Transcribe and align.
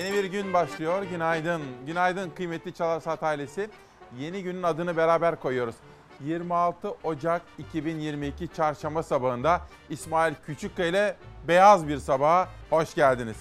Yeni 0.00 0.12
bir 0.12 0.24
gün 0.24 0.52
başlıyor. 0.52 1.02
Günaydın. 1.02 1.62
Günaydın 1.86 2.30
kıymetli 2.30 2.74
Çalar 2.74 3.00
Saat 3.00 3.22
ailesi. 3.22 3.70
Yeni 4.18 4.42
günün 4.42 4.62
adını 4.62 4.96
beraber 4.96 5.40
koyuyoruz. 5.40 5.74
26 6.20 6.94
Ocak 7.04 7.42
2022 7.58 8.48
Çarşamba 8.48 9.02
sabahında 9.02 9.60
İsmail 9.90 10.34
Küçükkaya 10.46 10.88
ile 10.88 11.16
beyaz 11.48 11.88
bir 11.88 11.98
sabaha 11.98 12.48
hoş 12.70 12.94
geldiniz. 12.94 13.36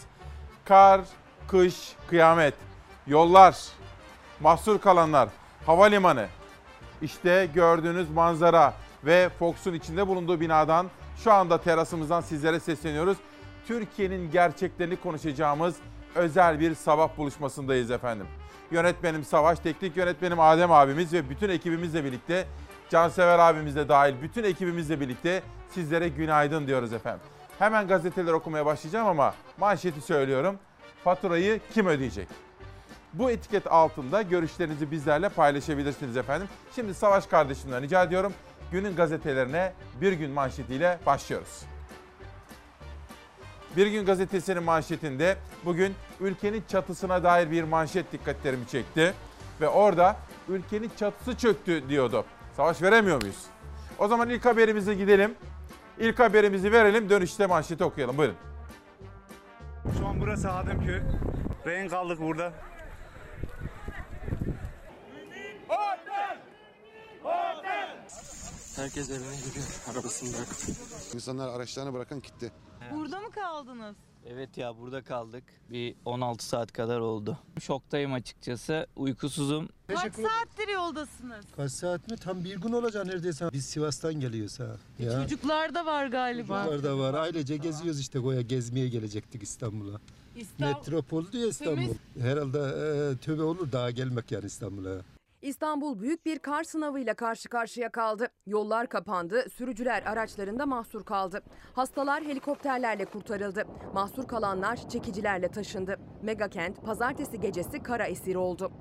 Kar, 0.65 1.01
kış, 1.47 1.95
kıyamet, 2.07 2.53
yollar, 3.07 3.57
mahsur 4.39 4.79
kalanlar, 4.79 5.29
havalimanı, 5.65 6.27
işte 7.01 7.49
gördüğünüz 7.53 8.09
manzara 8.09 8.73
ve 9.05 9.29
Fox'un 9.39 9.73
içinde 9.73 10.07
bulunduğu 10.07 10.39
binadan 10.39 10.87
şu 11.23 11.33
anda 11.33 11.61
terasımızdan 11.61 12.21
sizlere 12.21 12.59
sesleniyoruz. 12.59 13.17
Türkiye'nin 13.67 14.31
gerçeklerini 14.31 14.95
konuşacağımız 14.95 15.75
özel 16.15 16.59
bir 16.59 16.75
sabah 16.75 17.17
buluşmasındayız 17.17 17.91
efendim. 17.91 18.27
Yönetmenim 18.71 19.23
Savaş, 19.23 19.59
teknik 19.59 19.97
yönetmenim 19.97 20.39
Adem 20.39 20.71
abimiz 20.71 21.13
ve 21.13 21.29
bütün 21.29 21.49
ekibimizle 21.49 22.03
birlikte 22.03 22.47
Cansever 22.89 23.39
abimiz 23.39 23.75
de 23.75 23.89
dahil 23.89 24.15
bütün 24.21 24.43
ekibimizle 24.43 24.99
birlikte 24.99 25.43
sizlere 25.69 26.09
günaydın 26.09 26.67
diyoruz 26.67 26.93
efendim. 26.93 27.21
Hemen 27.59 27.87
gazeteleri 27.87 28.33
okumaya 28.33 28.65
başlayacağım 28.65 29.07
ama 29.07 29.33
manşeti 29.57 30.01
söylüyorum. 30.01 30.59
Faturayı 31.03 31.59
kim 31.73 31.87
ödeyecek? 31.87 32.27
Bu 33.13 33.31
etiket 33.31 33.67
altında 33.71 34.21
görüşlerinizi 34.21 34.91
bizlerle 34.91 35.29
paylaşabilirsiniz 35.29 36.17
efendim. 36.17 36.47
Şimdi 36.75 36.93
Savaş 36.93 37.25
kardeşimden 37.25 37.81
rica 37.81 38.03
ediyorum. 38.03 38.33
Günün 38.71 38.95
gazetelerine 38.95 39.73
bir 40.01 40.13
gün 40.13 40.31
manşetiyle 40.31 40.99
başlıyoruz. 41.05 41.63
Bir 43.77 43.87
gün 43.87 44.05
gazetesinin 44.05 44.63
manşetinde 44.63 45.37
bugün 45.65 45.95
ülkenin 46.19 46.63
çatısına 46.67 47.23
dair 47.23 47.51
bir 47.51 47.63
manşet 47.63 48.11
dikkatlerimi 48.11 48.67
çekti. 48.67 49.13
Ve 49.61 49.67
orada 49.67 50.17
ülkenin 50.49 50.91
çatısı 50.99 51.37
çöktü 51.37 51.89
diyordu. 51.89 52.25
Savaş 52.57 52.81
veremiyor 52.81 53.21
muyuz? 53.21 53.45
O 53.99 54.07
zaman 54.07 54.29
ilk 54.29 54.45
haberimize 54.45 54.95
gidelim. 54.95 55.35
İlk 55.99 56.19
haberimizi 56.19 56.71
verelim 56.71 57.09
dönüşte 57.09 57.45
manşeti 57.45 57.83
okuyalım. 57.83 58.17
Buyurun. 58.17 58.35
Şu 59.99 60.07
an 60.07 60.21
burası 60.21 60.51
Ademköy. 60.51 61.01
Rehin 61.65 61.89
kaldık 61.89 62.19
burada. 62.19 62.53
Herkes 68.75 69.09
evine 69.09 69.35
gidiyor 69.35 69.65
arabasını 69.91 70.33
bırakıp. 70.33 70.59
İnsanlar 71.13 71.47
araçlarını 71.47 71.93
bırakın 71.93 72.21
gitti. 72.21 72.51
Burada 72.95 73.19
mı 73.19 73.31
kaldınız? 73.31 73.95
Evet 74.27 74.57
ya 74.57 74.77
burada 74.77 75.01
kaldık. 75.03 75.43
Bir 75.69 75.95
16 76.05 76.45
saat 76.45 76.71
kadar 76.73 76.99
oldu. 76.99 77.37
Şoktayım 77.59 78.13
açıkçası. 78.13 78.87
Uykusuzum. 78.95 79.69
Kaç 79.87 80.15
saattir 80.15 80.67
yoldasınız? 80.73 81.45
Kaç 81.55 81.71
saat 81.71 82.11
mi? 82.11 82.17
Tam 82.17 82.43
bir 82.43 82.57
gün 82.61 82.71
olacak 82.71 83.05
neredeyse. 83.05 83.49
Biz 83.53 83.65
Sivas'tan 83.65 84.13
geliyoruz 84.13 84.59
ha. 84.59 84.75
Ya. 84.99 85.11
Çocuklar 85.23 85.75
da 85.75 85.85
var 85.85 86.07
galiba. 86.07 86.63
Çocuklar 86.65 86.91
da 86.91 86.99
var. 86.99 87.13
Ailece 87.13 87.57
geziyoruz 87.57 87.99
işte 87.99 88.19
Goya 88.19 88.41
gezmeye 88.41 88.89
gelecektik 88.89 89.43
İstanbul'a. 89.43 89.99
İstanbul. 90.35 90.77
Metropol 90.77 91.31
diyor 91.31 91.49
İstanbul. 91.49 91.93
Herhalde 92.19 92.59
e, 92.59 93.17
tövbe 93.17 93.43
olur 93.43 93.71
daha 93.71 93.91
gelmek 93.91 94.31
yani 94.31 94.45
İstanbul'a. 94.45 95.01
İstanbul 95.41 95.99
büyük 95.99 96.25
bir 96.25 96.39
kar 96.39 96.63
sınavıyla 96.63 97.13
karşı 97.13 97.49
karşıya 97.49 97.89
kaldı. 97.89 98.27
Yollar 98.47 98.87
kapandı, 98.87 99.49
sürücüler 99.49 100.03
araçlarında 100.03 100.65
mahsur 100.65 101.03
kaldı. 101.05 101.43
Hastalar 101.73 102.23
helikopterlerle 102.23 103.05
kurtarıldı. 103.05 103.67
Mahsur 103.93 104.27
kalanlar 104.27 104.89
çekicilerle 104.89 105.47
taşındı. 105.51 105.99
Megakent 106.21 106.85
pazartesi 106.85 107.39
gecesi 107.39 107.83
kara 107.83 108.05
esiri 108.05 108.37
oldu. 108.37 108.71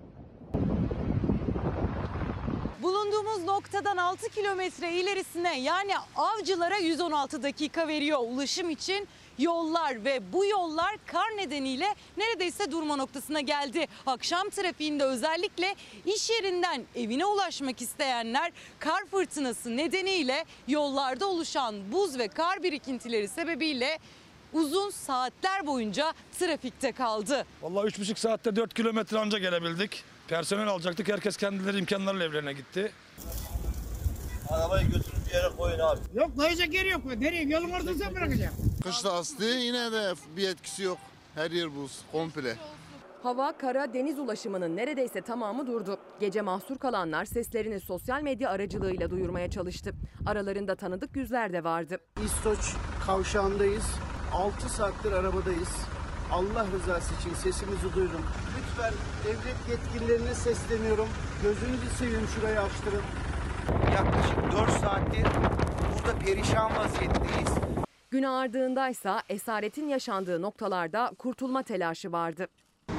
Bulunduğumuz 2.83 3.45
noktadan 3.45 3.97
6 3.97 4.29
kilometre 4.29 4.93
ilerisine 4.93 5.61
yani 5.61 5.93
avcılara 6.17 6.77
116 6.77 7.43
dakika 7.43 7.89
veriyor 7.89 8.19
ulaşım 8.29 8.71
için. 8.71 9.09
Yollar 9.39 10.05
ve 10.05 10.33
bu 10.33 10.45
yollar 10.45 10.97
kar 11.07 11.37
nedeniyle 11.37 11.95
neredeyse 12.17 12.71
durma 12.71 12.97
noktasına 12.97 13.41
geldi. 13.41 13.87
Akşam 14.07 14.51
trafiğinde 14.51 15.05
özellikle 15.05 15.75
iş 16.07 16.31
yerinden 16.31 16.85
evine 16.95 17.27
ulaşmak 17.27 17.83
isteyenler 17.83 18.53
kar 18.79 19.05
fırtınası 19.11 19.77
nedeniyle 19.77 20.45
yollarda 20.69 21.27
oluşan 21.27 21.93
buz 21.93 22.19
ve 22.19 22.29
kar 22.29 22.63
birikintileri 22.63 23.29
sebebiyle 23.29 23.99
uzun 24.53 24.91
saatler 24.91 25.67
boyunca 25.67 26.13
trafikte 26.39 26.93
kaldı. 26.93 27.47
Vallahi 27.63 27.87
üç 27.87 27.99
buçuk 27.99 28.19
saatte 28.19 28.57
4 28.57 28.75
kilometre 28.75 29.19
anca 29.19 29.39
gelebildik. 29.39 30.05
Personel 30.29 30.69
alacaktık. 30.69 31.09
Herkes 31.09 31.37
kendileri 31.37 31.79
imkanlarıyla 31.79 32.27
evlerine 32.27 32.53
gitti. 32.53 32.93
Arabayı 34.51 34.87
götürüp 34.87 35.27
bir 35.29 35.35
yere 35.35 35.49
koyun 35.57 35.79
abi. 35.79 36.01
Yok 36.15 36.37
koyacak 36.37 36.75
yer 36.75 36.85
yok. 36.85 37.05
Nereye? 37.19 37.43
Yolun 37.43 37.71
ortasına 37.71 38.15
bırakacağım. 38.15 38.55
Kış 38.85 39.05
lastiği 39.05 39.61
yine 39.67 39.93
de 39.93 40.15
bir 40.37 40.49
etkisi 40.49 40.83
yok. 40.83 40.99
Her 41.35 41.51
yer 41.51 41.77
buz 41.77 41.99
komple. 42.13 42.57
Hava, 43.23 43.59
kara, 43.59 43.93
deniz 43.95 44.19
ulaşımının 44.19 44.77
neredeyse 44.77 45.21
tamamı 45.21 45.67
durdu. 45.67 45.99
Gece 46.21 46.41
mahsur 46.43 46.79
kalanlar 46.79 47.25
seslerini 47.25 47.81
sosyal 47.81 48.23
medya 48.23 48.51
aracılığıyla 48.51 49.11
duyurmaya 49.11 49.51
çalıştı. 49.51 49.93
Aralarında 50.27 50.75
tanıdık 50.77 51.17
yüzler 51.17 51.53
de 51.53 51.65
vardı. 51.65 51.99
İstoç 52.25 52.59
kavşağındayız. 53.07 53.85
6 54.33 54.69
saattir 54.69 55.13
arabadayız. 55.13 55.69
Allah 56.33 56.67
rızası 56.73 57.15
için 57.21 57.35
sesimizi 57.35 57.95
duyurun. 57.95 58.21
Lütfen 58.59 58.93
devlet 59.25 59.69
yetkililerine 59.79 60.35
sesleniyorum. 60.35 61.09
Gözünüzü 61.43 61.97
seveyim 61.99 62.29
şurayı 62.35 62.61
açtırın. 62.61 63.03
Yaklaşık 63.95 64.53
4 64.53 64.71
saattir 64.71 65.27
burada 66.09 66.19
perişan 66.19 66.77
vaziyetteyiz. 66.77 67.49
Gün 68.11 68.23
ağardığındaysa 68.23 69.23
esaretin 69.29 69.89
yaşandığı 69.89 70.43
noktalarda 70.43 71.13
kurtulma 71.19 71.63
telaşı 71.63 72.13
vardı. 72.13 72.47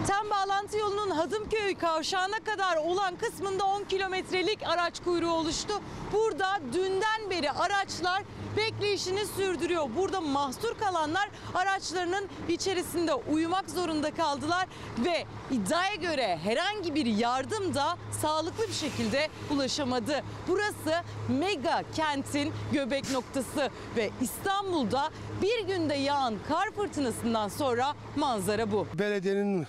Tem 0.07 0.29
bağlantı 0.29 0.77
yolunun 0.77 1.09
Hadımköy 1.09 1.75
kavşağına 1.75 2.39
kadar 2.39 2.77
olan 2.77 3.15
kısmında 3.15 3.65
10 3.65 3.83
kilometrelik 3.83 4.59
araç 4.67 5.03
kuyruğu 5.03 5.31
oluştu. 5.31 5.73
Burada 6.13 6.59
dünden 6.73 7.29
beri 7.29 7.51
araçlar 7.51 8.23
bekleyişini 8.57 9.25
sürdürüyor. 9.25 9.89
Burada 9.97 10.21
mahsur 10.21 10.77
kalanlar 10.79 11.29
araçlarının 11.55 12.27
içerisinde 12.49 13.13
uyumak 13.13 13.69
zorunda 13.69 14.11
kaldılar 14.11 14.67
ve 15.05 15.25
iddiaya 15.51 15.95
göre 15.95 16.39
herhangi 16.43 16.95
bir 16.95 17.05
yardım 17.05 17.73
da 17.73 17.97
sağlıklı 18.21 18.67
bir 18.67 18.73
şekilde 18.73 19.27
ulaşamadı. 19.51 20.23
Burası 20.47 21.03
mega 21.29 21.83
kentin 21.95 22.53
göbek 22.73 23.11
noktası 23.11 23.69
ve 23.95 24.09
İstanbul'da 24.21 25.09
bir 25.41 25.67
günde 25.67 25.95
yağan 25.95 26.35
kar 26.47 26.71
fırtınasından 26.71 27.47
sonra 27.47 27.93
manzara 28.15 28.71
bu. 28.71 28.87
belediyenin 28.93 29.67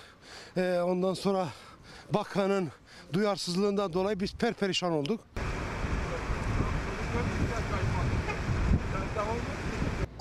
e, 0.56 0.80
ondan 0.80 1.14
sonra 1.14 1.48
bakanın 2.10 2.68
duyarsızlığından 3.12 3.92
dolayı 3.92 4.20
biz 4.20 4.34
perperişan 4.34 4.92
olduk. 4.92 5.20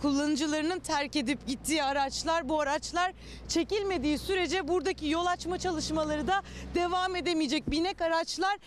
Kullanıcılarının 0.02 0.80
terk 0.80 1.16
edip 1.16 1.48
gittiği 1.48 1.84
araçlar 1.84 2.50
bu 2.50 2.62
araçlar 2.62 3.12
çekilmediği 3.48 4.18
sürece 4.18 4.68
buradaki 4.68 5.10
yol 5.10 5.26
açma 5.26 5.58
çalışmaları 5.58 6.28
da 6.28 6.42
devam 6.76 7.16
edemeyecek. 7.16 7.72
Binek 7.72 8.02
araçlar 8.02 8.58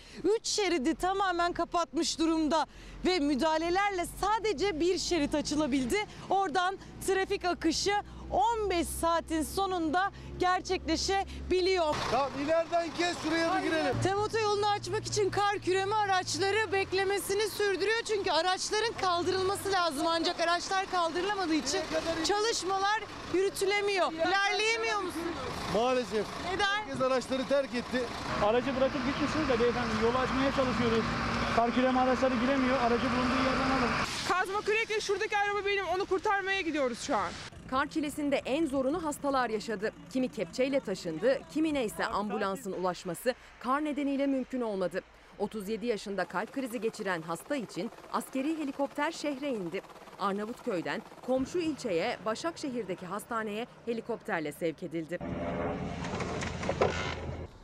3 0.40 0.46
şeridi 0.46 0.94
tamamen 0.94 1.52
kapatmış 1.52 2.18
durumda 2.18 2.66
ve 3.06 3.18
müdahalelerle 3.18 4.06
sadece 4.20 4.80
bir 4.80 4.98
şerit 4.98 5.34
açılabildi. 5.34 5.96
Oradan 6.30 6.78
trafik 7.06 7.44
akışı 7.44 7.92
15 8.64 8.88
saatin 8.88 9.42
sonunda 9.42 10.10
gerçekleşebiliyor. 10.42 11.94
Ya 12.12 12.28
ileriden 12.44 12.88
kes 12.98 13.16
şuraya 13.22 13.56
bir 13.56 13.62
girelim. 13.62 13.94
Tem 14.02 14.18
otoyolunu 14.18 14.66
açmak 14.66 15.06
için 15.06 15.30
kar 15.30 15.58
küreme 15.58 15.94
araçları 15.94 16.72
beklemesini 16.72 17.48
sürdürüyor. 17.48 18.02
Çünkü 18.04 18.30
araçların 18.30 18.92
kaldırılması 19.00 19.72
lazım. 19.72 20.06
Ancak 20.06 20.40
araçlar 20.40 20.90
kaldırılamadığı 20.90 21.54
için 21.54 21.80
çalışmalar 22.24 23.00
yürütülemiyor. 23.34 24.12
İlerleyemiyor 24.12 25.00
musunuz? 25.00 25.34
Maalesef 25.74 26.26
Neden? 26.52 26.66
herkes 26.66 27.00
araçları 27.00 27.48
terk 27.48 27.74
etti. 27.74 28.02
Aracı 28.44 28.76
bırakıp 28.76 29.06
gitmişsiniz 29.06 29.48
de 29.48 29.60
beyefendi 29.60 29.88
yolu 30.02 30.18
açmaya 30.18 30.50
çalışıyoruz. 30.56 31.04
Kar 31.56 31.74
küreme 31.74 32.00
araçları 32.00 32.34
giremiyor. 32.34 32.76
Aracı 32.80 33.04
bulunduğu 33.04 33.42
yerden 33.48 33.70
alın. 33.78 33.90
Kazma 34.28 34.60
kürekle 34.60 35.00
şuradaki 35.00 35.36
araba 35.38 35.66
benim 35.66 35.86
onu 35.86 36.04
kurtarmaya 36.04 36.60
gidiyoruz 36.60 36.98
şu 37.06 37.16
an. 37.16 37.30
Kar 37.72 37.86
çilesinde 37.86 38.36
en 38.36 38.66
zorunu 38.66 39.04
hastalar 39.04 39.50
yaşadı. 39.50 39.92
Kimi 40.12 40.28
kepçeyle 40.32 40.80
taşındı, 40.80 41.38
kimine 41.52 41.84
ise 41.84 42.06
ambulansın 42.06 42.72
ulaşması 42.72 43.34
kar 43.60 43.84
nedeniyle 43.84 44.26
mümkün 44.26 44.60
olmadı. 44.60 45.00
37 45.38 45.86
yaşında 45.86 46.24
kalp 46.24 46.52
krizi 46.52 46.80
geçiren 46.80 47.22
hasta 47.22 47.56
için 47.56 47.90
askeri 48.12 48.58
helikopter 48.58 49.12
şehre 49.12 49.50
indi. 49.50 49.80
Arnavutköy'den 50.20 51.02
komşu 51.26 51.58
ilçeye 51.58 52.18
Başakşehir'deki 52.26 53.06
hastaneye 53.06 53.66
helikopterle 53.86 54.52
sevk 54.52 54.82
edildi. 54.82 55.18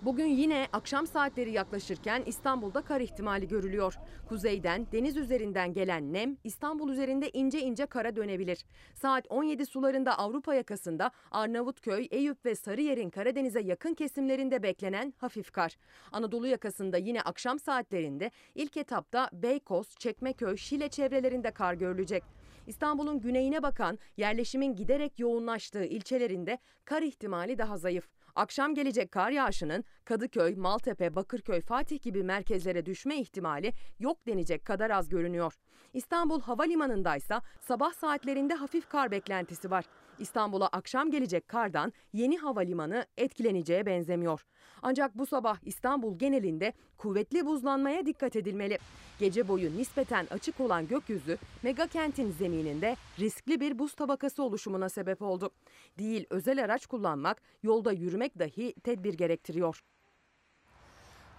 Bugün 0.03 0.27
yine 0.27 0.69
akşam 0.73 1.07
saatleri 1.07 1.53
yaklaşırken 1.53 2.23
İstanbul'da 2.27 2.83
kar 2.83 3.01
ihtimali 3.01 3.49
görülüyor. 3.49 3.95
Kuzeyden, 4.29 4.87
deniz 4.93 5.17
üzerinden 5.17 5.73
gelen 5.73 6.13
nem 6.13 6.37
İstanbul 6.45 6.91
üzerinde 6.91 7.31
ince 7.31 7.61
ince 7.61 7.87
kara 7.87 8.17
dönebilir. 8.17 8.65
Saat 8.95 9.27
17 9.29 9.67
sularında 9.67 10.19
Avrupa 10.19 10.55
yakasında 10.55 11.11
Arnavutköy, 11.31 12.09
Eyüp 12.11 12.47
ve 12.47 12.55
Sarıyer'in 12.55 13.11
Karadeniz'e 13.11 13.61
yakın 13.61 13.95
kesimlerinde 13.95 14.63
beklenen 14.63 15.15
hafif 15.17 15.51
kar. 15.51 15.77
Anadolu 16.13 16.47
yakasında 16.47 16.97
yine 16.97 17.23
akşam 17.23 17.59
saatlerinde 17.59 18.31
ilk 18.55 18.77
etapta 18.77 19.31
Beykoz, 19.33 19.95
Çekmeköy, 19.99 20.57
Şile 20.57 20.89
çevrelerinde 20.89 21.51
kar 21.51 21.75
görülecek. 21.75 22.25
İstanbul'un 22.67 23.21
güneyine 23.21 23.63
bakan 23.63 23.99
yerleşimin 24.17 24.75
giderek 24.75 25.19
yoğunlaştığı 25.19 25.85
ilçelerinde 25.85 26.59
kar 26.85 27.03
ihtimali 27.03 27.59
daha 27.59 27.79
zayıf. 27.79 28.18
Akşam 28.35 28.75
gelecek 28.75 29.13
kar 29.13 29.31
yağışının 29.31 29.85
Kadıköy, 30.05 30.55
Maltepe, 30.57 31.17
Bakırköy, 31.17 31.61
Fatih 31.61 32.03
gibi 32.03 32.23
merkezlere 32.23 32.87
düşme 32.87 33.17
ihtimali 33.17 33.73
yok 33.99 34.27
denecek 34.27 34.65
kadar 34.65 34.91
az 34.91 35.09
görünüyor. 35.09 35.55
İstanbul 35.95 36.41
Havalimanı'ndaysa 36.41 37.43
sabah 37.61 37.93
saatlerinde 37.93 38.55
hafif 38.55 38.89
kar 38.89 39.11
beklentisi 39.11 39.71
var. 39.71 39.85
İstanbul'a 40.21 40.67
akşam 40.67 41.11
gelecek 41.11 41.49
kardan 41.49 41.93
yeni 42.13 42.39
havalimanı 42.39 43.07
etkileneceğe 43.17 43.87
benzemiyor. 43.87 44.45
Ancak 44.83 45.19
bu 45.19 45.27
sabah 45.27 45.59
İstanbul 45.63 46.19
genelinde 46.19 46.73
kuvvetli 46.97 47.47
buzlanmaya 47.47 48.07
dikkat 48.07 48.37
edilmeli. 48.37 48.79
Gece 49.19 49.49
boyu 49.49 49.77
nispeten 49.77 50.27
açık 50.31 50.61
olan 50.61 50.89
gökyüzü 50.89 51.39
mega 51.63 51.87
kentin 51.87 52.31
zemininde 52.31 52.97
riskli 53.19 53.61
bir 53.61 53.79
buz 53.79 53.95
tabakası 53.95 54.43
oluşumuna 54.43 54.89
sebep 54.89 55.23
oldu. 55.23 55.51
Değil 55.99 56.27
özel 56.31 56.65
araç 56.65 56.87
kullanmak, 56.87 57.43
yolda 57.63 57.93
yürümek 57.93 58.39
dahi 58.39 58.75
tedbir 58.85 59.15
gerektiriyor. 59.15 59.85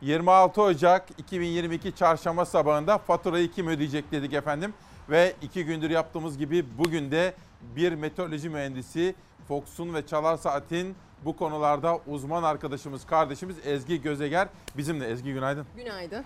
26 0.02 0.62
Ocak 0.62 1.10
2022 1.18 1.96
çarşamba 1.96 2.46
sabahında 2.46 2.98
faturayı 2.98 3.52
kim 3.52 3.68
ödeyecek 3.68 4.12
dedik 4.12 4.34
efendim. 4.34 4.74
Ve 5.10 5.34
iki 5.42 5.66
gündür 5.66 5.90
yaptığımız 5.90 6.38
gibi 6.38 6.66
bugün 6.78 7.12
de 7.12 7.34
bir 7.61 7.91
meteoroloji 7.94 8.50
mühendisi 8.50 9.15
Fox'un 9.47 9.94
ve 9.94 10.07
Çalar 10.07 10.38
Saat'in 10.38 10.95
bu 11.25 11.35
konularda 11.38 12.00
uzman 12.07 12.44
arkadaşımız, 12.44 13.06
kardeşimiz 13.06 13.56
Ezgi 13.65 14.01
Gözeger 14.01 14.47
bizimle. 14.77 15.07
Ezgi 15.07 15.33
günaydın. 15.33 15.65
Günaydın. 15.77 16.25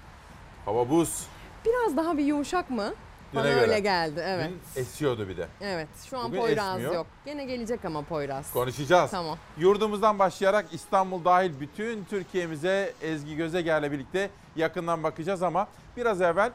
Hava 0.65 0.89
buz. 0.89 1.27
Biraz 1.65 1.97
daha 1.97 2.18
bir 2.18 2.25
yumuşak 2.25 2.69
mı? 2.69 2.94
Bana 3.35 3.44
Düne 3.44 3.51
göre. 3.53 3.62
öyle 3.62 3.80
geldi 3.80 4.21
evet. 4.25 4.50
Dün 4.75 4.81
esiyordu 4.81 5.27
bir 5.30 5.38
de. 5.38 5.47
Evet 5.62 5.88
şu 6.09 6.18
an 6.18 6.27
Bugün 6.27 6.39
Poyraz 6.39 6.69
esmiyor. 6.69 6.94
yok. 6.94 7.07
Gene 7.25 7.45
gelecek 7.45 7.85
ama 7.85 8.01
Poyraz. 8.01 8.53
Konuşacağız. 8.53 9.12
Tamam. 9.12 9.38
Yurdumuzdan 9.57 10.19
başlayarak 10.19 10.65
İstanbul 10.71 11.25
dahil 11.25 11.59
bütün 11.59 12.03
Türkiye'mize 12.03 12.94
Ezgi 13.01 13.35
Gözeger'le 13.35 13.91
birlikte 13.91 14.30
yakından 14.56 15.03
bakacağız 15.03 15.44
ama 15.44 15.68
biraz 15.97 16.21
evvel 16.21 16.51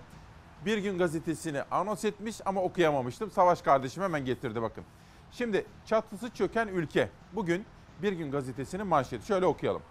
Bir 0.64 0.78
Gün 0.78 0.98
Gazetesi'ni 0.98 1.62
anons 1.70 2.04
etmiş 2.04 2.40
ama 2.44 2.62
okuyamamıştım. 2.62 3.30
Savaş 3.30 3.62
kardeşim 3.62 4.02
hemen 4.02 4.24
getirdi 4.24 4.62
bakın. 4.62 4.84
Şimdi 5.32 5.66
çatısı 5.86 6.30
çöken 6.30 6.68
ülke. 6.68 7.08
Bugün 7.32 7.64
Bir 8.02 8.12
Gün 8.12 8.30
Gazetesi'nin 8.30 8.86
manşeti. 8.86 9.26
Şöyle 9.26 9.46
okuyalım. 9.46 9.82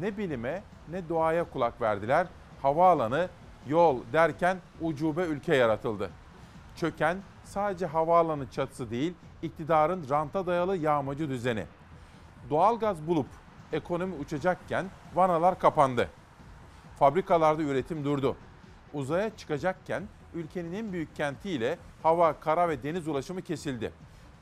Ne 0.00 0.18
bilime 0.18 0.62
ne 0.90 1.08
doğaya 1.08 1.50
kulak 1.50 1.80
verdiler. 1.80 2.26
Havaalanı, 2.62 3.28
yol 3.66 4.00
derken 4.12 4.58
ucube 4.80 5.22
ülke 5.22 5.56
yaratıldı. 5.56 6.10
Çöken 6.76 7.18
sadece 7.44 7.86
havaalanı 7.86 8.50
çatısı 8.50 8.90
değil, 8.90 9.14
iktidarın 9.42 10.06
ranta 10.10 10.46
dayalı 10.46 10.76
yağmacı 10.76 11.28
düzeni. 11.28 11.66
Doğalgaz 12.50 13.06
bulup 13.06 13.26
ekonomi 13.72 14.14
uçacakken 14.14 14.86
vanalar 15.14 15.58
kapandı. 15.58 16.08
Fabrikalarda 16.98 17.62
üretim 17.62 18.04
durdu. 18.04 18.36
Uzaya 18.94 19.36
çıkacakken 19.36 20.02
ülkenin 20.34 20.72
en 20.72 20.92
büyük 20.92 21.16
kentiyle 21.16 21.78
hava, 22.02 22.40
kara 22.40 22.68
ve 22.68 22.82
deniz 22.82 23.08
ulaşımı 23.08 23.42
kesildi. 23.42 23.92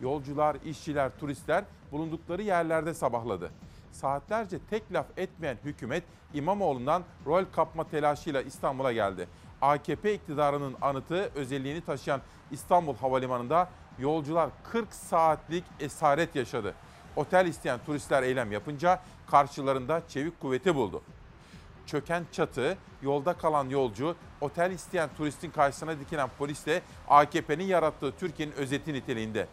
Yolcular, 0.00 0.56
işçiler, 0.64 1.10
turistler 1.20 1.64
bulundukları 1.92 2.42
yerlerde 2.42 2.94
sabahladı. 2.94 3.50
Saatlerce 3.92 4.58
tek 4.70 4.92
laf 4.92 5.06
etmeyen 5.16 5.56
hükümet 5.64 6.04
İmamoğlu'ndan 6.34 7.02
rol 7.26 7.44
kapma 7.52 7.88
telaşıyla 7.88 8.42
İstanbul'a 8.42 8.92
geldi. 8.92 9.28
AKP 9.62 10.14
iktidarının 10.14 10.76
anıtı 10.80 11.30
özelliğini 11.34 11.80
taşıyan 11.80 12.20
İstanbul 12.50 12.96
Havalimanı'nda 12.96 13.68
yolcular 13.98 14.50
40 14.64 14.94
saatlik 14.94 15.64
esaret 15.80 16.36
yaşadı. 16.36 16.74
Otel 17.16 17.46
isteyen 17.46 17.80
turistler 17.86 18.22
eylem 18.22 18.52
yapınca 18.52 19.00
karşılarında 19.30 20.02
çevik 20.08 20.40
kuvveti 20.40 20.74
buldu. 20.74 21.02
Çöken 21.86 22.24
çatı, 22.32 22.76
yolda 23.02 23.32
kalan 23.32 23.68
yolcu, 23.68 24.16
otel 24.42 24.70
isteyen 24.70 25.10
turistin 25.16 25.50
karşısına 25.50 26.00
dikilen 26.00 26.28
polisle 26.38 26.82
AKP'nin 27.08 27.64
yarattığı 27.64 28.12
Türkiye'nin 28.12 28.52
özeti 28.52 28.92
niteliğinde. 28.92 29.46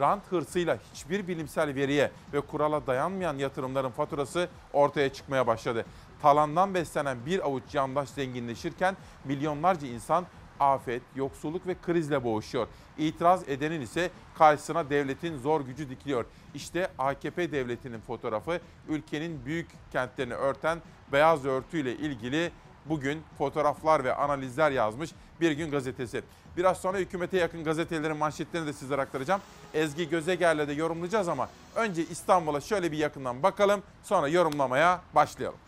Rant 0.00 0.32
hırsıyla 0.32 0.78
hiçbir 0.92 1.28
bilimsel 1.28 1.74
veriye 1.74 2.10
ve 2.32 2.40
kurala 2.40 2.86
dayanmayan 2.86 3.38
yatırımların 3.38 3.90
faturası 3.90 4.48
ortaya 4.72 5.12
çıkmaya 5.12 5.46
başladı. 5.46 5.84
Talandan 6.22 6.74
beslenen 6.74 7.26
bir 7.26 7.46
avuç 7.46 7.62
yandaş 7.72 8.08
zenginleşirken 8.08 8.96
milyonlarca 9.24 9.88
insan 9.88 10.26
afet, 10.60 11.02
yoksulluk 11.16 11.66
ve 11.66 11.76
krizle 11.82 12.24
boğuşuyor. 12.24 12.66
İtiraz 12.98 13.48
edenin 13.48 13.80
ise 13.80 14.10
karşısına 14.38 14.90
devletin 14.90 15.38
zor 15.38 15.60
gücü 15.60 15.90
dikiliyor. 15.90 16.24
İşte 16.54 16.90
AKP 16.98 17.52
devletinin 17.52 18.00
fotoğrafı 18.00 18.60
ülkenin 18.88 19.46
büyük 19.46 19.68
kentlerini 19.92 20.34
örten 20.34 20.78
beyaz 21.12 21.44
örtüyle 21.44 21.96
ilgili 21.96 22.52
bugün 22.86 23.22
fotoğraflar 23.38 24.04
ve 24.04 24.14
analizler 24.14 24.70
yazmış 24.70 25.10
Bir 25.40 25.52
Gün 25.52 25.70
Gazetesi. 25.70 26.22
Biraz 26.56 26.80
sonra 26.80 26.98
hükümete 26.98 27.38
yakın 27.38 27.64
gazetelerin 27.64 28.16
manşetlerini 28.16 28.66
de 28.66 28.72
sizlere 28.72 29.00
aktaracağım. 29.00 29.40
Ezgi 29.74 30.08
Gözeger'le 30.08 30.68
de 30.68 30.72
yorumlayacağız 30.72 31.28
ama 31.28 31.48
önce 31.74 32.02
İstanbul'a 32.02 32.60
şöyle 32.60 32.92
bir 32.92 32.98
yakından 32.98 33.42
bakalım 33.42 33.82
sonra 34.02 34.28
yorumlamaya 34.28 35.00
başlayalım. 35.14 35.58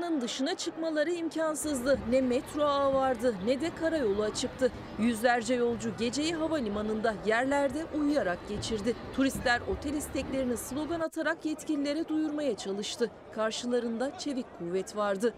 Havalimanının 0.00 0.20
dışına 0.20 0.54
çıkmaları 0.54 1.10
imkansızdı. 1.10 1.98
Ne 2.10 2.20
metro 2.20 2.62
ağı 2.62 2.94
vardı 2.94 3.34
ne 3.46 3.60
de 3.60 3.70
karayolu 3.80 4.22
açıktı. 4.22 4.72
Yüzlerce 4.98 5.54
yolcu 5.54 5.96
geceyi 5.98 6.34
havalimanında 6.34 7.14
yerlerde 7.26 7.84
uyuyarak 7.98 8.38
geçirdi. 8.48 8.94
Turistler 9.16 9.60
otel 9.70 9.94
isteklerini 9.94 10.56
slogan 10.56 11.00
atarak 11.00 11.44
yetkililere 11.44 12.08
duyurmaya 12.08 12.56
çalıştı. 12.56 13.10
Karşılarında 13.34 14.18
çevik 14.18 14.46
kuvvet 14.58 14.96
vardı. 14.96 15.34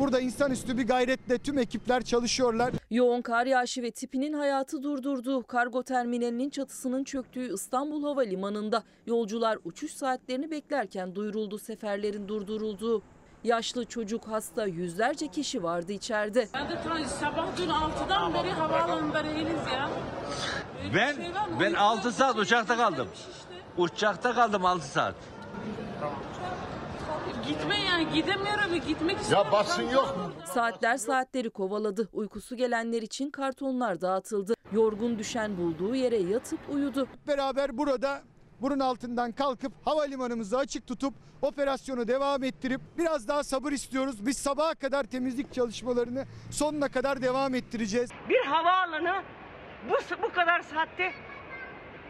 Burada 0.00 0.20
insanüstü 0.20 0.78
bir 0.78 0.86
gayretle 0.86 1.38
tüm 1.38 1.58
ekipler 1.58 2.02
çalışıyorlar. 2.02 2.72
Yoğun 2.90 3.22
kar 3.22 3.46
yağışı 3.46 3.82
ve 3.82 3.90
tipinin 3.90 4.32
hayatı 4.32 4.82
durdurduğu 4.82 5.42
kargo 5.42 5.82
terminalinin 5.82 6.50
çatısının 6.50 7.04
çöktüğü 7.04 7.54
İstanbul 7.54 8.02
Havalimanı'nda 8.04 8.82
yolcular 9.06 9.58
uçuş 9.64 9.92
saatlerini 9.92 10.50
beklerken 10.50 11.14
duyuruldu 11.14 11.58
seferlerin 11.58 12.28
durdurulduğu. 12.28 13.02
Yaşlı 13.44 13.84
çocuk 13.84 14.28
hasta 14.28 14.66
yüzlerce 14.66 15.28
kişi 15.28 15.62
vardı 15.62 15.92
içeride. 15.92 16.48
Ben 16.54 16.68
de 16.68 16.74
trans- 16.74 17.08
sabah 17.20 17.46
dün 17.56 17.68
6'dan 17.68 18.34
beri 18.34 18.50
havaalanında 18.50 19.24
rehiniz 19.24 19.66
ya. 19.72 19.90
Öyle 20.84 20.94
Ben 20.94 21.14
şey 21.14 21.24
ben 21.60 21.66
Uyku 21.66 21.80
6 21.80 22.12
saat 22.12 22.38
uçakta 22.38 22.76
kaldım. 22.76 23.08
Uçakta 23.78 24.34
kaldım 24.34 24.64
6 24.64 24.86
saat. 24.86 25.14
Gitme 27.48 27.80
yani 27.82 28.08
gidemiyorum 28.14 28.74
gitmek 28.88 29.18
istiyorum. 29.18 30.34
Saatler 30.44 30.96
saatleri 30.96 31.50
kovaladı. 31.50 32.08
Uykusu 32.12 32.56
gelenler 32.56 33.02
için 33.02 33.30
kartonlar 33.30 34.00
dağıtıldı. 34.00 34.54
Yorgun 34.72 35.18
düşen 35.18 35.56
bulduğu 35.56 35.94
yere 35.94 36.16
yatıp 36.16 36.60
uyudu. 36.68 37.08
Beraber 37.26 37.78
burada 37.78 38.22
burun 38.60 38.80
altından 38.80 39.32
kalkıp 39.32 39.72
havalimanımızı 39.84 40.58
açık 40.58 40.86
tutup 40.86 41.14
operasyonu 41.42 42.08
devam 42.08 42.42
ettirip 42.42 42.80
biraz 42.98 43.28
daha 43.28 43.44
sabır 43.44 43.72
istiyoruz. 43.72 44.26
Biz 44.26 44.38
sabaha 44.38 44.74
kadar 44.74 45.04
temizlik 45.04 45.52
çalışmalarını 45.52 46.24
sonuna 46.50 46.88
kadar 46.88 47.22
devam 47.22 47.54
ettireceğiz. 47.54 48.10
Bir 48.28 48.44
havaalanı 48.46 49.22
bu, 49.90 50.22
bu 50.22 50.32
kadar 50.32 50.60
saatte 50.60 51.12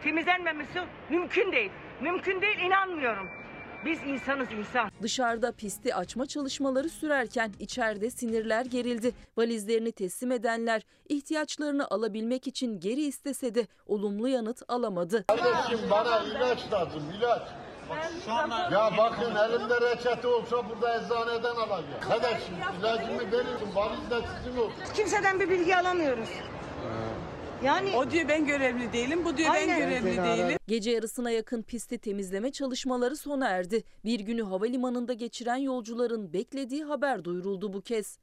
temizlenmemesi 0.03 0.81
mümkün 1.09 1.51
değil. 1.51 1.71
Mümkün 2.01 2.41
değil 2.41 2.59
inanmıyorum. 2.59 3.40
Biz 3.85 3.99
insanız 4.07 4.47
insan. 4.51 4.91
Dışarıda 5.01 5.51
pisti 5.51 5.95
açma 5.95 6.25
çalışmaları 6.25 6.89
sürerken 6.89 7.51
içeride 7.59 8.09
sinirler 8.09 8.65
gerildi. 8.65 9.11
Valizlerini 9.37 9.91
teslim 9.91 10.31
edenler 10.31 10.81
ihtiyaçlarını 11.09 11.87
alabilmek 11.89 12.47
için 12.47 12.79
geri 12.79 13.01
istese 13.01 13.55
de 13.55 13.67
olumlu 13.87 14.27
yanıt 14.27 14.61
alamadı. 14.67 15.25
Kardeşim 15.27 15.79
bana 15.91 16.23
ilaç 16.23 16.71
lazım 16.71 17.03
ilaç. 17.17 17.41
Ya 18.71 18.91
bakın 18.97 19.35
elimde 19.35 19.81
reçete 19.81 20.27
olsa 20.27 20.69
burada 20.69 20.95
eczaneden 20.95 21.55
alacağım. 21.55 21.99
Kardeşim 22.01 22.55
ilacımı 22.79 23.31
verin 23.31 23.75
valizde 23.75 24.27
sizin 24.37 24.57
olsun. 24.57 24.83
Kimseden 24.95 25.39
bir 25.39 25.49
bilgi 25.49 25.77
alamıyoruz. 25.77 26.29
Yani 27.63 27.95
O 27.95 28.11
diyor 28.11 28.27
ben 28.27 28.45
görevli 28.45 28.93
değilim, 28.93 29.25
bu 29.25 29.37
diyor 29.37 29.49
ben 29.49 29.69
Aynen. 29.69 29.79
görevli 29.79 30.17
değilim. 30.17 30.57
Gece 30.67 30.91
yarısına 30.91 31.31
yakın 31.31 31.61
pisti 31.61 31.97
temizleme 31.97 32.51
çalışmaları 32.51 33.17
sona 33.17 33.47
erdi. 33.47 33.83
Bir 34.05 34.19
günü 34.19 34.43
havalimanında 34.43 35.13
geçiren 35.13 35.55
yolcuların 35.55 36.33
beklediği 36.33 36.83
haber 36.83 37.23
duyuruldu 37.23 37.73
bu 37.73 37.81
kez. 37.81 38.17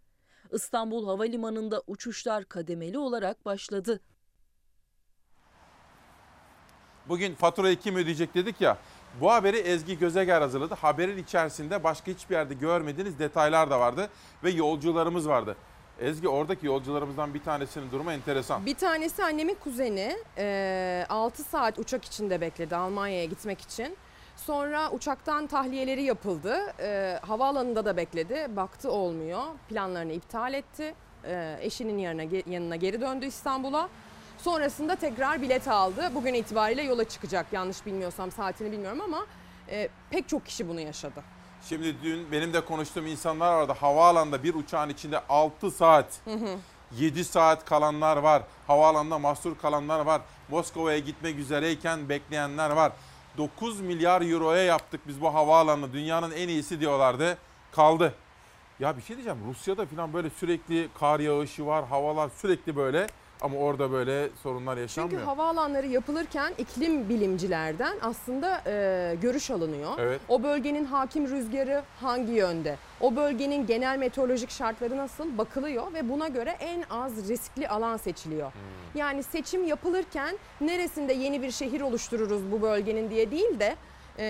İstanbul 0.53 1.07
Havalimanı'nda 1.07 1.83
uçuşlar 1.87 2.45
kademeli 2.45 2.99
olarak 2.99 3.45
başladı. 3.45 4.01
Bugün 7.09 7.35
faturayı 7.35 7.77
kim 7.77 7.97
ödeyecek 7.97 8.35
dedik 8.35 8.61
ya. 8.61 8.79
Bu 9.21 9.33
haberi 9.33 9.57
Ezgi 9.57 9.99
Gözeger 9.99 10.41
hazırladı. 10.41 10.75
Haberin 10.75 11.19
içerisinde 11.19 11.85
başka 11.85 12.11
hiçbir 12.11 12.35
yerde 12.35 12.55
görmediğiniz 12.55 13.19
detaylar 13.19 13.71
da 13.71 13.81
vardı 13.81 14.09
ve 14.45 14.51
yolcularımız 14.51 15.29
vardı. 15.29 15.57
Ezgi 16.01 16.29
oradaki 16.29 16.67
yolcularımızdan 16.67 17.35
bir 17.35 17.43
tanesinin 17.43 17.91
durumu 17.91 18.13
enteresan. 18.13 18.67
Bir 18.67 18.75
tanesi 18.75 19.25
annemin 19.25 19.55
kuzeni. 19.55 20.17
Ee, 20.39 21.07
6 21.09 21.45
saat 21.45 21.79
uçak 21.79 22.05
içinde 22.05 22.41
bekledi 22.41 22.77
Almanya'ya 22.77 23.25
gitmek 23.25 23.61
için. 23.61 23.97
Sonra 24.37 24.91
uçaktan 24.91 25.47
tahliyeleri 25.47 26.03
yapıldı. 26.03 26.59
Ee, 26.81 27.19
havaalanında 27.23 27.85
da 27.85 27.97
bekledi. 27.97 28.47
Baktı 28.57 28.91
olmuyor. 28.91 29.43
Planlarını 29.69 30.13
iptal 30.13 30.55
etti. 30.55 30.95
Ee, 31.25 31.59
eşinin 31.61 31.99
yanına, 31.99 32.23
yanına 32.47 32.77
geri 32.77 33.01
döndü 33.01 33.27
İstanbul'a. 33.27 33.89
Sonrasında 34.39 34.97
tekrar 34.97 35.43
bilet 35.43 35.69
aldı. 35.69 36.11
Bugün 36.15 36.35
itibariyle 36.35 36.83
yola 36.83 37.05
çıkacak. 37.05 37.47
Yanlış 37.53 37.87
bilmiyorsam 37.87 38.31
saatini 38.31 38.73
bilmiyorum 38.73 39.01
ama 39.01 39.27
e, 39.71 39.89
pek 40.11 40.29
çok 40.29 40.47
kişi 40.47 40.69
bunu 40.69 40.81
yaşadı. 40.81 41.23
Şimdi 41.69 42.03
dün 42.03 42.33
benim 42.33 42.53
de 42.53 42.61
konuştuğum 42.61 43.07
insanlar 43.07 43.53
vardı. 43.53 43.73
Havaalanında 43.81 44.43
bir 44.43 44.55
uçağın 44.55 44.89
içinde 44.89 45.21
6 45.29 45.71
saat, 45.71 46.21
7 46.99 47.25
saat 47.25 47.65
kalanlar 47.65 48.17
var. 48.17 48.43
Havaalanında 48.67 49.19
mahsur 49.19 49.59
kalanlar 49.59 50.01
var. 50.01 50.23
Moskova'ya 50.49 50.99
gitmek 50.99 51.39
üzereyken 51.39 52.09
bekleyenler 52.09 52.71
var. 52.71 52.93
9 53.39 53.81
milyar 53.81 54.23
euroya 54.33 54.63
yaptık 54.63 55.01
biz 55.09 55.21
bu 55.21 55.35
havaalanını. 55.35 55.93
Dünyanın 55.93 56.31
en 56.31 56.49
iyisi 56.49 56.81
diyorlardı. 56.81 57.39
Kaldı. 57.73 58.15
Ya 58.81 58.97
bir 58.97 59.03
şey 59.03 59.17
diyeceğim. 59.17 59.39
Rusya'da 59.49 59.87
falan 59.87 60.13
böyle 60.13 60.31
sürekli 60.31 60.89
kar 61.01 61.21
yağışı 61.21 61.67
var. 61.67 61.87
Havalar 61.87 62.31
sürekli 62.37 62.77
böyle. 62.77 63.07
Ama 63.41 63.59
orada 63.59 63.93
böyle 63.93 64.29
sorunlar 64.43 64.77
yaşanmıyor. 64.77 65.21
Çünkü 65.21 65.31
havaalanları 65.31 65.87
yapılırken 65.87 66.53
iklim 66.59 67.09
bilimcilerden 67.09 67.97
aslında 68.03 68.63
e, 68.67 69.15
görüş 69.23 69.51
alınıyor. 69.51 69.91
Evet. 69.99 70.21
O 70.29 70.43
bölgenin 70.43 70.85
hakim 70.85 71.29
rüzgarı 71.29 71.83
hangi 72.01 72.33
yönde? 72.33 72.77
O 73.01 73.17
bölgenin 73.17 73.67
genel 73.67 73.99
meteorolojik 73.99 74.51
şartları 74.51 74.97
nasıl 74.97 75.39
bakılıyor 75.39 75.93
ve 75.95 76.09
buna 76.09 76.29
göre 76.29 76.51
en 76.61 76.85
az 76.91 77.29
riskli 77.29 77.69
alan 77.69 77.97
seçiliyor. 77.97 78.53
Hmm. 78.53 79.01
Yani 79.01 79.23
seçim 79.23 79.65
yapılırken 79.65 80.39
neresinde 80.61 81.13
yeni 81.13 81.43
bir 81.43 81.51
şehir 81.51 81.81
oluştururuz 81.81 82.53
bu 82.53 82.63
bölgenin 82.63 83.11
diye 83.11 83.31
değil 83.31 83.61
de 83.61 83.77
e, 84.19 84.25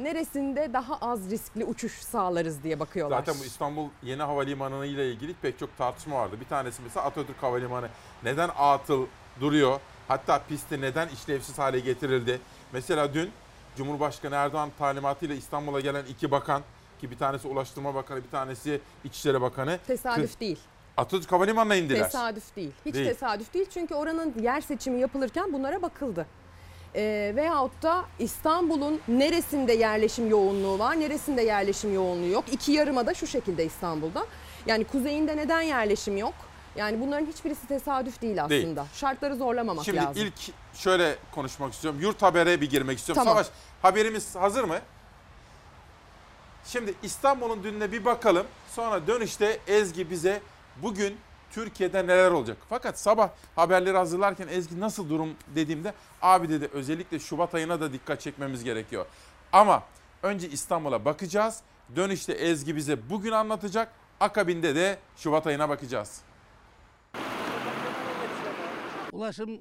neresinde 0.00 0.72
daha 0.72 0.96
az 0.96 1.30
riskli 1.30 1.64
uçuş 1.64 1.92
sağlarız 1.92 2.62
diye 2.62 2.80
bakıyorlar. 2.80 3.18
Zaten 3.18 3.34
bu 3.40 3.44
İstanbul 3.44 3.88
Yeni 4.02 4.22
Havalimanı 4.22 4.86
ile 4.86 5.12
ilgili 5.12 5.34
pek 5.34 5.58
çok 5.58 5.78
tartışma 5.78 6.16
vardı. 6.16 6.36
Bir 6.40 6.48
tanesi 6.48 6.82
mesela 6.82 7.06
Atatürk 7.06 7.42
Havalimanı 7.42 7.88
neden 8.22 8.50
atıl 8.58 9.06
duruyor? 9.40 9.80
Hatta 10.08 10.42
pisti 10.48 10.80
neden 10.80 11.08
işlevsiz 11.08 11.58
hale 11.58 11.80
getirildi? 11.80 12.40
Mesela 12.72 13.14
dün 13.14 13.30
Cumhurbaşkanı 13.76 14.34
Erdoğan 14.34 14.70
talimatıyla 14.78 15.34
İstanbul'a 15.34 15.80
gelen 15.80 16.04
iki 16.04 16.30
bakan 16.30 16.62
ki 17.00 17.10
bir 17.10 17.18
tanesi 17.18 17.48
Ulaştırma 17.48 17.94
Bakanı, 17.94 18.24
bir 18.24 18.30
tanesi 18.30 18.80
İçişleri 19.04 19.40
Bakanı. 19.40 19.78
Tesadüf 19.86 20.40
değil. 20.40 20.58
Atatürk 20.96 21.32
Havalimanı'na 21.32 21.74
indiler. 21.74 22.04
Tesadüf 22.04 22.56
değil. 22.56 22.72
Hiç 22.86 22.94
Değil. 22.94 23.06
tesadüf 23.08 23.54
değil 23.54 23.66
çünkü 23.74 23.94
oranın 23.94 24.34
yer 24.42 24.60
seçimi 24.60 25.00
yapılırken 25.00 25.52
bunlara 25.52 25.82
bakıldı. 25.82 26.26
Ee, 26.96 27.32
veyahut 27.36 27.82
da 27.82 28.04
İstanbul'un 28.18 29.00
neresinde 29.08 29.72
yerleşim 29.72 30.30
yoğunluğu 30.30 30.78
var, 30.78 31.00
neresinde 31.00 31.42
yerleşim 31.42 31.94
yoğunluğu 31.94 32.26
yok. 32.26 32.44
İki 32.52 32.72
yarımada 32.72 33.14
şu 33.14 33.26
şekilde 33.26 33.64
İstanbul'da. 33.64 34.26
Yani 34.66 34.84
kuzeyinde 34.84 35.36
neden 35.36 35.60
yerleşim 35.60 36.16
yok? 36.16 36.34
Yani 36.76 37.00
bunların 37.00 37.26
hiçbirisi 37.26 37.66
tesadüf 37.68 38.22
değil 38.22 38.44
aslında. 38.44 38.50
Değil. 38.50 38.76
Şartları 38.94 39.36
zorlamamak 39.36 39.84
Şimdi 39.84 39.98
lazım. 39.98 40.22
ilk 40.22 40.34
şöyle 40.74 41.16
konuşmak 41.32 41.72
istiyorum. 41.72 42.00
Yurt 42.00 42.22
Haber'e 42.22 42.60
bir 42.60 42.70
girmek 42.70 42.98
istiyorum. 42.98 43.22
Tamam. 43.24 43.44
Savaş 43.44 43.46
haberimiz 43.82 44.36
hazır 44.36 44.64
mı? 44.64 44.78
Şimdi 46.64 46.94
İstanbul'un 47.02 47.64
dününe 47.64 47.92
bir 47.92 48.04
bakalım. 48.04 48.46
Sonra 48.70 49.06
dönüşte 49.06 49.58
Ezgi 49.66 50.10
bize 50.10 50.40
bugün 50.82 51.16
Türkiye'de 51.54 52.06
neler 52.06 52.30
olacak? 52.30 52.56
Fakat 52.68 52.98
sabah 52.98 53.30
haberleri 53.56 53.96
hazırlarken 53.96 54.48
Ezgi 54.48 54.80
nasıl 54.80 55.10
durum 55.10 55.34
dediğimde 55.54 55.94
abi 56.22 56.48
dedi 56.48 56.68
özellikle 56.72 57.18
Şubat 57.18 57.54
ayına 57.54 57.80
da 57.80 57.92
dikkat 57.92 58.20
çekmemiz 58.20 58.64
gerekiyor. 58.64 59.06
Ama 59.52 59.82
önce 60.22 60.48
İstanbul'a 60.48 61.04
bakacağız. 61.04 61.60
Dönüşte 61.96 62.32
Ezgi 62.32 62.76
bize 62.76 63.10
bugün 63.10 63.32
anlatacak. 63.32 63.92
Akabinde 64.20 64.74
de 64.74 64.98
Şubat 65.16 65.46
ayına 65.46 65.68
bakacağız. 65.68 66.20
Ulaşım 69.12 69.60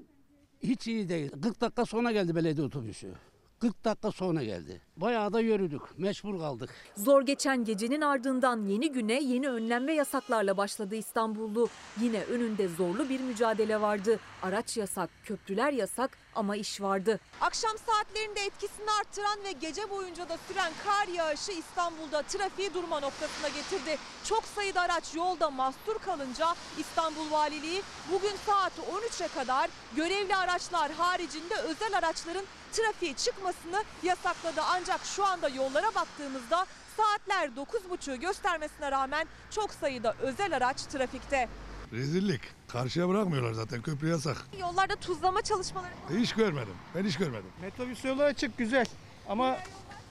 hiç 0.63 0.87
iyi 0.87 1.09
değil. 1.09 1.31
40 1.41 1.61
dakika 1.61 1.85
sonra 1.85 2.11
geldi 2.11 2.35
belediye 2.35 2.67
otobüsü. 2.67 3.13
40 3.63 3.85
dakika 3.85 4.11
sonra 4.11 4.43
geldi. 4.43 4.81
Bayağı 4.97 5.33
da 5.33 5.39
yürüdük. 5.39 5.99
Mecbur 5.99 6.39
kaldık. 6.39 6.69
Zor 6.97 7.21
geçen 7.21 7.63
gecenin 7.65 8.01
ardından 8.01 8.65
yeni 8.65 8.91
güne 8.91 9.21
yeni 9.21 9.49
önlem 9.49 9.87
ve 9.87 9.93
yasaklarla 9.93 10.57
başladı 10.57 10.95
İstanbullu. 10.95 11.69
Yine 12.01 12.23
önünde 12.23 12.67
zorlu 12.67 13.09
bir 13.09 13.19
mücadele 13.19 13.81
vardı. 13.81 14.19
Araç 14.41 14.77
yasak, 14.77 15.09
köprüler 15.23 15.71
yasak 15.73 16.17
ama 16.35 16.55
iş 16.55 16.81
vardı. 16.81 17.19
Akşam 17.41 17.71
saatlerinde 17.77 18.39
etkisini 18.39 18.91
arttıran 18.99 19.43
ve 19.43 19.51
gece 19.51 19.89
boyunca 19.89 20.29
da 20.29 20.37
süren 20.47 20.71
kar 20.85 21.07
yağışı 21.07 21.51
İstanbul'da 21.51 22.21
trafiği 22.21 22.73
durma 22.73 22.99
noktasına 22.99 23.47
getirdi. 23.47 23.97
Çok 24.23 24.43
sayıda 24.43 24.81
araç 24.81 25.15
yolda 25.15 25.49
mahsur 25.49 25.99
kalınca 26.05 26.47
İstanbul 26.79 27.31
Valiliği 27.31 27.81
bugün 28.11 28.35
saat 28.45 28.73
13'e 28.73 29.27
kadar 29.27 29.69
görevli 29.95 30.35
araçlar 30.35 30.91
haricinde 30.91 31.55
özel 31.55 31.97
araçların 31.97 32.45
trafiğe 32.73 33.13
çıkmasını 33.13 33.83
yasakladı. 34.03 34.61
Ancak 34.71 35.05
şu 35.05 35.25
anda 35.25 35.49
yollara 35.49 35.95
baktığımızda 35.95 36.65
saatler 36.97 37.47
9.30'u 37.47 38.19
göstermesine 38.19 38.91
rağmen 38.91 39.27
çok 39.51 39.73
sayıda 39.73 40.15
özel 40.21 40.55
araç 40.57 40.83
trafikte. 40.83 41.49
Rezillik. 41.91 42.41
Karşıya 42.67 43.09
bırakmıyorlar 43.09 43.53
zaten 43.53 43.81
köprü 43.81 44.09
yasak. 44.09 44.37
Yollarda 44.59 44.95
tuzlama 44.95 45.41
çalışmaları 45.41 45.91
Hiç 46.17 46.33
görmedim. 46.33 46.75
Ben 46.95 47.05
hiç 47.05 47.17
görmedim. 47.17 47.49
Metrobüs 47.61 48.05
yolu 48.05 48.23
açık 48.23 48.57
güzel 48.57 48.85
ama 49.29 49.57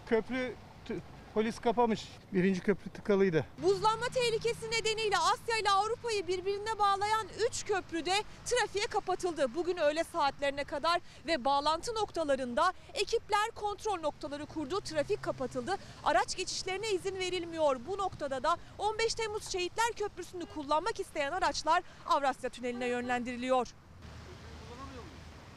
köprü 0.06 0.54
t- 0.88 0.94
polis 1.34 1.58
kapamış. 1.58 2.08
Birinci 2.32 2.60
köprü 2.60 2.90
tıkalıydı. 2.90 3.44
Buzlanma 3.62 4.06
tehlikesi 4.06 4.70
nedeniyle 4.70 5.18
Asya 5.18 5.58
ile 5.58 5.70
Avrupa'yı 5.70 6.26
birbirine 6.26 6.78
bağlayan 6.78 7.26
3 7.48 7.64
köprüde 7.64 8.14
trafiğe 8.44 8.86
kapatıldı. 8.86 9.54
Bugün 9.54 9.76
öğle 9.76 10.04
saatlerine 10.04 10.64
kadar 10.64 11.00
ve 11.26 11.44
bağlantı 11.44 11.94
noktalarında 11.94 12.72
ekipler 12.94 13.50
kontrol 13.54 14.00
noktaları 14.00 14.46
kurdu. 14.46 14.80
Trafik 14.80 15.22
kapatıldı. 15.22 15.76
Araç 16.04 16.36
geçişlerine 16.36 16.90
izin 16.90 17.14
verilmiyor. 17.18 17.76
Bu 17.86 17.98
noktada 17.98 18.42
da 18.42 18.56
15 18.78 19.14
Temmuz 19.14 19.48
Şehitler 19.48 19.92
Köprüsü'nü 19.96 20.46
kullanmak 20.46 21.00
isteyen 21.00 21.32
araçlar 21.32 21.82
Avrasya 22.06 22.50
Tüneli'ne 22.50 22.86
yönlendiriliyor. 22.86 23.68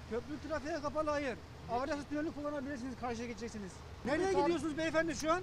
Köprü 0.09 0.49
trafiğe 0.49 0.81
kapalı 0.81 1.09
hayır. 1.09 1.37
Avrasya 1.71 2.03
Tüneli 2.09 2.31
kullanabilirsiniz 2.31 2.93
karşıya 3.01 3.27
geçeceksiniz. 3.27 3.71
Nereye 4.05 4.33
gidiyorsunuz 4.33 4.77
beyefendi 4.77 5.15
şu 5.15 5.31
an? 5.31 5.41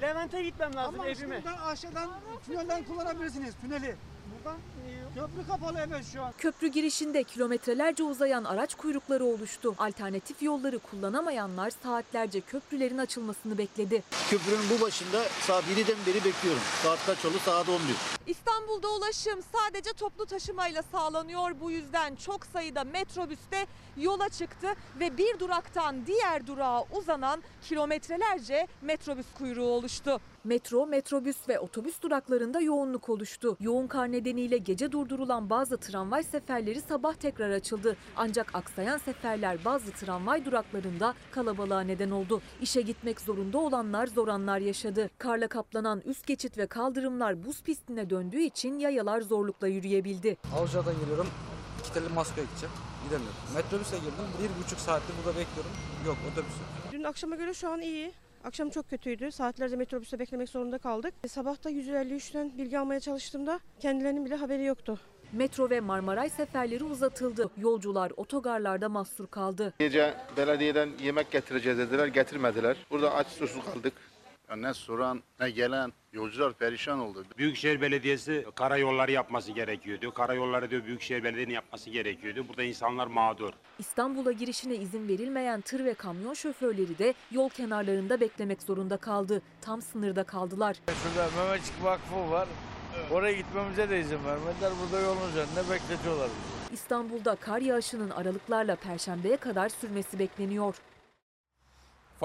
Levent'e 0.00 0.42
gitmem 0.42 0.74
lazım 0.76 0.94
Ama 1.00 1.08
evime. 1.08 1.36
şuradan 1.42 1.58
aşağıdan 1.58 2.10
tünelden 2.46 2.84
kullanabilirsiniz 2.84 3.54
tüneli. 3.60 3.96
Buradan 4.36 4.56
e, 4.56 5.03
Köprü 5.14 5.46
kapalı 5.48 5.78
evet 5.88 6.04
şu 6.12 6.22
an. 6.22 6.32
Köprü 6.38 6.68
girişinde 6.68 7.22
kilometrelerce 7.22 8.02
uzayan 8.02 8.44
araç 8.44 8.74
kuyrukları 8.74 9.24
oluştu. 9.24 9.74
Alternatif 9.78 10.42
yolları 10.42 10.78
kullanamayanlar 10.78 11.70
saatlerce 11.82 12.40
köprülerin 12.40 12.98
açılmasını 12.98 13.58
bekledi. 13.58 14.02
Köprünün 14.30 14.64
bu 14.76 14.80
başında 14.80 15.22
saat 15.40 15.64
7'den 15.64 15.96
beri 16.06 16.24
bekliyorum. 16.24 16.62
Saat 16.82 17.06
kaç 17.06 17.24
oldu? 17.24 17.38
Saat 17.44 17.68
11. 17.68 17.80
İstanbul'da 18.26 18.88
ulaşım 18.88 19.40
sadece 19.52 19.92
toplu 19.92 20.26
taşımayla 20.26 20.82
sağlanıyor. 20.82 21.50
Bu 21.60 21.70
yüzden 21.70 22.16
çok 22.16 22.46
sayıda 22.46 22.84
metrobüste 22.84 23.66
yola 23.96 24.28
çıktı 24.28 24.66
ve 25.00 25.16
bir 25.16 25.38
duraktan 25.38 26.06
diğer 26.06 26.46
durağa 26.46 26.84
uzanan 26.92 27.42
kilometrelerce 27.68 28.66
metrobüs 28.82 29.26
kuyruğu 29.38 29.66
oluştu. 29.66 30.20
Metro, 30.44 30.86
metrobüs 30.86 31.48
ve 31.48 31.58
otobüs 31.58 32.02
duraklarında 32.02 32.60
yoğunluk 32.60 33.08
oluştu. 33.08 33.56
Yoğun 33.60 33.86
kar 33.86 34.12
nedeniyle 34.12 34.58
gece 34.58 34.92
durdurulan 34.92 35.50
bazı 35.50 35.76
tramvay 35.76 36.22
seferleri 36.22 36.80
sabah 36.80 37.14
tekrar 37.14 37.50
açıldı. 37.50 37.96
Ancak 38.16 38.54
aksayan 38.54 38.98
seferler 38.98 39.64
bazı 39.64 39.92
tramvay 39.92 40.44
duraklarında 40.44 41.14
kalabalığa 41.30 41.80
neden 41.80 42.10
oldu. 42.10 42.42
İşe 42.60 42.80
gitmek 42.80 43.20
zorunda 43.20 43.58
olanlar 43.58 44.06
zor 44.06 44.28
anlar 44.28 44.58
yaşadı. 44.58 45.10
Karla 45.18 45.48
kaplanan 45.48 46.02
üst 46.04 46.26
geçit 46.26 46.58
ve 46.58 46.66
kaldırımlar 46.66 47.44
buz 47.44 47.62
pistine 47.62 48.10
döndüğü 48.10 48.40
için 48.40 48.78
yayalar 48.78 49.20
zorlukla 49.20 49.68
yürüyebildi. 49.68 50.36
Avcılar'dan 50.60 50.94
geliyorum. 51.00 51.26
İki 51.80 51.94
tane 51.94 52.08
Moskova 52.08 52.44
gideceğim. 52.44 52.74
Gidemiyorum. 53.04 53.36
Metrobüse 53.54 53.96
girdim. 53.96 54.12
Bir 54.42 54.64
buçuk 54.64 54.78
saattir 54.78 55.14
burada 55.18 55.38
bekliyorum. 55.38 55.70
Yok 56.06 56.16
otobüs 56.32 56.52
yok. 56.52 56.92
Dün 56.92 57.04
akşama 57.04 57.36
göre 57.36 57.54
şu 57.54 57.68
an 57.68 57.80
iyi. 57.80 58.12
Akşam 58.44 58.70
çok 58.70 58.90
kötüydü. 58.90 59.32
Saatlerce 59.32 59.76
metrobüste 59.76 60.18
beklemek 60.18 60.48
zorunda 60.48 60.78
kaldık. 60.78 61.14
E, 61.24 61.28
Sabah 61.28 61.64
da 61.64 61.70
153'ten 61.70 62.58
bilgi 62.58 62.78
almaya 62.78 63.00
çalıştığımda 63.00 63.60
kendilerinin 63.80 64.24
bile 64.24 64.34
haberi 64.34 64.64
yoktu. 64.64 64.98
Metro 65.32 65.70
ve 65.70 65.80
Marmaray 65.80 66.30
seferleri 66.30 66.84
uzatıldı. 66.84 67.50
Yolcular 67.58 68.12
otogarlarda 68.16 68.88
mahsur 68.88 69.26
kaldı. 69.26 69.72
Gece 69.78 70.14
belediyeden 70.36 70.90
yemek 71.02 71.30
getireceğiz 71.30 71.78
dediler, 71.78 72.06
getirmediler. 72.06 72.76
Burada 72.90 73.14
aç 73.14 73.26
susuz 73.26 73.64
kaldık. 73.64 73.92
Ya 74.50 74.56
ne 74.56 74.74
soran 74.74 75.22
ne 75.40 75.50
gelen 75.50 75.92
yolcular 76.12 76.52
perişan 76.52 76.98
oldu. 77.00 77.24
Büyükşehir 77.38 77.80
Belediyesi 77.80 78.46
karayolları 78.54 79.12
yapması 79.12 79.52
gerekiyordu. 79.52 80.14
Karayolları 80.14 80.70
diyor 80.70 80.84
Büyükşehir 80.84 81.24
Belediye'nin 81.24 81.54
yapması 81.54 81.90
gerekiyordu. 81.90 82.44
Burada 82.48 82.62
insanlar 82.62 83.06
mağdur. 83.06 83.52
İstanbul'a 83.78 84.32
girişine 84.32 84.74
izin 84.74 85.08
verilmeyen 85.08 85.60
tır 85.60 85.84
ve 85.84 85.94
kamyon 85.94 86.34
şoförleri 86.34 86.98
de 86.98 87.14
yol 87.30 87.48
kenarlarında 87.48 88.20
beklemek 88.20 88.62
zorunda 88.62 88.96
kaldı. 88.96 89.42
Tam 89.60 89.82
sınırda 89.82 90.24
kaldılar. 90.24 90.76
Şurada 91.02 91.30
Mehmetçik 91.36 91.84
Vakfı 91.84 92.30
var. 92.30 92.48
Oraya 93.10 93.32
gitmemize 93.32 93.90
de 93.90 94.00
izin 94.00 94.24
vermediler. 94.24 94.72
Burada 94.82 95.04
yolun 95.04 95.28
üzerinde 95.30 95.70
bekletiyorlar 95.70 96.28
bizi. 96.28 96.74
İstanbul'da 96.74 97.34
kar 97.36 97.60
yağışının 97.60 98.10
aralıklarla 98.10 98.76
perşembeye 98.76 99.36
kadar 99.36 99.68
sürmesi 99.68 100.18
bekleniyor. 100.18 100.74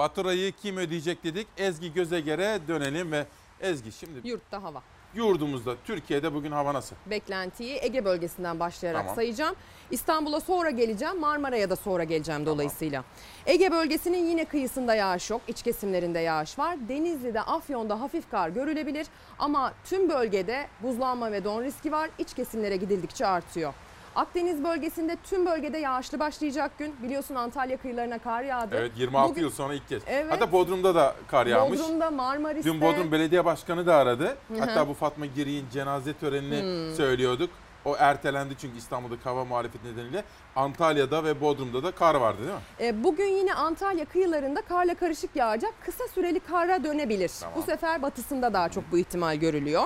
Faturayı 0.00 0.52
kim 0.52 0.76
ödeyecek 0.76 1.24
dedik. 1.24 1.46
Ezgi 1.56 1.92
Gözeger'e 1.92 2.60
dönelim 2.68 3.12
ve 3.12 3.26
Ezgi 3.60 3.92
şimdi 3.92 4.28
Yurtta 4.28 4.62
hava. 4.62 4.82
yurdumuzda 5.14 5.74
Türkiye'de 5.84 6.34
bugün 6.34 6.52
hava 6.52 6.74
nasıl? 6.74 6.96
Beklentiyi 7.06 7.78
Ege 7.82 8.04
bölgesinden 8.04 8.60
başlayarak 8.60 9.00
Tamam. 9.00 9.14
sayacağım. 9.14 9.54
İstanbul'a 9.90 10.40
sonra 10.40 10.70
geleceğim, 10.70 11.20
Marmara'ya 11.20 11.70
da 11.70 11.76
sonra 11.76 12.04
geleceğim 12.04 12.46
dolayısıyla. 12.46 13.04
Ege 13.46 13.72
bölgesinin 13.72 14.26
yine 14.26 14.44
kıyısında 14.44 14.94
yağış 14.94 15.30
yok, 15.30 15.40
iç 15.48 15.62
kesimlerinde 15.62 16.18
yağış 16.18 16.58
var. 16.58 16.88
Denizli'de, 16.88 17.40
Afyon'da 17.40 18.00
hafif 18.00 18.30
kar 18.30 18.48
görülebilir 18.48 19.06
ama 19.38 19.72
tüm 19.84 20.08
bölgede 20.08 20.66
buzlanma 20.82 21.32
ve 21.32 21.44
don 21.44 21.62
riski 21.62 21.92
var. 21.92 22.10
İç 22.18 22.34
kesimlere 22.34 22.76
gidildikçe 22.76 23.26
artıyor. 23.26 23.74
Akdeniz 24.16 24.64
bölgesinde 24.64 25.16
tüm 25.24 25.46
bölgede 25.46 25.78
yağışlı 25.78 26.18
başlayacak 26.18 26.78
gün. 26.78 26.94
Biliyorsun 27.02 27.34
Antalya 27.34 27.76
kıyılarına 27.76 28.18
kar 28.18 28.42
yağdı. 28.42 28.76
Evet 28.78 28.92
26 28.96 29.30
Bugün- 29.30 29.42
yıl 29.42 29.50
sonra 29.50 29.74
ilk 29.74 29.88
kez. 29.88 30.02
Evet. 30.06 30.32
Hatta 30.32 30.52
Bodrum'da 30.52 30.94
da 30.94 31.14
kar 31.28 31.46
yağmış. 31.46 31.80
Bodrum'da, 31.80 32.10
Marmaris'te. 32.10 32.72
Dün 32.72 32.80
Bodrum 32.80 33.12
Belediye 33.12 33.44
Başkanı 33.44 33.86
da 33.86 33.94
aradı. 33.96 34.36
Hatta 34.60 34.88
bu 34.88 34.94
Fatma 34.94 35.26
Girik'in 35.26 35.66
cenaze 35.72 36.12
törenini 36.12 36.62
Hmm. 36.62 36.94
söylüyorduk. 36.96 37.50
O 37.84 37.96
ertelendi 37.96 38.54
çünkü 38.60 38.78
İstanbul'daki 38.78 39.22
hava 39.22 39.44
muhalefeti 39.44 39.92
nedeniyle. 39.92 40.24
Antalya'da 40.56 41.24
ve 41.24 41.40
Bodrum'da 41.40 41.82
da 41.82 41.90
kar 41.90 42.14
vardı 42.14 42.38
değil 42.42 42.50
mi? 42.54 42.60
E, 42.80 43.04
Bugün 43.04 43.26
yine 43.28 43.54
Antalya 43.54 44.04
kıyılarında 44.04 44.62
karla 44.62 44.94
karışık 44.94 45.36
yağacak. 45.36 45.74
Kısa 45.84 46.08
süreli 46.08 46.40
kara 46.40 46.84
dönebilir. 46.84 47.30
Tamam. 47.40 47.54
Bu 47.58 47.62
sefer 47.62 48.02
batısında 48.02 48.52
daha 48.52 48.68
çok 48.68 48.92
bu 48.92 48.98
ihtimal 48.98 49.36
görülüyor. 49.36 49.84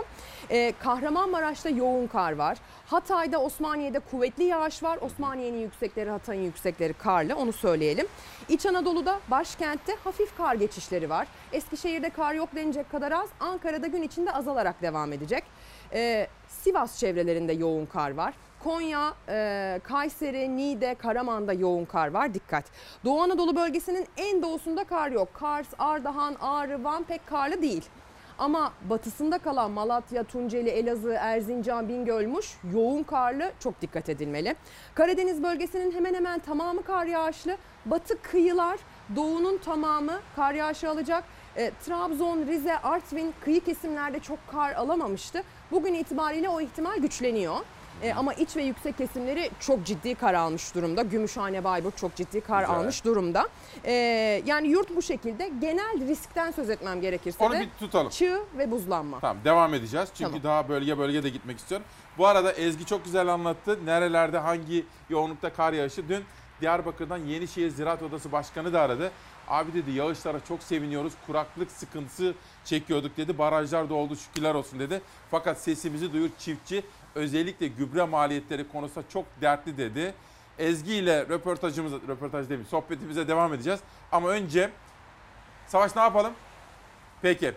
E, 0.50 0.72
Kahramanmaraş'ta 0.78 1.68
yoğun 1.70 2.06
kar 2.06 2.32
var. 2.32 2.58
Hatay'da, 2.94 3.38
Osmaniye'de 3.38 3.98
kuvvetli 3.98 4.44
yağış 4.44 4.82
var. 4.82 4.98
Osmaniye'nin 5.02 5.58
yüksekleri, 5.58 6.10
Hatay'ın 6.10 6.42
yüksekleri 6.42 6.92
karlı 6.92 7.36
onu 7.36 7.52
söyleyelim. 7.52 8.06
İç 8.48 8.66
Anadolu'da 8.66 9.20
başkentte 9.30 9.94
hafif 10.04 10.36
kar 10.36 10.54
geçişleri 10.54 11.10
var. 11.10 11.26
Eskişehir'de 11.52 12.10
kar 12.10 12.34
yok 12.34 12.48
denecek 12.56 12.90
kadar 12.90 13.12
az. 13.12 13.28
Ankara'da 13.40 13.86
gün 13.86 14.02
içinde 14.02 14.32
azalarak 14.32 14.82
devam 14.82 15.12
edecek. 15.12 15.44
E, 15.92 16.26
Sivas 16.48 16.98
çevrelerinde 16.98 17.52
yoğun 17.52 17.86
kar 17.86 18.10
var. 18.10 18.34
Konya, 18.64 19.14
e, 19.28 19.80
Kayseri, 19.84 20.56
Niğde, 20.56 20.94
Karaman'da 20.94 21.52
yoğun 21.52 21.84
kar 21.84 22.08
var. 22.08 22.34
Dikkat. 22.34 22.64
Doğu 23.04 23.20
Anadolu 23.20 23.56
bölgesinin 23.56 24.06
en 24.16 24.42
doğusunda 24.42 24.84
kar 24.84 25.10
yok. 25.10 25.28
Kars, 25.34 25.68
Ardahan, 25.78 26.36
Ağrı, 26.40 26.84
Van 26.84 27.04
pek 27.04 27.26
karlı 27.26 27.62
değil. 27.62 27.84
Ama 28.38 28.72
batısında 28.90 29.38
kalan 29.38 29.70
Malatya, 29.70 30.24
Tunceli, 30.24 30.68
Elazığ, 30.70 31.12
Erzincan, 31.12 31.88
Bingöl'muş 31.88 32.56
yoğun 32.72 33.02
karlı 33.02 33.52
çok 33.60 33.80
dikkat 33.82 34.08
edilmeli. 34.08 34.56
Karadeniz 34.94 35.42
bölgesinin 35.42 35.92
hemen 35.92 36.14
hemen 36.14 36.38
tamamı 36.38 36.82
kar 36.82 37.06
yağışlı. 37.06 37.56
Batı 37.86 38.22
kıyılar, 38.22 38.78
doğunun 39.16 39.58
tamamı 39.58 40.20
kar 40.36 40.54
yağışı 40.54 40.90
alacak. 40.90 41.24
E, 41.56 41.70
Trabzon, 41.84 42.46
Rize, 42.46 42.78
Artvin 42.78 43.34
kıyı 43.44 43.64
kesimlerde 43.64 44.20
çok 44.20 44.38
kar 44.52 44.72
alamamıştı. 44.72 45.42
Bugün 45.70 45.94
itibariyle 45.94 46.48
o 46.48 46.60
ihtimal 46.60 46.96
güçleniyor. 46.96 47.56
E, 48.02 48.12
ama 48.14 48.34
iç 48.34 48.56
ve 48.56 48.62
yüksek 48.62 48.98
kesimleri 48.98 49.50
çok 49.60 49.86
ciddi 49.86 50.14
kar 50.14 50.34
almış 50.34 50.74
durumda. 50.74 51.02
Gümüşhane, 51.02 51.64
Bayburt 51.64 51.96
çok 51.98 52.14
ciddi 52.16 52.40
kar 52.40 52.60
Güzel. 52.62 52.76
almış 52.76 53.04
durumda. 53.04 53.48
E, 53.84 53.92
yani 54.46 54.68
yurt 54.68 54.96
bu 54.96 55.02
şekilde 55.02 55.50
genel 55.60 56.08
riskten 56.08 56.50
söz 56.50 56.70
etmem 56.70 57.00
gerekirse 57.00 57.44
Onu 57.44 57.54
de 57.54 57.60
bir 57.60 57.68
tutalım. 57.78 58.08
çığ 58.10 58.40
ve 58.58 58.70
buzlanma. 58.70 59.20
Tamam 59.20 59.36
devam 59.44 59.74
edeceğiz. 59.74 60.08
Çünkü 60.14 60.30
Tamam. 60.30 60.42
daha 60.42 60.68
bölge 60.68 60.98
bölge 60.98 61.22
de 61.22 61.28
gitmek 61.28 61.58
istiyorum. 61.58 61.86
Bu 62.18 62.26
arada 62.26 62.52
Ezgi 62.52 62.86
çok 62.86 63.04
güzel 63.04 63.28
anlattı. 63.28 63.78
Nerelerde 63.86 64.38
hangi 64.38 64.86
yoğunlukta 65.10 65.52
kar 65.52 65.72
yağışı. 65.72 66.08
Dün 66.08 66.24
Diyarbakır'dan 66.60 67.18
Yenişehir 67.18 67.70
Ziraat 67.70 68.02
Odası 68.02 68.32
Başkanı 68.32 68.72
da 68.72 68.80
aradı. 68.80 69.10
Abi 69.48 69.74
dedi 69.74 69.90
yağışlara 69.90 70.40
çok 70.48 70.62
seviniyoruz. 70.62 71.12
Kuraklık 71.26 71.70
sıkıntısı 71.70 72.34
çekiyorduk 72.64 73.16
dedi. 73.16 73.38
Barajlar 73.38 73.90
doldu 73.90 74.16
şükürler 74.16 74.54
olsun 74.54 74.78
dedi. 74.78 75.00
Fakat 75.30 75.58
sesimizi 75.60 76.12
duyur 76.12 76.30
çiftçi 76.38 76.84
özellikle 77.14 77.68
gübre 77.68 78.04
maliyetleri 78.04 78.68
konusunda 78.68 79.08
çok 79.08 79.24
dertli 79.40 79.78
dedi. 79.78 80.14
Ezgi 80.58 80.94
ile 80.94 81.28
röportajımıza, 81.28 81.96
röportaj 82.08 82.50
mi, 82.50 82.64
sohbetimize 82.64 83.28
devam 83.28 83.54
edeceğiz. 83.54 83.80
Ama 84.12 84.28
önce 84.28 84.70
Savaş 85.66 85.96
ne 85.96 86.02
yapalım? 86.02 86.32
Peki. 87.22 87.52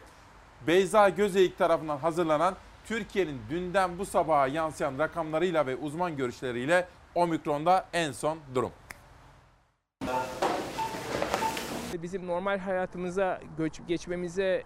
Beyza 0.67 1.10
Gözeyik 1.10 1.58
tarafından 1.58 1.98
hazırlanan 1.98 2.56
Türkiye'nin 2.86 3.41
dünden 3.50 3.98
bu 4.00 4.06
sabaha 4.06 4.48
yansıyan 4.48 5.00
rakamlarıyla 5.00 5.65
ve 5.65 5.76
uzman 5.76 6.17
görüşleriyle 6.17 6.88
Omikron'da 7.15 7.86
en 7.93 8.12
son 8.12 8.39
durum. 8.56 8.72
Bizim 11.93 12.28
normal 12.28 12.58
hayatımıza 12.58 13.41
göç, 13.58 13.82
geçmemize 13.88 14.63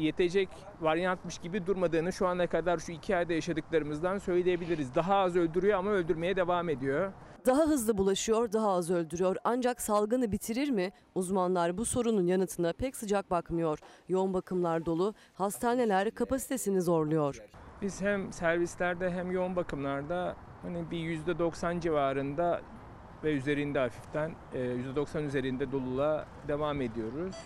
yetecek 0.00 0.48
varyantmış 0.80 1.38
gibi 1.38 1.66
durmadığını 1.66 2.12
şu 2.12 2.26
ana 2.26 2.46
kadar 2.46 2.78
şu 2.78 2.92
iki 2.92 3.16
ayda 3.16 3.32
yaşadıklarımızdan 3.32 4.18
söyleyebiliriz. 4.18 4.94
Daha 4.94 5.14
az 5.14 5.36
öldürüyor 5.36 5.78
ama 5.78 5.90
öldürmeye 5.90 6.36
devam 6.36 6.68
ediyor. 6.68 7.12
Daha 7.46 7.62
hızlı 7.62 7.98
bulaşıyor, 7.98 8.52
daha 8.52 8.70
az 8.70 8.90
öldürüyor. 8.90 9.36
Ancak 9.44 9.80
salgını 9.80 10.32
bitirir 10.32 10.70
mi? 10.70 10.92
Uzmanlar 11.14 11.78
bu 11.78 11.84
sorunun 11.84 12.26
yanıtına 12.26 12.72
pek 12.72 12.96
sıcak 12.96 13.30
bakmıyor. 13.30 13.78
Yoğun 14.08 14.34
bakımlar 14.34 14.86
dolu, 14.86 15.14
hastaneler 15.34 16.10
kapasitesini 16.10 16.82
zorluyor. 16.82 17.42
Biz 17.82 18.02
hem 18.02 18.32
servislerde 18.32 19.10
hem 19.10 19.30
yoğun 19.30 19.56
bakımlarda 19.56 20.36
hani 20.62 20.90
bir 20.90 21.24
%90 21.26 21.80
civarında 21.80 22.60
ve 23.24 23.32
üzerinde 23.32 23.78
hafiften 23.78 24.34
e, 24.54 24.58
%90 24.58 25.22
üzerinde 25.22 25.72
doluluğa 25.72 26.26
devam 26.48 26.80
ediyoruz. 26.80 27.36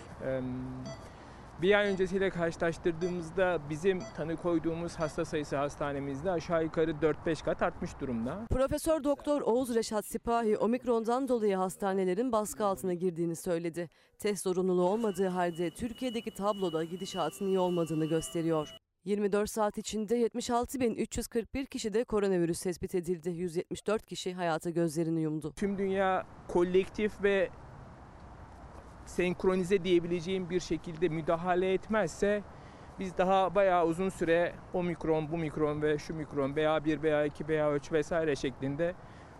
Bir 1.62 1.78
ay 1.78 1.92
öncesiyle 1.92 2.30
karşılaştırdığımızda 2.30 3.58
bizim 3.70 4.00
tanı 4.16 4.36
koyduğumuz 4.36 4.96
hasta 4.96 5.24
sayısı 5.24 5.56
hastanemizde 5.56 6.30
aşağı 6.30 6.64
yukarı 6.64 6.90
4-5 6.90 7.44
kat 7.44 7.62
artmış 7.62 7.90
durumda. 8.00 8.46
Profesör 8.50 9.04
Doktor 9.04 9.40
Oğuz 9.40 9.74
Reşat 9.74 10.06
Sipahi 10.06 10.58
omikrondan 10.58 11.28
dolayı 11.28 11.56
hastanelerin 11.56 12.32
baskı 12.32 12.64
altına 12.64 12.94
girdiğini 12.94 13.36
söyledi. 13.36 13.90
Test 14.18 14.42
zorunluluğu 14.42 14.88
olmadığı 14.88 15.28
halde 15.28 15.70
Türkiye'deki 15.70 16.34
tabloda 16.34 16.84
gidişatın 16.84 17.46
iyi 17.46 17.58
olmadığını 17.58 18.06
gösteriyor. 18.06 18.68
24 19.04 19.50
saat 19.50 19.78
içinde 19.78 20.26
76.341 20.26 21.66
kişide 21.66 22.04
koronavirüs 22.04 22.62
tespit 22.62 22.94
edildi. 22.94 23.30
174 23.30 24.06
kişi 24.06 24.34
hayata 24.34 24.70
gözlerini 24.70 25.22
yumdu. 25.22 25.52
Tüm 25.56 25.78
dünya 25.78 26.26
kolektif 26.48 27.22
ve 27.22 27.50
senkronize 29.06 29.84
diyebileceğim 29.84 30.50
bir 30.50 30.60
şekilde 30.60 31.08
müdahale 31.08 31.72
etmezse 31.72 32.42
biz 32.98 33.18
daha 33.18 33.54
bayağı 33.54 33.86
uzun 33.86 34.08
süre 34.08 34.52
o 34.72 34.82
mikron, 34.82 35.32
bu 35.32 35.38
mikron 35.38 35.82
ve 35.82 35.98
şu 35.98 36.14
mikron, 36.14 36.50
BA1, 36.50 37.00
BA2, 37.00 37.30
BA3 37.48 37.92
vesaire 37.92 38.36
şeklinde 38.36 38.94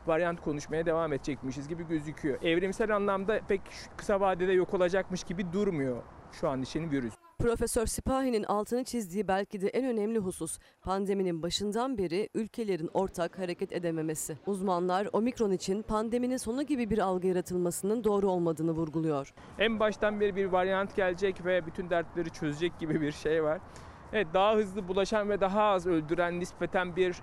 varyant 0.06 0.40
konuşmaya 0.40 0.86
devam 0.86 1.12
edecekmişiz 1.12 1.68
gibi 1.68 1.88
gözüküyor. 1.88 2.42
Evrimsel 2.42 2.96
anlamda 2.96 3.40
pek 3.48 3.60
kısa 3.96 4.20
vadede 4.20 4.52
yok 4.52 4.74
olacakmış 4.74 5.24
gibi 5.24 5.52
durmuyor 5.52 6.02
şu 6.40 6.48
an 6.48 6.62
için 6.62 6.90
virüs. 6.90 7.14
Profesör 7.38 7.86
Sipahi'nin 7.86 8.44
altını 8.44 8.84
çizdiği 8.84 9.28
belki 9.28 9.60
de 9.60 9.68
en 9.68 9.84
önemli 9.84 10.18
husus 10.18 10.58
pandeminin 10.82 11.42
başından 11.42 11.98
beri 11.98 12.28
ülkelerin 12.34 12.90
ortak 12.94 13.38
hareket 13.38 13.72
edememesi. 13.72 14.38
Uzmanlar 14.46 15.08
omikron 15.12 15.50
için 15.50 15.82
pandeminin 15.82 16.36
sonu 16.36 16.62
gibi 16.62 16.90
bir 16.90 16.98
algı 16.98 17.26
yaratılmasının 17.26 18.04
doğru 18.04 18.30
olmadığını 18.30 18.72
vurguluyor. 18.72 19.34
En 19.58 19.80
baştan 19.80 20.20
beri 20.20 20.36
bir 20.36 20.46
varyant 20.46 20.96
gelecek 20.96 21.44
ve 21.44 21.66
bütün 21.66 21.90
dertleri 21.90 22.30
çözecek 22.30 22.78
gibi 22.78 23.00
bir 23.00 23.12
şey 23.12 23.44
var. 23.44 23.60
Evet 24.12 24.26
daha 24.34 24.54
hızlı 24.54 24.88
bulaşan 24.88 25.28
ve 25.28 25.40
daha 25.40 25.62
az 25.62 25.86
öldüren 25.86 26.40
nispeten 26.40 26.96
bir 26.96 27.16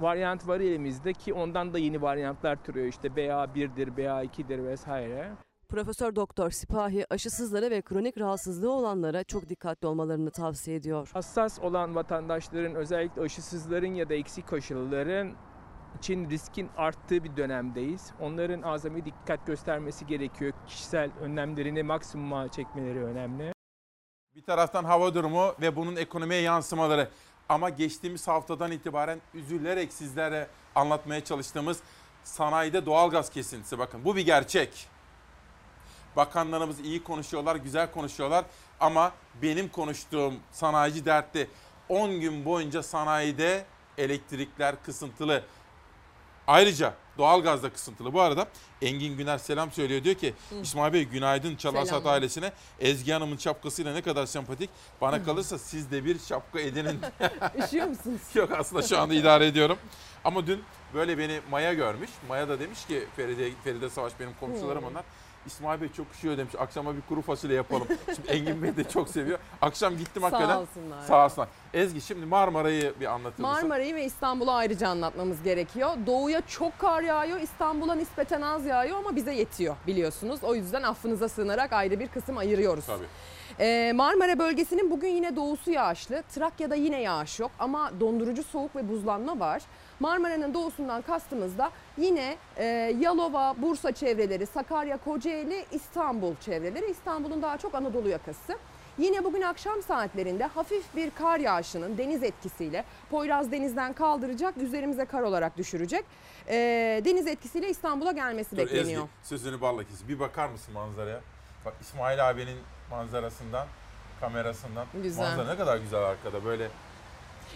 varyant 0.00 0.48
var 0.48 0.60
elimizde 0.60 1.12
ki 1.12 1.34
ondan 1.34 1.72
da 1.72 1.78
yeni 1.78 2.02
varyantlar 2.02 2.56
türüyor. 2.56 2.86
İşte 2.86 3.08
BA1'dir, 3.08 3.88
BA2'dir 3.88 4.64
vesaire. 4.64 5.32
Profesör 5.68 6.16
Doktor 6.16 6.50
Sipahi 6.50 7.12
aşısızlara 7.12 7.70
ve 7.70 7.82
kronik 7.82 8.18
rahatsızlığı 8.18 8.72
olanlara 8.72 9.24
çok 9.24 9.48
dikkatli 9.48 9.88
olmalarını 9.88 10.30
tavsiye 10.30 10.76
ediyor. 10.76 11.10
Hassas 11.12 11.58
olan 11.58 11.94
vatandaşların 11.94 12.74
özellikle 12.74 13.22
aşısızların 13.22 13.94
ya 13.94 14.08
da 14.08 14.14
eksik 14.14 14.52
aşılıların 14.52 15.32
için 15.98 16.30
riskin 16.30 16.70
arttığı 16.76 17.24
bir 17.24 17.36
dönemdeyiz. 17.36 18.12
Onların 18.20 18.62
azami 18.62 19.04
dikkat 19.04 19.46
göstermesi 19.46 20.06
gerekiyor. 20.06 20.52
Kişisel 20.66 21.10
önlemlerini 21.20 21.82
maksimuma 21.82 22.48
çekmeleri 22.48 23.04
önemli. 23.04 23.52
Bir 24.34 24.42
taraftan 24.42 24.84
hava 24.84 25.14
durumu 25.14 25.54
ve 25.60 25.76
bunun 25.76 25.96
ekonomiye 25.96 26.40
yansımaları. 26.40 27.08
Ama 27.48 27.70
geçtiğimiz 27.70 28.28
haftadan 28.28 28.72
itibaren 28.72 29.20
üzülerek 29.34 29.92
sizlere 29.92 30.48
anlatmaya 30.74 31.24
çalıştığımız 31.24 31.80
sanayide 32.24 32.86
doğalgaz 32.86 33.30
kesintisi. 33.30 33.78
Bakın 33.78 34.04
bu 34.04 34.16
bir 34.16 34.26
gerçek. 34.26 34.95
Bakanlarımız 36.16 36.80
iyi 36.80 37.02
konuşuyorlar, 37.04 37.56
güzel 37.56 37.90
konuşuyorlar 37.92 38.44
ama 38.80 39.12
benim 39.42 39.68
konuştuğum 39.68 40.34
sanayici 40.52 41.04
dertli 41.04 41.48
10 41.88 42.20
gün 42.20 42.44
boyunca 42.44 42.82
sanayide 42.82 43.64
elektrikler 43.98 44.82
kısıntılı. 44.82 45.42
Ayrıca 46.46 46.94
doğalgaz 47.18 47.62
da 47.62 47.72
kısıntılı. 47.72 48.12
Bu 48.12 48.20
arada 48.20 48.46
Engin 48.82 49.16
Güner 49.16 49.38
selam 49.38 49.72
söylüyor. 49.72 50.04
Diyor 50.04 50.14
ki 50.14 50.34
Hı. 50.50 50.60
İsmail 50.60 50.92
Bey 50.92 51.04
günaydın 51.04 51.56
Çalarsat 51.56 52.06
ailesine. 52.06 52.52
Ezgi 52.80 53.12
Hanım'ın 53.12 53.36
şapkasıyla 53.36 53.92
ne 53.92 54.02
kadar 54.02 54.26
sempatik. 54.26 54.70
Bana 55.00 55.24
kalırsa 55.24 55.58
siz 55.58 55.90
de 55.90 56.04
bir 56.04 56.18
şapka 56.18 56.60
edinin. 56.60 57.00
Üşüyor 57.64 57.86
musunuz? 57.86 58.20
Yok 58.34 58.52
aslında 58.52 58.82
şu 58.82 58.98
anda 58.98 59.14
idare 59.14 59.46
ediyorum. 59.46 59.78
Ama 60.24 60.46
dün 60.46 60.64
böyle 60.94 61.18
beni 61.18 61.40
Maya 61.50 61.74
görmüş. 61.74 62.10
Maya 62.28 62.48
da 62.48 62.60
demiş 62.60 62.86
ki 62.86 63.06
Feride, 63.16 63.50
Feride 63.64 63.90
Savaş 63.90 64.12
benim 64.20 64.34
komşularım 64.40 64.84
onlar. 64.84 65.04
İsmail 65.46 65.80
Bey 65.80 65.88
çok 65.92 66.06
üşüyor 66.14 66.36
demiş. 66.38 66.54
Akşama 66.58 66.96
bir 66.96 67.00
kuru 67.00 67.22
fasulye 67.22 67.56
yapalım. 67.56 67.86
Şimdi 68.14 68.28
Engin 68.28 68.62
Bey 68.62 68.76
de 68.76 68.84
çok 68.84 69.08
seviyor. 69.08 69.38
Akşam 69.62 69.96
gittim 69.96 70.22
Sağ 70.22 70.32
hakikaten. 70.32 70.56
olsunlar. 70.56 71.02
Sağ 71.02 71.24
olsunlar. 71.24 71.48
Ezgi 71.74 72.00
şimdi 72.00 72.26
Marmara'yı 72.26 72.94
bir 73.00 73.06
anlatır 73.06 73.42
mısın? 73.42 73.42
Marmara'yı 73.68 73.94
ve 73.94 74.04
İstanbul'u 74.04 74.50
ayrıca 74.52 74.88
anlatmamız 74.88 75.42
gerekiyor. 75.42 75.90
Doğuya 76.06 76.40
çok 76.40 76.78
kar 76.78 77.02
yağıyor, 77.02 77.40
İstanbul'a 77.40 77.94
nispeten 77.94 78.42
az 78.42 78.66
yağıyor 78.66 78.98
ama 78.98 79.16
bize 79.16 79.34
yetiyor 79.34 79.76
biliyorsunuz. 79.86 80.40
O 80.44 80.54
yüzden 80.54 80.82
affınıza 80.82 81.28
sığınarak 81.28 81.72
ayrı 81.72 82.00
bir 82.00 82.08
kısım 82.08 82.38
ayırıyoruz. 82.38 82.86
Tabii. 82.86 83.04
Ee, 83.60 83.92
Marmara 83.94 84.38
bölgesinin 84.38 84.90
bugün 84.90 85.08
yine 85.08 85.36
doğusu 85.36 85.70
yağışlı. 85.70 86.22
Trakya'da 86.34 86.74
yine 86.74 87.00
yağış 87.02 87.40
yok 87.40 87.50
ama 87.58 88.00
dondurucu 88.00 88.42
soğuk 88.42 88.76
ve 88.76 88.88
buzlanma 88.88 89.40
var. 89.40 89.62
Marmara'nın 90.00 90.54
doğusundan 90.54 91.02
kastımız 91.02 91.58
da 91.58 91.70
yine 91.98 92.36
e, 92.56 92.64
Yalova, 93.00 93.54
Bursa 93.58 93.92
çevreleri, 93.92 94.46
Sakarya, 94.46 94.96
Kocaeli, 94.96 95.64
İstanbul 95.72 96.34
çevreleri. 96.36 96.90
İstanbul'un 96.90 97.42
daha 97.42 97.58
çok 97.58 97.74
Anadolu 97.74 98.08
yakası. 98.08 98.58
Yine 98.98 99.24
bugün 99.24 99.42
akşam 99.42 99.82
saatlerinde 99.82 100.44
hafif 100.44 100.96
bir 100.96 101.10
kar 101.10 101.38
yağışının 101.40 101.98
deniz 101.98 102.22
etkisiyle 102.22 102.84
Poyraz 103.10 103.52
denizden 103.52 103.92
kaldıracak, 103.92 104.56
üzerimize 104.56 105.04
kar 105.04 105.22
olarak 105.22 105.56
düşürecek. 105.56 106.04
Ee, 106.48 107.02
deniz 107.04 107.26
etkisiyle 107.26 107.70
İstanbul'a 107.70 108.12
gelmesi 108.12 108.50
Dur 108.56 108.62
bekleniyor. 108.62 109.02
Ezgi 109.02 109.28
sözünü 109.28 109.60
balla 109.60 109.84
kes. 109.84 110.08
Bir 110.08 110.20
bakar 110.20 110.48
mısın 110.48 110.74
manzaraya? 110.74 111.20
Bak 111.64 111.74
İsmail 111.80 112.30
abinin 112.30 112.58
manzarasından, 112.90 113.66
kamerasından. 114.20 114.86
Güzel. 115.02 115.24
Manzara 115.24 115.52
ne 115.52 115.58
kadar 115.58 115.76
güzel 115.76 116.02
arkada 116.02 116.44
böyle. 116.44 116.68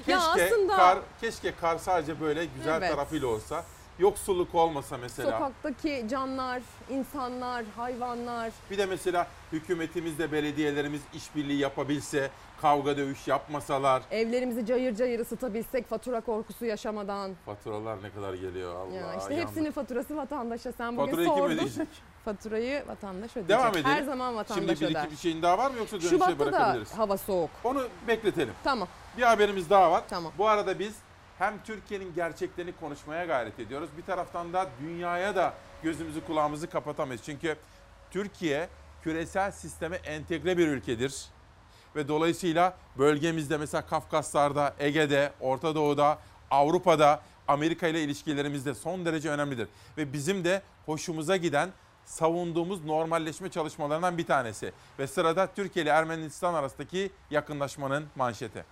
Keşke 0.06 0.12
Ya 0.12 0.20
aslında- 0.20 0.76
kar, 0.76 0.98
keşke 1.20 1.54
kar 1.60 1.78
sadece 1.78 2.20
böyle 2.20 2.44
güzel 2.44 2.78
Evet. 2.78 2.90
tarafıyla 2.90 3.26
olsa. 3.28 3.64
Yoksulluk 3.98 4.54
olmasa 4.54 4.96
mesela. 4.98 5.30
Sokaktaki 5.30 6.06
canlar, 6.10 6.62
insanlar, 6.90 7.64
hayvanlar. 7.76 8.52
Bir 8.70 8.78
de 8.78 8.86
mesela 8.86 9.26
hükümetimizle 9.52 10.32
belediyelerimiz 10.32 11.00
işbirliği 11.14 11.58
yapabilse, 11.58 12.30
kavga 12.62 12.96
dövüş 12.96 13.28
yapmasalar. 13.28 14.02
Evlerimizi 14.10 14.66
cayır 14.66 14.94
cayır 14.96 15.20
ısıtabilsek 15.20 15.88
fatura 15.88 16.20
korkusu 16.20 16.64
yaşamadan. 16.64 17.30
Faturalar 17.46 18.02
ne 18.02 18.10
kadar 18.10 18.34
geliyor 18.34 18.74
Allah. 18.74 18.94
Ya 18.94 19.14
işte 19.18 19.36
hepsinin 19.36 19.70
faturası 19.72 20.16
vatandaşa. 20.16 20.72
Sen 20.72 20.96
bugün 20.96 21.06
Faturayı 21.06 21.28
kim 21.28 21.38
sordun. 21.38 21.54
ödeyecek? 21.54 21.88
Faturayı 22.24 22.84
vatandaş 22.88 23.30
ödeyecek. 23.30 23.48
Devam 23.48 23.70
edelim. 23.72 23.84
Her 23.84 24.02
zaman 24.02 24.36
vatandaş 24.36 24.64
Şimdi 24.78 24.80
bir 24.80 24.86
öder. 24.94 25.02
iki 25.02 25.10
bir 25.12 25.16
şeyin 25.16 25.42
daha 25.42 25.58
var 25.58 25.70
mı 25.70 25.78
yoksa 25.78 25.92
dönüşe 25.96 26.08
Şubat'ta 26.08 26.38
da 26.38 26.38
bırakabiliriz? 26.38 26.92
hava 26.92 27.16
soğuk. 27.16 27.50
Onu 27.64 27.82
bekletelim. 28.08 28.54
Tamam. 28.64 28.88
Bir 29.16 29.22
haberimiz 29.22 29.70
daha 29.70 29.90
var. 29.90 30.02
Tamam. 30.10 30.32
Bu 30.38 30.48
arada 30.48 30.78
biz 30.78 30.94
hem 31.38 31.62
Türkiye'nin 31.64 32.14
gerçeklerini 32.14 32.72
konuşmaya 32.72 33.24
gayret 33.24 33.58
ediyoruz. 33.58 33.90
Bir 33.96 34.02
taraftan 34.02 34.52
da 34.52 34.70
dünyaya 34.80 35.36
da 35.36 35.54
gözümüzü 35.82 36.24
kulağımızı 36.26 36.70
kapatamayız. 36.70 37.22
Çünkü 37.24 37.56
Türkiye 38.10 38.68
küresel 39.02 39.50
sisteme 39.50 39.96
entegre 39.96 40.58
bir 40.58 40.68
ülkedir. 40.68 41.24
Ve 41.96 42.08
dolayısıyla 42.08 42.76
bölgemizde 42.98 43.56
mesela 43.56 43.86
Kafkaslar'da, 43.86 44.74
Ege'de, 44.78 45.32
Orta 45.40 45.74
Doğu'da, 45.74 46.18
Avrupa'da, 46.50 47.20
Amerika 47.48 47.88
ile 47.88 48.02
ilişkilerimiz 48.02 48.66
de 48.66 48.74
son 48.74 49.04
derece 49.04 49.30
önemlidir. 49.30 49.68
Ve 49.98 50.12
bizim 50.12 50.44
de 50.44 50.62
hoşumuza 50.86 51.36
giden 51.36 51.70
savunduğumuz 52.04 52.84
normalleşme 52.84 53.50
çalışmalarından 53.50 54.18
bir 54.18 54.26
tanesi. 54.26 54.72
Ve 54.98 55.06
sırada 55.06 55.46
Türkiye 55.46 55.82
ile 55.82 55.90
Ermenistan 55.90 56.54
arasındaki 56.54 57.10
yakınlaşmanın 57.30 58.06
manşeti. 58.16 58.64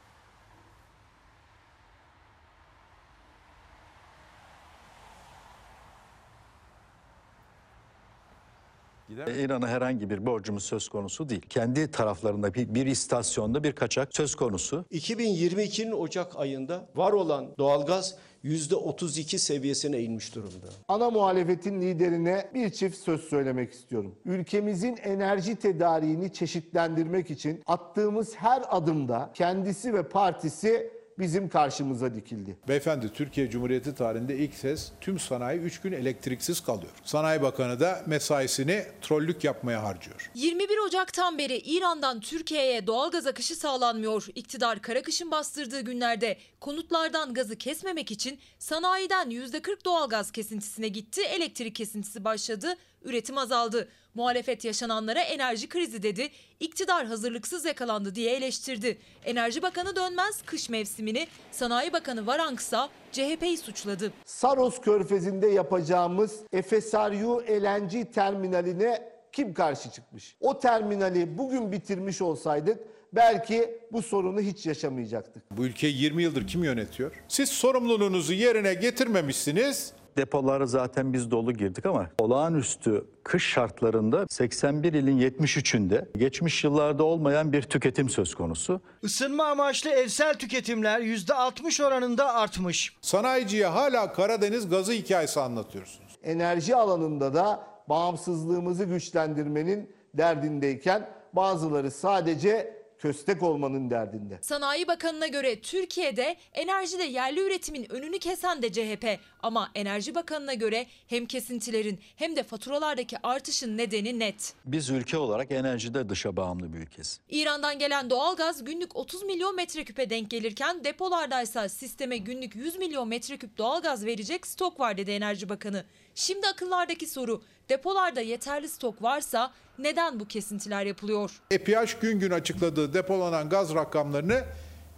İran'a 9.26 9.68
herhangi 9.68 10.10
bir 10.10 10.26
borcumuz 10.26 10.64
söz 10.64 10.88
konusu 10.88 11.28
değil. 11.28 11.42
Kendi 11.48 11.90
taraflarında 11.90 12.54
bir, 12.54 12.74
bir 12.74 12.86
istasyonda 12.86 13.64
bir 13.64 13.72
kaçak 13.72 14.16
söz 14.16 14.34
konusu. 14.34 14.84
2022'nin 14.92 15.92
Ocak 15.92 16.36
ayında 16.36 16.86
var 16.96 17.12
olan 17.12 17.46
doğalgaz 17.58 18.14
%32 18.44 19.38
seviyesine 19.38 20.00
inmiş 20.00 20.34
durumda. 20.34 20.66
Ana 20.88 21.10
muhalefetin 21.10 21.80
liderine 21.80 22.50
bir 22.54 22.70
çift 22.70 22.96
söz 22.96 23.20
söylemek 23.20 23.72
istiyorum. 23.72 24.14
Ülkemizin 24.24 24.96
enerji 24.96 25.56
tedariğini 25.56 26.32
çeşitlendirmek 26.32 27.30
için 27.30 27.62
attığımız 27.66 28.34
her 28.34 28.62
adımda 28.68 29.30
kendisi 29.34 29.94
ve 29.94 30.08
partisi 30.08 30.97
bizim 31.18 31.48
karşımıza 31.48 32.14
dikildi. 32.14 32.56
Beyefendi 32.68 33.12
Türkiye 33.12 33.50
Cumhuriyeti 33.50 33.94
tarihinde 33.94 34.36
ilk 34.36 34.60
kez 34.60 34.92
tüm 35.00 35.18
sanayi 35.18 35.60
3 35.60 35.80
gün 35.80 35.92
elektriksiz 35.92 36.60
kalıyor. 36.60 36.92
Sanayi 37.04 37.42
Bakanı 37.42 37.80
da 37.80 38.02
mesaisini 38.06 38.84
trollük 39.02 39.44
yapmaya 39.44 39.82
harcıyor. 39.82 40.30
21 40.34 40.78
Ocak'tan 40.86 41.38
beri 41.38 41.56
İran'dan 41.56 42.20
Türkiye'ye 42.20 42.86
doğalgaz 42.86 43.26
akışı 43.26 43.56
sağlanmıyor. 43.56 44.26
İktidar 44.34 44.82
kara 44.82 45.02
kışın 45.02 45.30
bastırdığı 45.30 45.80
günlerde 45.80 46.36
konutlardan 46.60 47.34
gazı 47.34 47.56
kesmemek 47.56 48.10
için 48.10 48.38
sanayiden 48.58 49.30
%40 49.30 49.84
doğalgaz 49.84 50.30
kesintisine 50.30 50.88
gitti, 50.88 51.22
elektrik 51.22 51.74
kesintisi 51.74 52.24
başladı, 52.24 52.76
üretim 53.04 53.38
azaldı. 53.38 53.88
Muhalefet 54.14 54.64
yaşananlara 54.64 55.20
enerji 55.20 55.68
krizi 55.68 56.02
dedi, 56.02 56.30
iktidar 56.60 57.06
hazırlıksız 57.06 57.64
yakalandı 57.64 58.14
diye 58.14 58.36
eleştirdi. 58.36 58.98
Enerji 59.24 59.62
Bakanı 59.62 59.96
Dönmez 59.96 60.42
kış 60.46 60.68
mevsimini, 60.68 61.28
Sanayi 61.50 61.92
Bakanı 61.92 62.26
Varanksa 62.26 62.88
CHP'yi 63.12 63.58
suçladı. 63.58 64.12
Saros 64.24 64.80
Körfezi'nde 64.80 65.46
yapacağımız 65.46 66.36
FSRU 66.66 67.42
LNG 67.48 68.14
terminaline 68.14 69.12
kim 69.32 69.54
karşı 69.54 69.90
çıkmış? 69.90 70.36
O 70.40 70.58
terminali 70.58 71.38
bugün 71.38 71.72
bitirmiş 71.72 72.22
olsaydık 72.22 72.78
belki 73.12 73.80
bu 73.92 74.02
sorunu 74.02 74.40
hiç 74.40 74.66
yaşamayacaktık. 74.66 75.42
Bu 75.50 75.66
ülkeyi 75.66 76.02
20 76.02 76.22
yıldır 76.22 76.46
kim 76.46 76.64
yönetiyor? 76.64 77.12
Siz 77.28 77.48
sorumluluğunuzu 77.48 78.32
yerine 78.32 78.74
getirmemişsiniz. 78.74 79.92
Depoları 80.18 80.68
zaten 80.68 81.12
biz 81.12 81.30
dolu 81.30 81.52
girdik 81.52 81.86
ama 81.86 82.10
olağanüstü 82.18 83.04
kış 83.24 83.46
şartlarında 83.46 84.26
81 84.30 84.92
ilin 84.92 85.18
73'ünde 85.20 86.18
geçmiş 86.18 86.64
yıllarda 86.64 87.04
olmayan 87.04 87.52
bir 87.52 87.62
tüketim 87.62 88.08
söz 88.08 88.34
konusu. 88.34 88.80
Isınma 89.02 89.44
amaçlı 89.44 89.90
evsel 89.90 90.34
tüketimler 90.34 91.00
%60 91.00 91.84
oranında 91.84 92.34
artmış. 92.34 92.96
Sanayiciye 93.00 93.66
hala 93.66 94.12
Karadeniz 94.12 94.68
gazı 94.68 94.92
hikayesi 94.92 95.40
anlatıyorsunuz. 95.40 96.12
Enerji 96.22 96.76
alanında 96.76 97.34
da 97.34 97.66
bağımsızlığımızı 97.88 98.84
güçlendirmenin 98.84 99.90
derdindeyken 100.14 101.08
bazıları 101.32 101.90
sadece 101.90 102.77
köstek 102.98 103.42
olmanın 103.42 103.90
derdinde. 103.90 104.38
Sanayi 104.42 104.88
Bakanı'na 104.88 105.26
göre 105.26 105.60
Türkiye'de 105.60 106.36
enerjide 106.52 107.04
yerli 107.04 107.40
üretimin 107.40 107.92
önünü 107.92 108.18
kesen 108.18 108.62
de 108.62 108.72
CHP. 108.72 109.18
Ama 109.42 109.70
Enerji 109.74 110.14
Bakanı'na 110.14 110.54
göre 110.54 110.86
hem 111.06 111.26
kesintilerin 111.26 112.00
hem 112.16 112.36
de 112.36 112.42
faturalardaki 112.42 113.16
artışın 113.22 113.76
nedeni 113.76 114.18
net. 114.18 114.54
Biz 114.64 114.90
ülke 114.90 115.18
olarak 115.18 115.50
enerjide 115.50 116.08
dışa 116.08 116.36
bağımlı 116.36 116.72
bir 116.72 116.78
ülkesi. 116.78 117.20
İran'dan 117.28 117.78
gelen 117.78 118.10
doğalgaz 118.10 118.64
günlük 118.64 118.96
30 118.96 119.22
milyon 119.22 119.56
metreküpe 119.56 120.10
denk 120.10 120.30
gelirken 120.30 120.84
depolardaysa 120.84 121.68
sisteme 121.68 122.16
günlük 122.16 122.56
100 122.56 122.76
milyon 122.78 123.08
metreküp 123.08 123.58
doğalgaz 123.58 124.06
verecek 124.06 124.46
stok 124.46 124.80
var 124.80 124.96
dedi 124.96 125.10
Enerji 125.10 125.48
Bakanı. 125.48 125.84
Şimdi 126.18 126.46
akıllardaki 126.46 127.06
soru 127.06 127.42
depolarda 127.68 128.20
yeterli 128.20 128.68
stok 128.68 129.02
varsa 129.02 129.52
neden 129.78 130.20
bu 130.20 130.28
kesintiler 130.28 130.86
yapılıyor? 130.86 131.40
EPH 131.50 132.00
gün 132.00 132.20
gün 132.20 132.30
açıkladığı 132.30 132.94
depolanan 132.94 133.48
gaz 133.48 133.74
rakamlarını 133.74 134.44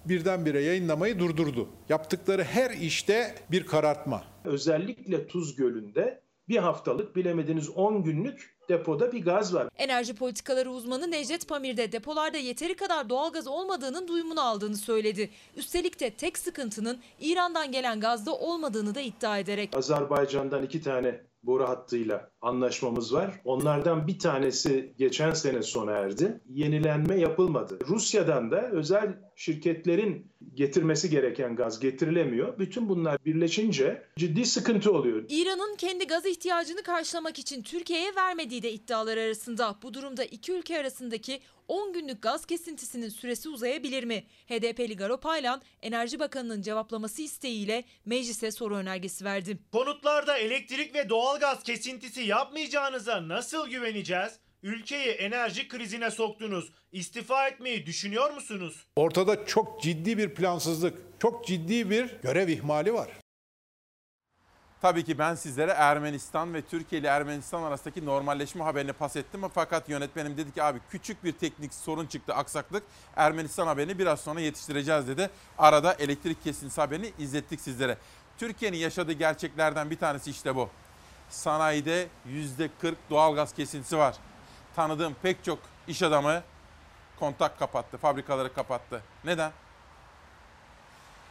birdenbire 0.04 0.60
yayınlamayı 0.60 1.18
durdurdu. 1.18 1.68
Yaptıkları 1.88 2.44
her 2.44 2.70
işte 2.70 3.34
bir 3.50 3.66
karartma. 3.66 4.24
Özellikle 4.44 5.26
Tuz 5.26 5.56
Gölü'nde 5.56 6.22
bir 6.48 6.56
haftalık 6.56 7.16
bilemediniz 7.16 7.70
10 7.70 8.02
günlük 8.04 8.56
depoda 8.70 9.12
bir 9.12 9.24
gaz 9.24 9.54
var. 9.54 9.68
Enerji 9.78 10.14
politikaları 10.14 10.70
uzmanı 10.70 11.10
Necdet 11.10 11.48
Pamir 11.48 11.76
de 11.76 11.92
depolarda 11.92 12.38
yeteri 12.38 12.76
kadar 12.76 13.08
doğalgaz 13.08 13.46
olmadığının 13.46 14.08
duyumunu 14.08 14.40
aldığını 14.40 14.76
söyledi. 14.76 15.30
Üstelik 15.56 16.00
de 16.00 16.10
tek 16.10 16.38
sıkıntının 16.38 16.98
İran'dan 17.20 17.72
gelen 17.72 18.00
gazda 18.00 18.34
olmadığını 18.34 18.94
da 18.94 19.00
iddia 19.00 19.38
ederek. 19.38 19.76
Azerbaycan'dan 19.76 20.62
iki 20.62 20.82
tane 20.82 21.20
boru 21.42 21.68
hattıyla 21.68 22.30
anlaşmamız 22.40 23.14
var. 23.14 23.40
Onlardan 23.44 24.06
bir 24.06 24.18
tanesi 24.18 24.94
geçen 24.98 25.32
sene 25.32 25.62
sona 25.62 25.92
erdi. 25.92 26.40
Yenilenme 26.48 27.20
yapılmadı. 27.20 27.78
Rusya'dan 27.88 28.50
da 28.50 28.70
özel 28.70 29.18
şirketlerin 29.40 30.32
getirmesi 30.54 31.10
gereken 31.10 31.56
gaz 31.56 31.80
getirilemiyor. 31.80 32.58
Bütün 32.58 32.88
bunlar 32.88 33.24
birleşince 33.24 34.02
ciddi 34.16 34.46
sıkıntı 34.46 34.92
oluyor. 34.92 35.24
İran'ın 35.28 35.76
kendi 35.76 36.06
gaz 36.06 36.26
ihtiyacını 36.26 36.82
karşılamak 36.82 37.38
için 37.38 37.62
Türkiye'ye 37.62 38.14
vermediği 38.16 38.62
de 38.62 38.72
iddialar 38.72 39.16
arasında. 39.16 39.78
Bu 39.82 39.94
durumda 39.94 40.24
iki 40.24 40.52
ülke 40.52 40.78
arasındaki 40.78 41.40
10 41.68 41.92
günlük 41.92 42.22
gaz 42.22 42.46
kesintisinin 42.46 43.08
süresi 43.08 43.48
uzayabilir 43.48 44.04
mi? 44.04 44.24
HDP'li 44.46 44.96
Garo 44.96 45.20
Paylan, 45.20 45.62
Enerji 45.82 46.18
Bakanı'nın 46.18 46.62
cevaplaması 46.62 47.22
isteğiyle 47.22 47.84
meclise 48.04 48.50
soru 48.50 48.76
önergesi 48.76 49.24
verdi. 49.24 49.58
Konutlarda 49.72 50.38
elektrik 50.38 50.94
ve 50.94 51.08
doğalgaz 51.08 51.62
kesintisi 51.62 52.22
yapmayacağınıza 52.22 53.28
nasıl 53.28 53.68
güveneceğiz? 53.68 54.40
Ülkeyi 54.62 55.08
enerji 55.08 55.68
krizine 55.68 56.10
soktunuz. 56.10 56.72
İstifa 56.92 57.48
etmeyi 57.48 57.86
düşünüyor 57.86 58.30
musunuz? 58.30 58.86
Ortada 58.96 59.46
çok 59.46 59.82
ciddi 59.82 60.18
bir 60.18 60.34
plansızlık, 60.34 60.98
çok 61.18 61.46
ciddi 61.46 61.90
bir 61.90 62.16
görev 62.22 62.48
ihmali 62.48 62.94
var. 62.94 63.08
Tabii 64.82 65.04
ki 65.04 65.18
ben 65.18 65.34
sizlere 65.34 65.70
Ermenistan 65.70 66.54
ve 66.54 66.62
Türkiye 66.62 67.00
ile 67.00 67.08
Ermenistan 67.08 67.62
arasındaki 67.62 68.06
normalleşme 68.06 68.64
haberini 68.64 68.92
pas 68.92 69.16
ettim. 69.16 69.40
Fakat 69.54 69.88
yönetmenim 69.88 70.36
dedi 70.36 70.54
ki 70.54 70.62
abi 70.62 70.78
küçük 70.90 71.24
bir 71.24 71.32
teknik 71.32 71.74
sorun 71.74 72.06
çıktı 72.06 72.34
aksaklık. 72.34 72.82
Ermenistan 73.16 73.66
haberini 73.66 73.98
biraz 73.98 74.20
sonra 74.20 74.40
yetiştireceğiz 74.40 75.08
dedi. 75.08 75.30
Arada 75.58 75.94
elektrik 75.94 76.44
kesintisi 76.44 76.80
haberini 76.80 77.12
izlettik 77.18 77.60
sizlere. 77.60 77.98
Türkiye'nin 78.38 78.76
yaşadığı 78.76 79.12
gerçeklerden 79.12 79.90
bir 79.90 79.96
tanesi 79.96 80.30
işte 80.30 80.56
bu. 80.56 80.68
Sanayide 81.30 82.08
%40 82.82 82.94
doğalgaz 83.10 83.54
kesintisi 83.54 83.98
var. 83.98 84.16
Tanıdığım 84.76 85.14
pek 85.22 85.44
çok 85.44 85.58
iş 85.88 86.02
adamı 86.02 86.42
kontak 87.18 87.58
kapattı, 87.58 87.98
fabrikaları 87.98 88.54
kapattı. 88.54 89.02
Neden? 89.24 89.52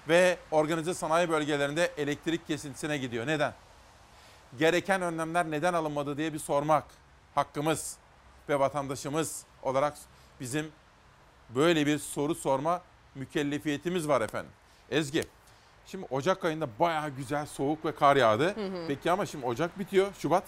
Ve 0.07 0.37
organize 0.51 0.93
sanayi 0.93 1.29
bölgelerinde 1.29 1.91
elektrik 1.97 2.47
kesintisine 2.47 2.97
gidiyor. 2.97 3.27
Neden? 3.27 3.53
Gereken 4.59 5.01
önlemler 5.01 5.51
neden 5.51 5.73
alınmadı 5.73 6.17
diye 6.17 6.33
bir 6.33 6.39
sormak 6.39 6.83
hakkımız 7.35 7.97
ve 8.49 8.59
vatandaşımız 8.59 9.43
olarak 9.63 9.97
bizim 10.39 10.71
böyle 11.49 11.85
bir 11.85 11.99
soru 11.99 12.35
sorma 12.35 12.81
mükellefiyetimiz 13.15 14.07
var 14.07 14.21
efendim. 14.21 14.51
Ezgi, 14.91 15.23
şimdi 15.85 16.07
Ocak 16.09 16.45
ayında 16.45 16.67
bayağı 16.79 17.09
güzel 17.09 17.45
soğuk 17.45 17.85
ve 17.85 17.95
kar 17.95 18.15
yağdı. 18.15 18.55
Hı 18.55 18.65
hı. 18.65 18.87
Peki 18.87 19.11
ama 19.11 19.25
şimdi 19.25 19.45
Ocak 19.45 19.79
bitiyor, 19.79 20.13
Şubat. 20.19 20.43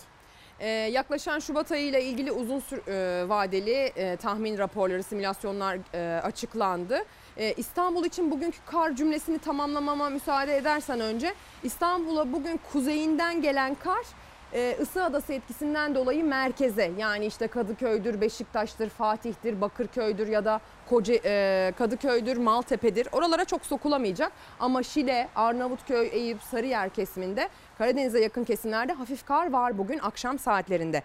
Ee, 0.62 0.70
yaklaşan 0.70 1.40
Şubat 1.40 1.72
ayı 1.72 1.86
ile 1.86 2.04
ilgili 2.04 2.32
uzun 2.32 2.60
sür, 2.60 2.88
e, 2.88 3.30
vadeli 3.30 3.92
e, 3.96 4.16
tahmin 4.16 4.58
raporları, 4.58 5.04
simülasyonlar 5.04 5.78
e, 5.94 6.22
açıklandı. 6.22 7.04
E, 7.38 7.54
İstanbul 7.54 8.06
için 8.06 8.32
bugünkü 8.32 8.58
kar 8.66 8.96
cümlesini 8.96 9.40
tamamlamama 9.40 10.10
müsaade 10.10 10.58
edersen 10.58 11.00
önce 11.00 11.34
İstanbul'a 11.64 12.34
bugün 12.34 12.60
kuzeyinden 12.72 13.42
gelen 13.42 13.76
kar 13.76 14.06
e, 14.54 14.78
ısı 14.82 15.04
adası 15.04 15.34
etkisinden 15.34 15.96
dolayı 15.96 16.24
merkeze 16.24 16.92
yani 16.98 17.26
işte 17.26 17.48
Kadıköy'dür, 17.48 18.22
Beşiktaş'tır, 18.22 18.90
Fatih'tir, 18.90 19.62
Bakırköy'dür 19.62 20.28
ya 20.28 20.46
da 20.46 20.62
Koca, 20.90 21.16
e, 21.26 21.74
Kadıköy'dür, 21.78 22.38
Maltepe'dir. 22.38 23.08
Oralara 23.12 23.46
çok 23.46 23.66
sokulamayacak 23.66 24.32
ama 24.60 24.84
Şile, 24.84 25.30
Arnavutköy, 25.36 26.10
Eyüp, 26.12 26.42
Sarıyer 26.42 26.90
kesiminde 26.90 27.50
Karadeniz'e 27.82 28.20
yakın 28.20 28.44
kesimlerde 28.44 28.94
hafif 28.94 29.26
kar 29.26 29.52
var 29.52 29.78
bugün 29.78 30.00
akşam 30.00 30.40
saatlerinde. 30.40 31.04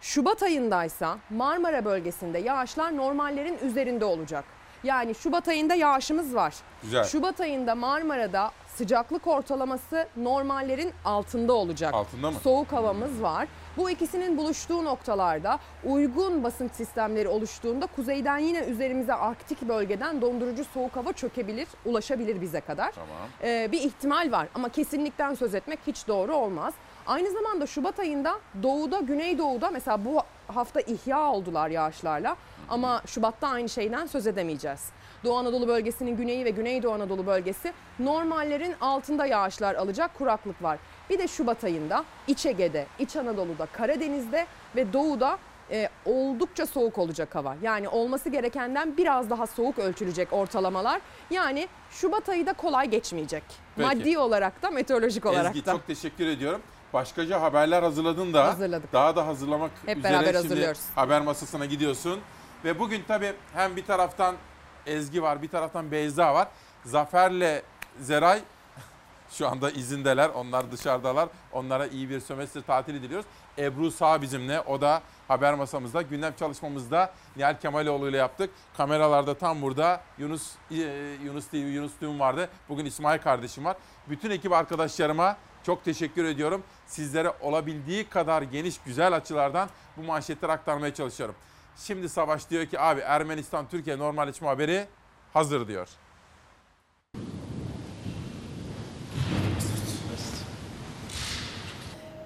Şubat 0.00 0.42
ayındaysa 0.42 1.18
Marmara 1.30 1.84
bölgesinde 1.84 2.38
yağışlar 2.38 2.96
normallerin 2.96 3.58
üzerinde 3.62 4.04
olacak. 4.04 4.44
Yani 4.84 5.14
Şubat 5.14 5.48
ayında 5.48 5.74
yağışımız 5.74 6.34
var. 6.34 6.54
Güzel. 6.82 7.04
Şubat 7.04 7.40
ayında 7.40 7.74
Marmara'da 7.74 8.50
sıcaklık 8.76 9.26
ortalaması 9.26 10.08
normallerin 10.16 10.92
altında 11.04 11.52
olacak. 11.52 11.94
Altında 11.94 12.30
mı? 12.30 12.38
Soğuk 12.42 12.72
havamız 12.72 13.22
var. 13.22 13.48
Bu 13.76 13.90
ikisinin 13.90 14.38
buluştuğu 14.38 14.84
noktalarda 14.84 15.58
uygun 15.84 16.44
basınç 16.44 16.72
sistemleri 16.72 17.28
oluştuğunda 17.28 17.86
kuzeyden 17.86 18.38
yine 18.38 18.58
üzerimize 18.58 19.14
Arktik 19.14 19.62
bölgeden 19.62 20.20
dondurucu 20.20 20.64
soğuk 20.64 20.96
hava 20.96 21.12
çökebilir, 21.12 21.68
ulaşabilir 21.84 22.40
bize 22.40 22.60
kadar. 22.60 22.92
Tamam. 22.92 23.28
Ee, 23.42 23.68
bir 23.72 23.80
ihtimal 23.80 24.32
var 24.32 24.48
ama 24.54 24.68
kesinlikten 24.68 25.34
söz 25.34 25.54
etmek 25.54 25.78
hiç 25.86 26.08
doğru 26.08 26.34
olmaz. 26.34 26.74
Aynı 27.06 27.30
zamanda 27.30 27.66
Şubat 27.66 27.98
ayında 27.98 28.38
doğuda, 28.62 29.00
güneydoğuda 29.00 29.70
mesela 29.70 30.04
bu 30.04 30.20
hafta 30.46 30.80
ihya 30.80 31.32
oldular 31.32 31.68
yağışlarla 31.68 32.36
ama 32.68 33.02
Şubat'ta 33.06 33.48
aynı 33.48 33.68
şeyden 33.68 34.06
söz 34.06 34.26
edemeyeceğiz. 34.26 34.88
Doğu 35.24 35.36
Anadolu 35.36 35.68
bölgesinin 35.68 36.16
güneyi 36.16 36.44
ve 36.44 36.50
Güneydoğu 36.50 36.92
Anadolu 36.92 37.26
bölgesi 37.26 37.72
normallerin 37.98 38.74
altında 38.80 39.26
yağışlar 39.26 39.74
alacak 39.74 40.14
kuraklık 40.18 40.62
var. 40.62 40.78
Bir 41.12 41.18
de 41.18 41.28
Şubat 41.28 41.64
ayında 41.64 42.04
İç 42.26 42.46
Ege'de, 42.46 42.86
İç 42.98 43.16
Anadolu'da, 43.16 43.66
Karadeniz'de 43.66 44.46
ve 44.76 44.92
Doğu'da 44.92 45.38
e, 45.70 45.88
oldukça 46.04 46.66
soğuk 46.66 46.98
olacak 46.98 47.34
hava. 47.34 47.56
Yani 47.62 47.88
olması 47.88 48.28
gerekenden 48.28 48.96
biraz 48.96 49.30
daha 49.30 49.46
soğuk 49.46 49.78
ölçülecek 49.78 50.32
ortalamalar. 50.32 51.00
Yani 51.30 51.68
Şubat 51.90 52.28
ayı 52.28 52.46
da 52.46 52.52
kolay 52.52 52.90
geçmeyecek. 52.90 53.42
Peki. 53.76 53.86
Maddi 53.88 54.18
olarak 54.18 54.62
da 54.62 54.70
meteorolojik 54.70 55.26
olarak 55.26 55.56
Ezgi 55.56 55.66
da. 55.66 55.72
çok 55.72 55.86
teşekkür 55.86 56.26
ediyorum. 56.26 56.60
Başkaca 56.92 57.40
haberler 57.40 57.82
hazırladın 57.82 58.32
da. 58.34 58.44
Hazırladık. 58.44 58.92
Daha 58.92 59.16
da 59.16 59.26
hazırlamak 59.26 59.70
Hep 59.86 59.98
üzere 59.98 60.12
beraber 60.12 60.24
şimdi 60.26 60.36
hazırlıyoruz. 60.36 60.82
haber 60.94 61.20
masasına 61.20 61.66
gidiyorsun. 61.66 62.20
Ve 62.64 62.78
bugün 62.78 63.02
tabii 63.08 63.32
hem 63.54 63.76
bir 63.76 63.86
taraftan 63.86 64.34
Ezgi 64.86 65.22
var 65.22 65.42
bir 65.42 65.48
taraftan 65.48 65.90
Beyza 65.90 66.34
var. 66.34 66.48
Zafer'le 66.84 67.62
Zeray 68.00 68.40
şu 69.32 69.48
anda 69.48 69.70
izindeler. 69.70 70.28
Onlar 70.28 70.72
dışarıdalar. 70.72 71.28
Onlara 71.52 71.86
iyi 71.86 72.10
bir 72.10 72.20
sömestr 72.20 72.60
tatili 72.60 73.02
diliyoruz. 73.02 73.26
Ebru 73.58 73.90
Sağ 73.90 74.22
bizimle. 74.22 74.60
O 74.60 74.80
da 74.80 75.02
haber 75.28 75.54
masamızda. 75.54 76.02
Gündem 76.02 76.34
çalışmamızda 76.38 77.12
Nihal 77.36 77.60
Kemaloğlu 77.60 78.08
ile 78.08 78.16
yaptık. 78.16 78.50
Kameralarda 78.76 79.34
tam 79.34 79.62
burada 79.62 80.00
Yunus 80.18 80.52
e, 80.70 80.74
Yunus 81.24 81.46
TV, 81.46 81.56
Yunus 81.56 81.92
Tüm 82.00 82.20
vardı. 82.20 82.48
Bugün 82.68 82.84
İsmail 82.84 83.20
kardeşim 83.20 83.64
var. 83.64 83.76
Bütün 84.08 84.30
ekip 84.30 84.52
arkadaşlarıma 84.52 85.36
Çok 85.66 85.84
teşekkür 85.84 86.24
ediyorum. 86.24 86.62
Sizlere 86.86 87.32
olabildiği 87.40 88.08
kadar 88.08 88.42
geniş 88.42 88.78
güzel 88.86 89.16
açılardan 89.16 89.68
bu 89.96 90.02
manşetleri 90.02 90.52
aktarmaya 90.52 90.94
çalışıyorum. 90.94 91.34
Şimdi 91.76 92.08
Savaş 92.08 92.50
diyor 92.50 92.66
ki 92.66 92.80
abi 92.80 93.00
Ermenistan 93.00 93.68
Türkiye 93.68 93.98
normalleşme 93.98 94.48
haberi 94.48 94.86
hazır 95.32 95.68
diyor. 95.68 95.88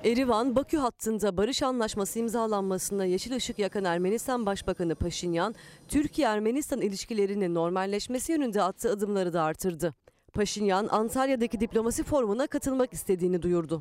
Erivan-Bakü 0.06 0.76
hattında 0.76 1.36
barış 1.36 1.62
anlaşması 1.62 2.18
imzalanmasına 2.18 3.04
yeşil 3.04 3.36
ışık 3.36 3.58
yakan 3.58 3.84
Ermenistan 3.84 4.46
Başbakanı 4.46 4.94
Paşinyan, 4.94 5.54
Türkiye-Ermenistan 5.88 6.80
ilişkilerinin 6.80 7.54
normalleşmesi 7.54 8.32
yönünde 8.32 8.62
attığı 8.62 8.90
adımları 8.90 9.32
da 9.32 9.42
artırdı. 9.42 9.94
Paşinyan, 10.32 10.88
Antalya'daki 10.90 11.60
diplomasi 11.60 12.02
forumuna 12.02 12.46
katılmak 12.46 12.92
istediğini 12.92 13.42
duyurdu. 13.42 13.80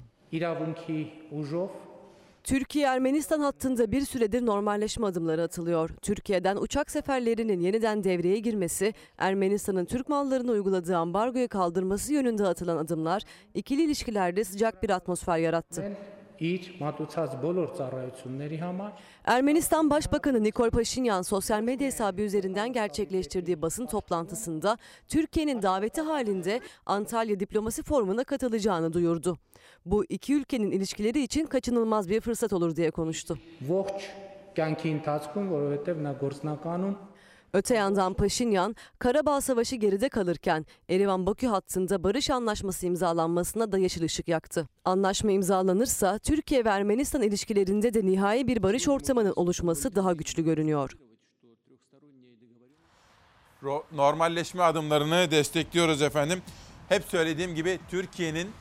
Türkiye-Ermenistan 2.44 3.40
hattında 3.40 3.92
bir 3.92 4.02
süredir 4.02 4.46
normalleşme 4.46 5.08
adımları 5.08 5.42
atılıyor. 5.42 5.90
Türkiye'den 6.02 6.58
uçak 6.58 6.92
seferlerinin 6.92 7.60
yeniden 7.60 8.04
devreye 8.04 8.40
girmesi, 8.40 8.94
Ermenistan'ın 9.18 9.86
Türk 9.86 10.10
mallarına 10.10 10.52
uyguladığı 10.52 10.98
ambargoyu 10.98 11.50
kaldırması 11.50 12.14
yönünde 12.14 12.48
atılan 12.48 12.78
adımlar 12.78 13.24
ikili 13.54 13.84
ilişkilerde 13.84 14.44
sıcak 14.44 14.84
bir 14.84 14.90
atmosfer 14.90 15.38
yarattı 15.38 15.98
իր 16.40 16.69
մատուցած 16.81 17.35
բոլոր 17.43 17.75
ծառայությունների 17.77 18.59
համար 18.61 18.93
Ermenistan 19.25 19.90
Başbakanı 19.90 20.43
Nikol 20.43 20.71
Paşinyan 20.71 21.23
sosyal 21.23 21.61
medya 21.61 21.87
hesabı 21.87 22.23
üzerinden 22.23 22.73
gerçekleştirdiği 22.73 23.62
basın 23.62 23.87
toplantısında 23.87 24.79
Türkiye'nin 25.09 25.62
daveti 25.62 26.01
halinde 26.01 26.61
Antalya 26.87 27.40
Diplomasi 27.40 27.83
Forumu'na 27.83 28.25
katılacağını 28.25 28.93
duyurdu. 28.93 29.38
Bu 29.87 30.05
iki 30.05 30.35
ülkenin 30.35 30.71
ilişkileri 30.71 31.23
için 31.23 31.47
kaçınılmaz 31.47 32.09
bir 32.09 32.21
fırsat 32.21 32.53
olur 32.53 32.77
diye 32.77 32.90
konuştu. 32.90 33.38
ողջ 33.69 34.01
կյանքի 34.57 34.88
ընթացքում, 34.97 35.47
որովհետև 35.55 36.01
նա 36.07 36.12
գործնականում 36.21 36.97
Öte 37.56 37.76
yandan 37.76 38.13
Paşinyan, 38.13 38.76
Karabağ 39.00 39.41
Savaşı 39.41 39.76
geride 39.76 40.10
kalırken 40.10 40.65
Erivan-Bakü 40.89 41.48
hattında 41.48 42.04
barış 42.04 42.30
anlaşması 42.30 42.86
imzalanmasına 42.86 43.72
da 43.72 43.78
yeşil 43.78 44.04
ışık 44.04 44.28
yaktı. 44.28 44.68
Anlaşma 44.86 45.32
imzalanırsa 45.32 46.18
Türkiye 46.18 46.65
ve 46.65 46.70
Ermenistan 46.70 47.22
ilişkilerinde 47.22 47.94
de 47.94 48.06
nihai 48.06 48.48
bir 48.48 48.63
barış 48.63 48.88
ortamının 48.88 49.34
oluşması 49.36 49.96
daha 49.96 50.13
güçlü 50.13 50.44
görünüyor. 50.44 50.91
Normalleşme 53.91 54.63
adımlarını 54.63 55.32
destekliyoruz 55.32 56.02
efendim. 56.02 56.41
Hep 56.89 57.04
söylediğim 57.04 57.56
gibi 57.56 57.80
Türkiye'nin 57.89 58.52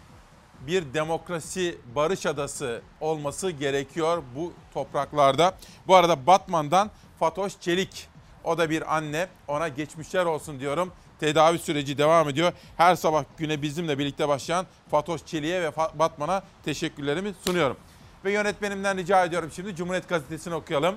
bir 0.66 0.94
demokrasi 0.94 1.78
barış 1.94 2.26
adası 2.26 2.83
olması 3.00 3.50
gerekiyor 3.50 4.22
bu 4.37 4.52
topraklarda. 4.74 5.59
Bu 5.87 5.94
arada 5.94 6.26
Batman'dan 6.26 6.90
Fatoş 7.18 7.61
Çelik 7.61 8.13
o 8.44 8.59
da 8.59 8.70
bir 8.70 8.96
anne. 8.96 9.28
Ona 9.48 9.68
geçmişler 9.68 10.24
olsun 10.24 10.61
diyorum. 10.61 10.92
Tedavi 11.20 11.59
süreci 11.59 11.98
devam 11.98 12.28
ediyor. 12.28 12.52
Her 12.76 12.96
sabah 12.96 13.24
güne 13.38 13.62
bizimle 13.62 13.98
birlikte 13.98 14.28
başlayan 14.28 14.66
Fatoş 14.90 15.26
Çelik'e 15.26 15.62
ve 15.62 15.72
Batman'a 15.76 16.42
teşekkürlerimi 16.64 17.35
sunuyorum. 17.46 17.76
Ve 18.24 18.33
yönetmenimden 18.33 18.96
rica 18.96 19.24
ediyorum 19.24 19.50
şimdi 19.54 19.76
Cumhuriyet 19.76 20.09
Gazetesi'ni 20.09 20.54
okuyalım. 20.54 20.94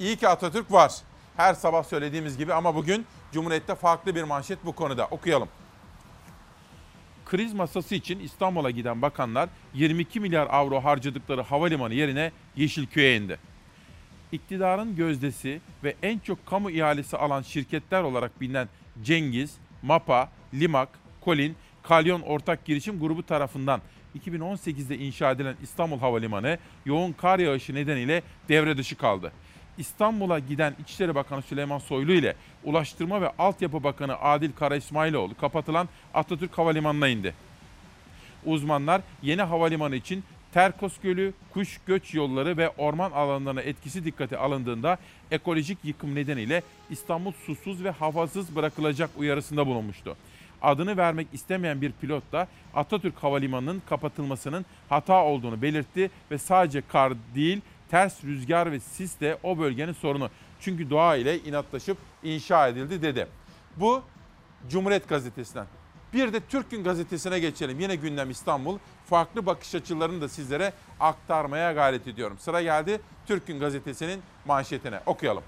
İyi 0.00 0.16
ki 0.16 0.28
Atatürk 0.28 0.72
var. 0.72 0.92
Her 1.36 1.54
sabah 1.54 1.84
söylediğimiz 1.84 2.38
gibi 2.38 2.54
ama 2.54 2.74
bugün 2.74 3.06
Cumhuriyet'te 3.32 3.74
farklı 3.74 4.14
bir 4.14 4.22
manşet 4.22 4.64
bu 4.64 4.72
konuda. 4.72 5.06
Okuyalım. 5.06 5.48
Kriz 7.26 7.54
masası 7.54 7.94
için 7.94 8.18
İstanbul'a 8.18 8.70
giden 8.70 9.02
bakanlar 9.02 9.48
22 9.74 10.20
milyar 10.20 10.46
avro 10.50 10.84
harcadıkları 10.84 11.42
havalimanı 11.42 11.94
yerine 11.94 12.32
Yeşilköy'e 12.56 13.16
indi. 13.16 13.38
İktidarın 14.36 14.96
gözdesi 14.96 15.60
ve 15.84 15.94
en 16.02 16.18
çok 16.18 16.46
kamu 16.46 16.70
ihalesi 16.70 17.16
alan 17.16 17.42
şirketler 17.42 18.02
olarak 18.02 18.40
bilinen 18.40 18.68
Cengiz, 19.02 19.56
MAPA, 19.82 20.28
Limak, 20.54 20.88
Kolin, 21.20 21.56
Kalyon 21.82 22.20
Ortak 22.20 22.64
Girişim 22.64 23.00
Grubu 23.00 23.22
tarafından 23.22 23.80
2018'de 24.18 24.98
inşa 24.98 25.30
edilen 25.30 25.54
İstanbul 25.62 25.98
Havalimanı 25.98 26.58
yoğun 26.86 27.12
kar 27.12 27.38
yağışı 27.38 27.74
nedeniyle 27.74 28.22
devre 28.48 28.76
dışı 28.76 28.96
kaldı. 28.96 29.32
İstanbul'a 29.78 30.38
giden 30.38 30.74
İçişleri 30.82 31.14
Bakanı 31.14 31.42
Süleyman 31.42 31.78
Soylu 31.78 32.12
ile 32.12 32.36
Ulaştırma 32.64 33.20
ve 33.20 33.32
Altyapı 33.38 33.84
Bakanı 33.84 34.20
Adil 34.20 34.52
Kara 34.52 34.76
İsmailoğlu 34.76 35.36
kapatılan 35.36 35.88
Atatürk 36.14 36.58
Havalimanı'na 36.58 37.08
indi. 37.08 37.34
Uzmanlar 38.44 39.00
yeni 39.22 39.42
havalimanı 39.42 39.96
için 39.96 40.24
Terkos 40.56 40.98
Gölü, 41.02 41.32
kuş 41.52 41.80
göç 41.86 42.14
yolları 42.14 42.56
ve 42.56 42.68
orman 42.68 43.10
alanlarına 43.10 43.60
etkisi 43.60 44.04
dikkate 44.04 44.36
alındığında 44.36 44.98
ekolojik 45.30 45.78
yıkım 45.84 46.14
nedeniyle 46.14 46.62
İstanbul 46.90 47.32
susuz 47.32 47.84
ve 47.84 47.90
havasız 47.90 48.56
bırakılacak 48.56 49.10
uyarısında 49.16 49.66
bulunmuştu. 49.66 50.16
Adını 50.62 50.96
vermek 50.96 51.26
istemeyen 51.32 51.80
bir 51.80 51.92
pilot 51.92 52.32
da 52.32 52.48
Atatürk 52.74 53.16
Havalimanı'nın 53.16 53.82
kapatılmasının 53.88 54.66
hata 54.88 55.24
olduğunu 55.24 55.62
belirtti 55.62 56.10
ve 56.30 56.38
sadece 56.38 56.82
kar 56.88 57.12
değil 57.34 57.60
ters 57.90 58.24
rüzgar 58.24 58.72
ve 58.72 58.80
sis 58.80 59.20
de 59.20 59.38
o 59.42 59.58
bölgenin 59.58 59.92
sorunu. 59.92 60.30
Çünkü 60.60 60.90
doğa 60.90 61.16
ile 61.16 61.38
inatlaşıp 61.38 61.98
inşa 62.22 62.68
edildi 62.68 63.02
dedi. 63.02 63.26
Bu 63.76 64.02
Cumhuriyet 64.70 65.08
Gazetesi'nden. 65.08 65.66
Bir 66.16 66.32
de 66.32 66.40
Türk 66.40 66.70
Gün 66.70 66.84
Gazetesi'ne 66.84 67.38
geçelim. 67.38 67.80
Yine 67.80 67.96
gündem 67.96 68.30
İstanbul. 68.30 68.78
Farklı 69.06 69.46
bakış 69.46 69.74
açılarını 69.74 70.20
da 70.20 70.28
sizlere 70.28 70.72
aktarmaya 71.00 71.72
gayret 71.72 72.06
ediyorum. 72.06 72.38
Sıra 72.38 72.62
geldi 72.62 73.00
Türk 73.26 73.46
Gün 73.46 73.60
Gazetesi'nin 73.60 74.20
manşetine. 74.46 75.00
Okuyalım. 75.06 75.42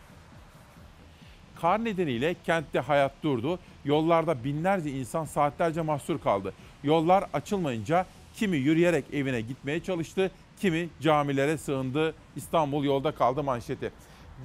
Kar 1.61 1.85
nedeniyle 1.85 2.35
kentte 2.45 2.81
hayat 2.81 3.13
durdu. 3.23 3.59
Yollarda 3.85 4.45
binlerce 4.45 4.91
insan 4.91 5.25
saatlerce 5.25 5.83
mahsur 5.83 6.21
kaldı. 6.21 6.53
Yollar 6.83 7.25
açılmayınca 7.33 8.07
kimi 8.35 8.57
yürüyerek 8.57 9.05
evine 9.13 9.41
gitmeye 9.41 9.83
çalıştı, 9.83 10.31
kimi 10.61 10.89
camilere 11.01 11.59
sığındı. 11.59 12.15
İstanbul 12.37 12.85
yolda 12.85 13.15
kaldı 13.15 13.43
manşeti. 13.43 13.93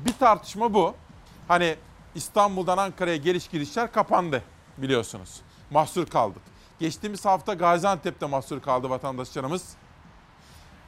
Bir 0.05 0.13
tartışma 0.13 0.73
bu. 0.73 0.95
Hani 1.47 1.75
İstanbul'dan 2.15 2.77
Ankara'ya 2.77 3.17
geliş 3.17 3.47
gidişler 3.47 3.91
kapandı 3.91 4.43
biliyorsunuz. 4.77 5.41
Mahsur 5.73 6.05
kaldık. 6.05 6.41
Geçtiğimiz 6.79 7.25
hafta 7.25 7.53
Gaziantep'te 7.53 8.25
mahsur 8.25 8.61
kaldı 8.61 8.89
vatandaşlarımız. 8.89 9.75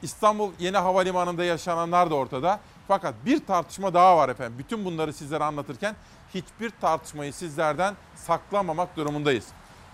İstanbul 0.02 0.52
Yeni 0.58 0.76
Havalimanı'nda 0.76 1.44
yaşananlar 1.44 2.10
da 2.10 2.14
ortada. 2.14 2.60
Fakat 2.88 3.14
bir 3.24 3.46
tartışma 3.46 3.94
daha 3.94 4.16
var 4.16 4.28
efendim. 4.28 4.58
Bütün 4.58 4.84
bunları 4.84 5.12
sizlere 5.12 5.44
anlatırken 5.44 5.96
hiçbir 6.34 6.70
tartışmayı 6.70 7.32
sizlerden 7.32 7.94
saklamamak 8.14 8.96
durumundayız. 8.96 9.46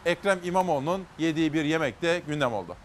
Ekrem 0.05 0.41
İmamoğlu'nun 0.45 1.05
yediği 1.19 1.53
bir 1.53 1.65
yemek 1.65 2.03
de 2.03 2.23
gündem 2.27 2.53
oldu. 2.53 2.77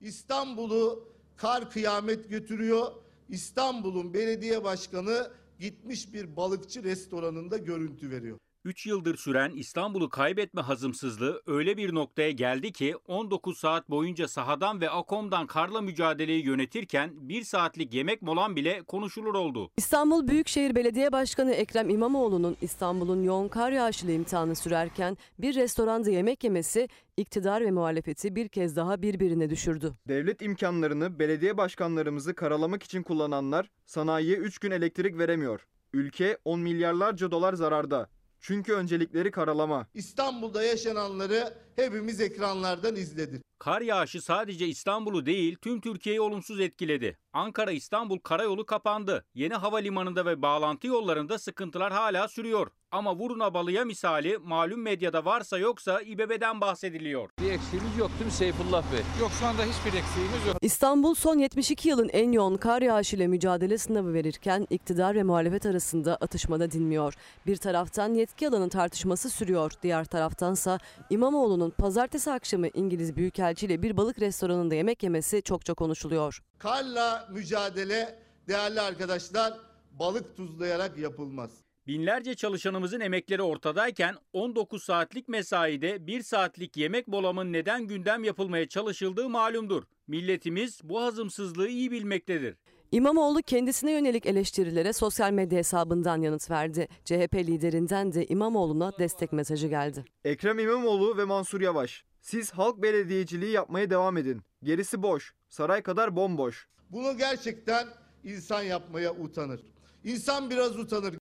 İstanbul'u 0.00 1.08
kar 1.36 1.70
kıyamet 1.70 2.30
götürüyor. 2.30 2.92
İstanbul'un 3.28 4.14
belediye 4.14 4.64
başkanı 4.64 5.39
gitmiş 5.60 6.12
bir 6.12 6.36
balıkçı 6.36 6.82
restoranında 6.82 7.56
görüntü 7.56 8.10
veriyor. 8.10 8.38
3 8.64 8.86
yıldır 8.86 9.16
süren 9.16 9.50
İstanbul'u 9.50 10.08
kaybetme 10.08 10.60
hazımsızlığı 10.60 11.42
öyle 11.46 11.76
bir 11.76 11.94
noktaya 11.94 12.30
geldi 12.30 12.72
ki 12.72 12.96
19 13.06 13.58
saat 13.58 13.90
boyunca 13.90 14.28
sahadan 14.28 14.80
ve 14.80 14.90
Akom'dan 14.90 15.46
karla 15.46 15.80
mücadeleyi 15.80 16.44
yönetirken 16.44 17.10
1 17.28 17.42
saatlik 17.44 17.94
yemek 17.94 18.22
molan 18.22 18.56
bile 18.56 18.82
konuşulur 18.82 19.34
oldu. 19.34 19.70
İstanbul 19.76 20.28
Büyükşehir 20.28 20.74
Belediye 20.74 21.12
Başkanı 21.12 21.52
Ekrem 21.52 21.88
İmamoğlu'nun 21.90 22.56
İstanbul'un 22.60 23.22
yoğun 23.22 23.48
kar 23.48 23.72
yağışıyla 23.72 24.14
imtihanı 24.14 24.56
sürerken 24.56 25.16
bir 25.38 25.54
restoranda 25.54 26.10
yemek 26.10 26.44
yemesi 26.44 26.88
iktidar 27.16 27.60
ve 27.60 27.70
muhalefeti 27.70 28.36
bir 28.36 28.48
kez 28.48 28.76
daha 28.76 29.02
birbirine 29.02 29.50
düşürdü. 29.50 29.94
Devlet 30.08 30.42
imkanlarını 30.42 31.18
belediye 31.18 31.56
başkanlarımızı 31.56 32.34
karalamak 32.34 32.82
için 32.82 33.02
kullananlar 33.02 33.70
sanayiye 33.86 34.36
3 34.36 34.58
gün 34.58 34.70
elektrik 34.70 35.18
veremiyor. 35.18 35.66
Ülke 35.92 36.38
10 36.44 36.60
milyarlarca 36.60 37.30
dolar 37.30 37.54
zararda. 37.54 38.08
Çünkü 38.40 38.72
öncelikleri 38.72 39.30
karalama. 39.30 39.86
İstanbul'da 39.94 40.62
yaşananları 40.62 41.54
hepimiz 41.76 42.20
ekranlardan 42.20 42.96
izledik. 42.96 43.42
Kar 43.58 43.80
yağışı 43.80 44.22
sadece 44.22 44.66
İstanbul'u 44.66 45.26
değil 45.26 45.56
tüm 45.62 45.80
Türkiye'yi 45.80 46.20
olumsuz 46.20 46.60
etkiledi. 46.60 47.18
Ankara 47.32 47.70
İstanbul 47.70 48.18
karayolu 48.18 48.66
kapandı. 48.66 49.24
Yeni 49.34 49.54
havalimanında 49.54 50.26
ve 50.26 50.42
bağlantı 50.42 50.86
yollarında 50.86 51.38
sıkıntılar 51.38 51.92
hala 51.92 52.28
sürüyor. 52.28 52.70
Ama 52.92 53.16
vuruna 53.16 53.54
balıya 53.54 53.84
misali 53.84 54.38
malum 54.38 54.82
medyada 54.82 55.24
varsa 55.24 55.58
yoksa 55.58 56.00
İBB'den 56.00 56.60
bahsediliyor. 56.60 57.30
Bir 57.40 57.52
eksiğimiz 57.52 57.98
yok 57.98 58.10
değil 58.10 58.24
mi 58.24 58.30
Seyfullah 58.30 58.92
Bey? 58.92 59.00
Yok 59.20 59.30
şu 59.40 59.46
anda 59.46 59.62
hiçbir 59.62 59.98
eksiğimiz 59.98 60.46
yok. 60.46 60.56
İstanbul 60.62 61.14
son 61.14 61.38
72 61.38 61.88
yılın 61.88 62.08
en 62.08 62.32
yoğun 62.32 62.56
kar 62.56 62.82
yağışıyla 62.82 63.28
mücadele 63.28 63.78
sınavı 63.78 64.14
verirken 64.14 64.66
iktidar 64.70 65.14
ve 65.14 65.22
muhalefet 65.22 65.66
arasında 65.66 66.16
atışmada 66.16 66.70
dinmiyor. 66.70 67.14
Bir 67.46 67.56
taraftan 67.56 68.14
yetki 68.14 68.48
alanı 68.48 68.68
tartışması 68.68 69.30
sürüyor. 69.30 69.72
Diğer 69.82 70.04
taraftansa 70.04 70.78
İmamoğlu'nun 71.10 71.70
pazartesi 71.70 72.30
akşamı 72.30 72.68
İngiliz 72.68 73.16
Büyükelçi 73.16 73.82
bir 73.82 73.96
balık 73.96 74.20
restoranında 74.20 74.74
yemek 74.74 75.02
yemesi 75.02 75.42
çokça 75.42 75.74
konuşuluyor. 75.74 76.42
Karla 76.58 77.28
mücadele 77.32 78.18
değerli 78.48 78.80
arkadaşlar 78.80 79.52
balık 79.92 80.36
tuzlayarak 80.36 80.98
yapılmaz. 80.98 81.69
Binlerce 81.86 82.34
çalışanımızın 82.34 83.00
emekleri 83.00 83.42
ortadayken 83.42 84.14
19 84.32 84.82
saatlik 84.82 85.28
mesaide 85.28 86.06
1 86.06 86.22
saatlik 86.22 86.76
yemek 86.76 87.08
molamın 87.08 87.52
neden 87.52 87.86
gündem 87.86 88.24
yapılmaya 88.24 88.68
çalışıldığı 88.68 89.28
malumdur. 89.28 89.82
Milletimiz 90.06 90.80
bu 90.84 91.02
hazımsızlığı 91.02 91.68
iyi 91.68 91.90
bilmektedir. 91.90 92.56
İmamoğlu 92.92 93.42
kendisine 93.42 93.92
yönelik 93.92 94.26
eleştirilere 94.26 94.92
sosyal 94.92 95.32
medya 95.32 95.58
hesabından 95.58 96.22
yanıt 96.22 96.50
verdi. 96.50 96.88
CHP 97.04 97.34
liderinden 97.34 98.12
de 98.12 98.26
İmamoğlu'na 98.26 98.98
destek 98.98 99.32
mesajı 99.32 99.68
geldi. 99.68 100.04
Ekrem 100.24 100.58
İmamoğlu 100.58 101.16
ve 101.16 101.24
Mansur 101.24 101.60
Yavaş. 101.60 102.04
Siz 102.20 102.50
halk 102.50 102.82
belediyeciliği 102.82 103.52
yapmaya 103.52 103.90
devam 103.90 104.16
edin. 104.16 104.42
Gerisi 104.62 105.02
boş. 105.02 105.34
Saray 105.48 105.82
kadar 105.82 106.16
bomboş. 106.16 106.68
Bunu 106.90 107.18
gerçekten 107.18 107.86
insan 108.24 108.62
yapmaya 108.62 109.14
utanır. 109.14 109.60
İnsan 110.04 110.50
biraz 110.50 110.78
utanır. 110.78 111.19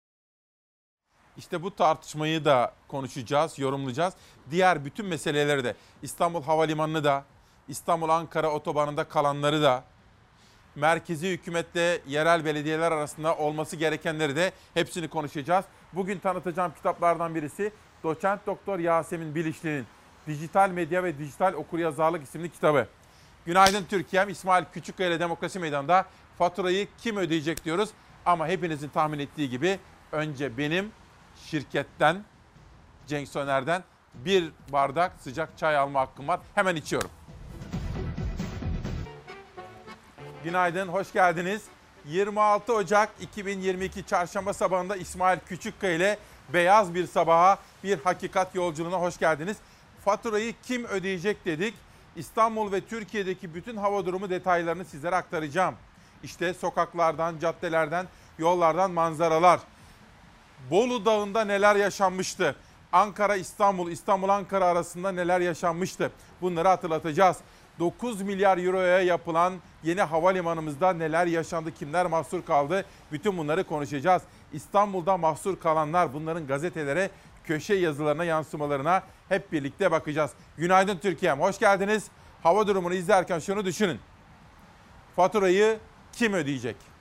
İşte 1.36 1.62
bu 1.62 1.76
tartışmayı 1.76 2.44
da 2.44 2.74
konuşacağız, 2.88 3.58
yorumlayacağız. 3.58 4.14
Diğer 4.50 4.84
bütün 4.84 5.06
meseleleri 5.06 5.64
de 5.64 5.74
İstanbul 6.02 6.42
Havalimanı'nı 6.42 7.04
da, 7.04 7.24
İstanbul-Ankara 7.68 8.50
otobanında 8.50 9.04
kalanları 9.04 9.62
da, 9.62 9.84
merkezi 10.76 11.30
hükümetle 11.30 12.00
yerel 12.08 12.44
belediyeler 12.44 12.92
arasında 12.92 13.36
olması 13.36 13.76
gerekenleri 13.76 14.36
de 14.36 14.52
hepsini 14.74 15.08
konuşacağız. 15.08 15.64
Bugün 15.92 16.18
tanıtacağım 16.18 16.72
kitaplardan 16.74 17.34
birisi 17.34 17.72
Doçent 18.02 18.46
Doktor 18.46 18.78
Yasemin 18.78 19.34
Bilişli'nin 19.34 19.86
Dijital 20.26 20.70
Medya 20.70 21.04
ve 21.04 21.18
Dijital 21.18 21.52
Okuryazarlık 21.52 22.22
isimli 22.22 22.50
kitabı. 22.50 22.86
Günaydın 23.46 23.84
Türkiye'm 23.84 24.28
İsmail 24.28 24.64
Küçükkaya 24.72 25.20
Demokrasi 25.20 25.58
Meydanı'nda 25.58 26.06
faturayı 26.38 26.88
kim 26.98 27.16
ödeyecek 27.16 27.64
diyoruz. 27.64 27.90
Ama 28.24 28.48
hepinizin 28.48 28.88
tahmin 28.88 29.18
ettiği 29.18 29.50
gibi 29.50 29.78
önce 30.12 30.58
benim 30.58 30.92
şirketten 31.46 32.24
Cenk 33.06 33.28
Soner'den 33.28 33.84
bir 34.14 34.52
bardak 34.72 35.12
sıcak 35.20 35.58
çay 35.58 35.76
alma 35.76 36.00
hakkım 36.00 36.28
var. 36.28 36.40
Hemen 36.54 36.76
içiyorum. 36.76 37.10
Günaydın, 40.44 40.88
hoş 40.88 41.12
geldiniz. 41.12 41.62
26 42.04 42.72
Ocak 42.74 43.10
2022 43.20 44.06
Çarşamba 44.06 44.52
sabahında 44.52 44.96
İsmail 44.96 45.38
Küçükkaya 45.38 45.92
ile 45.92 46.18
beyaz 46.52 46.94
bir 46.94 47.06
sabaha, 47.06 47.58
bir 47.84 47.98
hakikat 48.00 48.54
yolculuğuna 48.54 49.00
hoş 49.00 49.18
geldiniz. 49.18 49.56
Faturayı 50.04 50.54
kim 50.62 50.84
ödeyecek 50.84 51.44
dedik. 51.44 51.74
İstanbul 52.16 52.72
ve 52.72 52.80
Türkiye'deki 52.80 53.54
bütün 53.54 53.76
hava 53.76 54.06
durumu 54.06 54.30
detaylarını 54.30 54.84
sizlere 54.84 55.16
aktaracağım. 55.16 55.74
İşte 56.22 56.54
sokaklardan, 56.54 57.38
caddelerden, 57.38 58.06
yollardan 58.38 58.90
manzaralar. 58.90 59.60
Bolu 60.70 61.04
Dağı'nda 61.04 61.44
neler 61.44 61.76
yaşanmıştı? 61.76 62.56
Ankara 62.92 63.36
İstanbul, 63.36 63.90
İstanbul 63.90 64.28
Ankara 64.28 64.64
arasında 64.64 65.12
neler 65.12 65.40
yaşanmıştı? 65.40 66.12
Bunları 66.40 66.68
hatırlatacağız. 66.68 67.36
9 67.78 68.22
milyar 68.22 68.58
euroya 68.58 69.02
yapılan 69.02 69.54
yeni 69.82 70.02
havalimanımızda 70.02 70.92
neler 70.92 71.26
yaşandı, 71.26 71.74
kimler 71.74 72.06
mahsur 72.06 72.44
kaldı? 72.44 72.84
Bütün 73.12 73.38
bunları 73.38 73.64
konuşacağız. 73.64 74.22
İstanbul'da 74.52 75.16
mahsur 75.16 75.60
kalanlar 75.60 76.14
bunların 76.14 76.46
gazetelere, 76.46 77.10
köşe 77.44 77.74
yazılarına, 77.74 78.24
yansımalarına 78.24 79.02
hep 79.28 79.52
birlikte 79.52 79.90
bakacağız. 79.90 80.30
Günaydın 80.56 80.98
Türkiye'm, 80.98 81.40
hoş 81.40 81.58
geldiniz. 81.58 82.04
Hava 82.42 82.66
durumunu 82.66 82.94
izlerken 82.94 83.38
şunu 83.38 83.64
düşünün. 83.64 84.00
Faturayı 85.16 85.78
kim 86.12 86.32
ödeyecek? 86.32 86.91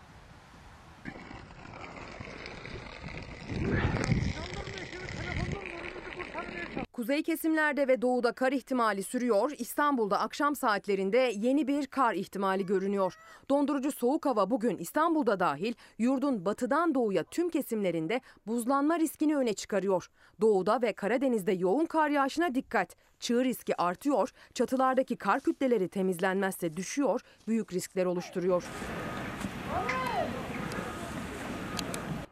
Kuzey 7.02 7.24
kesimlerde 7.24 7.88
ve 7.88 8.02
doğuda 8.02 8.32
kar 8.32 8.52
ihtimali 8.52 9.04
sürüyor. 9.04 9.52
İstanbul'da 9.58 10.20
akşam 10.20 10.56
saatlerinde 10.56 11.32
yeni 11.36 11.68
bir 11.68 11.88
kar 11.88 12.14
ihtimali 12.14 12.66
görünüyor. 12.66 13.14
Dondurucu 13.49 13.91
soğuk 13.91 14.26
hava 14.26 14.49
bugün 14.49 14.78
İstanbul'da 14.78 15.39
dahil 15.39 15.74
yurdun 15.97 16.45
batıdan 16.45 16.95
doğuya 16.95 17.24
tüm 17.24 17.49
kesimlerinde 17.49 18.22
buzlanma 18.47 18.99
riskini 18.99 19.38
öne 19.38 19.54
çıkarıyor. 19.54 20.08
Doğuda 20.41 20.82
ve 20.82 20.93
Karadeniz'de 20.93 21.52
yoğun 21.52 21.86
kar 21.86 22.10
yağışına 22.10 22.56
dikkat. 22.56 22.95
Çığ 23.20 23.43
riski 23.43 23.82
artıyor, 23.82 24.30
çatılardaki 24.54 25.16
kar 25.16 25.39
kütleleri 25.39 25.88
temizlenmezse 25.88 26.78
düşüyor, 26.78 27.22
büyük 27.47 27.74
riskler 27.74 28.06
oluşturuyor. 28.06 28.64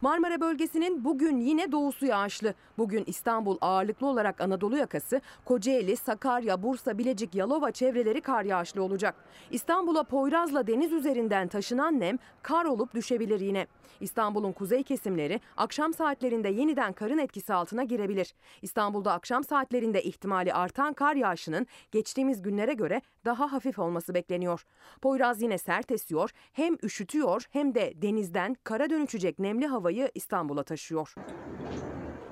Marmara 0.01 0.41
bölgesinin 0.41 1.05
bugün 1.05 1.39
yine 1.39 1.71
doğusu 1.71 2.05
yağışlı. 2.05 2.53
Bugün 2.77 3.03
İstanbul 3.07 3.57
ağırlıklı 3.61 4.07
olarak 4.07 4.41
Anadolu 4.41 4.77
yakası, 4.77 5.21
Kocaeli, 5.45 5.95
Sakarya, 5.95 6.63
Bursa, 6.63 6.97
Bilecik, 6.97 7.35
Yalova 7.35 7.71
çevreleri 7.71 8.21
kar 8.21 8.43
yağışlı 8.43 8.83
olacak. 8.83 9.15
İstanbul'a 9.51 10.03
Poyraz'la 10.03 10.67
deniz 10.67 10.91
üzerinden 10.91 11.47
taşınan 11.47 11.99
nem 11.99 12.17
kar 12.41 12.65
olup 12.65 12.93
düşebilir 12.93 13.39
yine. 13.39 13.67
İstanbul'un 13.99 14.51
kuzey 14.51 14.83
kesimleri 14.83 15.41
akşam 15.57 15.93
saatlerinde 15.93 16.49
yeniden 16.49 16.93
karın 16.93 17.17
etkisi 17.17 17.53
altına 17.53 17.83
girebilir. 17.83 18.33
İstanbul'da 18.61 19.13
akşam 19.13 19.43
saatlerinde 19.43 20.03
ihtimali 20.03 20.53
artan 20.53 20.93
kar 20.93 21.15
yağışının 21.15 21.67
geçtiğimiz 21.91 22.41
günlere 22.41 22.73
göre 22.73 23.01
daha 23.25 23.51
hafif 23.51 23.79
olması 23.79 24.13
bekleniyor. 24.13 24.65
Poyraz 25.01 25.41
yine 25.41 25.57
sert 25.57 25.91
esiyor, 25.91 26.29
hem 26.53 26.75
üşütüyor 26.83 27.45
hem 27.51 27.75
de 27.75 27.93
denizden 28.01 28.57
kara 28.63 28.89
dönüşecek 28.89 29.39
nemli 29.39 29.67
havayı 29.89 30.11
İstanbul'a 30.15 30.63
taşıyor. 30.63 31.13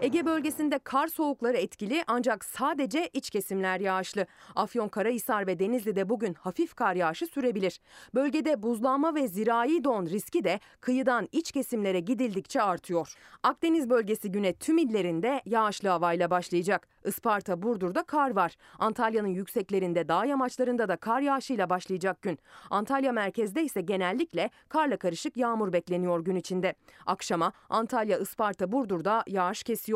Ege 0.01 0.25
bölgesinde 0.25 0.79
kar 0.79 1.07
soğukları 1.07 1.57
etkili 1.57 2.03
ancak 2.07 2.45
sadece 2.45 3.09
iç 3.13 3.29
kesimler 3.29 3.79
yağışlı. 3.79 4.25
Afyonkarahisar 4.55 5.47
ve 5.47 5.59
Denizli'de 5.59 6.09
bugün 6.09 6.33
hafif 6.33 6.73
kar 6.73 6.95
yağışı 6.95 7.27
sürebilir. 7.27 7.79
Bölgede 8.15 8.63
buzlanma 8.63 9.15
ve 9.15 9.27
zirai 9.27 9.83
don 9.83 10.05
riski 10.05 10.43
de 10.43 10.59
kıyıdan 10.81 11.27
iç 11.31 11.51
kesimlere 11.51 11.99
gidildikçe 11.99 12.61
artıyor. 12.61 13.13
Akdeniz 13.43 13.89
bölgesi 13.89 14.31
güne 14.31 14.53
tüm 14.53 14.77
illerinde 14.77 15.41
yağışlı 15.45 15.89
havayla 15.89 16.29
başlayacak. 16.29 16.87
Isparta, 17.05 17.61
Burdur'da 17.61 18.03
kar 18.03 18.35
var. 18.35 18.55
Antalya'nın 18.79 19.27
yükseklerinde, 19.27 20.07
dağ 20.07 20.25
yamaçlarında 20.25 20.87
da 20.87 20.95
kar 20.95 21.21
yağışıyla 21.21 21.69
başlayacak 21.69 22.21
gün. 22.21 22.39
Antalya 22.69 23.11
merkezde 23.11 23.63
ise 23.63 23.81
genellikle 23.81 24.49
karla 24.69 24.97
karışık 24.97 25.37
yağmur 25.37 25.73
bekleniyor 25.73 26.19
gün 26.19 26.35
içinde. 26.35 26.75
Akşama 27.05 27.51
Antalya, 27.69 28.17
Isparta, 28.17 28.71
Burdur'da 28.71 29.23
yağış 29.27 29.63
kesiyor. 29.63 29.86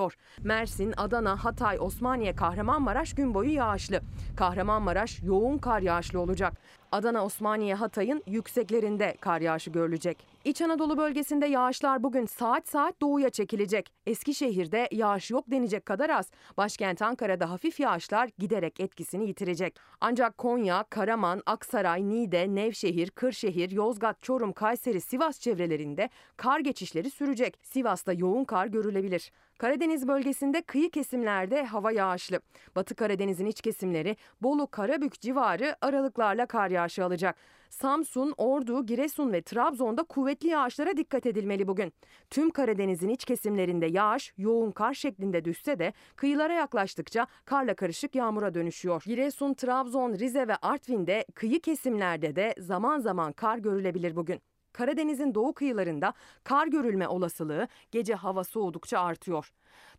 Mersin, 0.43 0.93
Adana, 0.97 1.45
Hatay, 1.45 1.77
Osmaniye, 1.79 2.35
Kahramanmaraş 2.35 3.13
gün 3.13 3.33
boyu 3.33 3.53
yağışlı. 3.53 4.01
Kahramanmaraş 4.35 5.23
yoğun 5.23 5.57
kar 5.57 5.81
yağışlı 5.81 6.19
olacak. 6.19 6.53
Adana, 6.91 7.25
Osmaniye, 7.25 7.75
Hatay'ın 7.75 8.23
yükseklerinde 8.27 9.17
kar 9.21 9.41
yağışı 9.41 9.69
görülecek. 9.69 10.30
İç 10.45 10.61
Anadolu 10.61 10.97
bölgesinde 10.97 11.45
yağışlar 11.45 12.03
bugün 12.03 12.25
saat 12.25 12.67
saat 12.67 13.01
doğuya 13.01 13.29
çekilecek. 13.29 13.93
Eskişehir'de 14.05 14.87
yağış 14.91 15.31
yok 15.31 15.45
denecek 15.51 15.85
kadar 15.85 16.09
az. 16.09 16.31
Başkent 16.57 17.01
Ankara'da 17.01 17.49
hafif 17.49 17.79
yağışlar 17.79 18.29
giderek 18.37 18.79
etkisini 18.79 19.27
yitirecek. 19.27 19.75
Ancak 20.01 20.37
Konya, 20.37 20.85
Karaman, 20.89 21.41
Aksaray, 21.45 22.09
Niğde, 22.09 22.55
Nevşehir, 22.55 23.09
Kırşehir, 23.09 23.71
Yozgat, 23.71 24.21
Çorum, 24.21 24.53
Kayseri, 24.53 25.01
Sivas 25.01 25.39
çevrelerinde 25.39 26.09
kar 26.37 26.59
geçişleri 26.59 27.09
sürecek. 27.09 27.57
Sivas'ta 27.63 28.13
yoğun 28.13 28.43
kar 28.43 28.67
görülebilir. 28.67 29.31
Karadeniz 29.57 30.07
bölgesinde 30.07 30.61
kıyı 30.61 30.91
kesimlerde 30.91 31.63
hava 31.65 31.91
yağışlı. 31.91 32.39
Batı 32.75 32.95
Karadeniz'in 32.95 33.45
iç 33.45 33.61
kesimleri 33.61 34.15
Bolu, 34.41 34.67
Karabük 34.67 35.21
civarı 35.21 35.75
aralıklarla 35.81 36.45
kar 36.45 36.71
yağışı 36.71 37.05
alacak. 37.05 37.35
Samsun, 37.71 38.33
Ordu, 38.37 38.85
Giresun 38.85 39.33
ve 39.33 39.41
Trabzon'da 39.41 40.03
kuvvetli 40.03 40.47
yağışlara 40.47 40.97
dikkat 40.97 41.25
edilmeli 41.25 41.67
bugün. 41.67 41.93
Tüm 42.29 42.49
Karadeniz'in 42.49 43.09
iç 43.09 43.25
kesimlerinde 43.25 43.85
yağış 43.85 44.33
yoğun 44.37 44.71
kar 44.71 44.93
şeklinde 44.93 45.45
düşse 45.45 45.79
de 45.79 45.93
kıyılara 46.15 46.53
yaklaştıkça 46.53 47.27
karla 47.45 47.73
karışık 47.73 48.15
yağmura 48.15 48.53
dönüşüyor. 48.53 49.03
Giresun, 49.05 49.53
Trabzon, 49.53 50.13
Rize 50.13 50.47
ve 50.47 50.55
Artvin'de 50.55 51.25
kıyı 51.35 51.59
kesimlerde 51.61 52.35
de 52.35 52.55
zaman 52.57 52.99
zaman 52.99 53.33
kar 53.33 53.57
görülebilir 53.57 54.15
bugün. 54.15 54.50
Karadeniz'in 54.73 55.35
doğu 55.35 55.53
kıyılarında 55.53 56.13
kar 56.43 56.67
görülme 56.67 57.07
olasılığı 57.07 57.67
gece 57.91 58.13
hava 58.15 58.43
soğudukça 58.43 58.99
artıyor. 58.99 59.51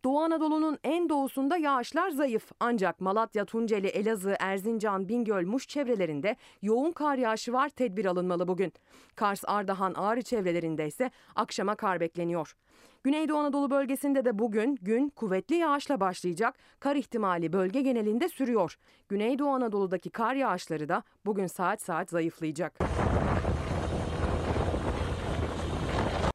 Doğu 0.04 0.20
Anadolu'nun 0.20 0.78
en 0.84 1.08
doğusunda 1.08 1.56
yağışlar 1.56 2.10
zayıf 2.10 2.52
ancak 2.60 3.00
Malatya, 3.00 3.44
Tunceli, 3.44 3.86
Elazığ, 3.86 4.36
Erzincan, 4.40 5.08
Bingöl, 5.08 5.46
Muş 5.46 5.68
çevrelerinde 5.68 6.36
yoğun 6.62 6.92
kar 6.92 7.16
yağışı 7.16 7.52
var 7.52 7.68
tedbir 7.68 8.04
alınmalı 8.04 8.48
bugün. 8.48 8.72
Kars, 9.16 9.44
Ardahan, 9.46 9.94
Ağrı 9.94 10.22
çevrelerinde 10.22 10.86
ise 10.86 11.10
akşama 11.34 11.74
kar 11.74 12.00
bekleniyor. 12.00 12.56
Güneydoğu 13.04 13.38
Anadolu 13.38 13.70
bölgesinde 13.70 14.24
de 14.24 14.38
bugün 14.38 14.78
gün 14.82 15.08
kuvvetli 15.08 15.56
yağışla 15.56 16.00
başlayacak. 16.00 16.54
Kar 16.80 16.96
ihtimali 16.96 17.52
bölge 17.52 17.80
genelinde 17.80 18.28
sürüyor. 18.28 18.78
Güneydoğu 19.08 19.48
Anadolu'daki 19.48 20.10
kar 20.10 20.34
yağışları 20.34 20.88
da 20.88 21.02
bugün 21.26 21.46
saat 21.46 21.82
saat 21.82 22.10
zayıflayacak. 22.10 22.78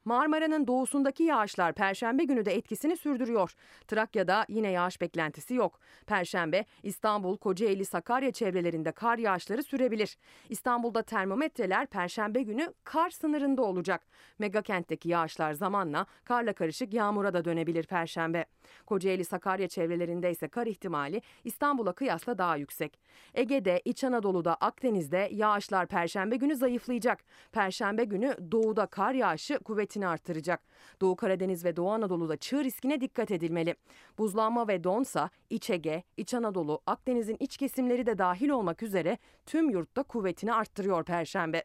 Marmara'nın 0.07 0.67
doğusundaki 0.67 1.23
yağışlar 1.23 1.73
perşembe 1.73 2.23
günü 2.23 2.45
de 2.45 2.55
etkisini 2.55 2.97
sürdürüyor. 2.97 3.53
Trakya'da 3.87 4.45
yine 4.49 4.71
yağış 4.71 5.01
beklentisi 5.01 5.53
yok. 5.53 5.79
Perşembe 6.05 6.65
İstanbul, 6.83 7.37
Kocaeli, 7.37 7.85
Sakarya 7.85 8.31
çevrelerinde 8.31 8.91
kar 8.91 9.17
yağışları 9.17 9.63
sürebilir. 9.63 10.17
İstanbul'da 10.49 11.01
termometreler 11.01 11.87
perşembe 11.87 12.41
günü 12.41 12.73
kar 12.83 13.09
sınırında 13.09 13.61
olacak. 13.61 14.01
Megakentteki 14.39 15.09
yağışlar 15.09 15.53
zamanla 15.53 16.05
karla 16.23 16.53
karışık 16.53 16.93
yağmura 16.93 17.33
da 17.33 17.45
dönebilir 17.45 17.85
perşembe. 17.85 18.45
Kocaeli, 18.85 19.25
Sakarya 19.25 19.67
çevrelerinde 19.67 20.31
ise 20.31 20.47
kar 20.47 20.67
ihtimali 20.67 21.21
İstanbul'a 21.43 21.91
kıyasla 21.93 22.37
daha 22.37 22.55
yüksek. 22.55 22.99
Ege'de, 23.33 23.81
İç 23.85 24.03
Anadolu'da, 24.03 24.55
Akdeniz'de 24.55 25.29
yağışlar 25.31 25.87
perşembe 25.87 26.35
günü 26.35 26.55
zayıflayacak. 26.55 27.19
Perşembe 27.51 28.03
günü 28.03 28.35
doğuda 28.51 28.85
kar 28.85 29.13
yağışı 29.13 29.59
kuvvetini 29.97 30.07
artıracak. 30.07 30.61
Doğu 31.01 31.15
Karadeniz 31.15 31.65
ve 31.65 31.75
Doğu 31.75 31.91
Anadolu'da 31.91 32.37
çığ 32.37 32.63
riskine 32.63 33.01
dikkat 33.01 33.31
edilmeli. 33.31 33.75
Buzlanma 34.17 34.67
ve 34.67 34.83
donsa 34.83 35.29
İç 35.49 35.69
Ege, 35.69 36.03
İç 36.17 36.33
Anadolu, 36.33 36.81
Akdeniz'in 36.85 37.37
iç 37.39 37.57
kesimleri 37.57 38.05
de 38.05 38.17
dahil 38.17 38.49
olmak 38.49 38.83
üzere 38.83 39.17
tüm 39.45 39.69
yurtta 39.69 40.03
kuvvetini 40.03 40.53
arttırıyor 40.53 41.03
perşembe. 41.03 41.63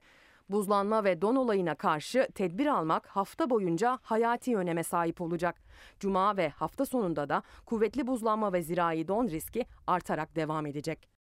Buzlanma 0.49 1.05
ve 1.05 1.21
don 1.21 1.37
olayına 1.37 1.75
karşı 1.75 2.29
tedbir 2.35 2.67
almak 2.67 3.07
hafta 3.07 3.51
boyunca 3.51 3.99
hayati 4.03 4.57
öneme 4.57 4.83
sahip 4.83 5.21
olacak. 5.21 5.63
Cuma 6.01 6.37
ve 6.37 6.49
hafta 6.49 6.87
sonunda 6.87 7.29
da 7.29 7.43
kuvvetli 7.67 8.07
buzlanma 8.07 8.53
ve 8.53 8.63
zirai 8.63 9.09
don 9.09 9.29
riski 9.29 9.67
artarak 9.87 10.37
devam 10.37 10.67
edecek. 10.67 11.22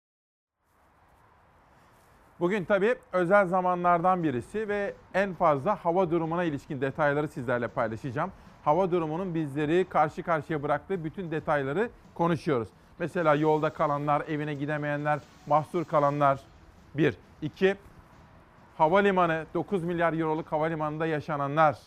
Bugün 2.40 2.64
tabii 2.64 2.94
özel 3.12 3.46
zamanlardan 3.46 4.22
birisi 4.22 4.68
ve 4.68 4.94
en 5.14 5.34
fazla 5.34 5.84
hava 5.84 6.10
durumuna 6.10 6.44
ilişkin 6.44 6.80
detayları 6.80 7.28
sizlerle 7.28 7.68
paylaşacağım. 7.68 8.32
Hava 8.64 8.90
durumunun 8.90 9.34
bizleri 9.34 9.86
karşı 9.88 10.22
karşıya 10.22 10.62
bıraktığı 10.62 11.04
bütün 11.04 11.30
detayları 11.30 11.90
konuşuyoruz. 12.14 12.68
Mesela 12.98 13.34
yolda 13.34 13.70
kalanlar, 13.70 14.22
evine 14.28 14.54
gidemeyenler, 14.54 15.20
mahsur 15.46 15.84
kalanlar. 15.84 16.40
Bir. 16.94 17.14
iki 17.42 17.76
havalimanı 18.78 19.46
9 19.54 19.84
milyar 19.84 20.12
euroluk 20.12 20.52
havalimanında 20.52 21.06
yaşananlar. 21.06 21.78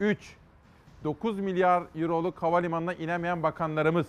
3. 0.00 0.36
9 1.04 1.40
milyar 1.40 1.82
euroluk 1.96 2.42
havalimanına 2.42 2.92
inemeyen 2.94 3.42
bakanlarımız. 3.42 4.06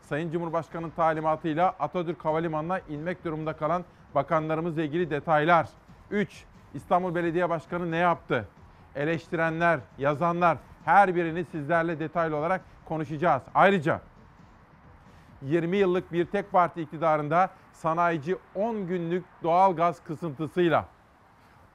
Sayın 0.00 0.32
Cumhurbaşkanı'nın 0.32 0.90
talimatıyla 0.90 1.68
Atatürk 1.68 2.24
Havalimanı'na 2.24 2.78
inmek 2.78 3.24
durumunda 3.24 3.52
kalan 3.52 3.84
bakanlarımızla 4.14 4.82
ilgili 4.82 5.10
detaylar. 5.10 5.68
3. 6.10 6.44
İstanbul 6.74 7.14
Belediye 7.14 7.48
Başkanı 7.50 7.90
ne 7.90 7.96
yaptı? 7.96 8.48
Eleştirenler, 8.94 9.80
yazanlar 9.98 10.58
her 10.84 11.14
birini 11.14 11.44
sizlerle 11.44 12.00
detaylı 12.00 12.36
olarak 12.36 12.60
konuşacağız. 12.84 13.42
Ayrıca 13.54 14.00
20 15.42 15.76
yıllık 15.76 16.12
bir 16.12 16.24
tek 16.24 16.52
parti 16.52 16.82
iktidarında 16.82 17.50
sanayici 17.72 18.36
10 18.54 18.86
günlük 18.86 19.24
doğal 19.42 19.76
gaz 19.76 20.04
kısıntısıyla 20.04 20.84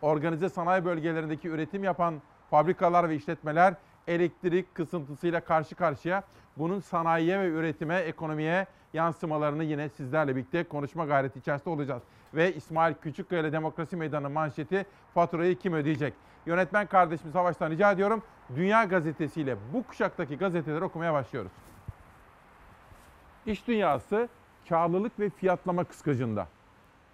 organize 0.02 0.50
sanayi 0.50 0.86
bölgelerindeki 0.86 1.50
üretim 1.50 1.84
yapan 1.84 2.22
fabrikalar 2.50 3.10
ve 3.10 3.16
işletmeler 3.16 3.74
elektrik 4.08 4.76
kısıntısıyla 4.76 5.40
karşı 5.40 5.76
karşıya. 5.76 6.24
Bunun 6.58 6.80
sanayiye 6.80 7.40
ve 7.40 7.48
üretime, 7.48 7.96
ekonomiye 7.96 8.68
yansımalarını 8.94 9.64
yine 9.64 9.90
sizlerle 9.90 10.36
birlikte 10.36 10.64
konuşma 10.64 11.06
gayreti 11.06 11.40
içerisinde 11.40 11.70
olacağız. 11.70 12.04
Ve 12.36 12.56
İsmail 12.56 12.94
Küçükkaya 12.94 13.42
ile 13.42 13.52
Demokrasi 13.52 13.96
Meydanı 13.96 14.30
manşeti 14.30 14.86
faturayı 15.14 15.58
kim 15.58 15.74
ödeyecek? 15.74 16.14
Yönetmen 16.46 16.88
kardeşim 16.88 17.32
Savaş'tan 17.32 17.72
rica 17.72 17.92
ediyorum. 17.92 18.24
Dünya 18.56 18.84
Gazetesi 18.84 19.42
ile 19.42 19.58
bu 19.74 19.84
kuşaktaki 19.84 20.38
gazeteleri 20.38 20.84
okumaya 20.84 21.14
başlıyoruz. 21.14 21.52
İş 23.46 23.68
dünyası 23.68 24.30
karlılık 24.70 25.20
ve 25.20 25.30
fiyatlama 25.30 25.84
kıskacında. 25.84 26.48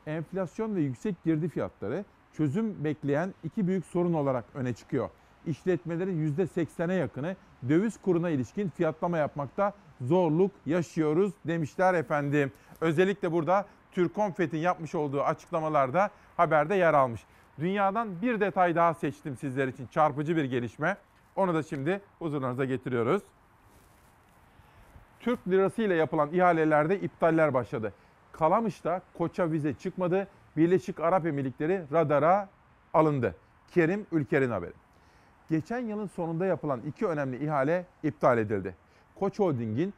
Enflasyon 0.07 0.75
ve 0.75 0.81
yüksek 0.81 1.23
girdi 1.23 1.49
fiyatları 1.49 2.05
çözüm 2.33 2.83
bekleyen 2.83 3.33
iki 3.43 3.67
büyük 3.67 3.85
sorun 3.85 4.13
olarak 4.13 4.45
öne 4.53 4.73
çıkıyor. 4.73 5.09
İşletmelerin 5.45 6.35
%80'e 6.37 6.95
yakını 6.95 7.35
döviz 7.69 8.01
kuruna 8.01 8.29
ilişkin 8.29 8.69
fiyatlama 8.69 9.17
yapmakta 9.17 9.73
zorluk 10.01 10.51
yaşıyoruz 10.65 11.33
demişler 11.47 11.93
efendim. 11.93 12.51
Özellikle 12.81 13.31
burada 13.31 13.65
Türkonfet'in 13.91 14.57
yapmış 14.57 14.95
olduğu 14.95 15.23
açıklamalarda 15.23 16.09
haberde 16.37 16.75
yer 16.75 16.93
almış. 16.93 17.21
Dünyadan 17.59 18.21
bir 18.21 18.39
detay 18.39 18.75
daha 18.75 18.93
seçtim 18.93 19.37
sizler 19.37 19.67
için 19.67 19.87
çarpıcı 19.87 20.35
bir 20.35 20.43
gelişme. 20.43 20.97
Onu 21.35 21.53
da 21.53 21.63
şimdi 21.63 22.01
huzurlarınıza 22.19 22.65
getiriyoruz. 22.65 23.23
Türk 25.19 25.47
lirası 25.47 25.81
ile 25.81 25.95
yapılan 25.95 26.33
ihalelerde 26.33 26.99
iptaller 26.99 27.53
başladı. 27.53 27.93
Kalamış'ta 28.31 29.01
Koç'a 29.17 29.51
vize 29.51 29.73
çıkmadı. 29.73 30.27
Birleşik 30.57 30.99
Arap 30.99 31.25
Emirlikleri 31.25 31.83
radara 31.91 32.49
alındı. 32.93 33.35
Kerim 33.71 34.05
Ülker'in 34.11 34.51
haberi. 34.51 34.73
Geçen 35.49 35.79
yılın 35.79 36.07
sonunda 36.07 36.45
yapılan 36.45 36.81
iki 36.81 37.07
önemli 37.07 37.45
ihale 37.45 37.85
iptal 38.03 38.37
edildi. 38.37 38.75
Koç 39.15 39.39
Holding'in 39.39 39.93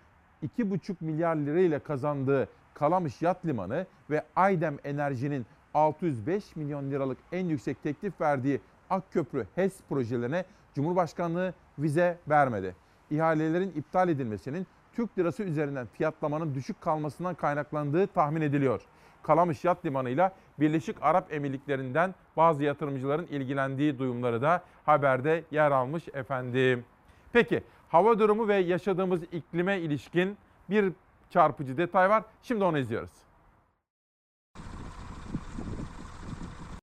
2,5 0.57 0.95
milyar 0.99 1.35
lira 1.35 1.59
ile 1.59 1.79
kazandığı 1.79 2.47
Kalamış 2.73 3.21
Yat 3.21 3.45
Limanı 3.45 3.85
ve 4.09 4.23
Aydem 4.35 4.77
Enerji'nin 4.83 5.45
605 5.73 6.55
milyon 6.55 6.91
liralık 6.91 7.17
en 7.31 7.45
yüksek 7.45 7.83
teklif 7.83 8.21
verdiği 8.21 8.61
Akköprü 8.89 9.47
HES 9.55 9.81
projelerine 9.89 10.45
Cumhurbaşkanlığı 10.75 11.53
vize 11.79 12.17
vermedi. 12.29 12.75
İhalelerin 13.09 13.71
iptal 13.71 14.09
edilmesinin 14.09 14.67
Türk 14.93 15.19
lirası 15.19 15.43
üzerinden 15.43 15.87
fiyatlamanın 15.93 16.55
düşük 16.55 16.81
kalmasından 16.81 17.35
kaynaklandığı 17.35 18.07
tahmin 18.07 18.41
ediliyor. 18.41 18.81
Kalamış 19.23 19.65
Yat 19.65 19.85
Limanı 19.85 20.09
ile 20.09 20.31
Birleşik 20.59 20.95
Arap 21.01 21.33
Emirlikleri'nden 21.33 22.15
bazı 22.37 22.63
yatırımcıların 22.63 23.27
ilgilendiği 23.27 23.99
duyumları 23.99 24.41
da 24.41 24.63
haberde 24.85 25.43
yer 25.51 25.71
almış 25.71 26.07
efendim. 26.13 26.85
Peki 27.33 27.63
hava 27.89 28.19
durumu 28.19 28.47
ve 28.47 28.55
yaşadığımız 28.55 29.23
iklime 29.23 29.79
ilişkin 29.79 30.37
bir 30.69 30.93
çarpıcı 31.31 31.77
detay 31.77 32.09
var. 32.09 32.23
Şimdi 32.43 32.63
onu 32.63 32.79
izliyoruz. 32.79 33.11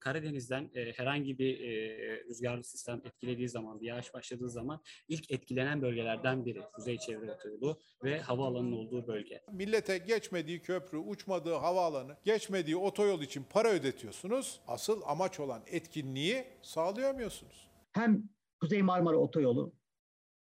Karadeniz'den 0.08 0.70
e, 0.74 0.92
herhangi 0.92 1.38
bir 1.38 1.60
e, 1.60 2.24
rüzgarlı 2.24 2.64
sistem 2.64 3.00
etkilediği 3.04 3.48
zaman, 3.48 3.80
bir 3.80 3.86
yağış 3.86 4.14
başladığı 4.14 4.48
zaman 4.48 4.80
ilk 5.08 5.30
etkilenen 5.30 5.82
bölgelerden 5.82 6.44
biri 6.44 6.60
Kuzey 6.72 6.98
Çevre 6.98 7.32
Otoyolu 7.32 7.78
ve 8.04 8.20
havaalanının 8.20 8.72
olduğu 8.72 9.06
bölge. 9.06 9.40
Millete 9.52 9.98
geçmediği 9.98 10.62
köprü, 10.62 10.98
uçmadığı 10.98 11.54
havaalanı, 11.54 12.16
geçmediği 12.24 12.76
otoyol 12.76 13.20
için 13.20 13.46
para 13.50 13.68
ödetiyorsunuz. 13.68 14.60
Asıl 14.66 15.02
amaç 15.06 15.40
olan 15.40 15.62
etkinliği 15.66 16.44
sağlayamıyorsunuz. 16.62 17.68
Hem 17.92 18.22
Kuzey 18.60 18.82
Marmara 18.82 19.16
Otoyolu 19.16 19.72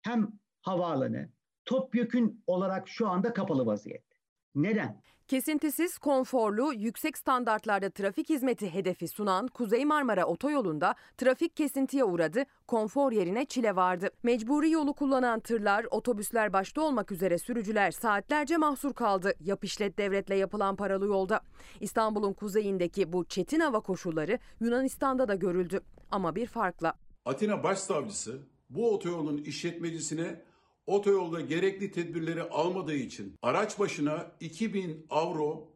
hem 0.02 0.32
havaalanı 0.62 1.35
topyekün 1.66 2.42
olarak 2.46 2.88
şu 2.88 3.08
anda 3.08 3.32
kapalı 3.32 3.66
vaziyette. 3.66 4.16
Neden? 4.54 5.02
Kesintisiz, 5.28 5.98
konforlu, 5.98 6.72
yüksek 6.74 7.18
standartlarda 7.18 7.90
trafik 7.90 8.28
hizmeti 8.28 8.74
hedefi 8.74 9.08
sunan 9.08 9.48
Kuzey 9.48 9.84
Marmara 9.84 10.26
Otoyolu'nda 10.26 10.94
trafik 11.18 11.56
kesintiye 11.56 12.04
uğradı, 12.04 12.44
konfor 12.66 13.12
yerine 13.12 13.44
çile 13.44 13.76
vardı. 13.76 14.10
Mecburi 14.22 14.70
yolu 14.70 14.94
kullanan 14.94 15.40
tırlar, 15.40 15.86
otobüsler 15.90 16.52
başta 16.52 16.82
olmak 16.82 17.12
üzere 17.12 17.38
sürücüler 17.38 17.90
saatlerce 17.90 18.56
mahsur 18.56 18.94
kaldı 18.94 19.32
yap 19.40 19.64
işlet 19.64 19.98
devletle 19.98 20.34
yapılan 20.34 20.76
paralı 20.76 21.06
yolda. 21.06 21.40
İstanbul'un 21.80 22.32
kuzeyindeki 22.32 23.12
bu 23.12 23.24
çetin 23.24 23.60
hava 23.60 23.80
koşulları 23.80 24.38
Yunanistan'da 24.60 25.28
da 25.28 25.34
görüldü 25.34 25.80
ama 26.10 26.34
bir 26.34 26.46
farkla. 26.46 26.94
Atina 27.24 27.62
Başsavcısı 27.62 28.42
bu 28.70 28.94
otoyolun 28.94 29.36
işletmecisine 29.38 30.42
otoyolda 30.86 31.40
gerekli 31.40 31.90
tedbirleri 31.90 32.42
almadığı 32.42 32.94
için 32.94 33.34
araç 33.42 33.78
başına 33.78 34.26
2000 34.40 35.06
avro 35.10 35.68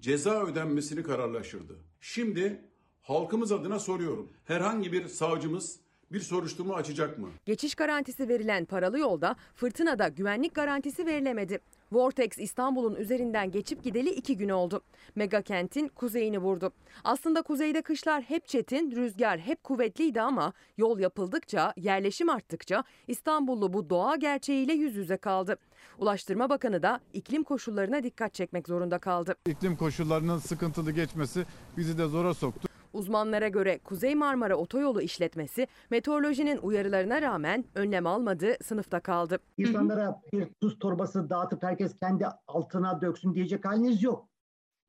ceza 0.00 0.44
ödenmesini 0.44 1.02
kararlaştırdı. 1.02 1.76
Şimdi 2.00 2.60
halkımız 3.02 3.52
adına 3.52 3.78
soruyorum. 3.78 4.32
Herhangi 4.44 4.92
bir 4.92 5.08
savcımız 5.08 5.80
bir 6.12 6.20
soruşturma 6.20 6.74
açacak 6.74 7.18
mı? 7.18 7.28
Geçiş 7.44 7.74
garantisi 7.74 8.28
verilen 8.28 8.64
paralı 8.64 8.98
yolda 8.98 9.36
fırtınada 9.54 10.08
güvenlik 10.08 10.54
garantisi 10.54 11.06
verilemedi. 11.06 11.60
Vortex 11.92 12.38
İstanbul'un 12.38 12.94
üzerinden 12.94 13.50
geçip 13.50 13.84
gideli 13.84 14.10
iki 14.10 14.36
gün 14.36 14.48
oldu. 14.48 14.80
Mega 15.14 15.42
kentin 15.42 15.88
kuzeyini 15.88 16.38
vurdu. 16.38 16.72
Aslında 17.04 17.42
kuzeyde 17.42 17.82
kışlar 17.82 18.22
hep 18.22 18.48
çetin, 18.48 18.90
rüzgar 18.90 19.38
hep 19.38 19.64
kuvvetliydi 19.64 20.20
ama 20.20 20.52
yol 20.76 20.98
yapıldıkça, 20.98 21.72
yerleşim 21.76 22.28
arttıkça 22.30 22.84
İstanbullu 23.08 23.72
bu 23.72 23.90
doğa 23.90 24.16
gerçeğiyle 24.16 24.72
yüz 24.72 24.96
yüze 24.96 25.16
kaldı. 25.16 25.58
Ulaştırma 25.98 26.50
Bakanı 26.50 26.82
da 26.82 27.00
iklim 27.12 27.42
koşullarına 27.42 28.02
dikkat 28.02 28.34
çekmek 28.34 28.68
zorunda 28.68 28.98
kaldı. 28.98 29.34
İklim 29.46 29.76
koşullarının 29.76 30.38
sıkıntılı 30.38 30.92
geçmesi 30.92 31.46
bizi 31.76 31.98
de 31.98 32.06
zora 32.06 32.34
soktu. 32.34 32.68
Uzmanlara 32.96 33.48
göre 33.48 33.78
Kuzey 33.78 34.14
Marmara 34.14 34.56
Otoyolu 34.56 35.02
işletmesi 35.02 35.66
meteorolojinin 35.90 36.58
uyarılarına 36.58 37.22
rağmen 37.22 37.64
önlem 37.74 38.06
almadı, 38.06 38.56
sınıfta 38.62 39.00
kaldı. 39.00 39.38
İnsanlara 39.58 40.22
bir 40.32 40.48
tuz 40.60 40.78
torbası 40.78 41.30
dağıtıp 41.30 41.62
herkes 41.62 41.98
kendi 41.98 42.26
altına 42.46 43.00
döksün 43.00 43.34
diyecek 43.34 43.64
haliniz 43.64 44.02
yok. 44.02 44.28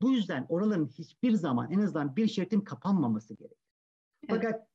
Bu 0.02 0.10
yüzden 0.10 0.46
oraların 0.48 0.86
hiçbir 0.86 1.32
zaman 1.32 1.70
en 1.70 1.80
azından 1.80 2.16
bir 2.16 2.26
şeritin 2.26 2.60
kapanmaması 2.60 3.34
gerekir. 3.34 3.58
Fakat 4.28 4.66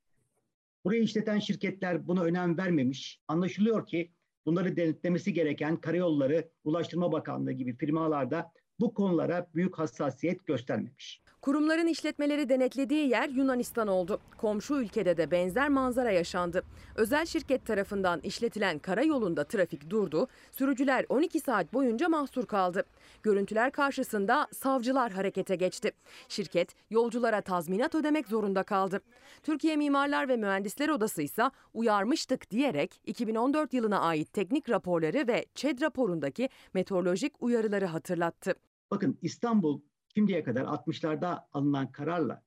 burayı 0.85 1.03
işleten 1.03 1.39
şirketler 1.39 2.07
buna 2.07 2.23
önem 2.23 2.57
vermemiş. 2.57 3.19
Anlaşılıyor 3.27 3.87
ki 3.87 4.11
bunları 4.45 4.75
denetlemesi 4.77 5.33
gereken 5.33 5.77
Karayolları, 5.77 6.49
Ulaştırma 6.63 7.11
Bakanlığı 7.11 7.51
gibi 7.51 7.77
firmalarda 7.77 8.51
bu 8.79 8.93
konulara 8.93 9.47
büyük 9.55 9.79
hassasiyet 9.79 10.45
göstermemiş. 10.45 11.22
Kurumların 11.43 11.87
işletmeleri 11.87 12.49
denetlediği 12.49 13.09
yer 13.09 13.29
Yunanistan 13.29 13.87
oldu. 13.87 14.19
Komşu 14.37 14.75
ülkede 14.75 15.17
de 15.17 15.31
benzer 15.31 15.69
manzara 15.69 16.11
yaşandı. 16.11 16.63
Özel 16.95 17.25
şirket 17.25 17.65
tarafından 17.65 18.19
işletilen 18.19 18.79
karayolunda 18.79 19.43
trafik 19.43 19.89
durdu. 19.89 20.27
Sürücüler 20.51 21.05
12 21.09 21.39
saat 21.39 21.73
boyunca 21.73 22.09
mahsur 22.09 22.45
kaldı. 22.45 22.83
Görüntüler 23.23 23.71
karşısında 23.71 24.47
savcılar 24.51 25.11
harekete 25.11 25.55
geçti. 25.55 25.91
Şirket 26.27 26.75
yolculara 26.89 27.41
tazminat 27.41 27.95
ödemek 27.95 28.27
zorunda 28.27 28.63
kaldı. 28.63 29.01
Türkiye 29.43 29.75
Mimarlar 29.75 30.27
ve 30.29 30.37
Mühendisler 30.37 30.89
Odası 30.89 31.21
ise 31.21 31.43
uyarmıştık 31.73 32.51
diyerek 32.51 33.01
2014 33.05 33.73
yılına 33.73 33.99
ait 33.99 34.33
teknik 34.33 34.69
raporları 34.69 35.27
ve 35.27 35.45
ÇED 35.55 35.81
raporundaki 35.81 36.49
meteorolojik 36.73 37.33
uyarıları 37.39 37.85
hatırlattı. 37.85 38.55
Bakın 38.91 39.17
İstanbul 39.21 39.81
şimdiye 40.15 40.43
kadar 40.43 40.65
60'larda 40.65 41.43
alınan 41.51 41.91
kararla, 41.91 42.43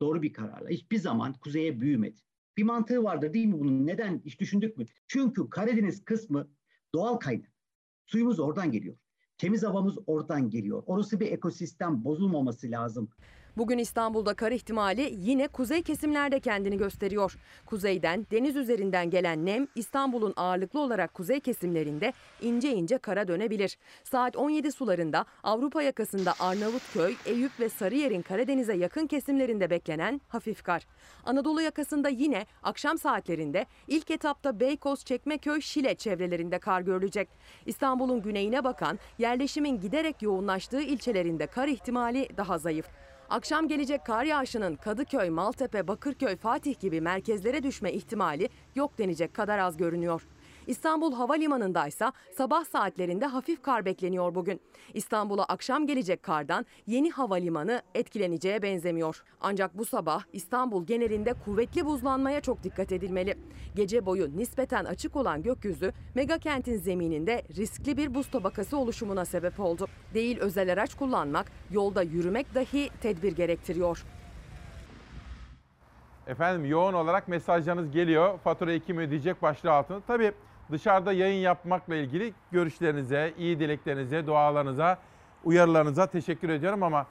doğru 0.00 0.22
bir 0.22 0.32
kararla 0.32 0.68
hiçbir 0.68 0.98
zaman 0.98 1.32
kuzeye 1.32 1.80
büyümedi. 1.80 2.20
Bir 2.56 2.62
mantığı 2.62 3.04
vardır 3.04 3.34
değil 3.34 3.46
mi 3.46 3.58
bunun? 3.58 3.86
Neden? 3.86 4.22
Hiç 4.24 4.40
düşündük 4.40 4.76
mü? 4.76 4.84
Çünkü 5.06 5.50
Karadeniz 5.50 6.04
kısmı 6.04 6.48
doğal 6.94 7.16
kaynak. 7.16 7.52
Suyumuz 8.06 8.40
oradan 8.40 8.72
geliyor. 8.72 8.96
Temiz 9.38 9.62
havamız 9.62 9.98
oradan 10.06 10.50
geliyor. 10.50 10.82
Orası 10.86 11.20
bir 11.20 11.32
ekosistem 11.32 12.04
bozulmaması 12.04 12.70
lazım. 12.70 13.10
Bugün 13.56 13.78
İstanbul'da 13.78 14.34
kar 14.34 14.52
ihtimali 14.52 15.14
yine 15.18 15.48
kuzey 15.48 15.82
kesimlerde 15.82 16.40
kendini 16.40 16.76
gösteriyor. 16.76 17.36
Kuzeyden, 17.66 18.26
deniz 18.30 18.56
üzerinden 18.56 19.10
gelen 19.10 19.46
nem 19.46 19.66
İstanbul'un 19.74 20.34
ağırlıklı 20.36 20.80
olarak 20.80 21.14
kuzey 21.14 21.40
kesimlerinde 21.40 22.12
ince 22.42 22.72
ince 22.72 22.98
kara 22.98 23.28
dönebilir. 23.28 23.78
Saat 24.04 24.36
17 24.36 24.72
sularında 24.72 25.24
Avrupa 25.42 25.82
yakasında 25.82 26.34
Arnavutköy, 26.40 27.14
Eyüp 27.26 27.60
ve 27.60 27.68
Sarıyer'in 27.68 28.22
Karadeniz'e 28.22 28.74
yakın 28.74 29.06
kesimlerinde 29.06 29.70
beklenen 29.70 30.20
hafif 30.28 30.62
kar. 30.62 30.86
Anadolu 31.24 31.62
yakasında 31.62 32.08
yine 32.08 32.46
akşam 32.62 32.98
saatlerinde 32.98 33.66
ilk 33.88 34.10
etapta 34.10 34.60
Beykoz, 34.60 35.04
Çekmeköy, 35.04 35.60
Şile 35.60 35.94
çevrelerinde 35.94 36.58
kar 36.58 36.80
görülecek. 36.80 37.28
İstanbul'un 37.66 38.22
güneyine 38.22 38.64
bakan 38.64 38.98
yerleşimin 39.18 39.80
giderek 39.80 40.22
yoğunlaştığı 40.22 40.80
ilçelerinde 40.80 41.46
kar 41.46 41.68
ihtimali 41.68 42.28
daha 42.36 42.58
zayıf. 42.58 42.86
Akşam 43.30 43.68
gelecek 43.68 44.06
kar 44.06 44.24
yağışının 44.24 44.76
Kadıköy, 44.76 45.30
Maltepe, 45.30 45.88
Bakırköy, 45.88 46.36
Fatih 46.36 46.80
gibi 46.80 47.00
merkezlere 47.00 47.62
düşme 47.62 47.92
ihtimali 47.92 48.48
yok 48.74 48.98
denecek 48.98 49.34
kadar 49.34 49.58
az 49.58 49.76
görünüyor. 49.76 50.26
İstanbul 50.66 51.12
Havalimanı'nda 51.12 51.86
ise 51.86 52.12
sabah 52.36 52.64
saatlerinde 52.64 53.26
hafif 53.26 53.62
kar 53.62 53.84
bekleniyor 53.84 54.34
bugün. 54.34 54.60
İstanbul'a 54.94 55.44
akşam 55.44 55.86
gelecek 55.86 56.22
kardan 56.22 56.66
yeni 56.86 57.10
havalimanı 57.10 57.82
etkileneceğe 57.94 58.62
benzemiyor. 58.62 59.24
Ancak 59.40 59.78
bu 59.78 59.84
sabah 59.84 60.22
İstanbul 60.32 60.86
genelinde 60.86 61.32
kuvvetli 61.44 61.86
buzlanmaya 61.86 62.40
çok 62.40 62.62
dikkat 62.62 62.92
edilmeli. 62.92 63.38
Gece 63.74 64.06
boyu 64.06 64.36
nispeten 64.36 64.84
açık 64.84 65.16
olan 65.16 65.42
gökyüzü 65.42 65.92
mega 66.14 66.38
kentin 66.38 66.76
zemininde 66.76 67.42
riskli 67.56 67.96
bir 67.96 68.14
buz 68.14 68.30
tabakası 68.30 68.78
oluşumuna 68.78 69.24
sebep 69.24 69.60
oldu. 69.60 69.86
Değil 70.14 70.38
özel 70.38 70.72
araç 70.72 70.94
kullanmak, 70.94 71.46
yolda 71.70 72.02
yürümek 72.02 72.54
dahi 72.54 72.90
tedbir 73.00 73.32
gerektiriyor. 73.32 74.04
Efendim 76.26 76.64
yoğun 76.64 76.92
olarak 76.92 77.28
mesajlarınız 77.28 77.90
geliyor. 77.90 78.38
Faturayı 78.38 78.80
kim 78.80 78.98
ödeyecek 78.98 79.42
başlığı 79.42 79.72
altında. 79.72 80.00
Tabii 80.06 80.32
dışarıda 80.72 81.12
yayın 81.12 81.40
yapmakla 81.40 81.94
ilgili 81.94 82.34
görüşlerinize, 82.52 83.34
iyi 83.38 83.60
dileklerinize, 83.60 84.26
dualarınıza, 84.26 84.98
uyarılarınıza 85.44 86.06
teşekkür 86.06 86.48
ediyorum 86.48 86.82
ama 86.82 87.06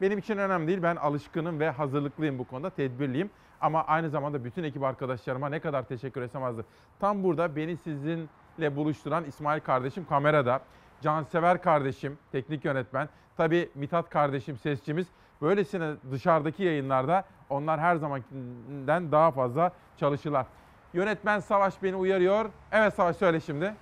benim 0.00 0.18
için 0.18 0.38
önemli 0.38 0.66
değil. 0.66 0.82
Ben 0.82 0.96
alışkınım 0.96 1.60
ve 1.60 1.70
hazırlıklıyım 1.70 2.38
bu 2.38 2.44
konuda, 2.44 2.70
tedbirliyim. 2.70 3.30
Ama 3.60 3.84
aynı 3.84 4.10
zamanda 4.10 4.44
bütün 4.44 4.64
ekip 4.64 4.82
arkadaşlarıma 4.82 5.48
ne 5.48 5.60
kadar 5.60 5.82
teşekkür 5.82 6.22
etsem 6.22 6.42
azdır. 6.42 6.64
Tam 7.00 7.22
burada 7.22 7.56
beni 7.56 7.76
sizinle 7.76 8.76
buluşturan 8.76 9.24
İsmail 9.24 9.60
kardeşim 9.60 10.06
kamerada, 10.08 10.60
Cansever 11.00 11.62
kardeşim 11.62 12.18
teknik 12.32 12.64
yönetmen, 12.64 13.08
tabii 13.36 13.70
Mithat 13.74 14.10
kardeşim 14.10 14.56
sesçimiz. 14.56 15.06
Böylesine 15.42 15.92
dışarıdaki 16.10 16.62
yayınlarda 16.62 17.24
onlar 17.50 17.80
her 17.80 17.96
zamankinden 17.96 19.12
daha 19.12 19.30
fazla 19.30 19.72
çalışırlar. 19.96 20.46
Yönetmen 20.94 21.40
Savaş 21.40 21.82
beni 21.82 21.96
uyarıyor. 21.96 22.50
Evet 22.72 22.94
Savaş 22.94 23.16
söyle 23.16 23.40
şimdi. 23.40 23.74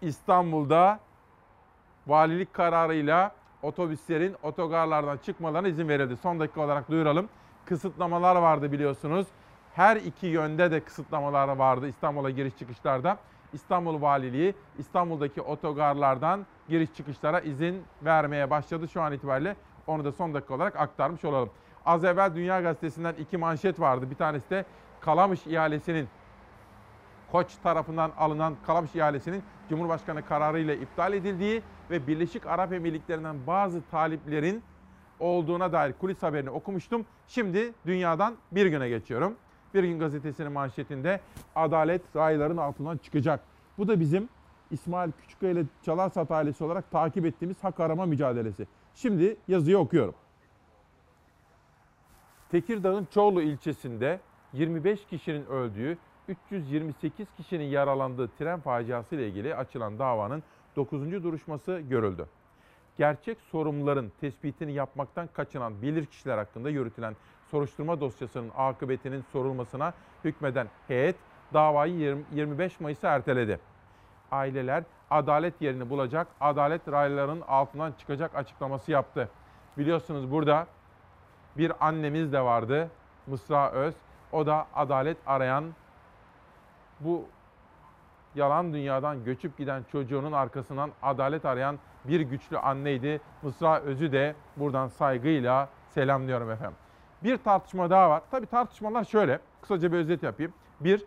İstanbul'da 0.00 1.00
valilik 2.06 2.54
kararıyla 2.54 3.32
otobüslerin 3.62 4.36
otogarlardan 4.42 5.16
çıkmalarına 5.16 5.68
izin 5.68 5.88
verildi. 5.88 6.16
Son 6.16 6.40
dakika 6.40 6.60
olarak 6.60 6.90
duyuralım. 6.90 7.28
Kısıtlamalar 7.64 8.36
vardı 8.36 8.72
biliyorsunuz. 8.72 9.26
Her 9.74 9.96
iki 9.96 10.26
yönde 10.26 10.70
de 10.70 10.80
kısıtlamalar 10.80 11.48
vardı 11.48 11.88
İstanbul'a 11.88 12.30
giriş 12.30 12.56
çıkışlarda. 12.58 13.18
İstanbul 13.52 14.02
Valiliği 14.02 14.54
İstanbul'daki 14.78 15.42
otogarlardan 15.42 16.46
giriş 16.68 16.94
çıkışlara 16.94 17.40
izin 17.40 17.82
vermeye 18.02 18.50
başladı 18.50 18.88
şu 18.88 19.02
an 19.02 19.12
itibariyle. 19.12 19.56
Onu 19.86 20.04
da 20.04 20.12
son 20.12 20.34
dakika 20.34 20.54
olarak 20.54 20.76
aktarmış 20.76 21.24
olalım. 21.24 21.50
Az 21.86 22.04
evvel 22.04 22.34
Dünya 22.34 22.60
Gazetesi'nden 22.60 23.14
iki 23.14 23.36
manşet 23.36 23.80
vardı. 23.80 24.10
Bir 24.10 24.16
tanesi 24.16 24.50
de 24.50 24.64
Kalamış 25.04 25.46
ihalesinin 25.46 26.08
Koç 27.32 27.54
tarafından 27.62 28.12
alınan 28.18 28.56
Kalamış 28.66 28.94
ihalesinin 28.94 29.42
Cumhurbaşkanı 29.68 30.26
kararıyla 30.26 30.74
iptal 30.74 31.12
edildiği 31.12 31.62
ve 31.90 32.06
Birleşik 32.06 32.46
Arap 32.46 32.72
Emirlikleri'nden 32.72 33.46
bazı 33.46 33.82
taliplerin 33.90 34.62
olduğuna 35.20 35.72
dair 35.72 35.92
kulis 35.92 36.22
haberini 36.22 36.50
okumuştum. 36.50 37.06
Şimdi 37.26 37.72
dünyadan 37.86 38.34
bir 38.52 38.66
güne 38.66 38.88
geçiyorum. 38.88 39.36
Bir 39.74 39.84
gün 39.84 39.98
gazetesinin 39.98 40.52
manşetinde 40.52 41.20
adalet 41.54 42.02
rayların 42.16 42.56
altından 42.56 42.98
çıkacak. 42.98 43.40
Bu 43.78 43.88
da 43.88 44.00
bizim 44.00 44.28
İsmail 44.70 45.12
Küçükkaya 45.12 45.52
ile 45.52 45.64
Çalarsat 45.82 46.30
ailesi 46.30 46.64
olarak 46.64 46.90
takip 46.90 47.26
ettiğimiz 47.26 47.64
hak 47.64 47.80
arama 47.80 48.06
mücadelesi. 48.06 48.66
Şimdi 48.94 49.36
yazıyı 49.48 49.78
okuyorum. 49.78 50.14
Tekirdağ'ın 52.50 53.08
Çoğlu 53.10 53.42
ilçesinde 53.42 54.20
25 54.52 55.06
kişinin 55.06 55.46
öldüğü, 55.46 55.98
328 56.28 57.26
kişinin 57.36 57.64
yaralandığı 57.64 58.28
tren 58.28 58.60
faciası 58.60 59.14
ile 59.14 59.28
ilgili 59.28 59.56
açılan 59.56 59.98
davanın 59.98 60.42
9. 60.76 61.12
duruşması 61.12 61.78
görüldü. 61.78 62.26
gerçek 62.98 63.40
sorumluların 63.40 64.12
tespitini 64.20 64.72
yapmaktan 64.72 65.28
kaçınan 65.32 65.82
bilirkişiler 65.82 66.38
hakkında 66.38 66.70
yürütülen 66.70 67.16
soruşturma 67.50 68.00
dosyasının 68.00 68.50
akıbetinin 68.56 69.24
sorulmasına 69.32 69.92
hükmeden 70.24 70.66
heyet 70.88 71.16
davayı 71.54 71.94
20 71.94 72.24
25 72.32 72.80
Mayıs'a 72.80 73.08
erteledi. 73.08 73.58
Aileler 74.30 74.84
adalet 75.10 75.62
yerini 75.62 75.90
bulacak, 75.90 76.26
adalet 76.40 76.88
raylarının 76.88 77.40
altından 77.40 77.92
çıkacak 77.92 78.34
açıklaması 78.34 78.92
yaptı. 78.92 79.28
Biliyorsunuz 79.78 80.30
burada 80.30 80.66
bir 81.58 81.86
annemiz 81.86 82.32
de 82.32 82.40
vardı, 82.40 82.90
Mısra 83.26 83.70
Öz. 83.70 83.94
O 84.32 84.46
da 84.46 84.66
adalet 84.74 85.16
arayan 85.26 85.64
bu 87.00 87.24
yalan 88.34 88.72
dünyadan 88.72 89.24
göçüp 89.24 89.58
giden 89.58 89.82
çocuğunun 89.92 90.32
arkasından 90.32 90.90
adalet 91.02 91.44
arayan 91.44 91.78
bir 92.04 92.20
güçlü 92.20 92.58
anneydi. 92.58 93.20
Mısra 93.42 93.80
Öz'ü 93.80 94.12
de 94.12 94.34
buradan 94.56 94.88
saygıyla 94.88 95.68
selamlıyorum 95.88 96.50
efendim. 96.50 96.76
Bir 97.24 97.36
tartışma 97.36 97.90
daha 97.90 98.10
var. 98.10 98.22
Tabii 98.30 98.46
tartışmalar 98.46 99.04
şöyle. 99.04 99.40
Kısaca 99.60 99.92
bir 99.92 99.96
özet 99.96 100.22
yapayım. 100.22 100.52
Bir, 100.80 101.04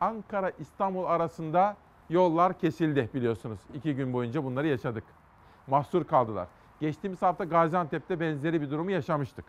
Ankara-İstanbul 0.00 1.04
arasında 1.04 1.76
yollar 2.10 2.58
kesildi 2.58 3.10
biliyorsunuz. 3.14 3.60
İki 3.74 3.96
gün 3.96 4.12
boyunca 4.12 4.44
bunları 4.44 4.66
yaşadık. 4.66 5.04
Mahsur 5.66 6.04
kaldılar. 6.04 6.48
Geçtiğimiz 6.80 7.22
hafta 7.22 7.44
Gaziantep'te 7.44 8.20
benzeri 8.20 8.60
bir 8.60 8.70
durumu 8.70 8.90
yaşamıştık. 8.90 9.44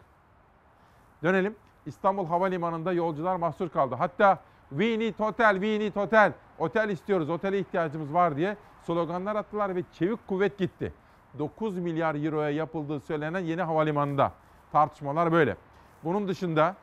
Dönelim. 1.24 1.55
İstanbul 1.86 2.25
Havalimanı'nda 2.25 2.93
yolcular 2.93 3.36
mahsur 3.36 3.69
kaldı. 3.69 3.95
Hatta 3.95 4.39
we 4.69 4.99
need 4.99 5.19
hotel, 5.19 5.53
we 5.53 5.79
need 5.79 5.95
hotel. 5.95 6.33
Otel 6.59 6.89
istiyoruz, 6.89 7.29
otele 7.29 7.59
ihtiyacımız 7.59 8.13
var 8.13 8.38
diye 8.38 8.57
sloganlar 8.83 9.36
attılar 9.36 9.75
ve 9.75 9.83
çevik 9.93 10.27
kuvvet 10.27 10.57
gitti. 10.57 10.93
9 11.39 11.77
milyar 11.77 12.25
euroya 12.25 12.49
yapıldığı 12.49 12.99
söylenen 12.99 13.39
yeni 13.39 13.61
havalimanında. 13.61 14.31
Tartışmalar 14.71 15.31
böyle. 15.31 15.57
Bunun 16.03 16.27
dışında 16.27 16.75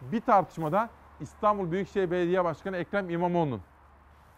bir 0.00 0.20
tartışmada 0.20 0.90
İstanbul 1.20 1.70
Büyükşehir 1.70 2.10
Belediye 2.10 2.44
Başkanı 2.44 2.76
Ekrem 2.76 3.10
İmamoğlu'nun 3.10 3.60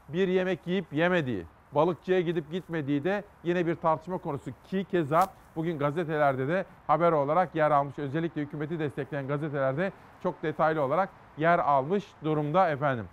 bir 0.08 0.28
yemek 0.28 0.66
yiyip 0.66 0.92
yemediği, 0.92 1.46
balıkçıya 1.72 2.20
gidip 2.20 2.50
gitmediği 2.50 3.04
de 3.04 3.24
yine 3.44 3.66
bir 3.66 3.74
tartışma 3.74 4.18
konusu 4.18 4.50
ki 4.64 4.86
keza 4.90 5.26
bugün 5.56 5.78
gazetelerde 5.78 6.48
de 6.48 6.64
haber 6.86 7.12
olarak 7.12 7.54
yer 7.54 7.70
almış. 7.70 7.98
Özellikle 7.98 8.40
hükümeti 8.40 8.78
destekleyen 8.78 9.28
gazetelerde 9.28 9.92
çok 10.22 10.42
detaylı 10.42 10.82
olarak 10.82 11.08
yer 11.38 11.58
almış 11.58 12.04
durumda 12.24 12.70
efendim. 12.70 13.08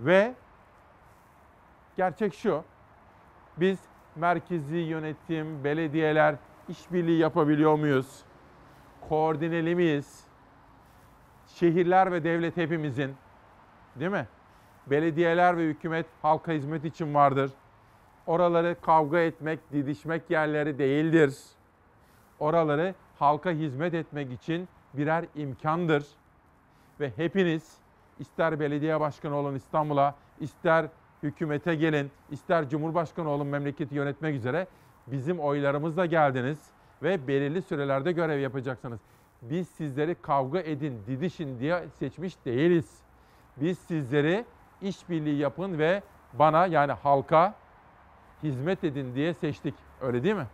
Ve 0.00 0.34
gerçek 1.96 2.34
şu, 2.34 2.64
biz 3.56 3.78
merkezi 4.16 4.76
yönetim, 4.76 5.64
belediyeler 5.64 6.34
işbirliği 6.68 7.18
yapabiliyor 7.18 7.78
muyuz? 7.78 8.22
Koordineli 9.08 9.74
miyiz? 9.74 10.24
Şehirler 11.46 12.12
ve 12.12 12.24
devlet 12.24 12.56
hepimizin, 12.56 13.16
değil 13.96 14.10
mi? 14.10 14.26
Belediyeler 14.86 15.56
ve 15.56 15.62
hükümet 15.62 16.06
halka 16.22 16.52
hizmet 16.52 16.84
için 16.84 17.14
vardır. 17.14 17.50
Oraları 18.28 18.76
kavga 18.80 19.18
etmek, 19.18 19.72
didişmek 19.72 20.30
yerleri 20.30 20.78
değildir. 20.78 21.36
Oraları 22.38 22.94
halka 23.18 23.50
hizmet 23.50 23.94
etmek 23.94 24.32
için 24.32 24.68
birer 24.94 25.24
imkandır. 25.34 26.06
Ve 27.00 27.12
hepiniz 27.16 27.76
ister 28.18 28.60
belediye 28.60 29.00
başkanı 29.00 29.36
olun 29.36 29.54
İstanbul'a, 29.54 30.14
ister 30.40 30.86
hükümete 31.22 31.74
gelin, 31.74 32.10
ister 32.30 32.68
cumhurbaşkanı 32.68 33.28
olun 33.28 33.46
memleketi 33.46 33.94
yönetmek 33.94 34.34
üzere 34.34 34.66
bizim 35.06 35.40
oylarımızla 35.40 36.06
geldiniz 36.06 36.58
ve 37.02 37.28
belirli 37.28 37.62
sürelerde 37.62 38.12
görev 38.12 38.40
yapacaksınız. 38.40 39.00
Biz 39.42 39.68
sizleri 39.68 40.14
kavga 40.14 40.60
edin, 40.60 41.02
didişin 41.06 41.60
diye 41.60 41.88
seçmiş 41.98 42.44
değiliz. 42.44 42.98
Biz 43.56 43.78
sizleri 43.78 44.44
işbirliği 44.82 45.38
yapın 45.38 45.78
ve 45.78 46.02
bana 46.32 46.66
yani 46.66 46.92
halka 46.92 47.54
hizmet 48.42 48.84
edin 48.84 49.14
diye 49.14 49.34
seçtik. 49.34 49.74
Öyle 50.00 50.22
değil 50.22 50.34
mi? 50.34 50.46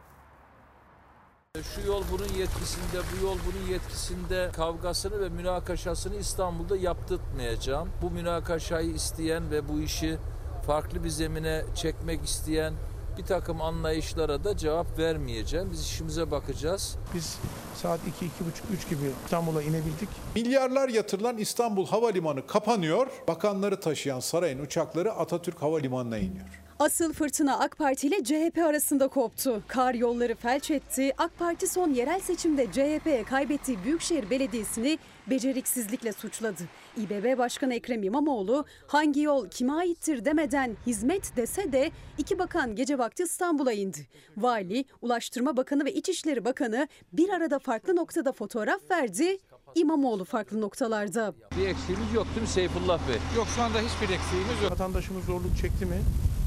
Şu 1.75 1.87
yol 1.87 2.03
bunun 2.13 2.39
yetkisinde, 2.39 2.99
bu 3.13 3.25
yol 3.25 3.37
bunun 3.47 3.73
yetkisinde 3.73 4.51
kavgasını 4.53 5.21
ve 5.21 5.29
münakaşasını 5.29 6.17
İstanbul'da 6.17 6.77
yaptırtmayacağım. 6.77 7.89
Bu 8.03 8.11
münakaşayı 8.11 8.91
isteyen 8.91 9.51
ve 9.51 9.69
bu 9.69 9.81
işi 9.81 10.19
farklı 10.67 11.05
bir 11.05 11.09
zemine 11.09 11.65
çekmek 11.75 12.25
isteyen 12.25 12.75
bir 13.19 13.25
takım 13.25 13.63
anlayışlara 13.63 14.45
da 14.45 14.57
cevap 14.57 14.99
vermeyeceğim. 14.99 15.71
Biz 15.73 15.83
işimize 15.83 16.31
bakacağız. 16.31 16.97
Biz 17.15 17.39
saat 17.75 18.01
2 18.07 18.25
buçuk 18.25 18.67
3 18.73 18.89
gibi 18.89 19.11
İstanbul'a 19.25 19.63
inebildik. 19.63 20.09
Milyarlar 20.35 20.89
yatırılan 20.89 21.39
İstanbul 21.39 21.87
Havalimanı 21.87 22.47
kapanıyor. 22.47 23.07
Bakanları 23.29 23.81
taşıyan 23.81 24.21
sarayın 24.21 24.59
uçakları 24.59 25.13
Atatürk 25.13 25.63
Havalimanı'na 25.63 26.19
iniyor. 26.19 26.64
Asıl 26.85 27.13
fırtına 27.13 27.59
AK 27.59 27.79
Parti 27.79 28.07
ile 28.07 28.25
CHP 28.25 28.59
arasında 28.59 29.09
koptu. 29.09 29.63
Kar 29.69 29.95
yolları 29.95 30.35
felç 30.35 30.71
etti. 30.71 31.13
AK 31.19 31.39
Parti 31.39 31.67
son 31.67 31.91
yerel 31.91 32.21
seçimde 32.21 32.67
CHP'ye 32.67 33.25
kaybettiği 33.25 33.79
Büyükşehir 33.85 34.31
Belediyesi'ni 34.31 34.99
beceriksizlikle 35.27 36.13
suçladı. 36.13 36.63
İBB 36.97 37.39
Başkanı 37.39 37.75
Ekrem 37.75 38.03
İmamoğlu 38.03 38.65
hangi 38.87 39.21
yol 39.21 39.49
kime 39.49 39.73
aittir 39.73 40.25
demeden 40.25 40.77
hizmet 40.87 41.37
dese 41.37 41.73
de 41.73 41.91
iki 42.19 42.39
bakan 42.39 42.77
gece 42.77 42.99
vakti 42.99 43.23
İstanbul'a 43.23 43.73
indi. 43.73 44.07
Vali, 44.37 44.85
Ulaştırma 45.03 45.57
Bakanı 45.57 45.85
ve 45.85 45.93
İçişleri 45.93 46.45
Bakanı 46.45 46.89
bir 47.13 47.29
arada 47.29 47.59
farklı 47.59 47.97
noktada 47.97 48.33
fotoğraf 48.33 48.91
verdi. 48.91 49.39
İmamoğlu 49.75 50.25
farklı 50.25 50.61
noktalarda. 50.61 51.35
Bir 51.59 51.69
eksiğimiz 51.69 52.15
yok 52.15 52.27
değil 52.27 52.41
mi 52.41 52.49
Seyfullah 52.49 53.09
Bey? 53.09 53.17
Yok 53.37 53.47
şu 53.57 53.63
anda 53.63 53.79
hiçbir 53.79 54.15
eksiğimiz 54.15 54.63
yok. 54.63 54.73
Vatandaşımız 54.73 55.25
zorluk 55.25 55.57
çekti 55.61 55.87
mi? 55.87 55.97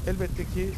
Elbette 0.06 0.44
ki 0.44 0.70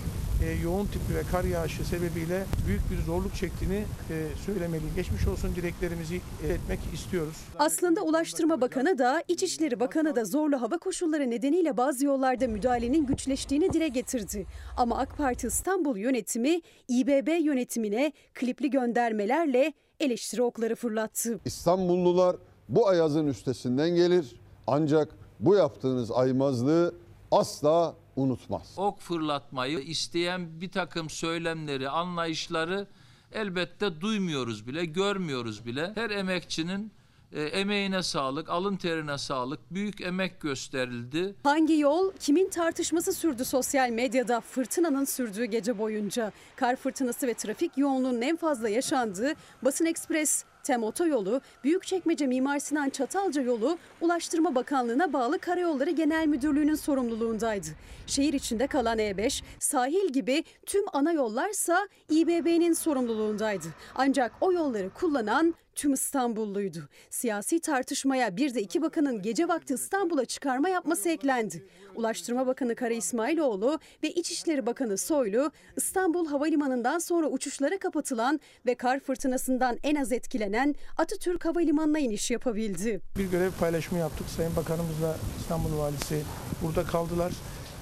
e, 0.45 0.53
yoğun 0.63 0.87
tipi 0.87 1.15
ve 1.15 1.23
kar 1.33 1.45
yağışı 1.45 1.85
sebebiyle 1.85 2.45
büyük 2.67 2.91
bir 2.91 3.05
zorluk 3.07 3.35
çektiğini 3.35 3.85
e, 4.11 4.27
söylemeli. 4.47 4.83
Geçmiş 4.97 5.27
olsun 5.27 5.55
dileklerimizi 5.57 6.21
etmek 6.49 6.79
istiyoruz. 6.95 7.37
Aslında 7.59 8.03
Ulaştırma 8.03 8.61
Bakanı 8.61 8.99
da 8.99 9.25
İçişleri 9.29 9.81
Bakanı 9.81 10.17
da 10.17 10.25
zorlu 10.25 10.61
hava 10.63 10.79
koşulları 10.79 11.31
nedeniyle 11.31 11.77
bazı 11.77 12.07
yollarda 12.07 12.49
müdahalenin 12.49 13.07
güçleştiğini 13.07 13.73
dile 13.73 13.89
getirdi. 13.89 14.47
Ama 14.77 14.99
AK 14.99 15.17
Parti 15.17 15.47
İstanbul 15.47 15.97
yönetimi 15.97 16.61
İBB 16.89 17.45
yönetimine 17.45 18.13
klipli 18.35 18.71
göndermelerle 18.71 19.73
eleştiri 20.01 20.43
okları 20.43 20.75
fırlattı. 20.77 21.41
İstanbullular 21.45 22.37
bu 22.69 22.89
ayazın 22.89 23.27
üstesinden 23.27 23.91
gelir 23.91 24.41
ancak 24.67 25.09
bu 25.41 25.55
yaptığınız 25.55 26.11
aymazlığı 26.11 26.95
asla 27.31 27.95
unutmaz. 28.17 28.75
Ok 28.77 29.01
fırlatmayı 29.01 29.79
isteyen 29.79 30.61
bir 30.61 30.71
takım 30.71 31.11
söylemleri, 31.11 31.89
anlayışları 31.89 32.87
elbette 33.33 34.01
duymuyoruz 34.01 34.67
bile, 34.67 34.85
görmüyoruz 34.85 35.67
bile. 35.67 35.93
Her 35.95 36.11
emekçinin 36.11 36.93
e, 37.33 37.43
emeğine 37.43 38.03
sağlık, 38.03 38.49
alın 38.49 38.77
terine 38.77 39.19
sağlık, 39.19 39.61
büyük 39.71 40.01
emek 40.01 40.41
gösterildi. 40.41 41.35
Hangi 41.43 41.79
yol 41.79 42.13
kimin 42.21 42.49
tartışması 42.49 43.13
sürdü 43.13 43.45
sosyal 43.45 43.91
medyada 43.91 44.41
fırtınanın 44.41 45.05
sürdüğü 45.05 45.45
gece 45.45 45.79
boyunca. 45.79 46.33
Kar 46.57 46.77
fırtınası 46.77 47.27
ve 47.27 47.35
trafik 47.35 47.79
yoğunluğunun 47.79 48.21
en 48.21 48.37
fazla 48.37 48.69
yaşandığı 48.69 49.33
Basın 49.63 49.87
Ekspres 49.87 50.45
Tem 50.65 50.83
Otoyolu, 50.83 51.41
Büyükçekmece 51.65 52.27
Mimar 52.27 52.59
Sinan 52.59 52.91
Çatalca 52.91 53.43
yolu 53.43 53.79
Ulaştırma 54.01 54.55
Bakanlığı'na 54.55 55.13
bağlı 55.13 55.39
Karayolları 55.39 55.91
Genel 55.91 56.27
Müdürlüğü'nün 56.27 56.75
sorumluluğundaydı. 56.75 57.67
Şehir 58.07 58.33
içinde 58.33 58.67
kalan 58.67 58.99
E5, 58.99 59.43
sahil 59.59 60.13
gibi 60.13 60.45
tüm 60.67 60.85
ana 60.93 61.13
yollarsa 61.13 61.89
İBB'nin 62.11 62.73
sorumluluğundaydı. 62.73 63.67
Ancak 63.95 64.33
o 64.41 64.53
yolları 64.53 64.91
kullanan 64.91 65.55
tüm 65.75 65.93
İstanbulluydu. 65.93 66.89
Siyasi 67.11 67.61
tartışmaya 67.61 68.37
bir 68.37 68.55
de 68.55 68.63
iki 68.63 68.83
bakanın 68.83 69.23
gece 69.23 69.49
vakti 69.49 69.75
İstanbul'a 69.75 70.25
çıkarma 70.25 70.69
yapması 70.69 71.09
eklendi. 71.09 71.67
Ulaştırma 71.95 72.47
Bakanı 72.47 72.75
Kara 72.75 72.95
İsmailoğlu 72.95 73.79
ve 74.03 74.11
İçişleri 74.11 74.67
Bakanı 74.67 74.99
Soylu 74.99 75.51
İstanbul 75.77 76.27
Havalimanı'ndan 76.27 76.99
sonra 76.99 77.27
uçuşlara 77.27 77.79
kapatılan 77.79 78.41
ve 78.67 78.75
kar 78.75 79.01
fırtınasından 79.01 79.79
en 79.83 79.95
az 79.95 80.13
etkilenen 80.13 80.75
Atatürk 80.97 81.45
Havalimanı'na 81.45 81.99
iniş 81.99 82.31
yapabildi. 82.31 83.01
Bir 83.19 83.31
görev 83.31 83.51
paylaşımı 83.51 83.99
yaptık. 84.01 84.27
Sayın 84.37 84.57
Bakanımızla 84.57 85.17
İstanbul 85.41 85.79
Valisi 85.79 86.23
burada 86.63 86.85
kaldılar. 86.85 87.33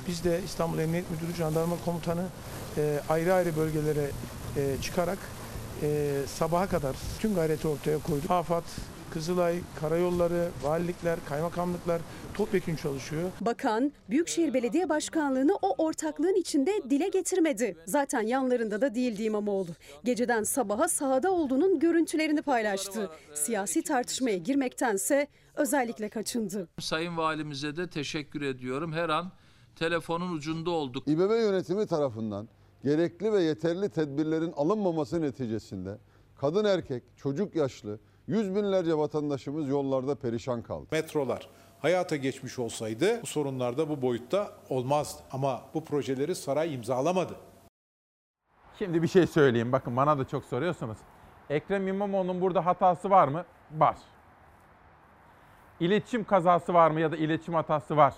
Biz 0.08 0.24
de 0.24 0.40
İstanbul 0.44 0.78
Emniyet 0.78 1.10
Müdürü, 1.10 1.36
Jandarma 1.36 1.76
Komutanı 1.84 2.24
e, 2.76 3.00
ayrı 3.08 3.34
ayrı 3.34 3.56
bölgelere 3.56 4.10
e, 4.56 4.82
çıkarak 4.82 5.18
e, 5.82 6.20
sabaha 6.26 6.68
kadar 6.68 6.96
tüm 7.20 7.34
gayreti 7.34 7.68
ortaya 7.68 7.98
koyduk. 7.98 8.30
AFAD, 8.30 8.64
Kızılay, 9.10 9.60
karayolları, 9.80 10.48
valilikler, 10.62 11.18
kaymakamlıklar 11.28 12.00
topyekun 12.34 12.74
çalışıyor. 12.74 13.30
Bakan, 13.40 13.92
Büyükşehir 14.10 14.54
Belediye 14.54 14.88
Başkanlığı'nı 14.88 15.54
o 15.62 15.84
ortaklığın 15.84 16.34
içinde 16.34 16.82
dile 16.90 17.08
getirmedi. 17.08 17.76
Zaten 17.86 18.22
yanlarında 18.22 18.80
da 18.80 18.94
değildi 18.94 19.22
İmamoğlu. 19.22 19.70
Geceden 20.04 20.42
sabaha 20.42 20.88
sahada 20.88 21.32
olduğunun 21.32 21.78
görüntülerini 21.78 22.42
paylaştı. 22.42 23.10
Siyasi 23.34 23.82
tartışmaya 23.82 24.36
girmektense 24.36 25.26
özellikle 25.54 26.08
kaçındı. 26.08 26.68
Sayın 26.80 27.16
Valimize 27.16 27.76
de 27.76 27.90
teşekkür 27.90 28.42
ediyorum. 28.42 28.92
Her 28.92 29.08
an 29.08 29.32
telefonun 29.76 30.32
ucunda 30.32 30.70
olduk. 30.70 31.08
İBB 31.08 31.30
yönetimi 31.30 31.86
tarafından 31.86 32.48
gerekli 32.82 33.32
ve 33.32 33.42
yeterli 33.42 33.88
tedbirlerin 33.88 34.52
alınmaması 34.56 35.22
neticesinde 35.22 35.98
kadın 36.36 36.64
erkek, 36.64 37.02
çocuk 37.16 37.56
yaşlı 37.56 37.98
yüz 38.26 38.54
binlerce 38.54 38.98
vatandaşımız 38.98 39.68
yollarda 39.68 40.14
perişan 40.14 40.62
kaldı. 40.62 40.86
Metrolar 40.92 41.48
hayata 41.80 42.16
geçmiş 42.16 42.58
olsaydı 42.58 43.22
bu 43.22 43.26
sorunlar 43.26 43.78
da 43.78 43.88
bu 43.88 44.02
boyutta 44.02 44.52
olmazdı. 44.68 45.22
Ama 45.32 45.62
bu 45.74 45.84
projeleri 45.84 46.34
saray 46.34 46.74
imzalamadı. 46.74 47.34
Şimdi 48.78 49.02
bir 49.02 49.08
şey 49.08 49.26
söyleyeyim. 49.26 49.72
Bakın 49.72 49.96
bana 49.96 50.18
da 50.18 50.24
çok 50.28 50.44
soruyorsunuz. 50.44 50.98
Ekrem 51.50 51.88
İmamoğlu'nun 51.88 52.40
burada 52.40 52.66
hatası 52.66 53.10
var 53.10 53.28
mı? 53.28 53.44
Var. 53.76 53.96
İletişim 55.80 56.24
kazası 56.24 56.74
var 56.74 56.90
mı 56.90 57.00
ya 57.00 57.12
da 57.12 57.16
iletişim 57.16 57.54
hatası 57.54 57.96
var. 57.96 58.14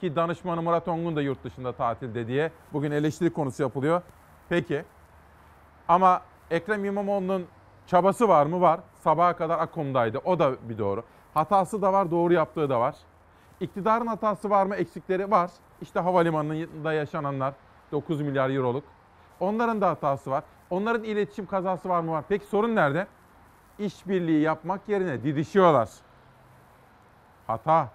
Ki 0.00 0.16
danışmanı 0.16 0.62
Murat 0.62 0.88
Ongun 0.88 1.16
da 1.16 1.22
yurt 1.22 1.44
dışında 1.44 1.72
tatilde 1.72 2.26
diye 2.26 2.52
bugün 2.72 2.90
eleştiri 2.90 3.32
konusu 3.32 3.62
yapılıyor. 3.62 4.02
Peki. 4.48 4.84
Ama 5.88 6.22
Ekrem 6.50 6.84
İmamoğlu'nun 6.84 7.46
çabası 7.86 8.28
var 8.28 8.46
mı? 8.46 8.60
Var. 8.60 8.80
Sabaha 9.04 9.36
kadar 9.36 9.58
Akom'daydı. 9.58 10.18
O 10.24 10.38
da 10.38 10.68
bir 10.68 10.78
doğru. 10.78 11.04
Hatası 11.34 11.82
da 11.82 11.92
var, 11.92 12.10
doğru 12.10 12.32
yaptığı 12.32 12.70
da 12.70 12.80
var. 12.80 12.94
İktidarın 13.60 14.06
hatası 14.06 14.50
var 14.50 14.66
mı? 14.66 14.76
Eksikleri 14.76 15.30
var. 15.30 15.50
İşte 15.82 16.00
havalimanında 16.00 16.92
yaşananlar 16.92 17.54
9 17.92 18.20
milyar 18.20 18.50
euroluk. 18.50 18.84
Onların 19.40 19.80
da 19.80 19.88
hatası 19.88 20.30
var. 20.30 20.44
Onların 20.70 21.04
iletişim 21.04 21.46
kazası 21.46 21.88
var 21.88 22.00
mı 22.00 22.10
var? 22.10 22.24
Peki 22.28 22.46
sorun 22.46 22.76
nerede? 22.76 23.06
İşbirliği 23.78 24.40
yapmak 24.40 24.88
yerine 24.88 25.22
didişiyorlar. 25.22 25.88
Hata. 27.46 27.88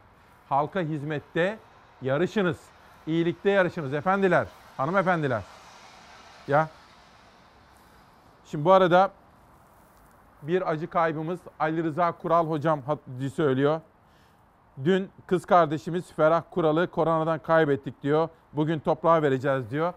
Halka 0.49 0.79
hizmette 0.79 1.57
yarışınız. 2.05 2.57
İyilikte 3.07 3.49
yarışınız 3.49 3.93
efendiler, 3.93 4.47
hanımefendiler. 4.77 5.41
Ya. 6.47 6.69
Şimdi 8.45 8.65
bu 8.65 8.71
arada 8.71 9.11
bir 10.41 10.69
acı 10.69 10.89
kaybımız 10.89 11.39
Ali 11.59 11.83
Rıza 11.83 12.11
Kural 12.11 12.49
hocam 12.49 12.81
söylüyor. 13.35 13.81
Dün 14.83 15.09
kız 15.27 15.45
kardeşimiz 15.45 16.13
Ferah 16.13 16.43
Kural'ı 16.51 16.87
koronadan 16.87 17.39
kaybettik 17.39 18.03
diyor. 18.03 18.29
Bugün 18.53 18.79
toprağa 18.79 19.21
vereceğiz 19.21 19.71
diyor. 19.71 19.93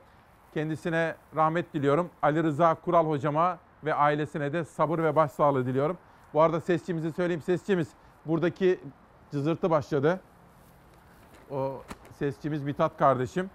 Kendisine 0.54 1.14
rahmet 1.36 1.74
diliyorum. 1.74 2.11
Ali 2.22 2.42
Rıza 2.42 2.74
Kural 2.74 3.06
hocama 3.09 3.59
ve 3.84 3.94
ailesine 3.94 4.52
de 4.52 4.64
sabır 4.64 4.98
ve 4.98 5.16
başsağlığı 5.16 5.66
diliyorum. 5.66 5.98
Bu 6.34 6.40
arada 6.40 6.61
sesçimizi 6.61 7.12
söyleyeyim. 7.12 7.42
Sesçimiz 7.42 7.88
buradaki 8.26 8.80
cızırtı 9.32 9.70
başladı. 9.70 10.20
O 11.51 11.82
sesçimiz 12.18 12.62
Mithat 12.62 12.99
kardeşim. 12.99 13.51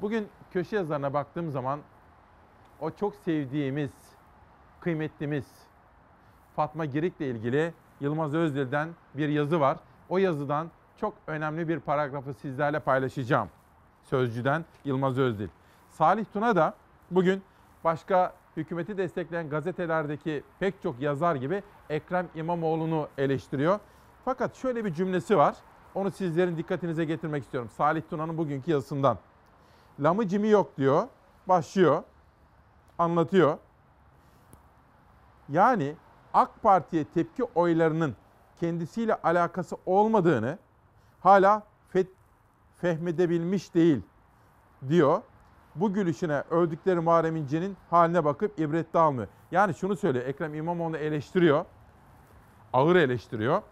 Bugün 0.00 0.28
köşe 0.52 0.76
yazarına 0.76 1.14
baktığım 1.14 1.50
zaman 1.50 1.80
o 2.80 2.90
çok 2.90 3.16
sevdiğimiz, 3.16 3.90
kıymetlimiz 4.80 5.46
Fatma 6.56 6.84
Girik'le 6.84 7.20
ilgili 7.20 7.74
Yılmaz 8.00 8.34
Özdil'den 8.34 8.88
bir 9.14 9.28
yazı 9.28 9.60
var. 9.60 9.78
O 10.08 10.18
yazıdan 10.18 10.70
çok 11.00 11.14
önemli 11.26 11.68
bir 11.68 11.80
paragrafı 11.80 12.34
sizlerle 12.34 12.80
paylaşacağım. 12.80 13.48
Sözcüden 14.02 14.64
Yılmaz 14.84 15.18
Özdil. 15.18 15.48
Salih 15.88 16.24
Tuna 16.32 16.56
da 16.56 16.74
bugün 17.10 17.42
başka 17.84 18.32
hükümeti 18.56 18.98
destekleyen 18.98 19.48
gazetelerdeki 19.48 20.42
pek 20.60 20.82
çok 20.82 21.00
yazar 21.00 21.36
gibi 21.36 21.62
Ekrem 21.90 22.28
İmamoğlu'nu 22.34 23.08
eleştiriyor. 23.18 23.78
Fakat 24.24 24.56
şöyle 24.56 24.84
bir 24.84 24.94
cümlesi 24.94 25.36
var. 25.36 25.56
Onu 25.94 26.10
sizlerin 26.10 26.56
dikkatinize 26.56 27.04
getirmek 27.04 27.42
istiyorum. 27.42 27.70
Salih 27.76 28.02
Tuna'nın 28.10 28.38
bugünkü 28.38 28.70
yazısından. 28.70 29.18
Lamı 30.00 30.28
cimi 30.28 30.48
yok 30.48 30.76
diyor. 30.76 31.08
Başlıyor. 31.48 32.02
Anlatıyor. 32.98 33.58
Yani 35.48 35.94
AK 36.34 36.62
Parti'ye 36.62 37.04
tepki 37.04 37.44
oylarının 37.44 38.16
kendisiyle 38.60 39.14
alakası 39.14 39.76
olmadığını 39.86 40.58
hala 41.20 41.62
fe- 41.94 42.06
fehmedebilmiş 42.80 43.74
değil 43.74 44.00
diyor. 44.88 45.22
Bu 45.74 45.92
gülüşüne 45.92 46.44
öldükleri 46.50 47.00
Muharrem 47.00 47.36
İnce'nin 47.36 47.76
haline 47.90 48.24
bakıp 48.24 48.58
ibret 48.58 48.94
almıyor. 48.96 49.28
Yani 49.50 49.74
şunu 49.74 49.96
söylüyor 49.96 50.26
Ekrem 50.26 50.54
İmamoğlu 50.54 50.96
eleştiriyor. 50.96 51.64
Ağır 52.72 52.96
eleştiriyor. 52.96 53.62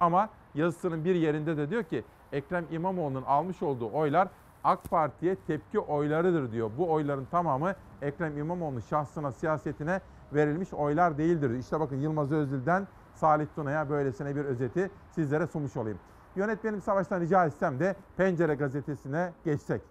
Ama 0.00 0.28
yazısının 0.54 1.04
bir 1.04 1.14
yerinde 1.14 1.56
de 1.56 1.70
diyor 1.70 1.82
ki 1.82 2.04
Ekrem 2.32 2.64
İmamoğlu'nun 2.70 3.22
almış 3.22 3.62
olduğu 3.62 3.90
oylar 3.92 4.28
AK 4.64 4.84
Parti'ye 4.84 5.36
tepki 5.46 5.80
oylarıdır 5.80 6.52
diyor. 6.52 6.70
Bu 6.78 6.92
oyların 6.92 7.26
tamamı 7.30 7.74
Ekrem 8.02 8.38
İmamoğlu'nun 8.38 8.80
şahsına, 8.80 9.32
siyasetine 9.32 10.00
verilmiş 10.32 10.74
oylar 10.74 11.18
değildir. 11.18 11.50
İşte 11.50 11.80
bakın 11.80 11.96
Yılmaz 11.96 12.32
Özdil'den 12.32 12.86
Salih 13.14 13.46
Tuna'ya 13.54 13.90
böylesine 13.90 14.36
bir 14.36 14.44
özeti 14.44 14.90
sizlere 15.10 15.46
sunmuş 15.46 15.76
olayım. 15.76 15.98
Yönetmenim 16.36 16.80
Savaş'tan 16.80 17.20
rica 17.20 17.46
etsem 17.46 17.80
de 17.80 17.96
Pencere 18.16 18.54
gazetesine 18.54 19.32
geçsek. 19.44 19.82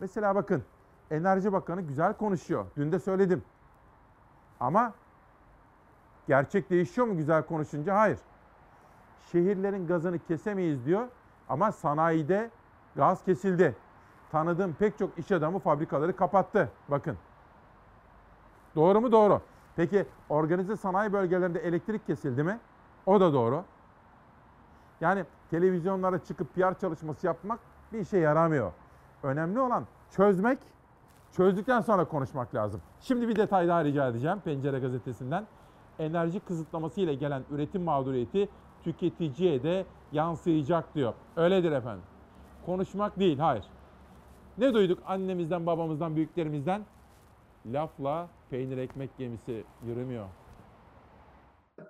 Mesela 0.00 0.34
bakın 0.34 0.62
Enerji 1.10 1.52
Bakanı 1.52 1.82
güzel 1.82 2.14
konuşuyor. 2.14 2.66
Dün 2.76 2.92
de 2.92 2.98
söyledim. 2.98 3.42
Ama 4.60 4.92
gerçek 6.28 6.70
değişiyor 6.70 7.06
mu 7.06 7.16
güzel 7.16 7.42
konuşunca? 7.42 7.94
Hayır. 7.94 8.18
Şehirlerin 9.32 9.86
gazını 9.86 10.18
kesemeyiz 10.18 10.86
diyor 10.86 11.08
ama 11.48 11.72
sanayide 11.72 12.50
gaz 12.96 13.24
kesildi. 13.24 13.76
Tanıdığım 14.32 14.74
pek 14.74 14.98
çok 14.98 15.18
iş 15.18 15.32
adamı 15.32 15.58
fabrikaları 15.58 16.16
kapattı. 16.16 16.70
Bakın. 16.88 17.16
Doğru 18.76 19.00
mu? 19.00 19.12
Doğru. 19.12 19.40
Peki 19.76 20.06
organize 20.28 20.76
sanayi 20.76 21.12
bölgelerinde 21.12 21.60
elektrik 21.60 22.06
kesildi 22.06 22.42
mi? 22.42 22.58
O 23.06 23.20
da 23.20 23.32
doğru. 23.32 23.64
Yani 25.00 25.24
televizyonlara 25.50 26.18
çıkıp 26.24 26.54
PR 26.54 26.80
çalışması 26.80 27.26
yapmak 27.26 27.60
bir 27.92 27.98
işe 27.98 28.18
yaramıyor. 28.18 28.72
Önemli 29.22 29.60
olan 29.60 29.84
çözmek, 30.10 30.58
çözdükten 31.32 31.80
sonra 31.80 32.04
konuşmak 32.04 32.54
lazım. 32.54 32.80
Şimdi 33.00 33.28
bir 33.28 33.36
detay 33.36 33.68
daha 33.68 33.84
rica 33.84 34.08
edeceğim 34.08 34.40
Pencere 34.44 34.78
Gazetesi'nden. 34.78 35.46
Enerji 35.98 36.40
kısıtlaması 36.40 37.00
ile 37.00 37.14
gelen 37.14 37.42
üretim 37.50 37.82
mağduriyeti 37.82 38.48
tüketiciye 38.84 39.62
de 39.62 39.86
yansıyacak 40.12 40.94
diyor. 40.94 41.14
Öyledir 41.36 41.72
efendim. 41.72 42.04
Konuşmak 42.66 43.18
değil, 43.18 43.38
hayır. 43.38 43.64
Ne 44.58 44.74
duyduk 44.74 45.02
annemizden, 45.06 45.66
babamızdan, 45.66 46.16
büyüklerimizden? 46.16 46.84
Lafla 47.66 48.28
peynir 48.50 48.78
ekmek 48.78 49.18
gemisi 49.18 49.64
yürümüyor. 49.86 50.26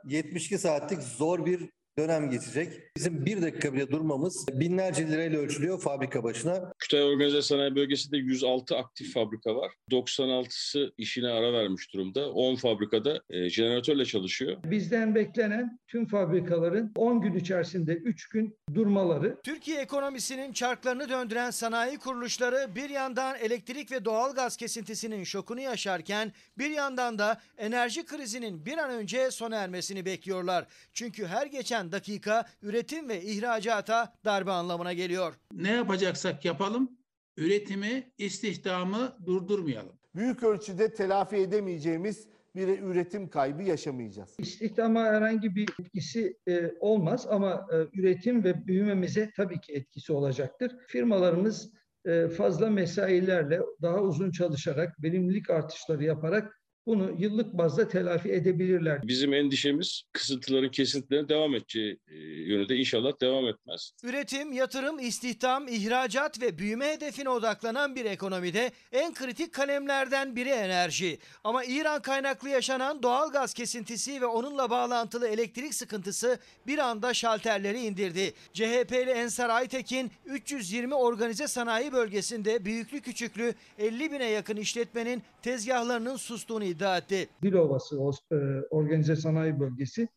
72 0.04 0.58
saatlik 0.58 1.02
zor 1.02 1.46
bir 1.46 1.70
dönem 1.98 2.30
geçecek. 2.30 2.72
Bizim 2.96 3.26
bir 3.26 3.42
dakika 3.42 3.72
bile 3.72 3.90
durmamız 3.90 4.46
binlerce 4.52 5.08
lirayla 5.08 5.38
ölçülüyor 5.38 5.80
fabrika 5.80 6.24
başına. 6.24 6.72
Kütahya 6.78 7.04
Organize 7.04 7.42
Sanayi 7.42 7.76
Bölgesi'nde 7.76 8.16
106 8.16 8.76
aktif 8.76 9.14
fabrika 9.14 9.56
var. 9.56 9.72
96'sı 9.90 10.92
işine 10.98 11.28
ara 11.28 11.52
vermiş 11.52 11.92
durumda. 11.94 12.30
10 12.30 12.56
fabrikada 12.56 13.22
e, 13.30 13.48
jeneratörle 13.48 14.04
çalışıyor. 14.04 14.56
Bizden 14.64 15.14
beklenen 15.14 15.78
tüm 15.88 16.06
fabrikaların 16.06 16.92
10 16.96 17.20
gün 17.20 17.34
içerisinde 17.34 17.92
3 17.92 18.28
gün 18.28 18.56
durmaları. 18.74 19.36
Türkiye 19.44 19.80
ekonomisinin 19.80 20.52
çarklarını 20.52 21.08
döndüren 21.08 21.50
sanayi 21.50 21.98
kuruluşları 21.98 22.74
bir 22.74 22.90
yandan 22.90 23.36
elektrik 23.38 23.92
ve 23.92 24.04
doğalgaz 24.04 24.56
kesintisinin 24.56 25.24
şokunu 25.24 25.60
yaşarken 25.60 26.32
bir 26.58 26.70
yandan 26.70 27.18
da 27.18 27.40
enerji 27.58 28.04
krizinin 28.04 28.66
bir 28.66 28.78
an 28.78 28.90
önce 28.90 29.30
sona 29.30 29.56
ermesini 29.56 30.04
bekliyorlar. 30.04 30.66
Çünkü 30.92 31.26
her 31.26 31.46
geçen 31.46 31.83
dakika 31.92 32.46
üretim 32.62 33.08
ve 33.08 33.22
ihracata 33.22 34.12
darbe 34.24 34.50
anlamına 34.50 34.92
geliyor. 34.92 35.34
Ne 35.52 35.70
yapacaksak 35.70 36.44
yapalım, 36.44 36.98
üretimi, 37.36 38.12
istihdamı 38.18 39.16
durdurmayalım. 39.26 39.98
Büyük 40.14 40.42
ölçüde 40.42 40.94
telafi 40.94 41.36
edemeyeceğimiz 41.36 42.28
bir 42.54 42.82
üretim 42.82 43.28
kaybı 43.28 43.62
yaşamayacağız. 43.62 44.34
İstihdama 44.38 45.04
herhangi 45.04 45.54
bir 45.56 45.68
etkisi 45.80 46.38
e, 46.48 46.72
olmaz 46.80 47.26
ama 47.30 47.66
e, 47.72 48.00
üretim 48.00 48.44
ve 48.44 48.66
büyümemize 48.66 49.30
tabii 49.36 49.60
ki 49.60 49.72
etkisi 49.72 50.12
olacaktır. 50.12 50.76
Firmalarımız 50.86 51.72
e, 52.04 52.28
fazla 52.28 52.70
mesailerle 52.70 53.60
daha 53.82 54.00
uzun 54.00 54.30
çalışarak, 54.30 55.02
verimlilik 55.02 55.50
artışları 55.50 56.04
yaparak 56.04 56.60
bunu 56.86 57.14
yıllık 57.18 57.52
bazda 57.52 57.88
telafi 57.88 58.32
edebilirler. 58.32 59.00
Bizim 59.04 59.34
endişemiz 59.34 60.02
kısıntıların 60.12 60.70
kesintilerine 60.70 61.28
devam 61.28 61.54
edeceği 61.54 61.98
e, 62.08 62.14
yönünde 62.24 62.76
inşallah 62.76 63.20
devam 63.20 63.48
etmez. 63.48 63.92
Üretim, 64.02 64.52
yatırım, 64.52 64.98
istihdam, 64.98 65.68
ihracat 65.68 66.42
ve 66.42 66.58
büyüme 66.58 66.92
hedefine 66.92 67.28
odaklanan 67.28 67.96
bir 67.96 68.04
ekonomide 68.04 68.72
en 68.92 69.14
kritik 69.14 69.52
kalemlerden 69.52 70.36
biri 70.36 70.48
enerji. 70.48 71.18
Ama 71.44 71.64
İran 71.64 72.02
kaynaklı 72.02 72.48
yaşanan 72.48 73.02
doğal 73.02 73.32
gaz 73.32 73.54
kesintisi 73.54 74.20
ve 74.20 74.26
onunla 74.26 74.70
bağlantılı 74.70 75.28
elektrik 75.28 75.74
sıkıntısı 75.74 76.38
bir 76.66 76.78
anda 76.78 77.14
şalterleri 77.14 77.80
indirdi. 77.80 78.32
CHP'li 78.52 79.10
Ensar 79.10 79.50
Aytekin 79.50 80.10
320 80.26 80.94
organize 80.94 81.48
sanayi 81.48 81.92
bölgesinde 81.92 82.64
büyüklü 82.64 83.00
küçüklü 83.00 83.54
50 83.78 84.12
bine 84.12 84.24
yakın 84.30 84.56
işletmenin 84.56 85.22
tezgahlarının 85.42 86.16
sustuğunu 86.16 86.64
iddia 86.74 86.98
etti. 86.98 87.28
Dilovası 87.42 87.96
e, 88.32 88.36
organize 88.70 89.16
sanayi 89.16 89.60
bölgesi. 89.60 90.08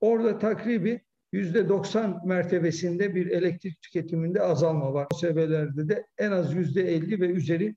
Orada 0.00 0.38
takribi 0.38 1.00
%90 1.32 2.26
mertebesinde 2.26 3.14
bir 3.14 3.26
elektrik 3.26 3.82
tüketiminde 3.82 4.42
azalma 4.42 4.92
var. 4.92 5.06
O 5.14 5.16
seviyelerde 5.16 5.88
de 5.88 6.06
en 6.18 6.30
az 6.30 6.54
%50 6.54 7.20
ve 7.20 7.26
üzeri 7.26 7.76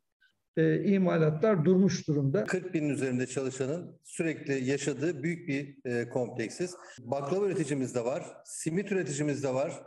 e, 0.57 0.83
imalatlar 0.83 1.65
durmuş 1.65 2.07
durumda. 2.07 2.43
40 2.43 2.73
binin 2.73 2.89
üzerinde 2.89 3.27
çalışanın 3.27 3.99
sürekli 4.03 4.69
yaşadığı 4.69 5.23
büyük 5.23 5.47
bir 5.47 5.75
e, 5.85 6.09
kompleksiz. 6.09 6.75
Baklava 6.99 7.45
üreticimiz 7.45 7.95
de 7.95 8.05
var, 8.05 8.25
simit 8.45 8.91
üreticimiz 8.91 9.43
de 9.43 9.53
var, 9.53 9.83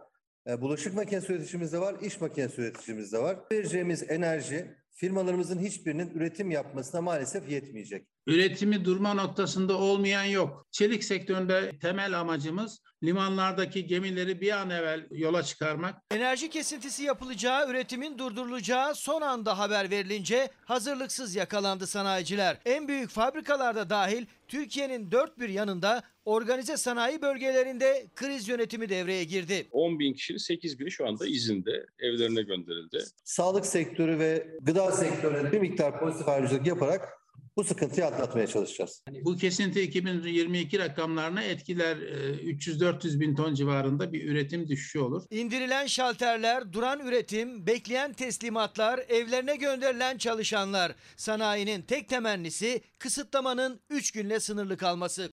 e, 0.48 0.60
bulaşık 0.60 0.94
makinesi 0.94 1.32
üreticimiz 1.32 1.72
de 1.72 1.78
var, 1.78 1.94
iş 2.02 2.20
makinesi 2.20 2.60
üreticimiz 2.60 3.12
de 3.12 3.18
var. 3.18 3.38
Vereceğimiz 3.52 4.10
enerji 4.10 4.76
firmalarımızın 4.94 5.58
hiçbirinin 5.58 6.10
üretim 6.10 6.50
yapmasına 6.50 7.00
maalesef 7.00 7.50
yetmeyecek. 7.50 8.06
Üretimi 8.26 8.84
durma 8.84 9.14
noktasında 9.14 9.78
olmayan 9.78 10.24
yok. 10.24 10.66
Çelik 10.70 11.04
sektöründe 11.04 11.78
temel 11.80 12.20
amacımız 12.20 12.80
limanlardaki 13.02 13.86
gemileri 13.86 14.40
bir 14.40 14.52
an 14.52 14.70
evvel 14.70 15.06
yola 15.10 15.42
çıkarmak. 15.42 15.94
Enerji 16.10 16.50
kesintisi 16.50 17.02
yapılacağı, 17.02 17.70
üretimin 17.70 18.18
durdurulacağı 18.18 18.94
son 18.94 19.22
anda 19.22 19.58
haber 19.58 19.90
verilince 19.90 20.50
hazırlıksız 20.64 21.34
yakalandı 21.34 21.86
sanayiciler. 21.86 22.58
En 22.64 22.88
büyük 22.88 23.10
fabrikalarda 23.10 23.90
dahil 23.90 24.26
Türkiye'nin 24.48 25.10
dört 25.10 25.38
bir 25.38 25.48
yanında 25.48 26.02
organize 26.24 26.76
sanayi 26.76 27.22
bölgelerinde 27.22 28.06
kriz 28.16 28.48
yönetimi 28.48 28.88
devreye 28.88 29.24
girdi. 29.24 29.68
10 29.70 29.98
bin 29.98 30.14
kişinin 30.14 30.38
8 30.38 30.78
bini 30.78 30.90
şu 30.90 31.06
anda 31.08 31.26
izinde, 31.26 31.86
evlerine 31.98 32.42
gönderildi. 32.42 32.98
Sağlık 33.24 33.66
sektörü 33.66 34.18
ve 34.18 34.46
gıda 34.60 34.92
sektörüne 34.92 35.52
bir 35.52 35.60
miktar 35.60 36.00
pozitif 36.00 36.28
ayrıcalık 36.28 36.66
yaparak 36.66 37.21
bu 37.56 37.64
sıkıntıyı 37.64 38.06
atlatmaya 38.06 38.46
çalışacağız. 38.46 39.02
Bu 39.24 39.36
kesinti 39.36 39.82
2022 39.82 40.78
rakamlarına 40.78 41.42
etkiler 41.42 41.96
e, 41.96 42.52
300-400 42.52 43.20
bin 43.20 43.34
ton 43.34 43.54
civarında 43.54 44.12
bir 44.12 44.30
üretim 44.30 44.68
düşüşü 44.68 44.98
olur. 44.98 45.22
İndirilen 45.30 45.86
şalterler, 45.86 46.72
duran 46.72 47.00
üretim, 47.00 47.66
bekleyen 47.66 48.12
teslimatlar, 48.12 48.98
evlerine 49.08 49.56
gönderilen 49.56 50.18
çalışanlar. 50.18 50.94
Sanayinin 51.16 51.82
tek 51.82 52.08
temennisi 52.08 52.80
kısıtlamanın 52.98 53.80
3 53.90 54.12
günle 54.12 54.40
sınırlı 54.40 54.76
kalması. 54.76 55.30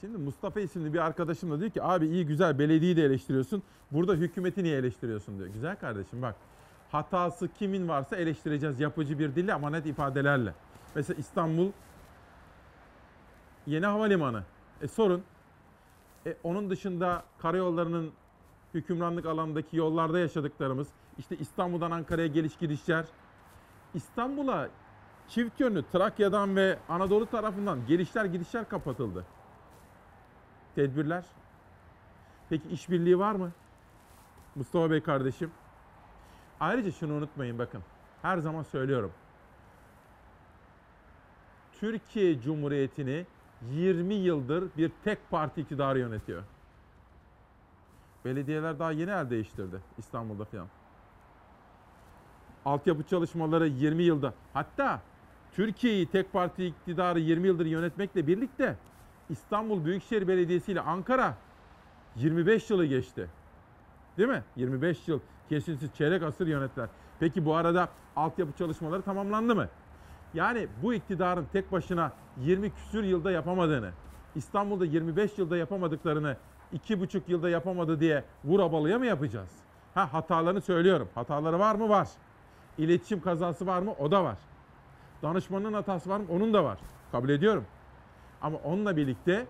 Şimdi 0.00 0.18
Mustafa 0.18 0.60
isimli 0.60 0.92
bir 0.94 0.98
arkadaşım 0.98 1.50
da 1.50 1.60
diyor 1.60 1.70
ki 1.70 1.82
abi 1.82 2.06
iyi 2.06 2.26
güzel 2.26 2.58
belediyeyi 2.58 2.96
de 2.96 3.02
eleştiriyorsun. 3.02 3.62
Burada 3.90 4.14
hükümeti 4.14 4.64
niye 4.64 4.78
eleştiriyorsun 4.78 5.38
diyor. 5.38 5.48
Güzel 5.48 5.76
kardeşim 5.76 6.22
bak. 6.22 6.36
Hatası 6.92 7.48
kimin 7.48 7.88
varsa 7.88 8.16
eleştireceğiz 8.16 8.80
yapıcı 8.80 9.18
bir 9.18 9.34
dille 9.34 9.54
ama 9.54 9.70
net 9.70 9.86
ifadelerle. 9.86 10.54
Mesela 10.94 11.18
İstanbul 11.18 11.70
yeni 13.66 13.86
havalimanı. 13.86 14.42
E 14.82 14.88
sorun. 14.88 15.22
E, 16.26 16.36
onun 16.42 16.70
dışında 16.70 17.22
karayollarının 17.38 18.12
hükümranlık 18.74 19.26
alanındaki 19.26 19.76
yollarda 19.76 20.18
yaşadıklarımız, 20.18 20.88
işte 21.18 21.36
İstanbul'dan 21.36 21.90
Ankara'ya 21.90 22.26
geliş 22.26 22.56
gidişler, 22.56 23.04
İstanbul'a 23.94 24.68
çift 25.28 25.60
yönlü 25.60 25.84
Trakya'dan 25.92 26.56
ve 26.56 26.78
Anadolu 26.88 27.26
tarafından 27.26 27.86
gelişler 27.86 28.24
gidişler 28.24 28.68
kapatıldı. 28.68 29.24
Tedbirler. 30.74 31.24
Peki 32.48 32.68
işbirliği 32.68 33.18
var 33.18 33.34
mı? 33.34 33.50
Mustafa 34.54 34.90
Bey 34.90 35.00
kardeşim. 35.00 35.50
Ayrıca 36.62 36.90
şunu 36.90 37.12
unutmayın 37.12 37.58
bakın. 37.58 37.82
Her 38.22 38.38
zaman 38.38 38.62
söylüyorum. 38.62 39.12
Türkiye 41.72 42.40
Cumhuriyeti'ni 42.40 43.26
20 43.70 44.14
yıldır 44.14 44.68
bir 44.76 44.92
tek 45.04 45.30
parti 45.30 45.60
iktidarı 45.60 45.98
yönetiyor. 45.98 46.42
Belediyeler 48.24 48.78
daha 48.78 48.92
yeni 48.92 49.10
el 49.10 49.30
değiştirdi 49.30 49.80
İstanbul'da 49.98 50.44
falan. 50.44 50.68
Altyapı 52.64 53.02
çalışmaları 53.02 53.66
20 53.66 54.02
yılda. 54.02 54.34
Hatta 54.52 55.02
Türkiye'yi 55.52 56.06
tek 56.06 56.32
parti 56.32 56.66
iktidarı 56.66 57.20
20 57.20 57.46
yıldır 57.46 57.66
yönetmekle 57.66 58.26
birlikte 58.26 58.76
İstanbul 59.30 59.84
Büyükşehir 59.84 60.28
Belediyesi 60.28 60.72
ile 60.72 60.80
Ankara 60.80 61.36
25 62.16 62.70
yılı 62.70 62.86
geçti. 62.86 63.28
Değil 64.18 64.28
mi? 64.28 64.42
25 64.56 65.08
yıl 65.08 65.20
kesintisiz 65.48 65.94
çeyrek 65.94 66.22
asır 66.22 66.46
yönettiler. 66.46 66.88
Peki 67.20 67.44
bu 67.44 67.54
arada 67.54 67.88
altyapı 68.16 68.52
çalışmaları 68.58 69.02
tamamlandı 69.02 69.54
mı? 69.54 69.68
Yani 70.34 70.68
bu 70.82 70.94
iktidarın 70.94 71.46
tek 71.52 71.72
başına 71.72 72.12
20 72.40 72.70
küsür 72.74 73.04
yılda 73.04 73.30
yapamadığını, 73.30 73.90
İstanbul'da 74.34 74.84
25 74.84 75.38
yılda 75.38 75.56
yapamadıklarını 75.56 76.36
2,5 76.74 77.20
yılda 77.28 77.48
yapamadı 77.48 78.00
diye 78.00 78.24
vurabalıya 78.44 78.98
mı 78.98 79.06
yapacağız? 79.06 79.50
Ha 79.94 80.12
hatalarını 80.12 80.60
söylüyorum. 80.60 81.08
Hataları 81.14 81.58
var 81.58 81.74
mı? 81.74 81.88
Var. 81.88 82.08
İletişim 82.78 83.20
kazası 83.20 83.66
var 83.66 83.82
mı? 83.82 83.94
O 83.98 84.10
da 84.10 84.24
var. 84.24 84.38
Danışmanın 85.22 85.72
hatası 85.72 86.10
var 86.10 86.20
mı? 86.20 86.26
Onun 86.30 86.54
da 86.54 86.64
var. 86.64 86.78
Kabul 87.12 87.28
ediyorum. 87.28 87.64
Ama 88.42 88.58
onunla 88.58 88.96
birlikte 88.96 89.46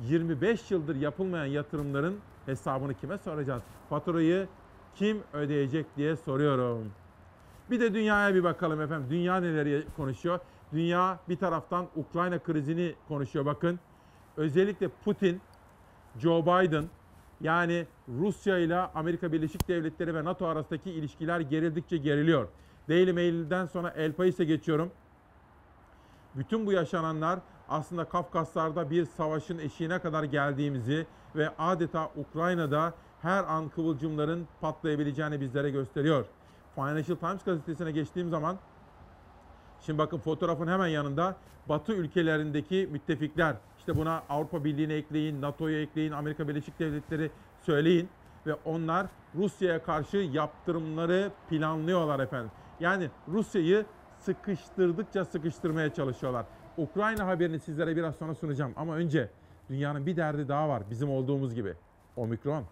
25 0.00 0.70
yıldır 0.70 0.96
yapılmayan 0.96 1.44
yatırımların 1.44 2.20
hesabını 2.46 2.94
kime 2.94 3.18
soracağız? 3.18 3.62
Faturayı 3.90 4.48
kim 4.94 5.22
ödeyecek 5.32 5.86
diye 5.96 6.16
soruyorum. 6.16 6.92
Bir 7.70 7.80
de 7.80 7.94
dünyaya 7.94 8.34
bir 8.34 8.44
bakalım 8.44 8.80
efendim. 8.80 9.06
Dünya 9.10 9.36
neler 9.36 9.84
konuşuyor? 9.96 10.40
Dünya 10.72 11.18
bir 11.28 11.36
taraftan 11.36 11.86
Ukrayna 11.96 12.38
krizini 12.38 12.94
konuşuyor 13.08 13.46
bakın. 13.46 13.80
Özellikle 14.36 14.88
Putin, 15.04 15.40
Joe 16.18 16.42
Biden 16.42 16.84
yani 17.40 17.86
Rusya 18.08 18.58
ile 18.58 18.76
Amerika 18.76 19.32
Birleşik 19.32 19.68
Devletleri 19.68 20.14
ve 20.14 20.24
NATO 20.24 20.46
arasındaki 20.46 20.90
ilişkiler 20.90 21.40
gerildikçe 21.40 21.96
geriliyor. 21.96 22.48
Daily 22.88 23.12
Mail'den 23.12 23.66
sonra 23.66 23.90
El 23.90 24.12
Pais'e 24.12 24.44
geçiyorum. 24.44 24.90
Bütün 26.34 26.66
bu 26.66 26.72
yaşananlar 26.72 27.38
aslında 27.68 28.04
Kafkaslar'da 28.04 28.90
bir 28.90 29.04
savaşın 29.04 29.58
eşiğine 29.58 29.98
kadar 29.98 30.24
geldiğimizi 30.24 31.06
ve 31.36 31.50
adeta 31.58 32.10
Ukrayna'da 32.16 32.94
her 33.22 33.44
an 33.44 33.68
kıvılcımların 33.68 34.48
patlayabileceğini 34.60 35.40
bizlere 35.40 35.70
gösteriyor. 35.70 36.24
Financial 36.74 37.16
Times 37.16 37.44
gazetesine 37.44 37.92
geçtiğim 37.92 38.30
zaman 38.30 38.56
şimdi 39.80 39.98
bakın 39.98 40.18
fotoğrafın 40.18 40.68
hemen 40.68 40.86
yanında 40.86 41.36
Batı 41.68 41.92
ülkelerindeki 41.92 42.88
müttefikler 42.92 43.56
işte 43.78 43.96
buna 43.96 44.22
Avrupa 44.28 44.64
Birliği'ni 44.64 44.92
ekleyin, 44.92 45.42
NATO'yu 45.42 45.76
ekleyin, 45.76 46.12
Amerika 46.12 46.48
Birleşik 46.48 46.78
Devletleri 46.78 47.30
söyleyin 47.62 48.08
ve 48.46 48.54
onlar 48.64 49.06
Rusya'ya 49.34 49.82
karşı 49.82 50.16
yaptırımları 50.16 51.30
planlıyorlar 51.50 52.20
efendim. 52.20 52.50
Yani 52.80 53.10
Rusya'yı 53.28 53.86
sıkıştırdıkça 54.18 55.24
sıkıştırmaya 55.24 55.94
çalışıyorlar. 55.94 56.46
Ukrayna 56.78 57.26
haberini 57.26 57.58
sizlere 57.58 57.96
biraz 57.96 58.16
sonra 58.16 58.34
sunacağım 58.34 58.72
ama 58.76 58.94
önce 58.94 59.28
dünyanın 59.70 60.06
bir 60.06 60.16
derdi 60.16 60.48
daha 60.48 60.68
var 60.68 60.82
bizim 60.90 61.10
olduğumuz 61.10 61.54
gibi. 61.54 61.74
Omikron. 62.16 62.64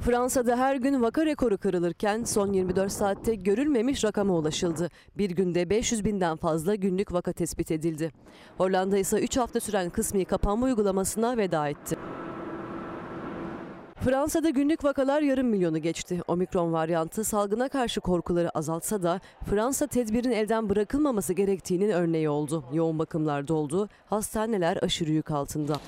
Fransa'da 0.00 0.56
her 0.56 0.76
gün 0.76 1.02
vaka 1.02 1.26
rekoru 1.26 1.58
kırılırken 1.58 2.24
son 2.24 2.52
24 2.52 2.92
saatte 2.92 3.34
görülmemiş 3.34 4.04
rakama 4.04 4.34
ulaşıldı. 4.34 4.88
Bir 5.18 5.30
günde 5.30 5.70
500 5.70 6.04
binden 6.04 6.36
fazla 6.36 6.74
günlük 6.74 7.12
vaka 7.12 7.32
tespit 7.32 7.70
edildi. 7.70 8.10
Hollanda 8.58 8.98
ise 8.98 9.20
3 9.20 9.36
hafta 9.36 9.60
süren 9.60 9.90
kısmi 9.90 10.24
kapanma 10.24 10.66
uygulamasına 10.66 11.36
veda 11.36 11.68
etti. 11.68 11.96
Fransa'da 14.04 14.50
günlük 14.50 14.84
vakalar 14.84 15.22
yarım 15.22 15.46
milyonu 15.46 15.78
geçti. 15.78 16.22
Omikron 16.28 16.72
varyantı 16.72 17.24
salgına 17.24 17.68
karşı 17.68 18.00
korkuları 18.00 18.50
azaltsa 18.50 19.02
da 19.02 19.20
Fransa 19.50 19.86
tedbirin 19.86 20.30
elden 20.30 20.68
bırakılmaması 20.68 21.32
gerektiğinin 21.32 21.90
örneği 21.90 22.28
oldu. 22.28 22.64
Yoğun 22.72 22.98
bakımlar 22.98 23.48
doldu, 23.48 23.88
hastaneler 24.06 24.78
aşırı 24.82 25.10
yük 25.10 25.30
altında. 25.30 25.80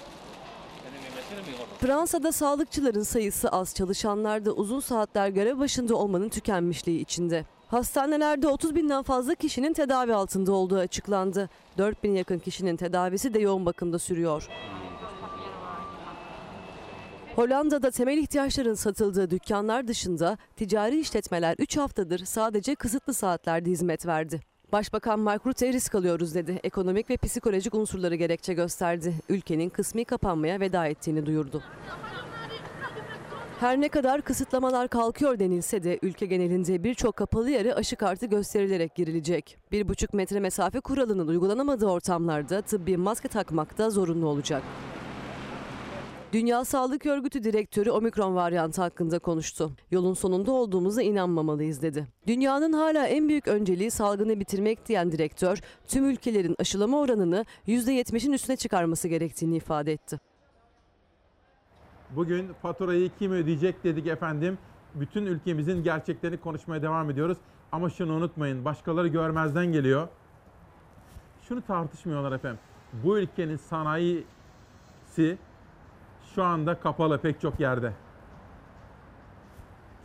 Fransa'da 1.80 2.32
sağlıkçıların 2.32 3.02
sayısı 3.02 3.48
az, 3.48 3.74
çalışanlar 3.74 4.44
da 4.44 4.52
uzun 4.52 4.80
saatler 4.80 5.28
görev 5.28 5.58
başında 5.58 5.96
olmanın 5.96 6.28
tükenmişliği 6.28 7.00
içinde. 7.00 7.44
Hastanelerde 7.68 8.48
30 8.48 8.74
binden 8.74 9.02
fazla 9.02 9.34
kişinin 9.34 9.72
tedavi 9.72 10.14
altında 10.14 10.52
olduğu 10.52 10.78
açıklandı. 10.78 11.48
4 11.78 12.04
bin 12.04 12.14
yakın 12.14 12.38
kişinin 12.38 12.76
tedavisi 12.76 13.34
de 13.34 13.40
yoğun 13.40 13.66
bakımda 13.66 13.98
sürüyor. 13.98 14.48
Hollanda'da 17.36 17.90
temel 17.90 18.18
ihtiyaçların 18.18 18.74
satıldığı 18.74 19.30
dükkanlar 19.30 19.88
dışında 19.88 20.38
ticari 20.56 21.00
işletmeler 21.00 21.56
3 21.58 21.76
haftadır 21.76 22.18
sadece 22.18 22.74
kısıtlı 22.74 23.14
saatlerde 23.14 23.70
hizmet 23.70 24.06
verdi. 24.06 24.40
Başbakan 24.72 25.20
Mark 25.20 25.46
Rutte 25.46 25.72
risk 25.72 25.94
alıyoruz 25.94 26.34
dedi. 26.34 26.60
Ekonomik 26.64 27.10
ve 27.10 27.16
psikolojik 27.16 27.74
unsurları 27.74 28.14
gerekçe 28.14 28.54
gösterdi. 28.54 29.14
Ülkenin 29.28 29.68
kısmi 29.68 30.04
kapanmaya 30.04 30.60
veda 30.60 30.86
ettiğini 30.86 31.26
duyurdu. 31.26 31.62
Her 33.60 33.80
ne 33.80 33.88
kadar 33.88 34.22
kısıtlamalar 34.22 34.88
kalkıyor 34.88 35.38
denilse 35.38 35.82
de 35.82 35.98
ülke 36.02 36.26
genelinde 36.26 36.84
birçok 36.84 37.16
kapalı 37.16 37.50
yere 37.50 37.74
aşı 37.74 37.96
kartı 37.96 38.26
gösterilerek 38.26 38.94
girilecek. 38.94 39.58
1,5 39.72 40.16
metre 40.16 40.40
mesafe 40.40 40.80
kuralının 40.80 41.28
uygulanamadığı 41.28 41.86
ortamlarda 41.86 42.62
tıbbi 42.62 42.96
maske 42.96 43.28
takmak 43.28 43.78
da 43.78 43.90
zorunlu 43.90 44.26
olacak. 44.26 44.62
Dünya 46.34 46.64
Sağlık 46.64 47.06
Örgütü 47.06 47.44
direktörü 47.44 47.90
omikron 47.90 48.34
varyantı 48.34 48.82
hakkında 48.82 49.18
konuştu. 49.18 49.70
Yolun 49.90 50.14
sonunda 50.14 50.52
olduğumuza 50.52 51.02
inanmamalıyız 51.02 51.82
dedi. 51.82 52.06
Dünyanın 52.26 52.72
hala 52.72 53.06
en 53.06 53.28
büyük 53.28 53.48
önceliği 53.48 53.90
salgını 53.90 54.40
bitirmek 54.40 54.88
diyen 54.88 55.12
direktör, 55.12 55.58
tüm 55.88 56.04
ülkelerin 56.04 56.54
aşılama 56.58 57.00
oranını 57.00 57.44
%70'in 57.66 58.32
üstüne 58.32 58.56
çıkarması 58.56 59.08
gerektiğini 59.08 59.56
ifade 59.56 59.92
etti. 59.92 60.20
Bugün 62.10 62.52
faturayı 62.62 63.10
kim 63.18 63.32
ödeyecek 63.32 63.84
dedik 63.84 64.06
efendim. 64.06 64.58
Bütün 64.94 65.26
ülkemizin 65.26 65.82
gerçeklerini 65.82 66.40
konuşmaya 66.40 66.82
devam 66.82 67.10
ediyoruz. 67.10 67.38
Ama 67.72 67.90
şunu 67.90 68.12
unutmayın, 68.12 68.64
başkaları 68.64 69.08
görmezden 69.08 69.66
geliyor. 69.66 70.08
Şunu 71.48 71.62
tartışmıyorlar 71.62 72.32
efendim. 72.32 72.60
Bu 72.92 73.18
ülkenin 73.18 73.56
sanayisi 73.56 75.38
şu 76.34 76.44
anda 76.44 76.74
kapalı 76.80 77.18
pek 77.18 77.40
çok 77.40 77.60
yerde. 77.60 77.92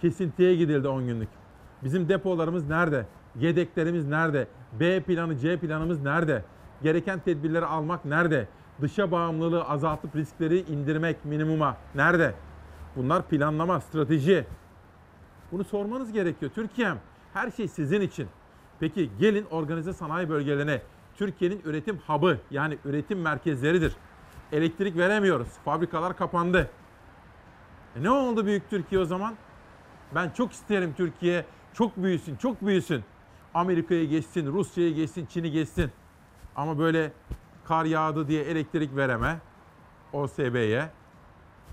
Kesintiye 0.01 0.55
gidildi 0.55 0.87
10 0.87 1.07
günlük. 1.07 1.29
Bizim 1.83 2.09
depolarımız 2.09 2.69
nerede? 2.69 3.05
Yedeklerimiz 3.39 4.07
nerede? 4.07 4.47
B 4.79 5.01
planı, 5.01 5.37
C 5.37 5.57
planımız 5.57 6.01
nerede? 6.01 6.43
Gereken 6.83 7.19
tedbirleri 7.19 7.65
almak 7.65 8.05
nerede? 8.05 8.47
Dışa 8.81 9.11
bağımlılığı 9.11 9.63
azaltıp 9.63 10.15
riskleri 10.15 10.59
indirmek 10.59 11.25
minimuma 11.25 11.77
nerede? 11.95 12.33
Bunlar 12.95 13.27
planlama, 13.27 13.79
strateji. 13.79 14.45
Bunu 15.51 15.63
sormanız 15.63 16.11
gerekiyor. 16.11 16.51
Türkiye'm 16.55 16.97
her 17.33 17.51
şey 17.51 17.67
sizin 17.67 18.01
için. 18.01 18.27
Peki 18.79 19.09
gelin 19.19 19.45
organize 19.51 19.93
sanayi 19.93 20.29
bölgelerine. 20.29 20.81
Türkiye'nin 21.15 21.61
üretim 21.65 21.99
hub'ı 22.07 22.39
yani 22.51 22.77
üretim 22.85 23.21
merkezleridir. 23.21 23.95
Elektrik 24.51 24.97
veremiyoruz. 24.97 25.47
Fabrikalar 25.65 26.17
kapandı. 26.17 26.69
E 27.95 28.03
ne 28.03 28.11
oldu 28.11 28.45
büyük 28.45 28.69
Türkiye 28.69 29.01
o 29.01 29.05
zaman? 29.05 29.35
Ben 30.15 30.29
çok 30.29 30.51
isterim 30.51 30.93
Türkiye 30.97 31.45
çok 31.73 31.97
büyüsün, 31.97 32.35
çok 32.35 32.61
büyüsün. 32.61 33.03
Amerika'yı 33.53 34.09
geçsin, 34.09 34.53
Rusya'yı 34.53 34.95
geçsin, 34.95 35.25
Çin'i 35.25 35.51
geçsin. 35.51 35.91
Ama 36.55 36.79
böyle 36.79 37.11
kar 37.65 37.85
yağdı 37.85 38.27
diye 38.27 38.43
elektrik 38.43 38.95
vereme 38.95 39.39
OSB'ye. 40.13 40.89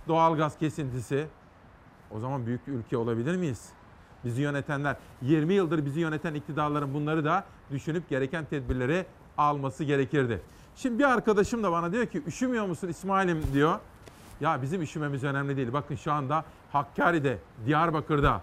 Doğalgaz 0.09 0.59
kesintisi. 0.59 1.27
O 2.11 2.19
zaman 2.19 2.47
büyük 2.47 2.69
ülke 2.69 2.97
olabilir 2.97 3.37
miyiz? 3.37 3.69
Bizi 4.25 4.43
yönetenler, 4.43 4.97
20 5.23 5.55
yıldır 5.55 5.85
bizi 5.85 6.01
yöneten 6.01 6.35
iktidarların 6.35 6.95
bunları 6.95 7.25
da 7.25 7.45
düşünüp 7.71 8.09
gereken 8.09 8.45
tedbirleri 8.45 9.07
alması 9.39 9.85
gerekirdi. 9.85 10.43
Şimdi 10.77 10.99
bir 10.99 11.05
arkadaşım 11.05 11.63
da 11.63 11.73
bana 11.73 11.93
diyor 11.93 12.07
ki 12.07 12.23
üşümüyor 12.27 12.67
musun 12.67 12.89
İsmail'im 12.89 13.43
diyor. 13.53 13.79
Ya 14.41 14.63
bizim 14.63 14.83
üşümemiz 14.83 15.25
önemli 15.25 15.57
değil. 15.57 15.73
Bakın 15.73 15.97
şu 15.97 16.13
anda 16.13 16.45
Hakkari'de, 16.73 17.39
Diyarbakır'da, 17.67 18.41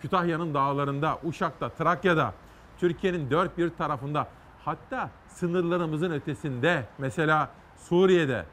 Kütahya'nın 0.00 0.54
dağlarında, 0.54 1.18
Uşak'ta, 1.24 1.68
Trakya'da, 1.68 2.34
Türkiye'nin 2.78 3.30
dört 3.30 3.58
bir 3.58 3.70
tarafında 3.70 4.28
hatta 4.64 5.10
sınırlarımızın 5.28 6.10
ötesinde 6.10 6.84
mesela 6.98 7.50
Suriye'de 7.76 8.46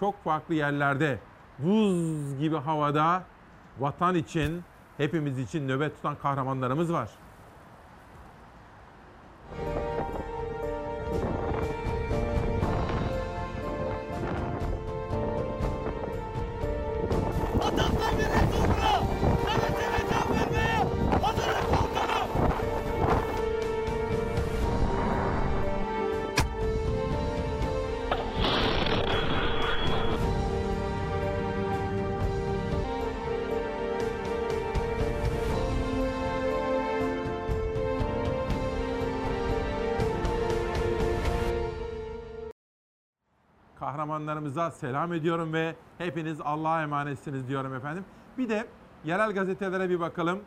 çok 0.00 0.24
farklı 0.24 0.54
yerlerde 0.54 1.18
buz 1.58 2.38
gibi 2.38 2.56
havada 2.56 3.22
vatan 3.80 4.14
için, 4.14 4.62
hepimiz 4.96 5.38
için 5.38 5.68
nöbet 5.68 5.96
tutan 5.96 6.16
kahramanlarımız 6.22 6.92
var. 6.92 7.10
Kahramanlarımıza 44.06 44.70
selam 44.70 45.12
ediyorum 45.12 45.52
ve 45.52 45.74
hepiniz 45.98 46.40
Allah'a 46.40 46.82
emanetsiniz 46.82 47.48
diyorum 47.48 47.74
efendim. 47.74 48.04
Bir 48.38 48.48
de 48.48 48.66
yerel 49.04 49.32
gazetelere 49.32 49.90
bir 49.90 50.00
bakalım. 50.00 50.40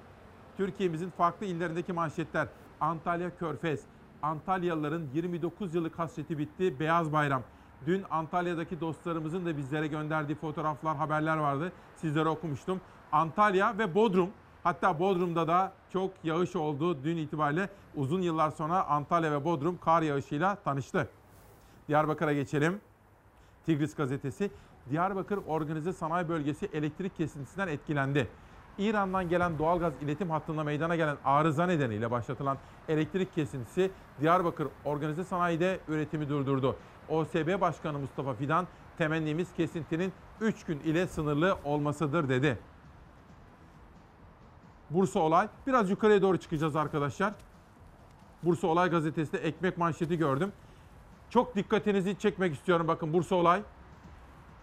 Türkiye'mizin 0.58 1.10
farklı 1.10 1.46
illerindeki 1.46 1.94
manşetler. 1.94 2.48
Antalya 2.82 3.38
Körfez. 3.38 3.82
Antalyalıların 4.22 5.08
29 5.14 5.76
yıllık 5.76 6.00
hasreti 6.00 6.38
bitti. 6.38 6.80
Beyaz 6.80 7.14
Bayram. 7.14 7.42
Dün 7.86 8.04
Antalya'daki 8.12 8.82
dostlarımızın 8.82 9.46
da 9.46 9.58
bizlere 9.58 9.88
gönderdiği 9.88 10.36
fotoğraflar, 10.36 10.98
haberler 10.98 11.38
vardı. 11.38 11.72
Sizlere 11.96 12.30
okumuştum. 12.30 12.82
Antalya 13.12 13.78
ve 13.78 13.96
Bodrum. 13.96 14.30
Hatta 14.64 15.00
Bodrum'da 15.00 15.48
da 15.48 15.74
çok 15.94 16.12
yağış 16.24 16.56
oldu 16.56 17.04
dün 17.04 17.18
itibariyle. 17.18 17.70
Uzun 17.96 18.22
yıllar 18.22 18.52
sonra 18.52 18.88
Antalya 18.88 19.32
ve 19.32 19.46
Bodrum 19.46 19.78
kar 19.78 20.02
yağışıyla 20.02 20.56
tanıştı. 20.56 21.10
Diyarbakır'a 21.88 22.34
geçelim. 22.34 22.82
Tigris 23.66 23.96
gazetesi 23.96 24.52
Diyarbakır 24.90 25.40
Organize 25.48 25.94
Sanayi 25.94 26.30
Bölgesi 26.30 26.70
elektrik 26.74 27.18
kesintisinden 27.18 27.68
etkilendi. 27.68 28.28
İran'dan 28.78 29.30
gelen 29.30 29.60
doğalgaz 29.60 29.94
iletim 30.02 30.30
hattında 30.30 30.64
meydana 30.64 30.96
gelen 30.96 31.18
arıza 31.26 31.66
nedeniyle 31.66 32.12
başlatılan 32.12 32.58
elektrik 32.88 33.36
kesintisi 33.36 33.92
Diyarbakır 34.22 34.68
Organize 34.86 35.24
Sanayi'de 35.24 35.80
üretimi 35.88 36.30
durdurdu. 36.30 36.76
OSB 37.10 37.62
Başkanı 37.62 38.00
Mustafa 38.00 38.34
Fidan 38.34 38.68
temennimiz 38.98 39.54
kesintinin 39.54 40.14
3 40.42 40.64
gün 40.64 40.80
ile 40.80 41.08
sınırlı 41.08 41.58
olmasıdır 41.64 42.30
dedi. 42.30 42.60
Bursa 44.90 45.20
Olay. 45.20 45.48
Biraz 45.68 45.90
yukarıya 45.90 46.22
doğru 46.22 46.38
çıkacağız 46.38 46.76
arkadaşlar. 46.76 47.34
Bursa 48.44 48.68
Olay 48.68 48.90
gazetesinde 48.90 49.38
ekmek 49.38 49.78
manşeti 49.78 50.18
gördüm. 50.18 50.52
Çok 51.30 51.56
dikkatinizi 51.56 52.20
çekmek 52.20 52.54
istiyorum. 52.54 52.88
Bakın 52.88 53.14
Bursa 53.14 53.36
olay. 53.36 53.62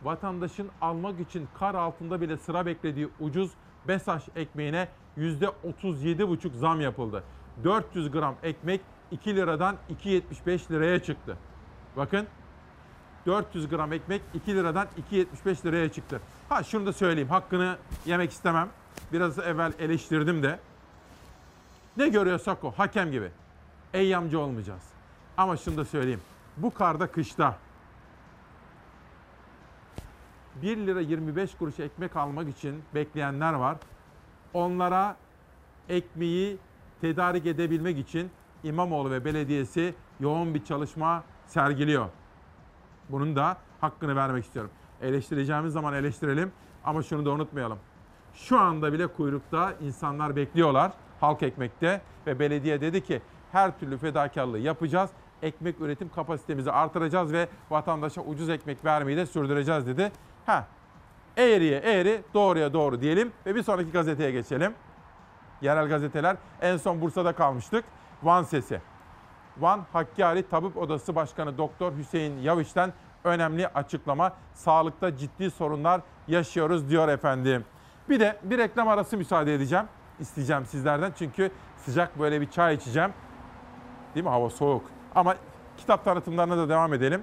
Vatandaşın 0.03 0.71
almak 0.81 1.21
için 1.21 1.49
kar 1.59 1.75
altında 1.75 2.21
bile 2.21 2.37
sıra 2.37 2.67
beklediği 2.67 3.09
ucuz 3.21 3.51
Besaş 3.89 4.23
ekmeğine 4.37 4.89
%37,5 5.19 6.57
zam 6.57 6.81
yapıldı. 6.81 7.25
400 7.64 8.11
gram 8.11 8.35
ekmek 8.43 8.81
2 9.11 9.37
liradan 9.37 9.77
2.75 10.05 10.71
liraya 10.71 11.03
çıktı. 11.03 11.37
Bakın 11.97 12.27
400 13.27 13.69
gram 13.69 13.93
ekmek 13.93 14.23
2 14.35 14.55
liradan 14.55 14.89
2.75 15.12 15.64
liraya 15.64 15.93
çıktı. 15.93 16.21
Ha 16.49 16.62
şunu 16.62 16.87
da 16.87 16.93
söyleyeyim 16.93 17.29
hakkını 17.29 17.77
yemek 18.07 18.31
istemem. 18.31 18.69
Biraz 19.12 19.39
evvel 19.39 19.73
eleştirdim 19.79 20.43
de. 20.43 20.59
Ne 21.97 22.09
görüyorsak 22.09 22.64
o 22.64 22.71
hakem 22.71 23.12
gibi. 23.12 23.31
Eyyamcı 23.95 24.41
olmayacağız. 24.41 24.83
Ama 25.37 25.57
şunu 25.57 25.77
da 25.77 25.85
söyleyeyim. 25.85 26.21
Bu 26.57 26.74
karda 26.74 27.07
kışta 27.07 27.59
1 30.62 30.76
lira 30.76 31.00
25 31.00 31.54
kuruş 31.54 31.80
ekmek 31.80 32.16
almak 32.16 32.48
için 32.48 32.82
bekleyenler 32.94 33.52
var. 33.52 33.76
Onlara 34.54 35.16
ekmeği 35.88 36.59
tedarik 37.00 37.46
edebilmek 37.46 37.98
için 37.98 38.30
İmamoğlu 38.64 39.11
ve 39.11 39.24
belediyesi 39.24 39.94
yoğun 40.20 40.54
bir 40.54 40.64
çalışma 40.64 41.24
sergiliyor. 41.46 42.09
Bunun 43.09 43.36
da 43.36 43.57
hakkını 43.80 44.16
vermek 44.16 44.44
istiyorum. 44.44 44.70
Eleştireceğimiz 45.02 45.72
zaman 45.72 45.94
eleştirelim 45.94 46.52
ama 46.84 47.02
şunu 47.02 47.24
da 47.26 47.30
unutmayalım. 47.30 47.78
Şu 48.34 48.59
anda 48.59 48.92
bile 48.92 49.07
kuyrukta 49.07 49.72
insanlar 49.80 50.36
bekliyorlar. 50.36 50.92
halk 51.20 51.42
ekmekte 51.42 52.00
ve 52.26 52.38
belediye 52.38 52.80
dedi 52.80 53.04
ki 53.04 53.22
her 53.52 53.78
türlü 53.78 53.98
fedakarlığı 53.98 54.59
yapacağız. 54.59 55.11
Ekmek 55.43 55.80
üretim 55.80 56.09
kapasitemizi 56.09 56.72
artıracağız 56.72 57.32
ve 57.32 57.49
vatandaşa 57.70 58.20
ucuz 58.20 58.49
ekmek 58.49 58.84
vermeyi 58.84 59.16
de 59.16 59.26
sürdüreceğiz 59.26 59.87
dedi. 59.87 60.12
Ha, 60.47 60.66
eğriye 61.37 61.78
eğri, 61.78 62.22
doğruya 62.34 62.72
doğru 62.72 63.01
diyelim 63.01 63.32
ve 63.47 63.55
bir 63.55 63.62
sonraki 63.62 63.91
gazeteye 63.91 64.30
geçelim. 64.30 64.74
Yerel 65.62 65.88
gazeteler. 65.88 66.37
En 66.61 66.76
son 66.76 67.00
Bursa'da 67.00 67.33
kalmıştık. 67.33 67.84
Van 68.22 68.42
Sesi. 68.42 68.80
Van 69.58 69.87
Hakkari 69.92 70.49
Tabip 70.49 70.76
Odası 70.76 71.14
Başkanı 71.14 71.58
Doktor 71.58 71.92
Hüseyin 71.96 72.38
Yaviş'ten 72.38 72.92
önemli 73.25 73.68
açıklama. 73.68 74.33
Sağlıkta 74.54 75.17
ciddi 75.17 75.50
sorunlar 75.50 76.00
yaşıyoruz 76.29 76.91
diyor 76.91 77.08
efendim. 77.08 77.64
Bir 78.08 78.21
de 78.21 78.37
bir 78.42 78.58
reklam 78.58 78.88
arası 78.88 79.17
müsaade 79.17 79.54
edeceğim. 79.54 79.84
İsteyeceğim 80.21 80.67
sizlerden 80.67 81.13
çünkü 81.18 81.50
sıcak 81.76 82.18
böyle 82.18 82.41
bir 82.41 82.50
çay 82.50 82.75
içeceğim. 82.75 83.11
Değil 84.14 84.25
mi? 84.25 84.30
Hava 84.30 84.50
soğuk. 84.50 84.96
Ama 85.17 85.34
kitap 85.76 86.05
tanıtımlarına 86.05 86.59
da 86.59 86.68
devam 86.68 86.95
edelim. 86.95 87.22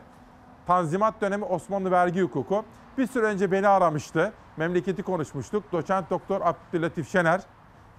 Tanzimat 0.68 1.22
dönemi 1.22 1.45
Osmanlı 1.45 1.91
vergi 1.91 2.22
hukuku. 2.22 2.65
Bir 2.98 3.07
süre 3.07 3.26
önce 3.26 3.52
beni 3.52 3.68
aramıştı. 3.68 4.34
Memleketi 4.57 5.03
konuşmuştuk. 5.03 5.72
Doçent 5.72 6.10
Doktor 6.10 6.41
Abdülatif 6.41 7.11
Şener 7.11 7.41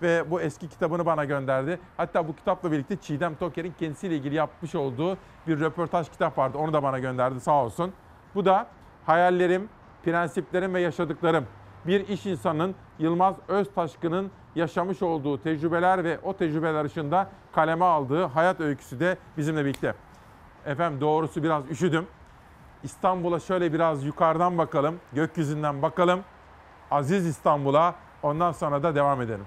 ve 0.02 0.30
bu 0.30 0.40
eski 0.40 0.68
kitabını 0.68 1.06
bana 1.06 1.24
gönderdi. 1.24 1.80
Hatta 1.96 2.28
bu 2.28 2.36
kitapla 2.36 2.72
birlikte 2.72 2.96
Çiğdem 2.96 3.34
Toker'in 3.34 3.74
kendisiyle 3.78 4.16
ilgili 4.16 4.34
yapmış 4.34 4.74
olduğu 4.74 5.18
bir 5.46 5.60
röportaj 5.60 6.10
kitap 6.10 6.38
vardı. 6.38 6.58
Onu 6.58 6.72
da 6.72 6.82
bana 6.82 6.98
gönderdi 6.98 7.40
sağ 7.40 7.64
olsun. 7.64 7.92
Bu 8.34 8.44
da 8.44 8.66
hayallerim, 9.06 9.68
prensiplerim 10.04 10.74
ve 10.74 10.80
yaşadıklarım. 10.80 11.46
Bir 11.86 12.08
iş 12.08 12.26
insanının 12.26 12.74
Yılmaz 12.98 13.36
Öztaşkın'ın 13.48 14.30
yaşamış 14.54 15.02
olduğu 15.02 15.42
tecrübeler 15.42 16.04
ve 16.04 16.18
o 16.22 16.36
tecrübeler 16.36 16.84
ışığında 16.84 17.30
kaleme 17.52 17.84
aldığı 17.84 18.24
hayat 18.24 18.60
öyküsü 18.60 19.00
de 19.00 19.18
bizimle 19.36 19.64
birlikte. 19.64 19.94
Efendim 20.66 21.00
doğrusu 21.00 21.42
biraz 21.42 21.70
üşüdüm. 21.70 22.06
İstanbul'a 22.82 23.40
şöyle 23.40 23.72
biraz 23.72 24.04
yukarıdan 24.04 24.58
bakalım, 24.58 25.00
gökyüzünden 25.12 25.82
bakalım. 25.82 26.20
Aziz 26.90 27.26
İstanbul'a 27.26 27.94
ondan 28.22 28.52
sonra 28.52 28.82
da 28.82 28.94
devam 28.94 29.20
edelim. 29.22 29.46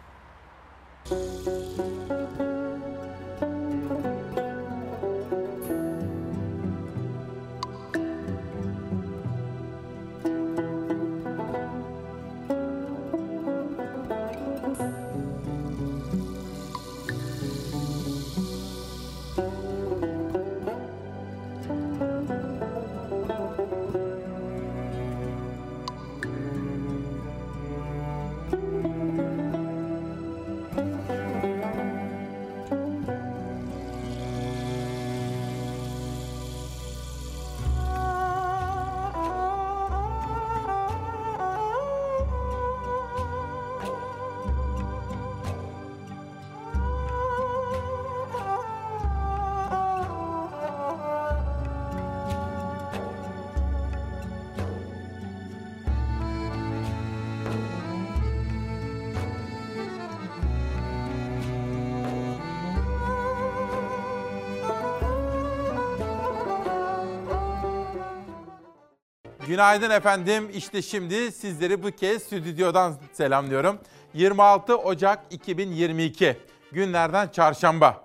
Günaydın 69.57 69.89
efendim. 69.89 70.49
İşte 70.53 70.81
şimdi 70.81 71.31
sizleri 71.31 71.84
bu 71.84 71.91
kez 71.91 72.23
stüdyodan 72.23 72.95
selamlıyorum. 73.13 73.79
26 74.13 74.77
Ocak 74.77 75.19
2022 75.29 76.38
günlerden 76.71 77.27
çarşamba. 77.27 78.01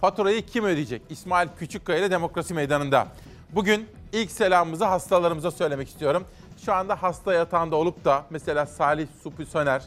Faturayı 0.00 0.46
kim 0.46 0.64
ödeyecek? 0.64 1.02
İsmail 1.10 1.48
Küçükkaya 1.58 1.98
ile 1.98 2.10
Demokrasi 2.10 2.54
Meydanı'nda. 2.54 3.08
Bugün 3.50 3.86
ilk 4.12 4.30
selamımızı 4.30 4.84
hastalarımıza 4.84 5.50
söylemek 5.50 5.88
istiyorum. 5.88 6.24
Şu 6.64 6.74
anda 6.74 7.02
hasta 7.02 7.34
yatağında 7.34 7.76
olup 7.76 8.04
da 8.04 8.24
mesela 8.30 8.66
Salih 8.66 9.06
Supi 9.22 9.46
Söner, 9.46 9.82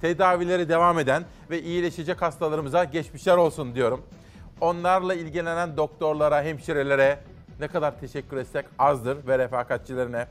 tedavileri 0.00 0.68
devam 0.68 0.98
eden 0.98 1.24
ve 1.50 1.62
iyileşecek 1.62 2.22
hastalarımıza 2.22 2.84
geçmişler 2.84 3.36
olsun 3.36 3.74
diyorum. 3.74 4.02
Onlarla 4.60 5.14
ilgilenen 5.14 5.76
doktorlara, 5.76 6.42
hemşirelere, 6.42 7.18
ne 7.60 7.68
kadar 7.68 8.00
teşekkür 8.00 8.36
etsek 8.36 8.66
azdır 8.78 9.26
ve 9.26 9.38
refakatçilerine. 9.38 10.26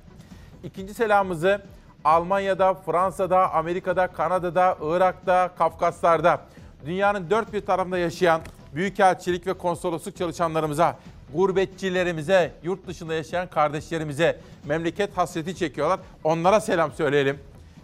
İkinci 0.64 0.94
selamımızı 0.94 1.62
Almanya'da, 2.04 2.74
Fransa'da, 2.74 3.54
Amerika'da, 3.54 4.08
Kanada'da, 4.08 4.78
Irak'ta, 4.82 5.52
Kafkaslar'da, 5.58 6.41
dünyanın 6.86 7.30
dört 7.30 7.54
bir 7.54 7.66
tarafında 7.66 7.98
yaşayan 7.98 8.41
büyükelçilik 8.76 9.48
ve 9.48 9.54
konsolosluk 9.54 10.18
çalışanlarımıza, 10.18 10.98
gurbetçilerimize, 11.34 12.52
yurt 12.64 12.88
dışında 12.88 13.14
yaşayan 13.14 13.48
kardeşlerimize 13.48 14.40
memleket 14.66 15.18
hasreti 15.18 15.56
çekiyorlar. 15.56 15.99
Onlara 16.24 16.62
selam 16.62 16.91
söyleyelim. 16.91 17.40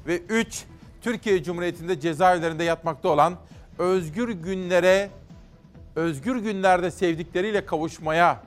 Ve 0.07 0.17
üç, 0.17 0.63
Türkiye 1.01 1.43
Cumhuriyeti'nde 1.43 1.99
cezaevlerinde 1.99 2.63
yatmakta 2.63 3.09
olan 3.09 3.33
özgür 3.79 4.29
günlere, 4.29 5.09
özgür 5.95 6.35
günlerde 6.35 6.91
sevdikleriyle 6.91 7.65
kavuşmaya 7.65 8.39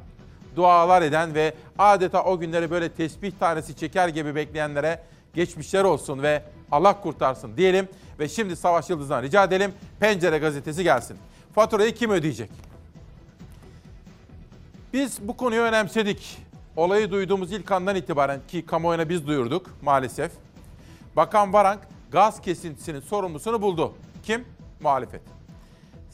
dualar 0.56 1.02
eden 1.02 1.34
ve 1.34 1.54
adeta 1.78 2.24
o 2.24 2.38
günleri 2.38 2.70
böyle 2.70 2.88
tesbih 2.88 3.32
tanesi 3.40 3.76
çeker 3.76 4.08
gibi 4.08 4.34
bekleyenlere 4.34 5.02
geçmişler 5.34 5.84
olsun 5.84 6.22
ve 6.22 6.42
Allah 6.72 7.00
kurtarsın 7.00 7.56
diyelim. 7.56 7.88
Ve 8.18 8.28
şimdi 8.28 8.56
Savaş 8.56 8.90
Yıldız'dan 8.90 9.22
rica 9.22 9.44
edelim 9.44 9.72
Pencere 10.00 10.38
gazetesi 10.38 10.82
gelsin. 10.82 11.16
Faturayı 11.54 11.94
kim 11.94 12.10
ödeyecek? 12.10 12.50
Biz 14.92 15.28
bu 15.28 15.36
konuyu 15.36 15.60
önemsedik. 15.60 16.38
Olayı 16.76 17.10
duyduğumuz 17.10 17.52
ilk 17.52 17.72
andan 17.72 17.96
itibaren 17.96 18.40
ki 18.48 18.66
kamuoyuna 18.66 19.08
biz 19.08 19.26
duyurduk 19.26 19.70
maalesef. 19.82 20.32
Bakan 21.16 21.52
Varank 21.52 21.80
gaz 22.12 22.40
kesintisinin 22.40 23.00
sorumlusunu 23.00 23.62
buldu. 23.62 23.94
Kim? 24.22 24.44
Muhalefet. 24.80 25.35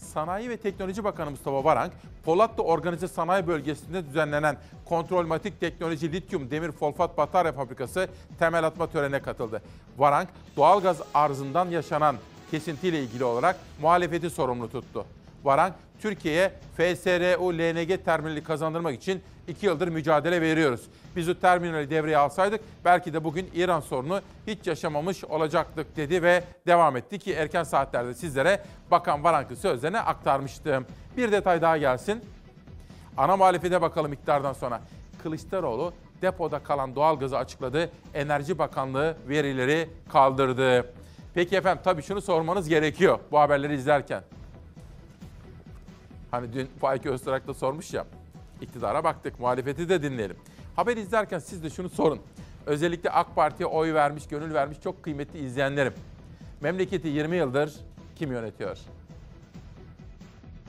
Sanayi 0.03 0.51
ve 0.51 0.57
Teknoloji 0.57 1.05
Bakanı 1.05 1.31
Mustafa 1.31 1.65
Varank, 1.65 1.93
Polatlı 2.25 2.63
Organize 2.63 3.09
Sanayi 3.09 3.47
Bölgesi'nde 3.47 4.07
düzenlenen 4.07 4.57
Kontrolmatik 4.85 5.61
Teknoloji 5.61 6.13
Lityum 6.13 6.51
Demir 6.51 6.73
Folfat 6.73 7.19
Batarya 7.19 7.53
Fabrikası 7.53 8.09
temel 8.39 8.67
atma 8.67 8.87
törenine 8.87 9.23
katıldı. 9.23 9.63
Varank, 9.99 10.29
doğalgaz 10.57 10.97
arzından 11.15 11.69
yaşanan 11.69 12.17
kesintiyle 12.51 13.03
ilgili 13.03 13.25
olarak 13.25 13.57
muhalefeti 13.81 14.31
sorumlu 14.31 14.71
tuttu. 14.71 15.05
Varank, 15.45 15.75
Türkiye'ye 16.01 16.53
FSRU 16.77 17.53
LNG 17.59 18.05
terminali 18.05 18.45
kazandırmak 18.45 18.95
için 18.95 19.23
iki 19.49 19.67
yıldır 19.67 19.89
mücadele 19.89 20.41
veriyoruz. 20.41 20.81
Biz 21.17 21.29
o 21.29 21.35
terminali 21.35 21.91
devreye 21.91 22.19
alsaydık 22.19 22.61
belki 22.85 23.13
de 23.13 23.25
bugün 23.25 23.51
İran 23.55 23.81
sorunu 23.81 24.21
hiç 24.47 24.67
yaşamamış 24.67 25.25
olacaktık 25.25 25.97
dedi 25.97 26.23
ve 26.23 26.45
devam 26.67 26.97
etti 26.97 27.19
ki 27.19 27.33
erken 27.33 27.63
saatlerde 27.63 28.15
sizlere 28.15 28.63
Bakan 28.91 29.25
Varank'ın 29.25 29.55
sözlerini 29.55 30.01
aktarmıştım. 30.01 30.87
Bir 31.17 31.33
detay 31.33 31.63
daha 31.63 31.77
gelsin. 31.77 32.25
Ana 33.17 33.37
muhalefete 33.37 33.83
bakalım 33.83 34.13
iktidardan 34.13 34.53
sonra. 34.53 34.81
Kılıçdaroğlu 35.23 35.93
depoda 36.23 36.59
kalan 36.59 36.95
doğalgazı 36.95 37.39
açıkladı. 37.39 37.91
Enerji 38.15 38.59
Bakanlığı 38.59 39.17
verileri 39.29 39.89
kaldırdı. 40.13 40.93
Peki 41.35 41.57
efendim 41.57 41.83
tabii 41.85 42.03
şunu 42.03 42.21
sormanız 42.21 42.69
gerekiyor 42.69 43.19
bu 43.31 43.39
haberleri 43.41 43.75
izlerken. 43.75 44.23
Hani 46.31 46.53
dün 46.53 46.69
Faik 46.81 47.07
Öztürk 47.07 47.49
da 47.49 47.55
sormuş 47.55 47.95
ya. 47.95 48.05
İktidara 48.63 49.05
baktık, 49.05 49.41
muhalefeti 49.41 49.89
de 49.89 50.03
dinleyelim. 50.03 50.37
Haber 50.77 50.97
izlerken 50.97 51.39
siz 51.39 51.65
de 51.65 51.71
şunu 51.71 51.89
sorun. 51.91 52.19
Özellikle 52.67 53.11
AK 53.11 53.35
Parti'ye 53.35 53.67
oy 53.67 53.95
vermiş, 53.95 54.29
gönül 54.29 54.55
vermiş 54.55 54.81
çok 54.81 55.03
kıymetli 55.03 55.39
izleyenlerim. 55.39 55.93
Memleketi 56.61 57.09
20 57.09 57.37
yıldır 57.37 57.75
kim 58.17 58.33
yönetiyor? 58.33 58.79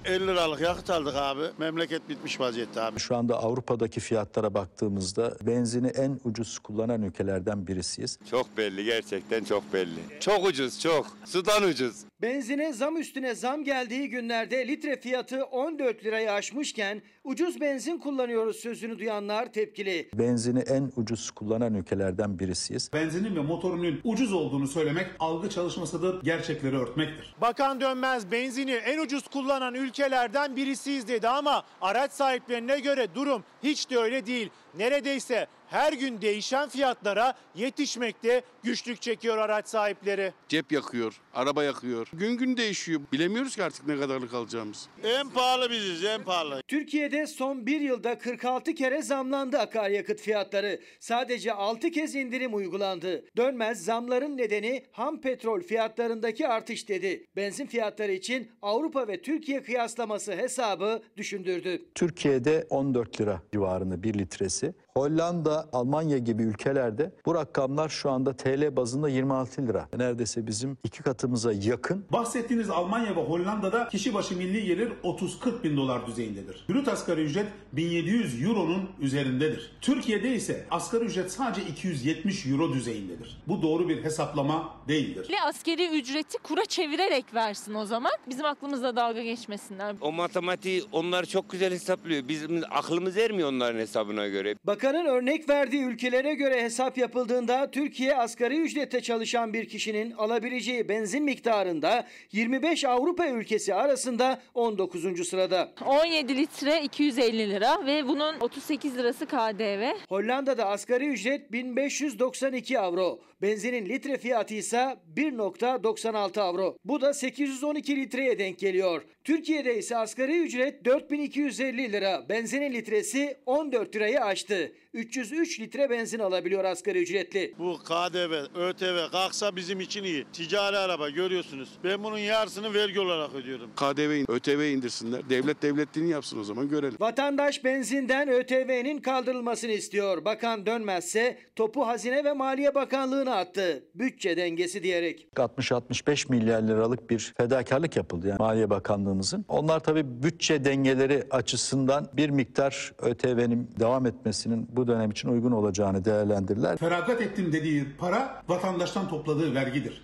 50 0.06 0.28
liralık 0.28 0.62
yakıt 0.62 0.90
aldık 0.90 1.16
abi. 1.16 1.42
Memleket 1.58 2.10
bitmiş 2.10 2.40
vaziyette 2.40 2.82
abi. 2.82 3.00
Şu 3.00 3.16
anda 3.16 3.44
Avrupa'daki 3.44 4.00
fiyatlara 4.00 4.54
baktığımızda 4.54 5.38
benzini 5.42 5.88
en 5.88 6.20
ucuz 6.24 6.60
kullanan 6.60 7.02
ülkelerden 7.02 7.68
birisiyiz. 7.68 8.20
Çok 8.30 8.58
belli 8.58 8.86
gerçekten 8.86 9.44
çok 9.44 9.74
belli. 9.74 10.00
Çok 10.20 10.46
ucuz 10.48 10.80
çok. 10.80 11.08
Sudan 11.26 11.64
ucuz. 11.64 11.96
Benzine 12.22 12.74
zam 12.74 12.98
üstüne 12.98 13.36
zam 13.36 13.64
geldiği 13.64 14.10
günlerde 14.10 14.68
litre 14.68 15.00
fiyatı 15.00 15.44
14 15.44 16.06
lirayı 16.06 16.32
aşmışken 16.32 17.02
ucuz 17.24 17.62
benzin 17.62 17.98
kullanıyoruz 17.98 18.56
sözünü 18.56 19.00
duyanlar 19.00 19.54
tepkili. 19.54 20.10
Benzini 20.14 20.60
en 20.60 20.92
ucuz 20.96 21.32
kullanan 21.32 21.74
ülkelerden 21.74 22.40
birisiyiz. 22.40 22.90
Benzinin 22.94 23.36
ve 23.36 23.40
motorunun 23.42 24.00
ucuz 24.04 24.34
olduğunu 24.34 24.68
söylemek 24.68 25.08
algı 25.20 25.50
çalışmasıdır, 25.50 26.24
gerçekleri 26.24 26.78
örtmektir. 26.78 27.36
Bakan 27.42 27.82
Dönmez 27.82 28.32
benzini 28.32 28.72
en 28.72 29.00
ucuz 29.00 29.28
kullanan 29.28 29.76
ülkelerden 29.94 30.56
birisiyiz 30.56 31.08
dedi 31.08 31.28
ama 31.28 31.64
araç 31.82 32.12
sahiplerine 32.12 32.80
göre 32.80 33.16
durum 33.16 33.44
hiç 33.64 33.90
de 33.90 33.98
öyle 33.98 34.26
değil. 34.26 34.50
Neredeyse 34.78 35.48
her 35.74 35.94
gün 35.94 36.22
değişen 36.22 36.70
fiyatlara 36.70 37.34
yetişmekte 37.56 38.42
güçlük 38.64 39.02
çekiyor 39.02 39.38
araç 39.38 39.68
sahipleri. 39.68 40.34
Cep 40.50 40.72
yakıyor, 40.72 41.22
araba 41.34 41.64
yakıyor. 41.64 42.08
Gün 42.14 42.38
gün 42.38 42.58
değişiyor. 42.58 43.02
Bilemiyoruz 43.12 43.56
ki 43.56 43.64
artık 43.64 43.88
ne 43.88 44.00
kadarlık 44.00 44.34
alacağımız. 44.34 44.88
En 45.04 45.30
pahalı 45.30 45.70
biziz 45.70 46.04
en 46.04 46.24
pahalı. 46.24 46.62
Türkiye'de 46.68 47.28
son 47.28 47.66
bir 47.66 47.82
yılda 47.82 48.18
46 48.18 48.76
kere 48.76 49.02
zamlandı 49.02 49.60
akaryakıt 49.60 50.20
fiyatları. 50.22 50.80
Sadece 51.00 51.54
6 51.54 51.92
kez 51.92 52.16
indirim 52.16 52.56
uygulandı. 52.56 53.24
Dönmez 53.38 53.86
zamların 53.86 54.38
nedeni 54.38 54.84
ham 54.92 55.22
petrol 55.22 55.62
fiyatlarındaki 55.62 56.48
artış 56.48 56.90
dedi. 56.90 57.26
Benzin 57.36 57.66
fiyatları 57.66 58.12
için 58.12 58.52
Avrupa 58.62 59.08
ve 59.08 59.22
Türkiye 59.22 59.64
kıyaslaması 59.64 60.32
hesabı 60.32 61.02
düşündürdü. 61.18 61.82
Türkiye'de 61.96 62.68
14 62.70 63.22
lira 63.22 63.42
civarında 63.54 64.04
bir 64.04 64.14
litresi. 64.14 64.74
Hollanda, 64.98 65.70
Almanya 65.74 66.18
gibi 66.18 66.44
ülkelerde 66.44 67.12
bu 67.26 67.36
rakamlar 67.36 67.90
şu 67.90 68.12
anda 68.12 68.34
TL 68.38 68.76
bazında 68.76 69.10
26 69.10 69.68
lira. 69.68 69.88
Neredeyse 69.98 70.48
bizim 70.48 70.78
iki 70.84 71.04
katımıza 71.04 71.54
yakın. 71.54 72.06
Bahsettiğiniz 72.12 72.70
Almanya 72.70 73.16
ve 73.16 73.22
Hollanda'da 73.22 73.88
kişi 73.88 74.14
başı 74.14 74.38
milli 74.38 74.66
gelir 74.66 74.92
30-40 75.04 75.64
bin 75.64 75.78
dolar 75.78 76.08
düzeyindedir. 76.08 76.66
Brüt 76.70 76.88
asgari 76.88 77.22
ücret 77.22 77.46
1700 77.72 78.44
euronun 78.44 78.90
üzerindedir. 79.00 79.72
Türkiye'de 79.82 80.36
ise 80.36 80.66
asgari 80.72 81.04
ücret 81.06 81.32
sadece 81.32 81.62
270 81.68 82.46
euro 82.46 82.74
düzeyindedir. 82.74 83.42
Bu 83.48 83.62
doğru 83.62 83.90
bir 83.90 84.04
hesaplama 84.04 84.76
değildir. 84.88 85.28
Askeri 85.48 86.00
ücreti 86.00 86.38
kura 86.38 86.66
çevirerek 86.66 87.34
versin 87.34 87.74
o 87.74 87.86
zaman. 87.86 88.12
Bizim 88.30 88.46
aklımızda 88.46 88.96
dalga 88.96 89.24
geçmesinler. 89.24 89.96
O 90.02 90.12
matematiği 90.12 90.84
onlar 90.92 91.26
çok 91.26 91.50
güzel 91.50 91.74
hesaplıyor. 91.74 92.28
Bizim 92.28 92.62
aklımız 92.72 93.18
ermiyor 93.18 93.50
onların 93.50 93.80
hesabına 93.80 94.28
göre. 94.28 94.56
Bakanın 94.84 95.06
örnek 95.06 95.50
verdiği 95.50 95.84
ülkelere 95.84 96.34
göre 96.34 96.64
hesap 96.64 96.98
yapıldığında 96.98 97.72
Türkiye 97.72 98.16
asgari 98.16 98.62
ücrete 98.62 99.02
çalışan 99.02 99.54
bir 99.54 99.66
kişinin 99.70 100.12
alabileceği 100.12 100.90
benzin 100.90 101.24
miktarında 101.24 102.08
25 102.32 102.86
Avrupa 102.86 103.28
ülkesi 103.28 103.74
arasında 103.74 104.42
19. 104.54 105.28
sırada. 105.28 105.72
17 105.86 106.38
litre 106.38 106.82
250 106.82 107.50
lira 107.50 107.86
ve 107.86 108.08
bunun 108.08 108.40
38 108.40 108.98
lirası 108.98 109.26
KDV. 109.26 109.92
Hollanda'da 110.10 110.66
asgari 110.66 111.08
ücret 111.08 111.52
1592 111.52 112.80
avro. 112.80 113.20
Benzinin 113.44 113.90
litre 113.90 114.18
fiyatı 114.18 114.54
ise 114.54 114.98
1.96 115.16 116.42
avro. 116.42 116.78
Bu 116.86 117.02
da 117.02 117.14
812 117.14 117.96
litreye 117.96 118.40
denk 118.40 118.60
geliyor. 118.60 119.02
Türkiye'de 119.24 119.78
ise 119.78 119.98
asgari 119.98 120.40
ücret 120.40 120.86
4250 120.86 121.92
lira. 121.92 122.30
Benzinin 122.30 122.74
litresi 122.74 123.38
14 123.46 123.96
lirayı 123.96 124.22
aştı. 124.22 124.72
303 124.94 125.60
litre 125.60 125.90
benzin 125.90 126.20
alabiliyor 126.20 126.64
asgari 126.64 127.02
ücretli. 127.02 127.54
Bu 127.60 127.80
KDV, 127.84 128.46
ÖTV 128.56 129.12
kalksa 129.12 129.56
bizim 129.56 129.80
için 129.80 130.04
iyi. 130.04 130.26
Ticari 130.34 130.78
araba 130.78 131.10
görüyorsunuz. 131.10 131.70
Ben 131.84 132.04
bunun 132.04 132.18
yarısını 132.18 132.74
vergi 132.74 133.00
olarak 133.00 133.36
ödüyorum. 133.36 133.72
KDV, 133.76 134.32
ÖTV 134.32 134.62
indirsinler. 134.62 135.30
Devlet 135.30 135.62
devletliğini 135.62 136.10
yapsın 136.10 136.40
o 136.40 136.44
zaman 136.44 136.70
görelim. 136.70 136.98
Vatandaş 137.00 137.64
benzinden 137.64 138.30
ÖTV'nin 138.30 138.98
kaldırılmasını 138.98 139.72
istiyor. 139.72 140.26
Bakan 140.26 140.66
dönmezse 140.66 141.38
topu 141.56 141.88
Hazine 141.88 142.24
ve 142.24 142.34
Maliye 142.34 142.76
Bakanlığı'na 142.76 143.33
attı. 143.34 143.84
Bütçe 143.96 144.38
dengesi 144.38 144.84
diyerek. 144.84 145.28
60-65 145.36 146.30
milyar 146.30 146.62
liralık 146.62 147.10
bir 147.10 147.34
fedakarlık 147.38 147.96
yapıldı 147.96 148.28
yani 148.28 148.38
Maliye 148.40 148.70
Bakanlığımızın. 148.70 149.46
Onlar 149.48 149.80
tabii 149.80 150.24
bütçe 150.24 150.66
dengeleri 150.66 151.28
açısından 151.32 152.10
bir 152.14 152.30
miktar 152.30 152.94
ÖTV'nin 153.02 153.70
devam 153.80 154.06
etmesinin 154.06 154.68
bu 154.72 154.88
dönem 154.88 155.12
için 155.12 155.30
uygun 155.30 155.52
olacağını 155.52 156.06
değerlendirdiler. 156.06 156.78
Feragat 156.78 157.22
ettim 157.22 157.54
dediği 157.54 157.98
para 157.98 158.44
vatandaştan 158.48 159.10
topladığı 159.10 159.56
vergidir. 159.56 160.04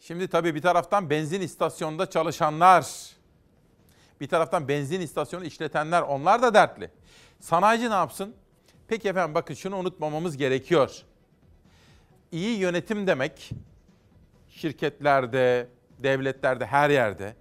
Şimdi 0.00 0.28
tabii 0.28 0.54
bir 0.54 0.62
taraftan 0.62 1.10
benzin 1.10 1.40
istasyonunda 1.40 2.10
çalışanlar, 2.10 2.86
bir 4.20 4.28
taraftan 4.28 4.68
benzin 4.68 5.00
istasyonu 5.00 5.44
işletenler 5.44 6.02
onlar 6.02 6.42
da 6.42 6.54
dertli. 6.54 6.90
Sanayici 7.40 7.90
ne 7.90 7.94
yapsın? 7.94 8.34
Peki 8.88 9.08
efendim 9.08 9.34
bakın 9.34 9.54
şunu 9.54 9.76
unutmamamız 9.76 10.36
gerekiyor. 10.36 11.02
İyi 12.34 12.58
yönetim 12.58 13.06
demek 13.06 13.50
şirketlerde, 14.48 15.68
devletlerde, 15.98 16.66
her 16.66 16.90
yerde. 16.90 17.36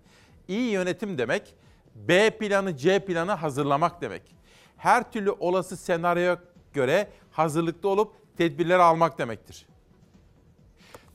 İyi 0.47 0.71
yönetim 0.71 1.17
demek 1.17 1.55
B 1.95 2.29
planı, 2.29 2.77
C 2.77 3.05
planı 3.05 3.31
hazırlamak 3.31 4.01
demek. 4.01 4.21
Her 4.77 5.11
türlü 5.11 5.31
olası 5.31 5.77
senaryoya 5.77 6.39
göre 6.73 7.07
hazırlıklı 7.31 7.89
olup 7.89 8.15
tedbirleri 8.37 8.81
almak 8.81 9.17
demektir. 9.17 9.65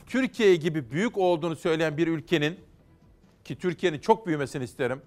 Türkiye 0.06 0.56
gibi 0.56 0.90
büyük 0.90 1.18
olduğunu 1.18 1.56
söyleyen 1.56 1.96
bir 1.96 2.06
ülkenin 2.06 2.60
ki 3.44 3.59
Türkiye'nin 3.59 3.98
çok 3.98 4.26
büyümesini 4.26 4.64
isterim. 4.64 5.02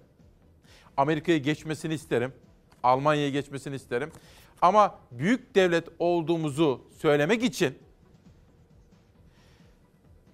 Amerika'yı 0.96 1.42
geçmesini 1.42 1.94
isterim. 1.94 2.32
Almanya'yı 2.82 3.32
geçmesini 3.32 3.74
isterim. 3.74 4.12
Ama 4.62 4.98
büyük 5.10 5.54
devlet 5.54 5.88
olduğumuzu 5.98 6.84
söylemek 6.98 7.42
için 7.42 7.81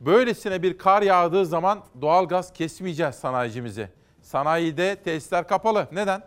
böylesine 0.01 0.63
bir 0.63 0.79
kar 0.79 1.03
yağdığı 1.03 1.47
zaman 1.47 1.85
doğal 2.01 2.29
gaz 2.29 2.53
kesmeyeceğiz 2.53 3.15
sanayicimizi. 3.15 3.89
Sanayide 4.23 4.97
tesisler 4.97 5.49
kapalı. 5.49 5.89
Neden? 5.93 6.23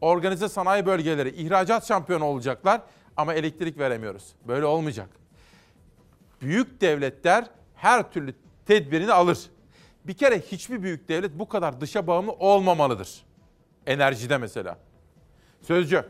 Organize 0.00 0.48
sanayi 0.48 0.86
bölgeleri 0.86 1.28
ihracat 1.28 1.88
şampiyonu 1.88 2.24
olacaklar 2.24 2.80
ama 3.16 3.34
elektrik 3.34 3.78
veremiyoruz. 3.78 4.32
Böyle 4.48 4.64
olmayacak. 4.64 5.08
Büyük 6.40 6.80
devletler 6.80 7.44
her 7.74 8.12
türlü 8.12 8.34
tedbirini 8.66 9.12
alır. 9.12 9.38
Bir 10.04 10.14
kere 10.14 10.40
hiçbir 10.40 10.82
büyük 10.82 11.08
devlet 11.08 11.38
bu 11.38 11.48
kadar 11.48 11.80
dışa 11.80 12.06
bağımlı 12.06 12.32
olmamalıdır. 12.32 13.24
Enerjide 13.86 14.38
mesela. 14.38 14.78
Sözcü, 15.62 16.04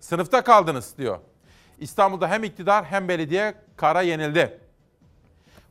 sınıfta 0.00 0.44
kaldınız 0.44 0.98
diyor. 0.98 1.18
İstanbul'da 1.78 2.28
hem 2.30 2.44
iktidar 2.44 2.84
hem 2.84 3.08
belediye 3.08 3.54
kara 3.76 4.02
yenildi. 4.02 4.60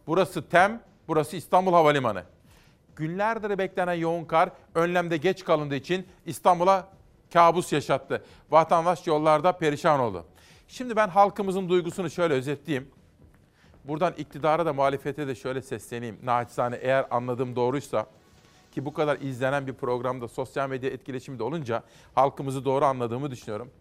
Burası 0.07 0.49
TEM, 0.49 0.81
burası 1.07 1.35
İstanbul 1.35 1.73
Havalimanı. 1.73 2.23
Günlerdir 2.95 3.57
beklenen 3.57 3.93
yoğun 3.93 4.25
kar 4.25 4.49
önlemde 4.75 5.17
geç 5.17 5.43
kalındığı 5.43 5.75
için 5.75 6.07
İstanbul'a 6.25 6.88
kabus 7.34 7.73
yaşattı. 7.73 8.23
Vatandaş 8.51 9.07
yollarda 9.07 9.51
perişan 9.51 9.99
oldu. 9.99 10.25
Şimdi 10.67 10.95
ben 10.95 11.07
halkımızın 11.07 11.69
duygusunu 11.69 12.09
şöyle 12.09 12.34
özetleyeyim. 12.34 12.91
Buradan 13.84 14.13
iktidara 14.17 14.65
da 14.65 14.73
muhalefete 14.73 15.27
de 15.27 15.35
şöyle 15.35 15.61
sesleneyim. 15.61 16.19
Naçizane 16.23 16.75
eğer 16.75 17.05
anladığım 17.11 17.55
doğruysa 17.55 18.05
ki 18.71 18.85
bu 18.85 18.93
kadar 18.93 19.19
izlenen 19.19 19.67
bir 19.67 19.73
programda 19.73 20.27
sosyal 20.27 20.69
medya 20.69 20.89
etkileşimi 20.89 21.39
de 21.39 21.43
olunca 21.43 21.84
halkımızı 22.15 22.65
doğru 22.65 22.85
anladığımı 22.85 23.31
düşünüyorum. 23.31 23.71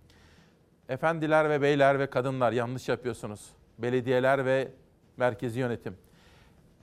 Efendiler 0.89 1.51
ve 1.51 1.62
beyler 1.62 1.99
ve 1.99 2.11
kadınlar 2.11 2.53
yanlış 2.53 2.89
yapıyorsunuz. 2.89 3.51
Belediyeler 3.78 4.44
ve 4.47 4.69
merkezi 5.16 5.61
yönetim. 5.61 5.97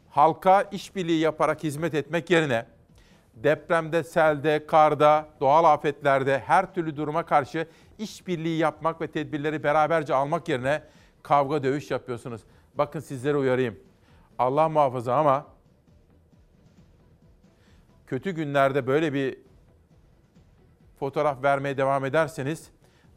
Halka 0.10 0.61
işbirliği 0.61 1.19
yaparak 1.19 1.64
hizmet 1.64 1.94
etmek 1.94 2.30
yerine 2.30 2.65
depremde, 3.44 4.03
selde, 4.03 4.65
karda, 4.68 5.27
doğal 5.40 5.73
afetlerde 5.73 6.40
her 6.40 6.73
türlü 6.73 6.98
duruma 6.98 7.26
karşı 7.26 7.68
işbirliği 7.98 8.57
yapmak 8.57 9.02
ve 9.02 9.07
tedbirleri 9.07 9.64
beraberce 9.64 10.14
almak 10.14 10.49
yerine 10.49 10.84
kavga 11.23 11.64
dövüş 11.64 11.91
yapıyorsunuz. 11.91 12.41
Bakın 12.76 12.99
sizlere 12.99 13.38
uyarayım. 13.38 13.80
Allah 14.40 14.69
muhafaza 14.69 15.15
ama 15.15 15.45
kötü 18.07 18.31
günlerde 18.31 18.88
böyle 18.88 19.14
bir 19.14 19.38
fotoğraf 20.99 21.44
vermeye 21.44 21.77
devam 21.77 22.06
ederseniz 22.06 22.72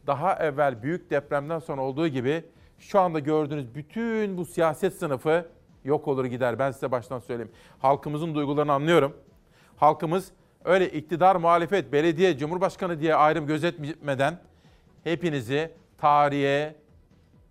daha 0.07 0.35
evvel 0.35 0.83
büyük 0.83 1.11
depremden 1.11 1.59
sonra 1.59 1.83
olduğu 1.83 2.09
gibi 2.09 2.45
şu 2.79 3.01
anda 3.01 3.19
gördüğünüz 3.19 3.75
bütün 3.75 4.37
bu 4.37 4.45
siyaset 4.45 4.95
sınıfı 4.95 5.49
yok 5.85 6.09
olur 6.09 6.25
gider. 6.25 6.59
Ben 6.59 6.71
size 6.71 6.91
baştan 6.91 7.19
söyleyeyim. 7.19 7.53
Halkımızın 7.79 8.35
duygularını 8.35 8.73
anlıyorum. 8.73 9.17
Halkımız 9.77 10.33
öyle 10.65 10.91
iktidar, 10.91 11.37
muhalefet, 11.37 11.93
belediye, 11.93 12.39
cumhurbaşkanı 12.39 13.01
diye 13.01 13.15
ayrım 13.15 13.47
gözetmeden 13.47 14.39
hepinizi 15.05 15.71
tarihe 15.99 16.75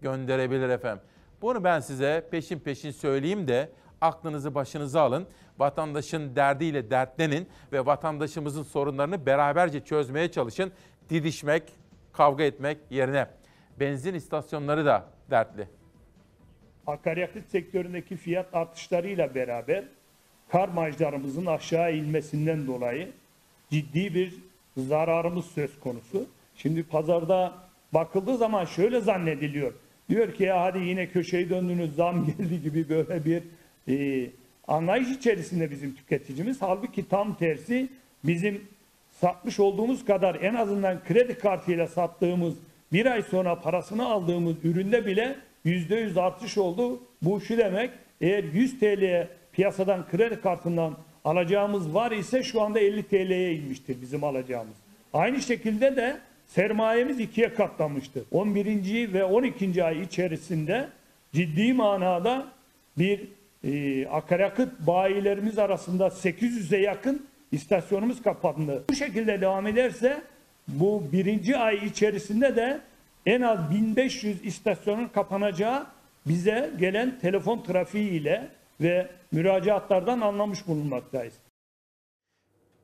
gönderebilir 0.01 0.69
efendim. 0.69 1.03
Bunu 1.41 1.63
ben 1.63 1.79
size 1.79 2.27
peşin 2.31 2.59
peşin 2.59 2.91
söyleyeyim 2.91 3.47
de 3.47 3.69
aklınızı 4.01 4.55
başınıza 4.55 5.01
alın. 5.01 5.27
Vatandaşın 5.59 6.35
derdiyle 6.35 6.89
dertlenin 6.89 7.47
ve 7.71 7.85
vatandaşımızın 7.85 8.63
sorunlarını 8.63 9.25
beraberce 9.25 9.85
çözmeye 9.85 10.31
çalışın. 10.31 10.71
Didişmek, 11.09 11.63
kavga 12.13 12.43
etmek 12.43 12.77
yerine. 12.89 13.27
Benzin 13.79 14.13
istasyonları 14.13 14.85
da 14.85 15.05
dertli. 15.31 15.80
Akaryakıt 16.87 17.49
sektöründeki 17.49 18.15
fiyat 18.15 18.55
artışlarıyla 18.55 19.35
beraber 19.35 19.83
kar 20.49 20.69
marjlarımızın 20.69 21.45
aşağı 21.45 21.95
inmesinden 21.95 22.67
dolayı 22.67 23.11
ciddi 23.71 24.15
bir 24.15 24.33
zararımız 24.77 25.45
söz 25.45 25.79
konusu. 25.79 26.25
Şimdi 26.55 26.83
pazarda 26.83 27.53
bakıldığı 27.93 28.37
zaman 28.37 28.65
şöyle 28.65 29.01
zannediliyor. 29.01 29.73
Diyor 30.09 30.33
ki 30.33 30.43
ya 30.43 30.61
hadi 30.61 30.79
yine 30.79 31.09
köşeyi 31.09 31.49
döndünüz 31.49 31.95
zam 31.95 32.25
geldi 32.37 32.61
gibi 32.61 32.89
böyle 32.89 33.25
bir 33.25 33.43
e, 33.87 34.27
anlayış 34.67 35.09
içerisinde 35.09 35.71
bizim 35.71 35.95
tüketicimiz. 35.95 36.61
Halbuki 36.61 37.09
tam 37.09 37.37
tersi 37.37 37.89
bizim 38.23 38.61
satmış 39.11 39.59
olduğumuz 39.59 40.05
kadar 40.05 40.35
en 40.35 40.53
azından 40.53 41.03
kredi 41.03 41.37
kartıyla 41.37 41.87
sattığımız 41.87 42.53
bir 42.93 43.05
ay 43.05 43.21
sonra 43.21 43.59
parasını 43.59 44.05
aldığımız 44.05 44.55
üründe 44.65 45.05
bile 45.05 45.35
yüzde 45.63 45.95
yüz 45.95 46.17
artış 46.17 46.57
oldu. 46.57 46.99
Bu 47.21 47.41
şu 47.41 47.57
demek 47.57 47.91
eğer 48.21 48.43
100 48.43 48.79
TL'ye 48.79 49.27
piyasadan 49.53 50.07
kredi 50.11 50.41
kartından 50.41 50.97
alacağımız 51.25 51.93
var 51.93 52.11
ise 52.11 52.43
şu 52.43 52.61
anda 52.61 52.79
50 52.79 53.03
TL'ye 53.03 53.55
inmiştir 53.55 54.01
bizim 54.01 54.23
alacağımız. 54.23 54.75
Aynı 55.13 55.41
şekilde 55.41 55.95
de 55.95 56.17
sermayemiz 56.47 57.19
ikiye 57.19 57.53
katlanmıştır. 57.53 58.23
11. 58.31 59.13
ve 59.13 59.23
12. 59.23 59.83
ay 59.83 60.01
içerisinde 60.01 60.87
ciddi 61.33 61.73
manada 61.73 62.47
bir 62.97 63.21
e, 63.63 64.07
akaryakıt 64.07 64.87
bayilerimiz 64.87 65.57
arasında 65.57 66.07
800'e 66.07 66.79
yakın 66.79 67.25
istasyonumuz 67.51 68.21
kapandı. 68.21 68.83
Bu 68.89 68.95
şekilde 68.95 69.41
devam 69.41 69.67
ederse 69.67 70.21
bu 70.67 71.03
birinci 71.11 71.57
ay 71.57 71.85
içerisinde 71.85 72.55
de 72.55 72.81
en 73.25 73.41
az 73.41 73.71
1500 73.71 74.45
istasyonun 74.45 75.07
kapanacağı 75.07 75.87
bize 76.25 76.71
gelen 76.79 77.19
telefon 77.19 77.63
trafiği 77.63 78.09
ile 78.09 78.49
ve 78.81 79.09
müracaatlardan 79.31 80.21
anlamış 80.21 80.67
bulunmaktayız. 80.67 81.33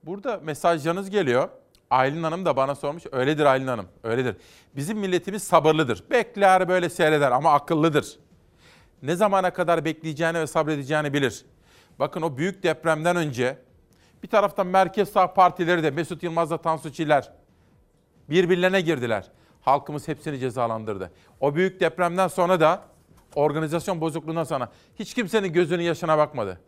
Burada 0.04 0.38
mesajlarınız 0.38 1.10
geliyor. 1.10 1.50
Aylin 1.90 2.24
Hanım 2.24 2.46
da 2.46 2.56
bana 2.56 2.76
sormuş. 2.76 3.04
Öyledir 3.12 3.46
Aylin 3.46 3.68
Hanım, 3.68 3.88
öyledir. 4.04 4.36
Bizim 4.76 4.98
milletimiz 4.98 5.44
sabırlıdır. 5.44 6.04
Bekler 6.12 6.70
böyle 6.70 6.90
seyreder 6.90 7.32
ama 7.32 7.54
akıllıdır. 7.54 8.20
Ne 9.04 9.16
zamana 9.16 9.54
kadar 9.54 9.86
bekleyeceğini 9.86 10.40
ve 10.40 10.48
sabredeceğini 10.48 11.14
bilir. 11.14 11.46
Bakın 12.00 12.22
o 12.22 12.38
büyük 12.38 12.64
depremden 12.64 13.16
önce 13.16 13.58
bir 14.24 14.28
taraftan 14.28 14.68
merkez 14.68 15.10
sağ 15.10 15.34
partileri 15.34 15.84
de 15.84 15.92
Mesut 15.92 16.24
Yılmaz'la 16.24 16.58
Tansu 16.58 16.92
Çiller 16.92 17.32
birbirlerine 18.30 18.82
girdiler. 18.82 19.32
Halkımız 19.62 20.08
hepsini 20.08 20.40
cezalandırdı. 20.40 21.12
O 21.40 21.56
büyük 21.56 21.80
depremden 21.80 22.28
sonra 22.28 22.60
da 22.60 22.82
organizasyon 23.36 24.02
bozukluğundan 24.02 24.44
sonra 24.44 24.70
hiç 25.00 25.14
kimsenin 25.14 25.54
gözünün 25.54 25.84
yaşına 25.84 26.18
bakmadı. 26.18 26.60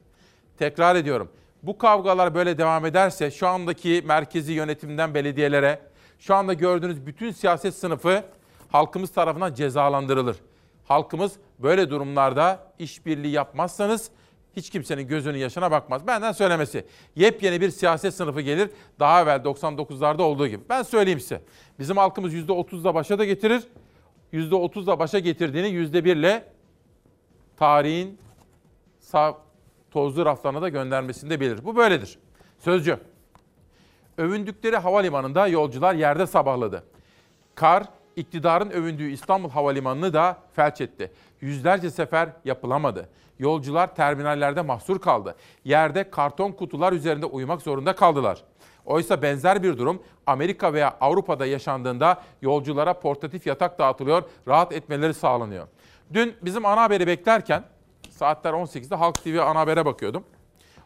Tekrar 0.58 0.96
ediyorum. 0.96 1.30
Bu 1.64 1.78
kavgalar 1.78 2.36
böyle 2.36 2.58
devam 2.58 2.86
ederse 2.86 3.32
şu 3.32 3.48
andaki 3.48 4.04
merkezi 4.06 4.54
yönetimden 4.54 5.14
belediyelere, 5.14 5.80
şu 6.20 6.36
anda 6.36 6.54
gördüğünüz 6.54 7.06
bütün 7.06 7.32
siyaset 7.32 7.76
sınıfı 7.76 8.24
halkımız 8.72 9.12
tarafından 9.12 9.54
cezalandırılır. 9.54 10.38
Halkımız 10.88 11.34
böyle 11.60 11.90
durumlarda 11.90 12.74
işbirliği 12.80 13.32
yapmazsanız 13.32 14.12
hiç 14.60 14.70
kimsenin 14.70 15.08
gözünün 15.08 15.38
yaşına 15.38 15.72
bakmaz. 15.72 16.08
Benden 16.08 16.32
söylemesi. 16.32 16.86
Yepyeni 17.16 17.62
bir 17.62 17.70
siyaset 17.70 18.14
sınıfı 18.14 18.42
gelir. 18.42 18.70
Daha 19.00 19.22
evvel 19.22 19.40
99'larda 19.40 20.22
olduğu 20.22 20.48
gibi. 20.48 20.64
Ben 20.70 20.84
söyleyeyim 20.84 21.20
size. 21.20 21.42
Bizim 21.80 21.98
halkımız 21.98 22.34
%30'da 22.34 22.96
başa 22.96 23.20
da 23.20 23.26
getirir. 23.26 23.64
%30'da 24.34 25.00
başa 25.00 25.20
getirdiğini 25.20 25.68
%1 25.68 26.18
ile 26.18 26.44
tarihin 27.58 28.18
sağ 29.00 29.38
tozlu 29.92 30.26
raflarına 30.26 30.62
da 30.62 30.70
göndermesinde 30.70 31.40
bilir. 31.40 31.66
Bu 31.66 31.76
böyledir. 31.76 32.20
Sözcü. 32.60 32.98
Övündükleri 34.18 34.78
havalimanında 34.78 35.48
yolcular 35.48 35.94
yerde 35.94 36.28
sabahladı. 36.28 36.84
Kar, 37.56 37.84
iktidarın 38.16 38.70
övündüğü 38.70 39.12
İstanbul 39.12 39.50
Havalimanı'nı 39.50 40.14
da 40.14 40.38
felç 40.54 40.82
etti. 40.82 41.12
Yüzlerce 41.42 41.90
sefer 41.90 42.30
yapılamadı. 42.46 43.10
Yolcular 43.40 43.96
terminallerde 43.96 44.62
mahsur 44.62 45.00
kaldı. 45.00 45.36
Yerde 45.64 46.10
karton 46.10 46.52
kutular 46.52 46.94
üzerinde 46.94 47.26
uyumak 47.26 47.62
zorunda 47.62 47.96
kaldılar. 47.96 48.44
Oysa 48.86 49.22
benzer 49.22 49.64
bir 49.64 49.78
durum 49.78 50.04
Amerika 50.28 50.74
veya 50.74 50.98
Avrupa'da 51.02 51.46
yaşandığında 51.46 52.22
yolculara 52.42 53.00
portatif 53.00 53.48
yatak 53.48 53.80
dağıtılıyor, 53.80 54.24
rahat 54.48 54.74
etmeleri 54.74 55.14
sağlanıyor. 55.14 55.68
Dün 56.14 56.36
bizim 56.42 56.66
ana 56.66 56.82
haberi 56.82 57.08
beklerken 57.08 57.64
saatler 58.10 58.54
18'de 58.54 58.96
Halk 58.96 59.24
TV 59.24 59.40
ana 59.42 59.60
habere 59.60 59.86
bakıyordum. 59.86 60.24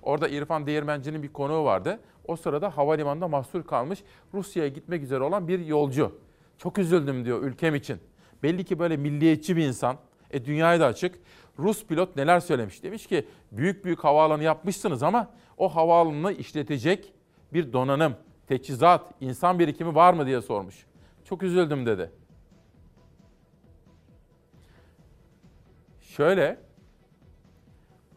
Orada 0.02 0.28
İrfan 0.28 0.68
Değirmenci'nin 0.68 1.24
bir 1.24 1.34
konuğu 1.34 1.66
vardı. 1.66 2.00
O 2.28 2.36
sırada 2.36 2.78
havalimanında 2.78 3.28
mahsur 3.28 3.64
kalmış 3.64 4.04
Rusya'ya 4.34 4.70
gitmek 4.70 5.04
üzere 5.04 5.24
olan 5.24 5.48
bir 5.48 5.60
yolcu. 5.60 6.20
Çok 6.58 6.78
üzüldüm 6.78 7.26
diyor 7.26 7.42
ülkem 7.42 7.76
için. 7.76 8.00
Belli 8.44 8.66
ki 8.66 8.80
böyle 8.80 8.98
milliyetçi 8.98 9.58
bir 9.58 9.68
insan. 9.68 9.98
E 10.34 10.46
dünyaya 10.46 10.80
da 10.80 10.86
açık. 10.86 11.20
Rus 11.60 11.86
pilot 11.86 12.16
neler 12.16 12.40
söylemiş? 12.40 12.84
Demiş 12.84 13.08
ki 13.08 13.28
büyük 13.52 13.86
büyük 13.86 14.04
havaalanı 14.04 14.44
yapmışsınız 14.44 15.04
ama 15.04 15.30
o 15.58 15.76
havaalanını 15.76 16.34
işletecek 16.34 17.14
bir 17.54 17.74
donanım, 17.74 18.16
teçhizat, 18.48 19.12
insan 19.22 19.60
birikimi 19.60 19.96
var 19.96 20.14
mı 20.14 20.26
diye 20.26 20.42
sormuş. 20.42 20.86
Çok 21.26 21.44
üzüldüm 21.44 21.86
dedi. 21.86 22.12
Şöyle, 26.02 26.60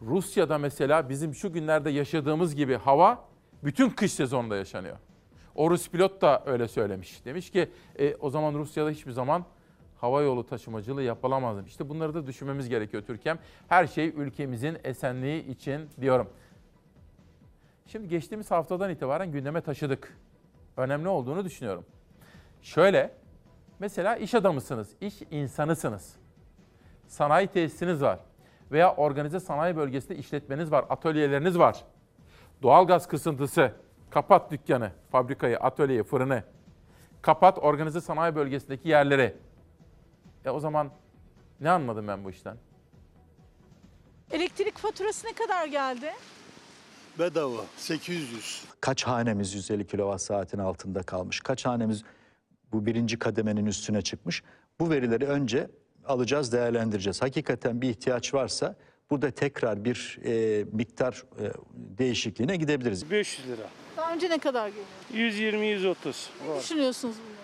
Rusya'da 0.02 0.58
mesela 0.58 1.08
bizim 1.08 1.34
şu 1.34 1.52
günlerde 1.52 1.90
yaşadığımız 1.90 2.54
gibi 2.54 2.74
hava 2.76 3.28
bütün 3.64 3.90
kış 3.90 4.12
sezonunda 4.12 4.56
yaşanıyor. 4.56 4.96
O 5.54 5.70
Rus 5.70 5.90
pilot 5.90 6.22
da 6.22 6.42
öyle 6.46 6.68
söylemiş. 6.68 7.24
Demiş 7.24 7.50
ki 7.50 7.70
e, 7.98 8.14
o 8.14 8.30
zaman 8.30 8.54
Rusya'da 8.54 8.90
hiçbir 8.90 9.12
zaman 9.12 9.44
hava 10.00 10.22
yolu 10.22 10.46
taşımacılığı 10.46 11.02
yapılamazdı. 11.02 11.64
İşte 11.66 11.88
bunları 11.88 12.14
da 12.14 12.26
düşünmemiz 12.26 12.68
gerekiyor 12.68 13.02
Türkiye'm. 13.06 13.38
Her 13.68 13.86
şey 13.86 14.08
ülkemizin 14.08 14.78
esenliği 14.84 15.46
için 15.46 15.90
diyorum. 16.00 16.28
Şimdi 17.86 18.08
geçtiğimiz 18.08 18.50
haftadan 18.50 18.90
itibaren 18.90 19.32
gündeme 19.32 19.60
taşıdık. 19.60 20.16
Önemli 20.76 21.08
olduğunu 21.08 21.44
düşünüyorum. 21.44 21.84
Şöyle, 22.62 23.12
mesela 23.78 24.16
iş 24.16 24.34
adamısınız, 24.34 24.90
iş 25.00 25.22
insanısınız. 25.30 26.16
Sanayi 27.06 27.46
tesisiniz 27.46 28.02
var 28.02 28.20
veya 28.72 28.94
organize 28.94 29.40
sanayi 29.40 29.76
bölgesinde 29.76 30.16
işletmeniz 30.16 30.72
var, 30.72 30.84
atölyeleriniz 30.90 31.58
var. 31.58 31.84
Doğalgaz 32.62 33.08
kısıntısı, 33.08 33.72
kapat 34.10 34.50
dükkanı, 34.50 34.90
fabrikayı, 35.10 35.58
atölyeyi, 35.58 36.02
fırını. 36.02 36.42
Kapat 37.22 37.58
organize 37.58 38.00
sanayi 38.00 38.34
bölgesindeki 38.34 38.88
yerleri. 38.88 39.36
E 40.46 40.50
o 40.50 40.60
zaman 40.60 40.90
ne 41.60 41.70
anladım 41.70 42.08
ben 42.08 42.24
bu 42.24 42.30
işten? 42.30 42.56
Elektrik 44.30 44.78
faturası 44.78 45.26
ne 45.26 45.32
kadar 45.32 45.66
geldi? 45.66 46.12
Bedava 47.18 47.64
800. 47.76 48.64
Kaç 48.80 49.04
hanemiz 49.04 49.54
150 49.54 49.86
kilowatt 49.86 50.22
saatin 50.22 50.58
altında 50.58 51.02
kalmış? 51.02 51.40
Kaç 51.40 51.66
hanemiz 51.66 52.02
bu 52.72 52.86
birinci 52.86 53.18
kademenin 53.18 53.66
üstüne 53.66 54.02
çıkmış? 54.02 54.42
Bu 54.80 54.90
verileri 54.90 55.26
önce 55.26 55.70
alacağız, 56.06 56.52
değerlendireceğiz. 56.52 57.22
Hakikaten 57.22 57.82
bir 57.82 57.88
ihtiyaç 57.90 58.34
varsa 58.34 58.76
burada 59.10 59.30
tekrar 59.30 59.84
bir 59.84 60.18
e, 60.24 60.64
miktar 60.72 61.24
e, 61.40 61.52
değişikliğine 61.74 62.56
gidebiliriz. 62.56 63.10
500 63.10 63.48
lira. 63.48 63.68
Daha 63.96 64.12
önce 64.12 64.30
ne 64.30 64.38
kadar 64.38 64.68
geliyor? 64.68 64.86
120-130. 65.32 66.28
Ne 66.48 66.60
düşünüyorsunuz 66.60 67.16
bunları? 67.24 67.35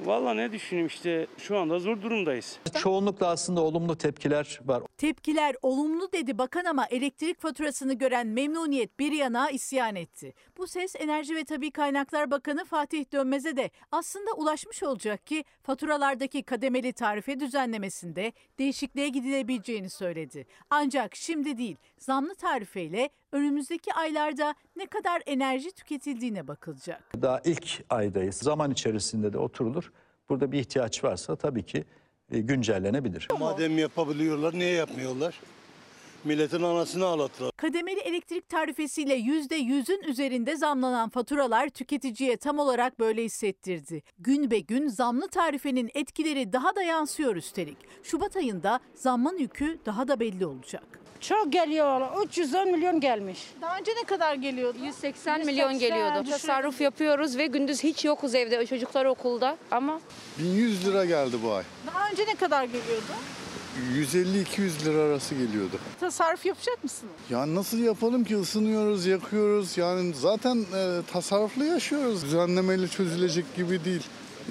Valla 0.00 0.34
ne 0.34 0.52
düşüneyim 0.52 0.86
işte 0.86 1.26
şu 1.38 1.58
anda 1.58 1.78
zor 1.78 2.02
durumdayız. 2.02 2.58
Çoğunlukla 2.78 3.26
aslında 3.26 3.60
olumlu 3.60 3.98
tepkiler 3.98 4.60
var. 4.64 4.82
Tepkiler 4.96 5.54
olumlu 5.62 6.12
dedi 6.12 6.38
bakan 6.38 6.64
ama 6.64 6.86
elektrik 6.86 7.40
faturasını 7.40 7.94
gören 7.94 8.26
memnuniyet 8.26 8.98
bir 8.98 9.12
yana 9.12 9.50
isyan 9.50 9.96
etti. 9.96 10.34
Bu 10.58 10.66
ses 10.66 10.96
Enerji 10.96 11.36
ve 11.36 11.44
Tabi 11.44 11.70
Kaynaklar 11.70 12.30
Bakanı 12.30 12.64
Fatih 12.64 13.12
Dönmez'e 13.12 13.56
de 13.56 13.70
aslında 13.92 14.32
ulaşmış 14.32 14.82
olacak 14.82 15.26
ki 15.26 15.44
faturalardaki 15.62 16.42
kademeli 16.42 16.92
tarife 16.92 17.40
düzenlemesinde 17.40 18.32
değişikliğe 18.58 19.08
gidilebileceğini 19.08 19.90
söyledi. 19.90 20.46
Ancak 20.70 21.16
şimdi 21.16 21.58
değil 21.58 21.76
zamlı 21.98 22.34
tarifeyle 22.34 23.10
önümüzdeki 23.32 23.94
aylarda 23.94 24.54
ne 24.76 24.86
kadar 24.86 25.22
enerji 25.26 25.72
tüketildiğine 25.72 26.48
bakılacak. 26.48 27.22
Daha 27.22 27.40
ilk 27.44 27.84
aydayız. 27.90 28.34
Zaman 28.36 28.70
içerisinde 28.70 29.32
de 29.32 29.38
oturulur. 29.38 29.92
Burada 30.28 30.52
bir 30.52 30.58
ihtiyaç 30.58 31.04
varsa 31.04 31.36
tabii 31.36 31.66
ki 31.66 31.84
e, 32.32 32.38
güncellenebilir. 32.40 33.28
Madem 33.38 33.78
yapabiliyorlar 33.78 34.54
niye 34.54 34.70
yapmıyorlar? 34.70 35.40
Milletin 36.24 36.62
anasını 36.62 37.04
ağlattılar. 37.04 37.50
Kademeli 37.56 38.00
elektrik 38.00 38.48
tarifesiyle 38.48 39.18
%100'ün 39.18 40.02
üzerinde 40.02 40.56
zamlanan 40.56 41.08
faturalar 41.08 41.68
tüketiciye 41.68 42.36
tam 42.36 42.58
olarak 42.58 42.98
böyle 43.00 43.24
hissettirdi. 43.24 44.02
Gün 44.18 44.50
be 44.50 44.58
gün 44.58 44.88
zamlı 44.88 45.28
tarifenin 45.28 45.90
etkileri 45.94 46.52
daha 46.52 46.76
da 46.76 46.82
yansıyor 46.82 47.36
üstelik. 47.36 47.76
Şubat 48.02 48.36
ayında 48.36 48.80
zammın 48.94 49.38
yükü 49.38 49.78
daha 49.86 50.08
da 50.08 50.20
belli 50.20 50.46
olacak. 50.46 51.00
Çok 51.20 51.52
geliyor. 51.52 52.00
310 52.26 52.72
milyon 52.72 53.00
gelmiş. 53.00 53.38
Daha 53.60 53.78
önce 53.78 53.90
ne 54.00 54.04
kadar 54.04 54.34
geliyordu? 54.34 54.78
180 54.84 55.46
milyon 55.46 55.78
geliyordu. 55.78 56.30
Tasarruf 56.30 56.80
yapıyoruz 56.80 57.38
ve 57.38 57.46
gündüz 57.46 57.84
hiç 57.84 58.04
yokuz 58.04 58.34
evde. 58.34 58.66
Çocuklar 58.66 59.04
okulda 59.04 59.56
ama 59.70 60.00
1100 60.38 60.86
lira 60.86 61.04
geldi 61.04 61.36
bu 61.42 61.52
ay. 61.52 61.62
Daha 61.86 62.10
önce 62.10 62.26
ne 62.26 62.34
kadar 62.34 62.64
geliyordu? 62.64 63.12
150-200 63.94 64.84
lira 64.84 64.98
arası 65.02 65.34
geliyordu. 65.34 65.78
Tasarruf 66.00 66.46
yapacak 66.46 66.84
mısınız? 66.84 67.12
Ya 67.30 67.54
nasıl 67.54 67.78
yapalım 67.78 68.24
ki 68.24 68.36
ısınıyoruz, 68.36 69.06
yakıyoruz. 69.06 69.78
Yani 69.78 70.14
zaten 70.14 70.56
e, 70.76 71.00
tasarruflu 71.12 71.64
yaşıyoruz. 71.64 72.24
Düzenlemeyle 72.24 72.88
çözülecek 72.88 73.56
gibi 73.56 73.84
değil. 73.84 74.02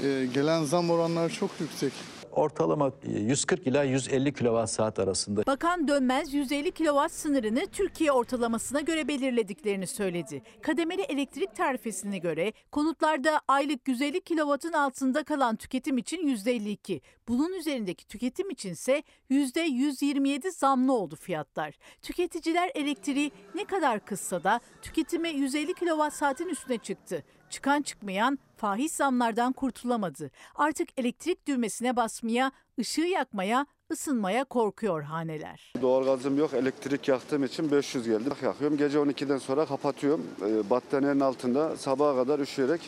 E, 0.04 0.26
gelen 0.34 0.64
zam 0.64 0.90
oranları 0.90 1.34
çok 1.34 1.50
yüksek. 1.60 1.94
Ortalama 2.38 2.92
e, 3.04 3.20
140 3.20 3.68
ila 3.68 3.84
150 3.84 4.34
kilowatt 4.34 4.70
saat 4.70 5.00
arasında. 5.00 5.46
Bakan 5.46 5.88
Dönmez 5.88 6.34
150 6.34 6.72
kW 6.72 7.10
sınırını 7.10 7.68
Türkiye 7.72 8.12
ortalamasına 8.12 8.82
göre 8.82 9.08
belirlediklerini 9.08 9.88
söyledi. 9.88 10.44
Kademeli 10.62 11.02
elektrik 11.02 11.56
tarifesine 11.56 12.18
göre 12.18 12.54
konutlarda 12.72 13.42
aylık 13.48 13.88
150 13.88 14.22
kW'ın 14.22 14.74
altında 14.74 15.24
kalan 15.24 15.56
tüketim 15.56 15.98
için 15.98 16.28
%52, 16.28 17.02
bunun 17.28 17.54
üzerindeki 17.54 18.08
tüketim 18.08 18.50
içinse 18.50 19.04
%127 19.32 20.52
zamlı 20.52 20.94
oldu 20.94 21.16
fiyatlar. 21.16 21.76
Tüketiciler 22.02 22.72
elektriği 22.76 23.32
ne 23.56 23.66
kadar 23.66 24.06
kıssa 24.06 24.44
da 24.44 24.60
tüketime 24.82 25.30
150 25.30 25.74
kW 25.74 26.12
saatin 26.12 26.48
üstüne 26.48 26.78
çıktı. 26.78 27.24
Çıkan 27.50 27.82
çıkmayan 27.82 28.40
fahiş 28.58 28.92
zamlardan 28.92 29.54
kurtulamadı. 29.54 30.32
Artık 30.56 30.90
elektrik 31.00 31.48
düğmesine 31.48 31.96
basmaya, 31.96 32.52
ışığı 32.80 33.02
yakmaya, 33.02 33.66
ısınmaya 33.92 34.44
korkuyor 34.44 35.02
haneler. 35.02 35.74
Doğalgazım 35.82 36.38
yok. 36.38 36.54
Elektrik 36.54 37.08
yaktığım 37.08 37.44
için 37.44 37.72
500 37.72 38.08
geldi. 38.08 38.30
Yakıyorum. 38.44 38.78
Gece 38.78 38.98
12'den 38.98 39.38
sonra 39.38 39.66
kapatıyorum. 39.66 40.26
Ee, 40.42 40.70
battaniyenin 40.70 41.20
altında 41.20 41.78
sabaha 41.78 42.16
kadar 42.16 42.40
üşüyerek 42.40 42.82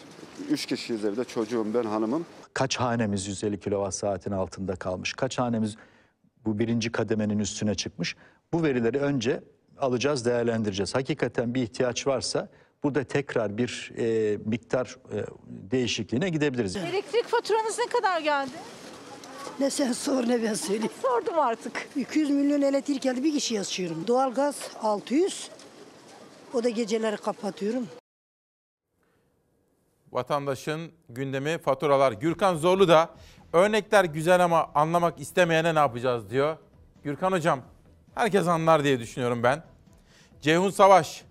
3 0.49 0.65
kişiyiz 0.65 1.05
evde. 1.05 1.23
Çocuğum, 1.23 1.67
ben, 1.73 1.83
hanımım. 1.83 2.25
Kaç 2.53 2.77
hanemiz 2.77 3.27
150 3.27 3.59
kilowatt 3.59 3.95
saatin 3.95 4.31
altında 4.31 4.75
kalmış? 4.75 5.13
Kaç 5.13 5.39
hanemiz 5.39 5.75
bu 6.45 6.59
birinci 6.59 6.91
kademenin 6.91 7.39
üstüne 7.39 7.75
çıkmış? 7.75 8.15
Bu 8.53 8.63
verileri 8.63 8.99
önce 8.99 9.43
alacağız, 9.79 10.25
değerlendireceğiz. 10.25 10.95
Hakikaten 10.95 11.55
bir 11.55 11.61
ihtiyaç 11.61 12.07
varsa 12.07 12.49
burada 12.83 13.03
tekrar 13.03 13.57
bir 13.57 13.91
e, 13.97 14.37
miktar 14.45 14.97
e, 15.13 15.25
değişikliğine 15.47 16.29
gidebiliriz. 16.29 16.75
Elektrik 16.75 17.25
faturanız 17.27 17.79
ne 17.79 17.85
kadar 17.85 18.21
geldi? 18.21 18.51
Ne 19.59 19.69
sen 19.69 19.91
sor 19.91 20.27
ne 20.27 20.43
ben 20.43 20.53
söyleyeyim. 20.53 20.91
Sordum 21.01 21.39
artık. 21.39 21.87
200 21.95 22.29
milyon 22.29 22.61
elektrik 22.61 23.01
geldi 23.01 23.23
bir 23.23 23.33
kişi 23.33 23.53
yaşıyorum. 23.55 24.07
Doğalgaz 24.07 24.71
600. 24.81 25.49
O 26.53 26.63
da 26.63 26.69
geceleri 26.69 27.17
kapatıyorum. 27.17 27.87
Vatandaşın 30.11 30.91
gündemi 31.09 31.57
faturalar. 31.57 32.11
Gürkan 32.11 32.55
Zorlu 32.55 32.87
da 32.87 33.09
örnekler 33.53 34.05
güzel 34.05 34.43
ama 34.43 34.71
anlamak 34.75 35.19
istemeyene 35.19 35.75
ne 35.75 35.79
yapacağız 35.79 36.29
diyor. 36.29 36.57
Gürkan 37.03 37.31
hocam 37.31 37.61
herkes 38.15 38.47
anlar 38.47 38.83
diye 38.83 38.99
düşünüyorum 38.99 39.43
ben. 39.43 39.63
Ceyhun 40.41 40.69
Savaş 40.69 41.23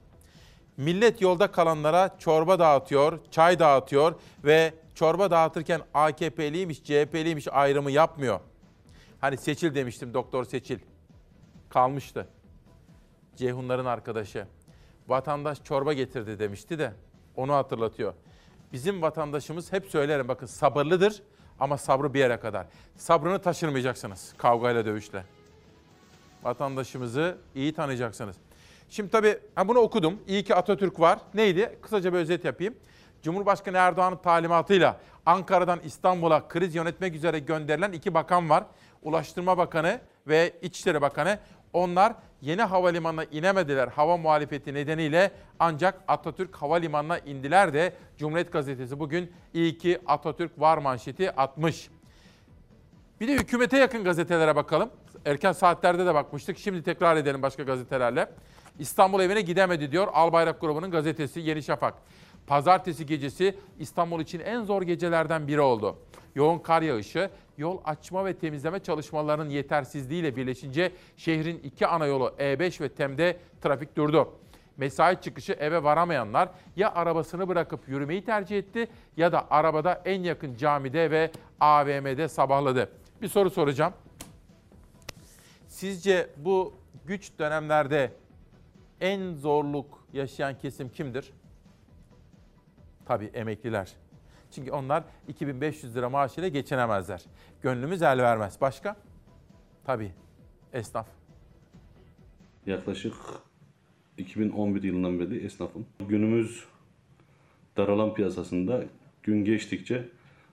millet 0.78 1.20
yolda 1.20 1.50
kalanlara 1.50 2.16
çorba 2.18 2.58
dağıtıyor, 2.58 3.18
çay 3.30 3.58
dağıtıyor 3.58 4.14
ve 4.44 4.74
çorba 4.94 5.30
dağıtırken 5.30 5.80
AKP'liymiş, 5.94 6.84
CHP'liymiş 6.84 7.48
ayrımı 7.48 7.90
yapmıyor. 7.90 8.40
Hani 9.20 9.36
Seçil 9.36 9.74
demiştim 9.74 10.14
doktor 10.14 10.44
Seçil. 10.44 10.78
Kalmıştı. 11.68 12.28
Ceyhunların 13.36 13.86
arkadaşı. 13.86 14.46
Vatandaş 15.08 15.64
çorba 15.64 15.92
getirdi 15.92 16.38
demişti 16.38 16.78
de 16.78 16.92
onu 17.36 17.54
hatırlatıyor. 17.54 18.14
Bizim 18.72 19.02
vatandaşımız 19.02 19.72
hep 19.72 19.86
söylerim 19.86 20.28
bakın 20.28 20.46
sabırlıdır 20.46 21.22
ama 21.60 21.78
sabrı 21.78 22.14
bir 22.14 22.18
yere 22.18 22.40
kadar. 22.40 22.66
Sabrını 22.96 23.38
taşırmayacaksınız 23.38 24.34
kavgayla 24.36 24.86
dövüşle. 24.86 25.24
Vatandaşımızı 26.42 27.38
iyi 27.54 27.74
tanıyacaksınız. 27.74 28.36
Şimdi 28.88 29.10
tabii 29.10 29.38
bunu 29.68 29.78
okudum. 29.78 30.18
İyi 30.26 30.44
ki 30.44 30.54
Atatürk 30.54 31.00
var. 31.00 31.18
Neydi? 31.34 31.78
Kısaca 31.82 32.12
bir 32.12 32.18
özet 32.18 32.44
yapayım. 32.44 32.74
Cumhurbaşkanı 33.22 33.76
Erdoğan'ın 33.76 34.16
talimatıyla 34.16 35.00
Ankara'dan 35.26 35.80
İstanbul'a 35.84 36.48
kriz 36.48 36.74
yönetmek 36.74 37.14
üzere 37.14 37.38
gönderilen 37.38 37.92
iki 37.92 38.14
bakan 38.14 38.50
var. 38.50 38.64
Ulaştırma 39.02 39.58
Bakanı 39.58 40.00
ve 40.26 40.52
İçişleri 40.62 41.00
Bakanı. 41.00 41.38
Onlar 41.72 42.12
yeni 42.40 42.62
havalimanına 42.62 43.24
inemediler 43.24 43.88
hava 43.88 44.16
muhalefeti 44.16 44.74
nedeniyle 44.74 45.30
ancak 45.58 46.00
Atatürk 46.08 46.56
Havalimanı'na 46.56 47.18
indiler 47.18 47.74
de 47.74 47.92
Cumhuriyet 48.16 48.52
Gazetesi 48.52 49.00
bugün 49.00 49.32
iyi 49.54 49.78
ki 49.78 49.98
Atatürk 50.06 50.60
var 50.60 50.78
manşeti 50.78 51.30
atmış. 51.36 51.90
Bir 53.20 53.28
de 53.28 53.34
hükümete 53.34 53.78
yakın 53.78 54.04
gazetelere 54.04 54.56
bakalım. 54.56 54.90
Erken 55.24 55.52
saatlerde 55.52 56.06
de 56.06 56.14
bakmıştık. 56.14 56.58
Şimdi 56.58 56.82
tekrar 56.82 57.16
edelim 57.16 57.42
başka 57.42 57.62
gazetelerle. 57.62 58.28
İstanbul 58.78 59.20
evine 59.20 59.40
gidemedi 59.40 59.92
diyor 59.92 60.08
Albayrak 60.12 60.60
grubunun 60.60 60.90
gazetesi 60.90 61.40
Yeni 61.40 61.62
Şafak. 61.62 61.94
Pazartesi 62.46 63.06
gecesi 63.06 63.58
İstanbul 63.78 64.20
için 64.20 64.40
en 64.40 64.62
zor 64.62 64.82
gecelerden 64.82 65.48
biri 65.48 65.60
oldu. 65.60 65.96
Yoğun 66.34 66.58
kar 66.58 66.82
yağışı, 66.82 67.30
yol 67.58 67.78
açma 67.84 68.24
ve 68.24 68.34
temizleme 68.34 68.78
çalışmalarının 68.78 69.50
yetersizliğiyle 69.50 70.36
birleşince 70.36 70.92
şehrin 71.16 71.58
iki 71.58 71.86
ana 71.86 72.06
yolu 72.06 72.34
E5 72.38 72.80
ve 72.80 72.88
TEM'de 72.88 73.36
trafik 73.62 73.96
durdu. 73.96 74.32
Mesai 74.76 75.20
çıkışı 75.20 75.52
eve 75.52 75.82
varamayanlar 75.82 76.48
ya 76.76 76.94
arabasını 76.94 77.48
bırakıp 77.48 77.88
yürümeyi 77.88 78.24
tercih 78.24 78.58
etti 78.58 78.88
ya 79.16 79.32
da 79.32 79.46
arabada 79.50 80.02
en 80.04 80.22
yakın 80.22 80.56
camide 80.56 81.10
ve 81.10 81.30
AVM'de 81.60 82.28
sabahladı. 82.28 82.90
Bir 83.22 83.28
soru 83.28 83.50
soracağım. 83.50 83.92
Sizce 85.68 86.30
bu 86.36 86.74
güç 87.06 87.38
dönemlerde 87.38 88.12
en 89.00 89.34
zorluk 89.34 90.06
yaşayan 90.12 90.58
kesim 90.58 90.88
kimdir? 90.88 91.32
Tabii 93.06 93.30
emekliler. 93.34 93.92
Çünkü 94.50 94.70
onlar 94.70 95.04
2500 95.28 95.96
lira 95.96 96.10
maaş 96.10 96.38
ile 96.38 96.48
geçinemezler. 96.48 97.24
Gönlümüz 97.62 98.02
el 98.02 98.18
vermez. 98.18 98.60
Başka? 98.60 98.96
Tabii 99.84 100.12
esnaf. 100.72 101.06
Yaklaşık 102.66 103.14
2011 104.18 104.82
yılından 104.82 105.20
beri 105.20 105.44
esnafım. 105.44 105.86
Günümüz 106.08 106.64
daralan 107.76 108.14
piyasasında 108.14 108.84
gün 109.22 109.44
geçtikçe 109.44 110.08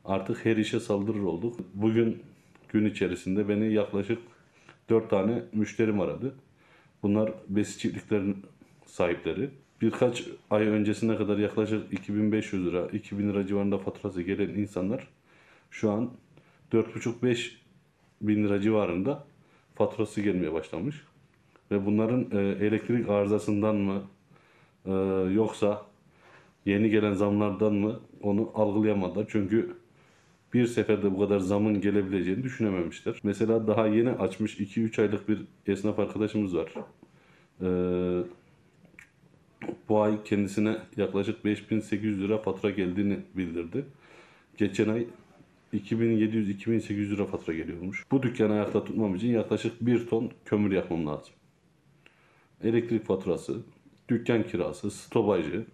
artık 0.05 0.45
her 0.45 0.57
işe 0.57 0.79
saldırır 0.79 1.23
olduk. 1.23 1.59
Bugün 1.73 2.23
gün 2.69 2.85
içerisinde 2.85 3.49
beni 3.49 3.73
yaklaşık 3.73 4.19
4 4.89 5.09
tane 5.09 5.43
müşterim 5.53 5.99
aradı. 6.01 6.35
Bunlar 7.05 7.31
besi 7.49 7.79
çiftliklerin 7.79 8.37
sahipleri. 8.85 9.49
Birkaç 9.81 10.23
ay 10.49 10.67
öncesine 10.67 11.17
kadar 11.17 11.37
yaklaşık 11.37 11.93
2500 11.93 12.65
lira, 12.65 12.87
2000 12.87 13.29
lira 13.29 13.47
civarında 13.47 13.77
faturası 13.77 14.21
gelen 14.21 14.49
insanlar 14.49 15.07
şu 15.71 15.91
an 15.91 16.11
4,5-5 16.71 17.51
bin 18.21 18.43
lira 18.43 18.61
civarında 18.61 19.23
faturası 19.75 20.21
gelmeye 20.21 20.53
başlamış. 20.53 21.01
Ve 21.71 21.85
bunların 21.85 22.27
e, 22.31 22.65
elektrik 22.65 23.09
arızasından 23.09 23.75
mı 23.75 24.03
e, 24.85 24.91
yoksa 25.33 25.85
yeni 26.65 26.89
gelen 26.89 27.13
zamlardan 27.13 27.73
mı 27.73 27.99
onu 28.21 28.51
algılayamadılar. 28.55 29.25
Çünkü 29.29 29.75
bir 30.55 30.67
seferde 30.67 31.11
bu 31.11 31.19
kadar 31.19 31.39
zamın 31.39 31.81
gelebileceğini 31.81 32.43
düşünememişler. 32.43 33.15
Mesela 33.23 33.67
daha 33.67 33.87
yeni 33.87 34.09
açmış 34.09 34.59
2-3 34.59 35.01
aylık 35.01 35.29
bir 35.29 35.41
esnaf 35.67 35.99
arkadaşımız 35.99 36.55
var. 36.55 36.73
Ee, 37.61 38.23
bu 39.89 40.01
ay 40.01 40.23
kendisine 40.23 40.77
yaklaşık 40.97 41.45
5800 41.45 42.21
lira 42.21 42.37
fatura 42.37 42.71
geldiğini 42.71 43.19
bildirdi. 43.33 43.85
Geçen 44.57 44.89
ay 44.89 45.07
2700-2800 45.73 47.09
lira 47.09 47.25
fatura 47.25 47.55
geliyormuş. 47.55 48.05
Bu 48.11 48.23
dükkanı 48.23 48.53
ayakta 48.53 48.83
tutmam 48.83 49.15
için 49.15 49.27
yaklaşık 49.27 49.85
1 49.85 50.07
ton 50.07 50.31
kömür 50.45 50.71
yakmam 50.71 51.07
lazım. 51.07 51.33
Elektrik 52.63 53.05
faturası, 53.05 53.61
dükkan 54.09 54.43
kirası, 54.43 54.91
stopajı 54.91 55.65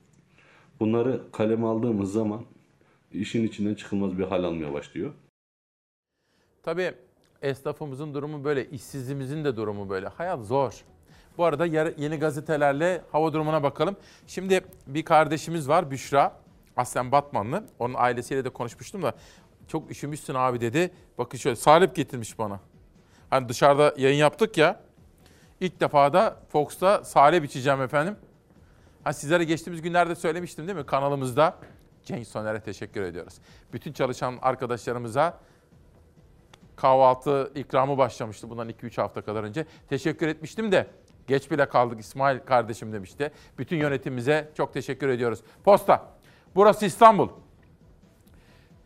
bunları 0.79 1.21
kaleme 1.31 1.65
aldığımız 1.65 2.13
zaman 2.13 2.45
işin 3.13 3.47
içinden 3.47 3.73
çıkılmaz 3.73 4.17
bir 4.17 4.23
hal 4.23 4.43
almaya 4.43 4.73
başlıyor. 4.73 5.13
Tabii 6.63 6.93
esnafımızın 7.41 8.13
durumu 8.13 8.43
böyle, 8.43 8.69
işsizliğimizin 8.69 9.45
de 9.45 9.55
durumu 9.55 9.89
böyle. 9.89 10.07
Hayat 10.07 10.45
zor. 10.45 10.83
Bu 11.37 11.45
arada 11.45 11.65
yeni 11.65 12.19
gazetelerle 12.19 13.01
hava 13.11 13.33
durumuna 13.33 13.63
bakalım. 13.63 13.95
Şimdi 14.27 14.61
bir 14.87 15.05
kardeşimiz 15.05 15.69
var 15.69 15.91
Büşra. 15.91 16.41
Aslen 16.77 17.11
Batmanlı. 17.11 17.63
Onun 17.79 17.93
ailesiyle 17.97 18.45
de 18.45 18.49
konuşmuştum 18.49 19.03
da 19.03 19.13
çok 19.67 19.91
üşümüşsün 19.91 20.33
abi 20.33 20.61
dedi. 20.61 20.91
Bakın 21.17 21.37
şöyle 21.37 21.55
salep 21.55 21.95
getirmiş 21.95 22.39
bana. 22.39 22.59
Hani 23.29 23.49
dışarıda 23.49 23.93
yayın 23.97 24.17
yaptık 24.17 24.57
ya. 24.57 24.81
İlk 25.59 25.79
defa 25.79 26.13
da 26.13 26.39
Fox'ta 26.49 27.03
salep 27.03 27.45
içeceğim 27.45 27.81
efendim. 27.81 28.15
Ha 29.03 29.13
sizlere 29.13 29.43
geçtiğimiz 29.43 29.81
günlerde 29.81 30.15
söylemiştim 30.15 30.67
değil 30.67 30.77
mi 30.77 30.85
kanalımızda? 30.85 31.57
Cenk 32.05 32.27
Soner'e 32.27 32.59
teşekkür 32.59 33.01
ediyoruz. 33.01 33.33
Bütün 33.73 33.93
çalışan 33.93 34.39
arkadaşlarımıza 34.41 35.39
kahvaltı 36.75 37.51
ikramı 37.55 37.97
başlamıştı 37.97 38.49
bundan 38.49 38.69
2-3 38.69 39.01
hafta 39.01 39.21
kadar 39.21 39.43
önce. 39.43 39.65
Teşekkür 39.89 40.27
etmiştim 40.27 40.71
de 40.71 40.87
geç 41.27 41.51
bile 41.51 41.69
kaldık 41.69 41.99
İsmail 41.99 42.39
kardeşim 42.39 42.93
demişti. 42.93 43.31
Bütün 43.57 43.77
yönetimimize 43.77 44.51
çok 44.57 44.73
teşekkür 44.73 45.09
ediyoruz. 45.09 45.39
Posta. 45.63 46.05
Burası 46.55 46.85
İstanbul. 46.85 47.29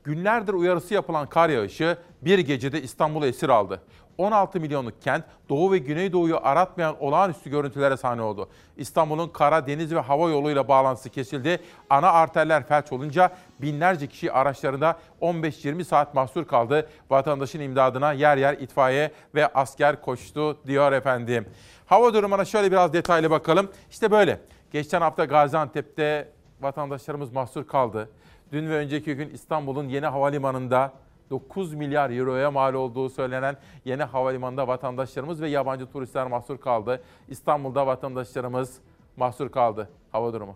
Günlerdir 0.03 0.53
uyarısı 0.53 0.93
yapılan 0.93 1.29
kar 1.29 1.49
yağışı 1.49 1.97
bir 2.21 2.39
gecede 2.39 2.81
İstanbul'u 2.81 3.25
esir 3.25 3.49
aldı. 3.49 3.81
16 4.17 4.59
milyonluk 4.59 5.01
kent 5.01 5.25
Doğu 5.49 5.71
ve 5.71 5.77
Güneydoğu'yu 5.77 6.39
aratmayan 6.43 6.95
olağanüstü 6.99 7.49
görüntülere 7.49 7.97
sahne 7.97 8.21
oldu. 8.21 8.49
İstanbul'un 8.77 9.29
kara, 9.29 9.67
deniz 9.67 9.95
ve 9.95 9.99
hava 9.99 10.29
yoluyla 10.29 10.67
bağlantısı 10.67 11.09
kesildi. 11.09 11.59
Ana 11.89 12.11
arterler 12.11 12.67
felç 12.67 12.91
olunca 12.91 13.31
binlerce 13.61 14.07
kişi 14.07 14.31
araçlarında 14.31 14.97
15-20 15.21 15.83
saat 15.83 16.13
mahsur 16.13 16.47
kaldı. 16.47 16.89
Vatandaşın 17.09 17.59
imdadına 17.59 18.13
yer 18.13 18.37
yer 18.37 18.53
itfaiye 18.53 19.11
ve 19.35 19.47
asker 19.47 20.01
koştu 20.01 20.57
diyor 20.67 20.91
efendim. 20.91 21.45
Hava 21.85 22.13
durumuna 22.13 22.45
şöyle 22.45 22.71
biraz 22.71 22.93
detaylı 22.93 23.31
bakalım. 23.31 23.71
İşte 23.91 24.11
böyle. 24.11 24.39
Geçen 24.71 25.01
hafta 25.01 25.25
Gaziantep'te 25.25 26.31
vatandaşlarımız 26.61 27.31
mahsur 27.31 27.67
kaldı. 27.67 28.09
Dün 28.51 28.69
ve 28.69 28.75
önceki 28.75 29.15
gün 29.15 29.29
İstanbul'un 29.29 29.89
yeni 29.89 30.05
havalimanında 30.05 30.93
9 31.29 31.73
milyar 31.73 32.09
euroya 32.09 32.51
mal 32.51 32.73
olduğu 32.73 33.09
söylenen 33.09 33.57
yeni 33.85 34.03
havalimanında 34.03 34.67
vatandaşlarımız 34.67 35.41
ve 35.41 35.49
yabancı 35.49 35.85
turistler 35.91 36.27
mahsur 36.27 36.57
kaldı. 36.57 37.01
İstanbul'da 37.27 37.87
vatandaşlarımız 37.87 38.79
mahsur 39.17 39.51
kaldı. 39.51 39.89
Hava 40.11 40.33
durumu. 40.33 40.55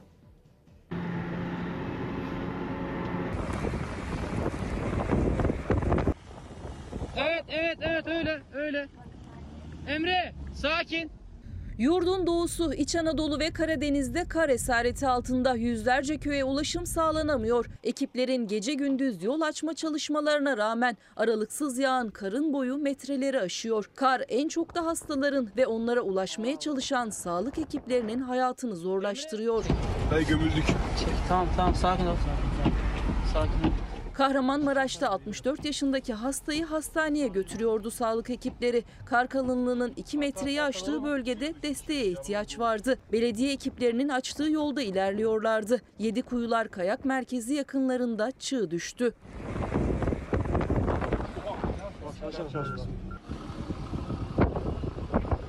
Evet, 7.16 7.44
evet, 7.50 7.78
evet 7.82 8.08
öyle, 8.08 8.41
öyle. 8.54 8.88
Emre, 9.88 10.34
sakin. 10.54 11.19
Yurdun 11.80 12.27
doğusu 12.27 12.73
İç 12.73 12.95
Anadolu 12.95 13.39
ve 13.39 13.51
Karadeniz'de 13.51 14.26
kar 14.26 14.49
esareti 14.49 15.07
altında 15.07 15.56
yüzlerce 15.56 16.18
köye 16.18 16.43
ulaşım 16.43 16.85
sağlanamıyor. 16.85 17.65
Ekiplerin 17.84 18.47
gece 18.47 18.73
gündüz 18.73 19.23
yol 19.23 19.41
açma 19.41 19.73
çalışmalarına 19.73 20.57
rağmen 20.57 20.97
aralıksız 21.15 21.80
yağan 21.80 22.10
karın 22.10 22.53
boyu 22.53 22.77
metreleri 22.77 23.39
aşıyor. 23.39 23.89
Kar 23.95 24.22
en 24.27 24.47
çok 24.47 24.76
da 24.76 24.85
hastaların 24.85 25.49
ve 25.57 25.68
onlara 25.68 26.01
ulaşmaya 26.01 26.60
çalışan 26.60 27.10
sağlık 27.10 27.57
ekiplerinin 27.57 28.22
hayatını 28.22 28.76
zorlaştırıyor. 28.76 29.65
Dayı 30.11 30.27
gömüldük. 30.27 30.65
Tamam, 31.27 31.47
tamam, 31.56 31.76
sakin 31.76 32.06
ol. 32.06 32.15
Sakin 33.34 33.69
ol. 33.69 33.89
Kahramanmaraş'ta 34.20 35.10
64 35.10 35.66
yaşındaki 35.66 36.14
hastayı 36.14 36.66
hastaneye 36.66 37.28
götürüyordu 37.28 37.91
sağlık 37.91 38.30
ekipleri. 38.30 38.84
Kar 39.06 39.28
kalınlığının 39.28 39.94
2 39.96 40.18
metreyi 40.18 40.62
aştığı 40.62 41.04
bölgede 41.04 41.54
desteğe 41.64 42.06
ihtiyaç 42.06 42.60
vardı. 42.60 42.98
Belediye 43.12 43.52
ekiplerinin 43.54 44.10
açtığı 44.10 44.52
yolda 44.52 44.82
ilerliyorlardı. 44.82 45.82
Yedi 46.00 46.22
Kuyular 46.22 46.68
Kayak 46.68 47.06
Merkezi 47.06 47.54
yakınlarında 47.54 48.32
çığ 48.32 48.72
düştü. 48.72 49.14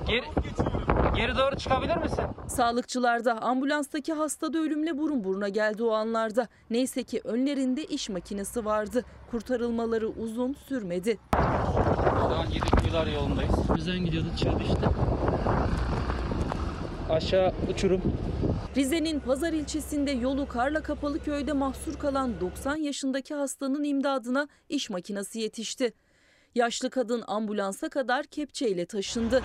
Geri, 0.07 0.25
geri 1.15 1.37
doğru 1.37 1.55
çıkabilir 1.55 1.97
misin? 1.97 2.23
Sağlıkçılar 2.47 3.25
da 3.25 3.41
ambulanstaki 3.41 4.13
hasta 4.13 4.53
da 4.53 4.57
ölümle 4.57 4.97
burun 4.97 5.23
buruna 5.23 5.49
geldi 5.49 5.83
o 5.83 5.91
anlarda. 5.91 6.47
Neyse 6.69 7.03
ki 7.03 7.21
önlerinde 7.23 7.83
iş 7.85 8.09
makinesi 8.09 8.65
vardı. 8.65 9.05
Kurtarılmaları 9.31 10.07
uzun 10.07 10.53
sürmedi. 10.53 11.19
Şu 12.27 12.35
an 12.35 12.45
yedi 12.45 12.69
kuyular 12.81 13.07
yolundayız. 13.07 13.53
Bizden 13.75 13.99
gidiyordu 14.05 14.27
çığ 14.37 14.59
düştü. 14.59 14.89
Aşağı 17.09 17.53
uçurum. 17.73 18.01
Rize'nin 18.77 19.19
Pazar 19.19 19.53
ilçesinde 19.53 20.11
yolu 20.11 20.47
karla 20.47 20.83
kapalı 20.83 21.23
köyde 21.23 21.53
mahsur 21.53 21.99
kalan 21.99 22.39
90 22.41 22.75
yaşındaki 22.75 23.33
hastanın 23.33 23.83
imdadına 23.83 24.47
iş 24.69 24.89
makinesi 24.89 25.39
yetişti. 25.39 25.93
Yaşlı 26.55 26.89
kadın 26.89 27.23
ambulansa 27.27 27.89
kadar 27.89 28.25
kepçeyle 28.25 28.85
taşındı. 28.85 29.41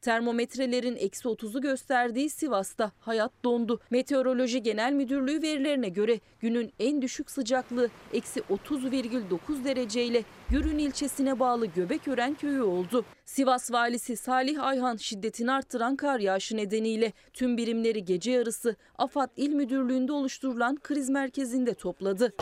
Termometrelerin 0.00 0.96
eksi 0.96 1.28
30'u 1.28 1.60
gösterdiği 1.60 2.30
Sivas'ta 2.30 2.92
hayat 3.00 3.32
dondu. 3.44 3.80
Meteoroloji 3.90 4.62
Genel 4.62 4.92
Müdürlüğü 4.92 5.42
verilerine 5.42 5.88
göre 5.88 6.20
günün 6.40 6.72
en 6.78 7.02
düşük 7.02 7.30
sıcaklığı 7.30 7.88
eksi 8.12 8.40
30,9 8.40 9.64
dereceyle 9.64 10.24
Gürün 10.50 10.78
ilçesine 10.78 11.40
bağlı 11.40 11.66
Göbekören 11.66 12.34
köyü 12.34 12.62
oldu. 12.62 13.04
Sivas 13.24 13.72
valisi 13.72 14.16
Salih 14.16 14.64
Ayhan 14.64 14.96
şiddetini 14.96 15.52
arttıran 15.52 15.96
kar 15.96 16.20
yağışı 16.20 16.56
nedeniyle 16.56 17.12
tüm 17.32 17.56
birimleri 17.56 18.04
gece 18.04 18.30
yarısı 18.30 18.76
AFAD 18.98 19.30
İl 19.36 19.52
Müdürlüğü'nde 19.52 20.12
oluşturulan 20.12 20.78
kriz 20.82 21.10
merkezinde 21.10 21.74
topladı. 21.74 22.32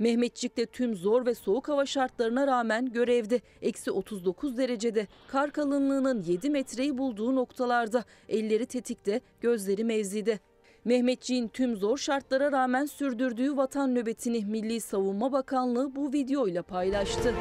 Mehmetçik'te 0.00 0.66
tüm 0.66 0.94
zor 0.94 1.26
ve 1.26 1.34
soğuk 1.34 1.68
hava 1.68 1.86
şartlarına 1.86 2.46
rağmen 2.46 2.92
görevde 2.92 3.40
eksi 3.62 3.90
39 3.90 4.58
derecede 4.58 5.06
kar 5.28 5.50
kalınlığının 5.50 6.22
7 6.22 6.50
metreyi 6.50 6.98
bulduğu 6.98 7.34
noktalarda 7.36 8.04
elleri 8.28 8.66
tetikte 8.66 9.20
gözleri 9.40 9.84
mevzide. 9.84 10.38
Mehmetçiğin 10.84 11.48
tüm 11.48 11.76
zor 11.76 11.98
şartlara 11.98 12.52
rağmen 12.52 12.86
sürdürdüğü 12.86 13.56
vatan 13.56 13.94
nöbetini 13.94 14.44
Milli 14.44 14.80
Savunma 14.80 15.32
Bakanlığı 15.32 15.96
bu 15.96 16.12
videoyla 16.12 16.62
paylaştı. 16.62 17.34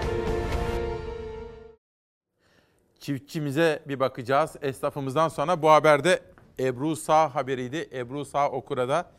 Çiftçimize 2.99 3.83
bir 3.87 3.99
bakacağız. 3.99 4.55
Esnafımızdan 4.61 5.27
sonra 5.27 5.61
bu 5.61 5.69
haberde 5.69 6.19
Ebru 6.59 6.95
Sağ 6.95 7.35
haberiydi. 7.35 7.89
Ebru 7.93 8.25
Sağ 8.25 8.51
Okura'da 8.51 9.11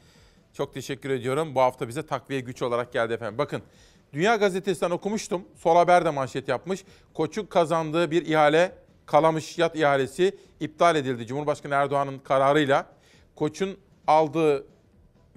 çok 0.52 0.74
teşekkür 0.74 1.10
ediyorum. 1.10 1.54
Bu 1.54 1.60
hafta 1.60 1.88
bize 1.88 2.06
takviye 2.06 2.40
güç 2.40 2.62
olarak 2.62 2.92
geldi 2.92 3.12
efendim. 3.12 3.38
Bakın 3.38 3.62
Dünya 4.12 4.36
Gazetesi'nden 4.36 4.90
okumuştum. 4.90 5.44
Sol 5.56 5.76
Haber 5.76 6.04
de 6.04 6.10
manşet 6.10 6.48
yapmış. 6.48 6.84
Koç'un 7.14 7.46
kazandığı 7.46 8.10
bir 8.10 8.26
ihale, 8.26 8.72
Kalamış 9.06 9.58
yat 9.58 9.76
ihalesi 9.76 10.38
iptal 10.60 10.96
edildi. 10.96 11.26
Cumhurbaşkanı 11.26 11.74
Erdoğan'ın 11.74 12.18
kararıyla. 12.18 12.86
Koç'un 13.36 13.78
aldığı 14.06 14.66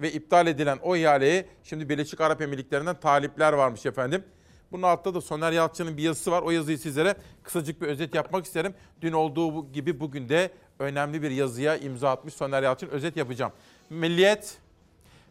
ve 0.00 0.12
iptal 0.12 0.46
edilen 0.46 0.78
o 0.82 0.96
ihaleye 0.96 1.46
şimdi 1.64 1.88
Birleşik 1.88 2.20
Arap 2.20 2.42
Emirlikleri'nden 2.42 3.00
talipler 3.00 3.52
varmış 3.52 3.86
efendim. 3.86 4.24
Bunun 4.72 4.82
altta 4.82 5.14
da 5.14 5.20
Soner 5.20 5.52
Yalçın'ın 5.52 5.96
bir 5.96 6.02
yazısı 6.02 6.30
var. 6.30 6.42
O 6.42 6.50
yazıyı 6.50 6.78
sizlere 6.78 7.14
kısacık 7.42 7.82
bir 7.82 7.86
özet 7.86 8.14
yapmak 8.14 8.44
isterim. 8.44 8.74
Dün 9.02 9.12
olduğu 9.12 9.72
gibi 9.72 10.00
bugün 10.00 10.28
de 10.28 10.50
önemli 10.78 11.22
bir 11.22 11.30
yazıya 11.30 11.76
imza 11.76 12.10
atmış 12.10 12.34
Soner 12.34 12.62
Yalçın. 12.62 12.88
Özet 12.88 13.16
yapacağım. 13.16 13.52
Milliyet 13.90 14.58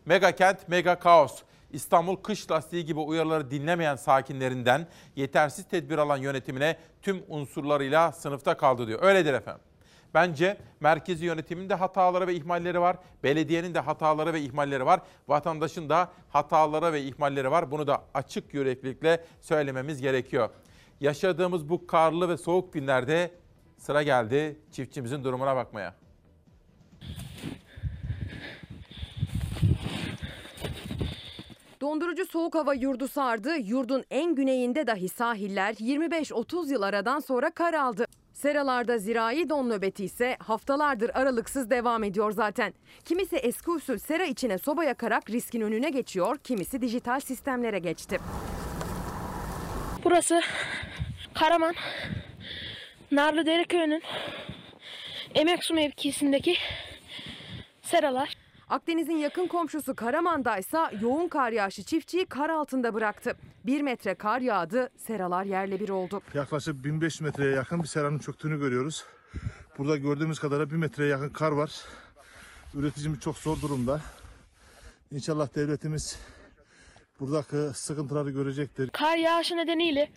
Mega 0.05 0.31
kent, 0.31 0.69
mega 0.69 0.99
kaos. 0.99 1.41
İstanbul 1.71 2.15
kış 2.15 2.51
lastiği 2.51 2.85
gibi 2.85 2.99
uyarıları 2.99 3.51
dinlemeyen 3.51 3.95
sakinlerinden 3.95 4.87
yetersiz 5.15 5.67
tedbir 5.67 5.97
alan 5.97 6.17
yönetimine 6.17 6.77
tüm 7.01 7.23
unsurlarıyla 7.27 8.11
sınıfta 8.11 8.57
kaldı 8.57 8.87
diyor. 8.87 9.03
Öyledir 9.03 9.33
efendim. 9.33 9.61
Bence 10.13 10.57
merkezi 10.79 11.25
yönetimin 11.25 11.69
de 11.69 11.73
hataları 11.73 12.27
ve 12.27 12.33
ihmalleri 12.33 12.81
var. 12.81 12.97
Belediyenin 13.23 13.73
de 13.73 13.79
hataları 13.79 14.33
ve 14.33 14.41
ihmalleri 14.41 14.85
var. 14.85 14.99
Vatandaşın 15.27 15.89
da 15.89 16.11
hataları 16.29 16.93
ve 16.93 17.01
ihmalleri 17.01 17.51
var. 17.51 17.71
Bunu 17.71 17.87
da 17.87 18.03
açık 18.13 18.53
yüreklilikle 18.53 19.23
söylememiz 19.41 20.01
gerekiyor. 20.01 20.49
Yaşadığımız 21.01 21.69
bu 21.69 21.87
karlı 21.87 22.29
ve 22.29 22.37
soğuk 22.37 22.73
günlerde 22.73 23.31
sıra 23.77 24.03
geldi 24.03 24.59
çiftçimizin 24.71 25.23
durumuna 25.23 25.55
bakmaya. 25.55 26.02
Dondurucu 31.83 32.25
soğuk 32.25 32.55
hava 32.55 32.73
yurdu 32.73 33.07
sardı. 33.07 33.57
Yurdun 33.57 34.03
en 34.11 34.35
güneyinde 34.35 34.87
dahi 34.87 35.09
sahiller 35.09 35.73
25-30 35.73 36.71
yıl 36.71 36.81
aradan 36.81 37.19
sonra 37.19 37.51
kar 37.51 37.73
aldı. 37.73 38.05
Seralarda 38.33 38.97
zirai 38.97 39.49
don 39.49 39.69
nöbeti 39.69 40.05
ise 40.05 40.37
haftalardır 40.39 41.11
aralıksız 41.13 41.69
devam 41.69 42.03
ediyor 42.03 42.31
zaten. 42.31 42.73
Kimisi 43.05 43.35
eski 43.35 43.71
usul 43.71 43.97
sera 43.97 44.25
içine 44.25 44.57
soba 44.57 44.83
yakarak 44.83 45.29
riskin 45.29 45.61
önüne 45.61 45.89
geçiyor, 45.89 46.37
kimisi 46.37 46.81
dijital 46.81 47.19
sistemlere 47.19 47.79
geçti. 47.79 48.19
Burası 50.03 50.41
Karaman 51.33 51.75
Narlıdere 53.11 53.63
köyünün 53.63 54.01
Emeksu 55.35 55.73
mevkisindeki 55.73 56.55
seralar. 57.81 58.43
Akdeniz'in 58.73 59.17
yakın 59.17 59.47
komşusu 59.47 59.95
Karaman'da 59.95 60.57
ise 60.57 60.77
yoğun 61.01 61.27
kar 61.27 61.51
yağışı 61.51 61.83
çiftçiyi 61.83 62.25
kar 62.25 62.49
altında 62.49 62.93
bıraktı. 62.93 63.37
Bir 63.65 63.81
metre 63.81 64.15
kar 64.15 64.39
yağdı, 64.41 64.89
seralar 64.97 65.43
yerle 65.43 65.79
bir 65.79 65.89
oldu. 65.89 66.21
Yaklaşık 66.33 66.83
1500 66.83 67.21
metreye 67.21 67.55
yakın 67.55 67.83
bir 67.83 67.87
seranın 67.87 68.19
çöktüğünü 68.19 68.59
görüyoruz. 68.59 69.05
Burada 69.77 69.97
gördüğümüz 69.97 70.39
kadarıyla 70.39 70.71
bir 70.71 70.75
metreye 70.75 71.09
yakın 71.09 71.29
kar 71.29 71.51
var. 71.51 71.71
Üreticimiz 72.73 73.19
çok 73.19 73.37
zor 73.37 73.61
durumda. 73.61 74.01
İnşallah 75.11 75.55
devletimiz 75.55 76.19
buradaki 77.19 77.79
sıkıntıları 77.79 78.29
görecektir. 78.29 78.89
Kar 78.89 79.17
yağışı 79.17 79.57
nedeniyle 79.57 80.09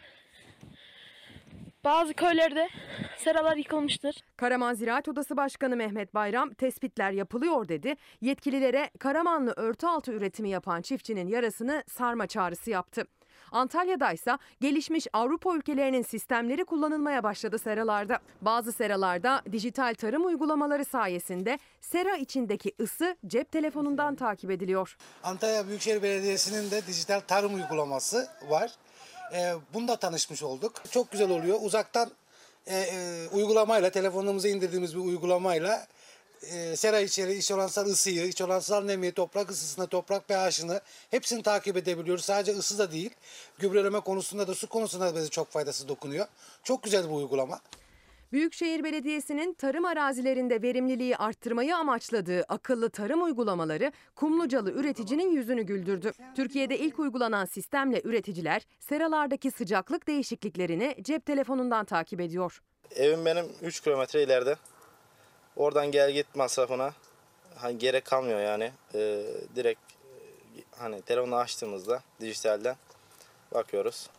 bazı 1.86 2.14
köylerde 2.14 2.68
seralar 3.16 3.56
yıkılmıştır. 3.56 4.16
Karaman 4.36 4.74
Ziraat 4.74 5.08
Odası 5.08 5.36
Başkanı 5.36 5.76
Mehmet 5.76 6.14
Bayram 6.14 6.54
tespitler 6.54 7.10
yapılıyor 7.10 7.68
dedi. 7.68 7.96
Yetkililere 8.20 8.90
Karamanlı 8.98 9.52
örtü 9.56 9.86
altı 9.86 10.12
üretimi 10.12 10.50
yapan 10.50 10.82
çiftçinin 10.82 11.28
yarasını 11.28 11.84
sarma 11.88 12.26
çağrısı 12.26 12.70
yaptı. 12.70 13.06
Antalya'da 13.52 14.12
ise 14.12 14.38
gelişmiş 14.60 15.06
Avrupa 15.12 15.56
ülkelerinin 15.56 16.02
sistemleri 16.02 16.64
kullanılmaya 16.64 17.22
başladı 17.22 17.58
seralarda. 17.58 18.18
Bazı 18.42 18.72
seralarda 18.72 19.42
dijital 19.52 19.94
tarım 19.94 20.26
uygulamaları 20.26 20.84
sayesinde 20.84 21.58
sera 21.80 22.16
içindeki 22.16 22.72
ısı 22.80 23.16
cep 23.26 23.52
telefonundan 23.52 24.14
takip 24.14 24.50
ediliyor. 24.50 24.96
Antalya 25.22 25.68
Büyükşehir 25.68 26.02
Belediyesi'nin 26.02 26.70
de 26.70 26.86
dijital 26.86 27.20
tarım 27.20 27.54
uygulaması 27.54 28.28
var. 28.48 28.70
Ee, 29.32 29.54
bunda 29.74 29.96
tanışmış 29.96 30.42
olduk. 30.42 30.82
Çok 30.90 31.10
güzel 31.10 31.30
oluyor. 31.30 31.58
Uzaktan 31.62 32.10
e, 32.66 32.76
e, 32.76 33.28
uygulamayla, 33.32 33.90
telefonumuza 33.90 34.48
indirdiğimiz 34.48 34.94
bir 34.94 35.00
uygulamayla 35.00 35.86
e, 36.42 36.76
sera 36.76 37.00
içeri 37.00 37.34
iç 37.34 37.52
oransal 37.52 37.86
ısıyı, 37.86 38.26
iç 38.26 38.42
oransal 38.42 38.84
nemi, 38.84 39.12
toprak 39.12 39.50
ısısını, 39.50 39.86
toprak 39.86 40.28
pH'ını 40.28 40.80
hepsini 41.10 41.42
takip 41.42 41.76
edebiliyoruz. 41.76 42.24
Sadece 42.24 42.52
ısı 42.52 42.78
da 42.78 42.92
değil, 42.92 43.10
gübreleme 43.58 44.00
konusunda 44.00 44.48
da 44.48 44.54
su 44.54 44.68
konusunda 44.68 45.14
da 45.14 45.16
bize 45.16 45.28
çok 45.28 45.50
faydası 45.52 45.88
dokunuyor. 45.88 46.26
Çok 46.64 46.82
güzel 46.82 47.04
bir 47.04 47.14
uygulama. 47.14 47.60
Büyükşehir 48.32 48.84
Belediyesi'nin 48.84 49.54
tarım 49.54 49.84
arazilerinde 49.84 50.62
verimliliği 50.62 51.16
arttırmayı 51.16 51.76
amaçladığı 51.76 52.42
akıllı 52.48 52.90
tarım 52.90 53.22
uygulamaları 53.22 53.92
Kumlucalı 54.14 54.70
üreticinin 54.72 55.30
yüzünü 55.30 55.62
güldürdü. 55.62 56.12
Türkiye'de 56.36 56.78
ilk 56.78 56.98
uygulanan 56.98 57.44
sistemle 57.44 58.00
üreticiler 58.04 58.62
seralardaki 58.80 59.50
sıcaklık 59.50 60.06
değişikliklerini 60.06 60.96
cep 61.02 61.26
telefonundan 61.26 61.84
takip 61.84 62.20
ediyor. 62.20 62.62
Evim 62.96 63.24
benim 63.24 63.46
3 63.62 63.80
kilometre 63.80 64.22
ileride. 64.22 64.56
Oradan 65.56 65.90
gel 65.90 66.10
git 66.12 66.34
masrafına 66.34 66.92
hani 67.56 67.78
gerek 67.78 68.04
kalmıyor 68.04 68.40
yani. 68.40 68.70
Ee, 68.94 69.22
direkt 69.56 69.80
e, 69.92 69.96
hani 70.78 71.02
telefonu 71.02 71.36
açtığımızda 71.36 72.02
dijitalden 72.20 72.76
bakıyoruz. 73.54 74.10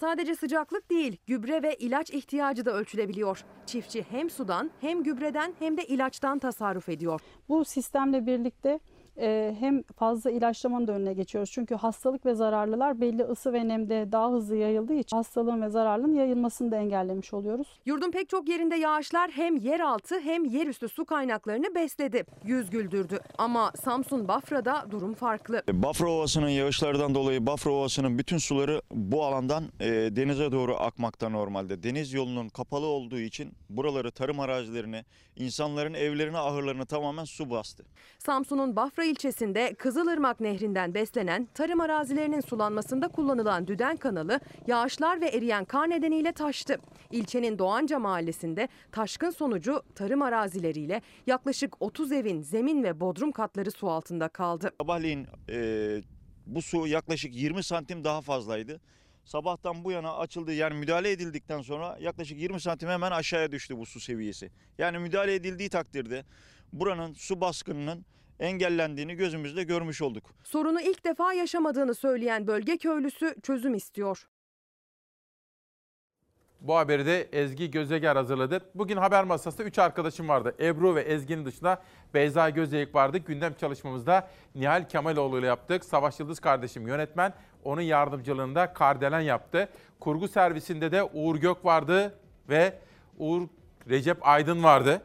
Sadece 0.00 0.34
sıcaklık 0.34 0.90
değil, 0.90 1.16
gübre 1.26 1.62
ve 1.62 1.74
ilaç 1.74 2.10
ihtiyacı 2.10 2.64
da 2.64 2.72
ölçülebiliyor. 2.72 3.44
Çiftçi 3.66 4.06
hem 4.10 4.30
sudan 4.30 4.70
hem 4.80 5.02
gübreden 5.02 5.54
hem 5.58 5.76
de 5.76 5.84
ilaçtan 5.84 6.38
tasarruf 6.38 6.88
ediyor. 6.88 7.20
Bu 7.48 7.64
sistemle 7.64 8.26
birlikte 8.26 8.80
e, 9.20 9.56
hem 9.60 9.82
fazla 9.82 10.30
ilaçlamanın 10.30 10.86
da 10.86 10.92
önüne 10.92 11.12
geçiyoruz. 11.12 11.50
Çünkü 11.52 11.74
hastalık 11.74 12.26
ve 12.26 12.34
zararlılar 12.34 13.00
belli 13.00 13.22
ısı 13.22 13.52
ve 13.52 13.68
nemde 13.68 14.12
daha 14.12 14.30
hızlı 14.30 14.56
yayıldığı 14.56 14.94
için 14.94 15.16
hastalığın 15.16 15.62
ve 15.62 15.68
zararlının 15.68 16.14
yayılmasını 16.14 16.70
da 16.70 16.76
engellemiş 16.76 17.34
oluyoruz. 17.34 17.80
Yurdun 17.86 18.10
pek 18.10 18.28
çok 18.28 18.48
yerinde 18.48 18.76
yağışlar 18.76 19.30
hem 19.30 19.56
yeraltı 19.56 20.20
hem 20.20 20.44
yerüstü 20.44 20.88
su 20.88 21.04
kaynaklarını 21.04 21.74
besledi. 21.74 22.24
Yüz 22.44 22.70
güldürdü. 22.70 23.18
Ama 23.38 23.72
Samsun 23.84 24.28
Bafra'da 24.28 24.86
durum 24.90 25.14
farklı. 25.14 25.62
Bafra 25.72 26.10
Ovası'nın 26.10 26.48
yağışlardan 26.48 27.14
dolayı 27.14 27.46
Bafra 27.46 27.70
Ovası'nın 27.70 28.18
bütün 28.18 28.38
suları 28.38 28.82
bu 28.90 29.24
alandan 29.24 29.64
e, 29.80 29.86
denize 29.90 30.52
doğru 30.52 30.76
akmakta 30.76 31.28
normalde. 31.28 31.82
Deniz 31.82 32.12
yolunun 32.12 32.48
kapalı 32.48 32.86
olduğu 32.86 33.18
için 33.18 33.52
buraları 33.70 34.10
tarım 34.10 34.40
arazilerini, 34.40 35.04
insanların 35.36 35.94
evlerini, 35.94 36.38
ahırlarını 36.38 36.86
tamamen 36.86 37.24
su 37.24 37.50
bastı. 37.50 37.84
Samsun'un 38.18 38.76
Bafra 38.76 39.04
ilçesinde 39.08 39.74
Kızılırmak 39.74 40.40
Nehri'nden 40.40 40.94
beslenen 40.94 41.48
tarım 41.54 41.80
arazilerinin 41.80 42.40
sulanmasında 42.40 43.08
kullanılan 43.08 43.66
Düden 43.66 43.96
kanalı 43.96 44.40
yağışlar 44.66 45.20
ve 45.20 45.28
eriyen 45.28 45.64
kar 45.64 45.90
nedeniyle 45.90 46.32
taştı. 46.32 46.78
İlçenin 47.10 47.58
Doğanca 47.58 47.98
mahallesinde 47.98 48.68
taşkın 48.92 49.30
sonucu 49.30 49.82
tarım 49.94 50.22
arazileriyle 50.22 51.02
yaklaşık 51.26 51.82
30 51.82 52.12
evin 52.12 52.42
zemin 52.42 52.84
ve 52.84 53.00
bodrum 53.00 53.32
katları 53.32 53.70
su 53.70 53.90
altında 53.90 54.28
kaldı. 54.28 54.72
Sabahleyin 54.80 55.26
e, 55.50 56.00
bu 56.46 56.62
su 56.62 56.86
yaklaşık 56.86 57.34
20 57.34 57.62
santim 57.62 58.04
daha 58.04 58.20
fazlaydı. 58.20 58.80
Sabahtan 59.24 59.84
bu 59.84 59.92
yana 59.92 60.16
açıldı 60.16 60.52
yani 60.52 60.74
müdahale 60.74 61.10
edildikten 61.10 61.62
sonra 61.62 61.98
yaklaşık 62.00 62.38
20 62.38 62.60
santim 62.60 62.88
hemen 62.88 63.10
aşağıya 63.10 63.52
düştü 63.52 63.78
bu 63.78 63.86
su 63.86 64.00
seviyesi. 64.00 64.50
Yani 64.78 64.98
müdahale 64.98 65.34
edildiği 65.34 65.68
takdirde 65.68 66.24
buranın 66.72 67.12
su 67.12 67.40
baskınının 67.40 68.04
engellendiğini 68.40 69.14
gözümüzle 69.14 69.62
görmüş 69.62 70.02
olduk. 70.02 70.24
Sorunu 70.44 70.80
ilk 70.80 71.04
defa 71.04 71.32
yaşamadığını 71.32 71.94
söyleyen 71.94 72.46
bölge 72.46 72.76
köylüsü 72.76 73.34
çözüm 73.42 73.74
istiyor. 73.74 74.28
Bu 76.60 76.76
haberi 76.76 77.06
de 77.06 77.28
Ezgi 77.32 77.70
Gözeger 77.70 78.16
hazırladı. 78.16 78.60
Bugün 78.74 78.96
haber 78.96 79.24
masasında 79.24 79.62
3 79.62 79.78
arkadaşım 79.78 80.28
vardı. 80.28 80.54
Ebru 80.60 80.94
ve 80.94 81.00
Ezgi'nin 81.00 81.44
dışında 81.44 81.82
Beyza 82.14 82.50
Gözeyik 82.50 82.94
vardı. 82.94 83.18
Gündem 83.18 83.54
çalışmamızda 83.54 84.30
Nihal 84.54 84.88
Kemaloğlu 84.88 85.38
ile 85.38 85.46
yaptık. 85.46 85.84
Savaş 85.84 86.20
Yıldız 86.20 86.40
kardeşim 86.40 86.88
yönetmen. 86.88 87.34
Onun 87.64 87.80
yardımcılığında 87.80 88.72
Kardelen 88.72 89.20
yaptı. 89.20 89.68
Kurgu 90.00 90.28
servisinde 90.28 90.92
de 90.92 91.02
Uğur 91.02 91.36
Gök 91.36 91.64
vardı 91.64 92.18
ve 92.48 92.78
Uğur 93.18 93.48
Recep 93.88 94.28
Aydın 94.28 94.62
vardı. 94.62 95.02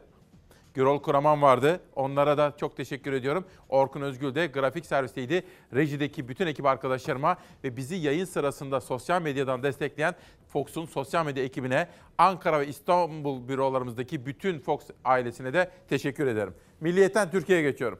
Gürol 0.74 1.02
Kuraman 1.02 1.42
vardı. 1.42 1.80
Onlara 1.96 2.38
da 2.38 2.52
çok 2.56 2.76
teşekkür 2.76 3.12
ediyorum. 3.12 3.44
Orkun 3.68 4.00
Özgül 4.00 4.34
de 4.34 4.46
grafik 4.46 4.86
servisteydi. 4.86 5.46
Rejideki 5.74 6.28
bütün 6.28 6.46
ekip 6.46 6.66
arkadaşlarıma 6.66 7.36
ve 7.64 7.76
bizi 7.76 7.94
yayın 7.94 8.24
sırasında 8.24 8.80
sosyal 8.80 9.22
medyadan 9.22 9.62
destekleyen 9.62 10.14
Fox'un 10.48 10.86
sosyal 10.86 11.24
medya 11.24 11.44
ekibine, 11.44 11.88
Ankara 12.18 12.60
ve 12.60 12.66
İstanbul 12.66 13.48
bürolarımızdaki 13.48 14.26
bütün 14.26 14.58
Fox 14.58 14.80
ailesine 15.04 15.52
de 15.52 15.70
teşekkür 15.88 16.26
ederim. 16.26 16.54
Milliyetten 16.80 17.30
Türkiye'ye 17.30 17.70
geçiyorum. 17.70 17.98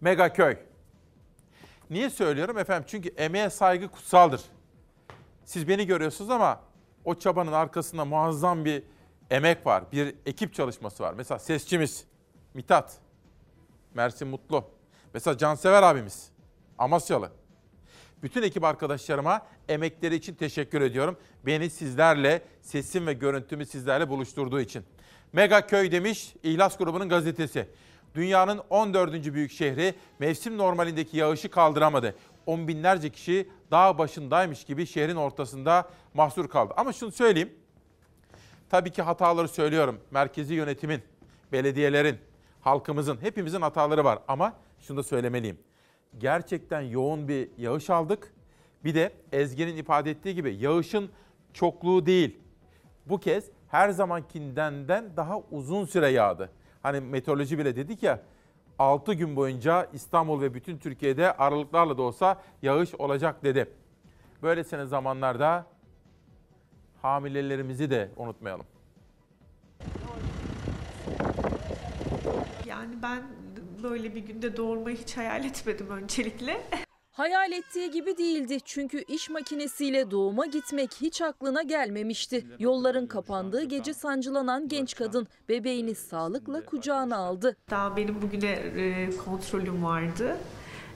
Megaköy. 0.00 0.56
Niye 1.90 2.10
söylüyorum 2.10 2.58
efendim? 2.58 2.84
Çünkü 2.88 3.08
emeğe 3.08 3.50
saygı 3.50 3.88
kutsaldır. 3.88 4.40
Siz 5.44 5.68
beni 5.68 5.86
görüyorsunuz 5.86 6.30
ama 6.30 6.60
o 7.04 7.14
çabanın 7.14 7.52
arkasında 7.52 8.04
muazzam 8.04 8.64
bir 8.64 8.82
emek 9.32 9.66
var, 9.66 9.84
bir 9.92 10.14
ekip 10.26 10.54
çalışması 10.54 11.02
var. 11.02 11.14
Mesela 11.16 11.38
sesçimiz 11.38 12.04
Mitat, 12.54 12.92
Mersin 13.94 14.28
Mutlu. 14.28 14.64
Mesela 15.14 15.38
Cansever 15.38 15.82
abimiz, 15.82 16.28
Amasyalı. 16.78 17.30
Bütün 18.22 18.42
ekip 18.42 18.64
arkadaşlarıma 18.64 19.46
emekleri 19.68 20.14
için 20.14 20.34
teşekkür 20.34 20.80
ediyorum. 20.80 21.16
Beni 21.46 21.70
sizlerle, 21.70 22.42
sesim 22.62 23.06
ve 23.06 23.12
görüntümü 23.12 23.66
sizlerle 23.66 24.08
buluşturduğu 24.08 24.60
için. 24.60 24.84
Mega 25.32 25.66
Köy 25.66 25.92
demiş 25.92 26.34
İhlas 26.42 26.78
grubunun 26.78 27.08
gazetesi. 27.08 27.68
Dünyanın 28.14 28.60
14. 28.70 29.34
büyük 29.34 29.52
şehri 29.52 29.94
mevsim 30.18 30.58
normalindeki 30.58 31.16
yağışı 31.16 31.50
kaldıramadı. 31.50 32.14
On 32.46 32.68
binlerce 32.68 33.10
kişi 33.10 33.48
dağ 33.70 33.98
başındaymış 33.98 34.64
gibi 34.64 34.86
şehrin 34.86 35.16
ortasında 35.16 35.90
mahsur 36.14 36.48
kaldı. 36.48 36.74
Ama 36.76 36.92
şunu 36.92 37.12
söyleyeyim. 37.12 37.61
Tabii 38.72 38.90
ki 38.90 39.02
hataları 39.02 39.48
söylüyorum. 39.48 40.00
Merkezi 40.10 40.54
yönetimin, 40.54 41.02
belediyelerin, 41.52 42.18
halkımızın, 42.60 43.18
hepimizin 43.20 43.60
hataları 43.60 44.04
var. 44.04 44.18
Ama 44.28 44.52
şunu 44.80 44.96
da 44.96 45.02
söylemeliyim. 45.02 45.58
Gerçekten 46.18 46.80
yoğun 46.80 47.28
bir 47.28 47.48
yağış 47.58 47.90
aldık. 47.90 48.34
Bir 48.84 48.94
de 48.94 49.12
Ezgi'nin 49.32 49.76
ifade 49.76 50.10
ettiği 50.10 50.34
gibi 50.34 50.54
yağışın 50.54 51.10
çokluğu 51.52 52.06
değil. 52.06 52.40
Bu 53.06 53.20
kez 53.20 53.44
her 53.68 53.90
zamankinden 53.90 55.16
daha 55.16 55.40
uzun 55.50 55.84
süre 55.84 56.08
yağdı. 56.08 56.50
Hani 56.82 57.00
meteoroloji 57.00 57.58
bile 57.58 57.76
dedik 57.76 58.02
ya 58.02 58.22
6 58.78 59.14
gün 59.14 59.36
boyunca 59.36 59.88
İstanbul 59.92 60.40
ve 60.40 60.54
bütün 60.54 60.78
Türkiye'de 60.78 61.32
aralıklarla 61.32 61.98
da 61.98 62.02
olsa 62.02 62.42
yağış 62.62 62.94
olacak 62.94 63.44
dedi. 63.44 63.70
Böylesine 64.42 64.86
zamanlarda 64.86 65.66
hamilelerimizi 67.02 67.90
de 67.90 68.08
unutmayalım. 68.16 68.66
Yani 72.66 72.94
ben 73.02 73.22
böyle 73.82 74.14
bir 74.14 74.20
günde 74.20 74.56
doğurmayı 74.56 74.96
hiç 74.96 75.16
hayal 75.16 75.44
etmedim 75.44 75.90
öncelikle. 75.90 76.60
Hayal 77.12 77.52
ettiği 77.52 77.90
gibi 77.90 78.18
değildi 78.18 78.58
çünkü 78.64 79.04
iş 79.08 79.30
makinesiyle 79.30 80.10
doğuma 80.10 80.46
gitmek 80.46 80.90
hiç 81.00 81.22
aklına 81.22 81.62
gelmemişti. 81.62 82.46
Yolların 82.58 83.06
kapandığı 83.06 83.64
gece 83.64 83.94
sancılanan 83.94 84.68
genç 84.68 84.94
kadın 84.94 85.28
bebeğini 85.48 85.94
sağlıkla 85.94 86.64
kucağına 86.64 87.16
aldı. 87.16 87.56
Daha 87.70 87.96
benim 87.96 88.22
bugüne 88.22 88.50
e, 88.50 89.10
kontrolüm 89.16 89.84
vardı. 89.84 90.36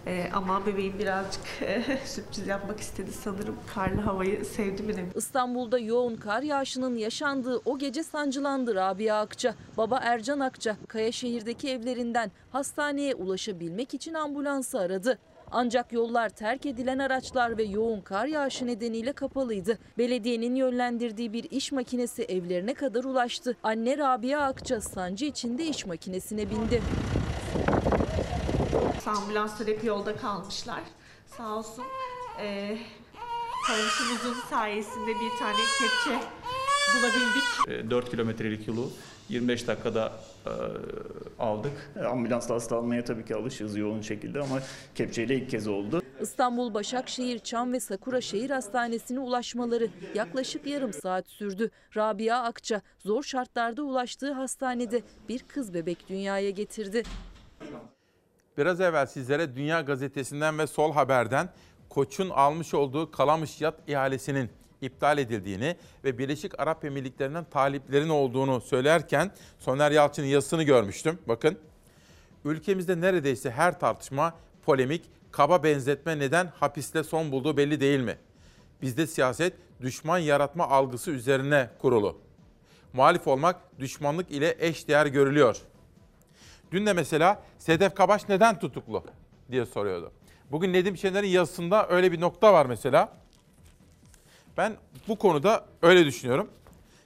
E, 0.06 0.30
ama 0.34 0.66
bebeğim 0.66 0.98
birazcık 0.98 1.42
e, 1.62 1.98
sürpriz 2.04 2.46
yapmak 2.46 2.80
istedi 2.80 3.12
sanırım. 3.12 3.56
Karlı 3.74 4.00
havayı 4.00 4.44
sevdi 4.44 4.82
mi? 4.82 5.10
İstanbul'da 5.14 5.78
yoğun 5.78 6.16
kar 6.16 6.42
yağışının 6.42 6.96
yaşandığı 6.96 7.60
o 7.64 7.78
gece 7.78 8.02
sancılandı 8.02 8.74
Rabia 8.74 9.20
Akça. 9.20 9.54
Baba 9.76 9.98
Ercan 10.02 10.40
Akça 10.40 10.76
Kayaşehir'deki 10.88 11.70
evlerinden 11.70 12.30
hastaneye 12.50 13.14
ulaşabilmek 13.14 13.94
için 13.94 14.14
ambulansı 14.14 14.80
aradı. 14.80 15.18
Ancak 15.50 15.92
yollar 15.92 16.28
terk 16.28 16.66
edilen 16.66 16.98
araçlar 16.98 17.58
ve 17.58 17.62
yoğun 17.62 18.00
kar 18.00 18.26
yağışı 18.26 18.66
nedeniyle 18.66 19.12
kapalıydı. 19.12 19.78
Belediyenin 19.98 20.54
yönlendirdiği 20.54 21.32
bir 21.32 21.50
iş 21.50 21.72
makinesi 21.72 22.22
evlerine 22.22 22.74
kadar 22.74 23.04
ulaştı. 23.04 23.56
Anne 23.62 23.98
Rabia 23.98 24.40
Akça 24.40 24.80
sancı 24.80 25.24
içinde 25.24 25.66
iş 25.66 25.86
makinesine 25.86 26.50
bindi. 26.50 26.82
Ambulanslar 29.10 29.68
hep 29.68 29.84
yolda 29.84 30.16
kalmışlar. 30.16 30.80
Sağ 31.36 31.56
olsun 31.56 31.84
e, 32.40 32.78
komşumuzun 33.66 34.40
sayesinde 34.50 35.10
bir 35.10 35.38
tane 35.38 35.56
kepçe 35.78 36.20
bulabildik. 36.96 37.90
4 37.90 38.10
kilometrelik 38.10 38.68
yolu 38.68 38.90
25 39.28 39.68
dakikada 39.68 40.12
e, 40.46 40.50
aldık. 41.38 41.90
Ambulansla 42.10 42.54
hasta 42.54 42.76
almaya 42.76 43.04
tabii 43.04 43.24
ki 43.24 43.34
alışığız 43.34 43.76
yoğun 43.76 44.00
şekilde 44.00 44.40
ama 44.40 44.60
kepçeyle 44.94 45.36
ilk 45.36 45.50
kez 45.50 45.66
oldu. 45.68 46.02
İstanbul, 46.20 46.74
Başakşehir, 46.74 47.38
Çam 47.38 47.72
ve 47.72 47.80
Sakura 47.80 48.20
Şehir 48.20 48.50
Hastanesi'ne 48.50 49.20
ulaşmaları 49.20 49.88
yaklaşık 50.14 50.66
yarım 50.66 50.92
saat 50.92 51.28
sürdü. 51.28 51.70
Rabia 51.96 52.42
Akça 52.42 52.82
zor 52.98 53.22
şartlarda 53.22 53.82
ulaştığı 53.82 54.32
hastanede 54.32 55.02
bir 55.28 55.38
kız 55.38 55.74
bebek 55.74 56.08
dünyaya 56.08 56.50
getirdi. 56.50 57.02
Biraz 58.58 58.80
evvel 58.80 59.06
sizlere 59.06 59.56
Dünya 59.56 59.80
Gazetesi'nden 59.80 60.58
ve 60.58 60.66
Sol 60.66 60.92
Haber'den 60.92 61.48
Koç'un 61.88 62.30
almış 62.30 62.74
olduğu 62.74 63.10
Kalamış 63.10 63.60
Yat 63.60 63.74
ihalesinin 63.88 64.50
iptal 64.80 65.18
edildiğini 65.18 65.76
ve 66.04 66.18
Birleşik 66.18 66.60
Arap 66.60 66.84
Emirlikleri'nden 66.84 67.44
taliplerin 67.44 68.08
olduğunu 68.08 68.60
söylerken 68.60 69.30
Soner 69.58 69.90
Yalçın'ın 69.90 70.26
yazısını 70.26 70.62
görmüştüm. 70.62 71.18
Bakın 71.28 71.58
ülkemizde 72.44 73.00
neredeyse 73.00 73.50
her 73.50 73.80
tartışma, 73.80 74.34
polemik, 74.64 75.10
kaba 75.32 75.62
benzetme 75.62 76.18
neden 76.18 76.46
hapiste 76.46 77.02
son 77.02 77.32
bulduğu 77.32 77.56
belli 77.56 77.80
değil 77.80 78.00
mi? 78.00 78.18
Bizde 78.82 79.06
siyaset 79.06 79.52
düşman 79.80 80.18
yaratma 80.18 80.68
algısı 80.68 81.10
üzerine 81.10 81.70
kurulu. 81.78 82.18
Muhalif 82.92 83.28
olmak 83.28 83.80
düşmanlık 83.80 84.30
ile 84.30 84.56
eş 84.58 84.88
değer 84.88 85.06
görülüyor. 85.06 85.56
Dün 86.72 86.86
de 86.86 86.92
mesela 86.92 87.42
Sedef 87.58 87.94
Kabaş 87.94 88.28
neden 88.28 88.58
tutuklu 88.58 89.04
diye 89.50 89.66
soruyordu. 89.66 90.12
Bugün 90.50 90.72
Nedim 90.72 90.96
Şener'in 90.96 91.28
yazısında 91.28 91.88
öyle 91.88 92.12
bir 92.12 92.20
nokta 92.20 92.52
var 92.52 92.66
mesela. 92.66 93.12
Ben 94.56 94.76
bu 95.08 95.18
konuda 95.18 95.66
öyle 95.82 96.04
düşünüyorum. 96.04 96.50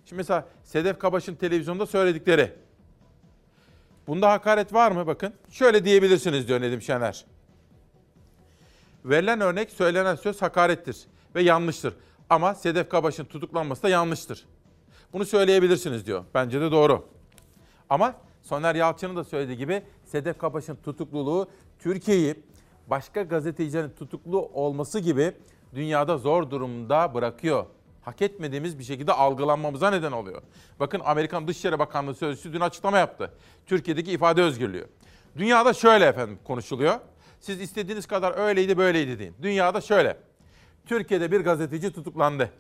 Şimdi 0.07 0.21
mesela 0.21 0.49
Sedef 0.65 0.99
Kabaş'ın 0.99 1.35
televizyonda 1.35 1.87
söyledikleri. 1.87 2.53
Bunda 4.07 4.31
hakaret 4.31 4.75
var 4.75 4.91
mı? 4.91 5.07
Bakın 5.07 5.35
şöyle 5.51 5.85
diyebilirsiniz 5.85 6.49
diyor 6.49 6.61
Nedim 6.61 6.83
Şener. 6.83 7.25
Verilen 9.05 9.41
örnek 9.41 9.71
söylenen 9.71 10.15
söz 10.15 10.43
hakarettir 10.43 11.07
ve 11.35 11.43
yanlıştır. 11.43 11.95
Ama 12.31 12.55
Sedef 12.55 12.89
Kabaş'ın 12.89 13.25
tutuklanması 13.25 13.83
da 13.83 13.89
yanlıştır. 13.89 14.47
Bunu 15.13 15.25
söyleyebilirsiniz 15.25 16.07
diyor. 16.07 16.25
Bence 16.35 16.61
de 16.61 16.71
doğru. 16.71 17.09
Ama 17.91 18.15
Soner 18.43 18.75
Yalçın'ın 18.75 19.17
da 19.17 19.25
söylediği 19.25 19.59
gibi 19.59 19.83
Sedef 20.05 20.39
Kabaş'ın 20.39 20.77
tutukluluğu 20.77 21.49
Türkiye'yi 21.79 22.35
başka 22.87 23.23
gazetecilerin 23.23 23.91
tutuklu 23.91 24.51
olması 24.55 25.01
gibi 25.01 25.33
dünyada 25.75 26.19
zor 26.19 26.51
durumda 26.51 27.15
bırakıyor. 27.15 27.67
Hak 28.03 28.23
etmediğimiz 28.23 28.79
bir 28.79 28.85
şekilde 28.85 29.13
algılanmamıza 29.13 29.91
neden 29.91 30.13
oluyor. 30.13 30.43
Bakın 30.81 31.01
Amerikan 31.05 31.49
Dışişleri 31.49 31.79
Bakanlığı 31.79 32.15
Sözcüsü 32.15 32.53
dün 32.53 32.61
açıklama 32.61 32.99
yaptı. 32.99 33.33
Türkiye'deki 33.67 34.13
ifade 34.13 34.43
özgürlüğü. 34.43 34.87
Dünyada 35.37 35.73
şöyle 35.73 36.07
efendim 36.07 36.39
konuşuluyor. 36.45 37.01
Siz 37.41 37.61
istediğiniz 37.61 38.07
kadar 38.07 38.39
öyleydi 38.39 38.79
böyleydi 38.79 39.19
deyin. 39.19 39.35
Dünyada 39.43 39.81
şöyle. 39.81 40.17
Türkiye'de 40.87 41.33
bir 41.33 41.41
gazeteci 41.41 41.93
tutuklandı. 41.93 42.51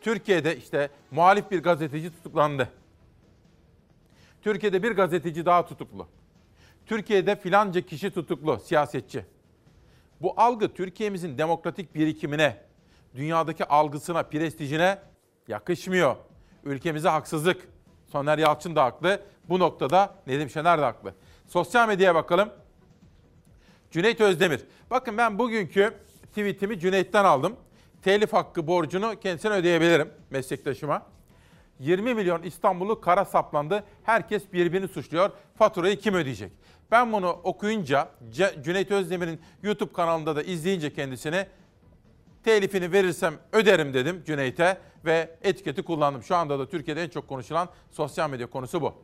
Türkiye'de 0.00 0.56
işte 0.56 0.90
muhalif 1.10 1.50
bir 1.50 1.62
gazeteci 1.62 2.10
tutuklandı. 2.10 2.68
Türkiye'de 4.42 4.82
bir 4.82 4.92
gazeteci 4.92 5.46
daha 5.46 5.66
tutuklu. 5.66 6.06
Türkiye'de 6.86 7.36
filanca 7.36 7.80
kişi 7.80 8.10
tutuklu, 8.10 8.60
siyasetçi. 8.64 9.24
Bu 10.20 10.34
algı 10.36 10.74
Türkiye'mizin 10.74 11.38
demokratik 11.38 11.94
birikimine, 11.94 12.62
dünyadaki 13.14 13.64
algısına, 13.64 14.22
prestijine 14.22 14.98
yakışmıyor. 15.48 16.16
Ülkemize 16.64 17.08
haksızlık. 17.08 17.68
Soner 18.06 18.38
Yalçın 18.38 18.76
da 18.76 18.84
haklı. 18.84 19.20
Bu 19.48 19.58
noktada 19.58 20.14
Nedim 20.26 20.50
Şener 20.50 20.78
de 20.78 20.82
haklı. 20.82 21.14
Sosyal 21.46 21.88
medyaya 21.88 22.14
bakalım. 22.14 22.50
Cüneyt 23.90 24.20
Özdemir. 24.20 24.60
Bakın 24.90 25.18
ben 25.18 25.38
bugünkü 25.38 25.94
tweetimi 26.28 26.78
Cüneyt'ten 26.78 27.24
aldım. 27.24 27.56
Telif 28.02 28.32
hakkı 28.32 28.66
borcunu 28.66 29.20
kendisine 29.20 29.52
ödeyebilirim 29.52 30.10
meslektaşıma. 30.30 31.06
20 31.80 32.14
milyon 32.14 32.42
İstanbullu 32.42 33.00
kara 33.00 33.24
saplandı. 33.24 33.84
Herkes 34.04 34.52
birbirini 34.52 34.88
suçluyor. 34.88 35.30
Faturayı 35.54 35.98
kim 35.98 36.14
ödeyecek? 36.14 36.52
Ben 36.90 37.12
bunu 37.12 37.28
okuyunca 37.30 38.08
Cüneyt 38.64 38.90
Özdemir'in 38.90 39.40
YouTube 39.62 39.92
kanalında 39.92 40.36
da 40.36 40.42
izleyince 40.42 40.92
kendisini 40.92 41.46
telifini 42.44 42.92
verirsem 42.92 43.34
öderim 43.52 43.94
dedim 43.94 44.22
Cüneyt'e 44.26 44.78
ve 45.04 45.36
etiketi 45.42 45.82
kullandım. 45.82 46.22
Şu 46.22 46.36
anda 46.36 46.58
da 46.58 46.68
Türkiye'de 46.68 47.02
en 47.02 47.08
çok 47.08 47.28
konuşulan 47.28 47.68
sosyal 47.90 48.30
medya 48.30 48.46
konusu 48.46 48.82
bu. 48.82 48.94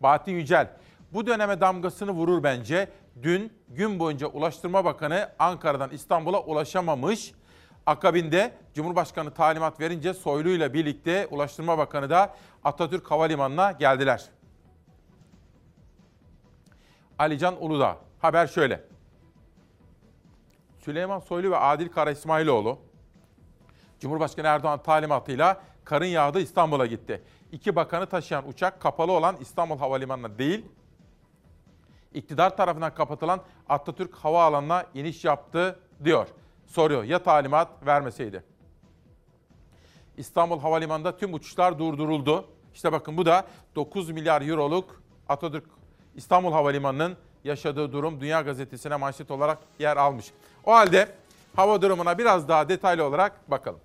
Bahattin 0.00 0.32
Yücel 0.32 0.70
bu 1.12 1.26
döneme 1.26 1.60
damgasını 1.60 2.10
vurur 2.10 2.42
bence. 2.42 2.88
Dün 3.22 3.52
gün 3.68 3.98
boyunca 3.98 4.26
Ulaştırma 4.26 4.84
Bakanı 4.84 5.28
Ankara'dan 5.38 5.90
İstanbul'a 5.90 6.42
ulaşamamış. 6.42 7.32
Akabinde 7.86 8.54
Cumhurbaşkanı 8.74 9.34
talimat 9.34 9.80
verince 9.80 10.14
Soylu 10.14 10.48
ile 10.48 10.74
birlikte 10.74 11.26
Ulaştırma 11.30 11.78
Bakanı 11.78 12.10
da 12.10 12.34
Atatürk 12.64 13.10
Havalimanı'na 13.10 13.72
geldiler. 13.72 14.24
Alican 17.18 17.62
Uludağ. 17.62 17.96
Haber 18.18 18.46
şöyle. 18.46 18.84
Süleyman 20.78 21.18
Soylu 21.18 21.50
ve 21.50 21.56
Adil 21.56 21.88
Kara 21.88 22.10
İsmailoğlu 22.10 22.78
Cumhurbaşkanı 24.00 24.46
Erdoğan 24.46 24.82
talimatıyla 24.82 25.60
karın 25.84 26.04
yağdı 26.04 26.40
İstanbul'a 26.40 26.86
gitti. 26.86 27.22
İki 27.52 27.76
bakanı 27.76 28.06
taşıyan 28.06 28.48
uçak 28.48 28.80
kapalı 28.80 29.12
olan 29.12 29.36
İstanbul 29.40 29.78
Havalimanı'na 29.78 30.38
değil, 30.38 30.64
iktidar 32.14 32.56
tarafından 32.56 32.94
kapatılan 32.94 33.40
Atatürk 33.68 34.14
Havaalanı'na 34.14 34.84
iniş 34.94 35.24
yaptı 35.24 35.78
diyor. 36.04 36.28
Soruyor 36.70 37.04
ya 37.04 37.22
talimat 37.22 37.86
vermeseydi. 37.86 38.42
İstanbul 40.16 40.60
Havalimanı'nda 40.60 41.16
tüm 41.16 41.34
uçuşlar 41.34 41.78
durduruldu. 41.78 42.44
İşte 42.74 42.92
bakın 42.92 43.16
bu 43.16 43.26
da 43.26 43.46
9 43.76 44.10
milyar 44.10 44.42
euroluk 44.42 45.02
Atatürk 45.28 45.64
İstanbul 46.14 46.52
Havalimanı'nın 46.52 47.16
yaşadığı 47.44 47.92
durum 47.92 48.20
Dünya 48.20 48.40
Gazetesi'ne 48.40 48.96
manşet 48.96 49.30
olarak 49.30 49.58
yer 49.78 49.96
almış. 49.96 50.30
O 50.64 50.72
halde 50.72 51.08
hava 51.56 51.82
durumuna 51.82 52.18
biraz 52.18 52.48
daha 52.48 52.68
detaylı 52.68 53.04
olarak 53.04 53.50
bakalım. 53.50 53.80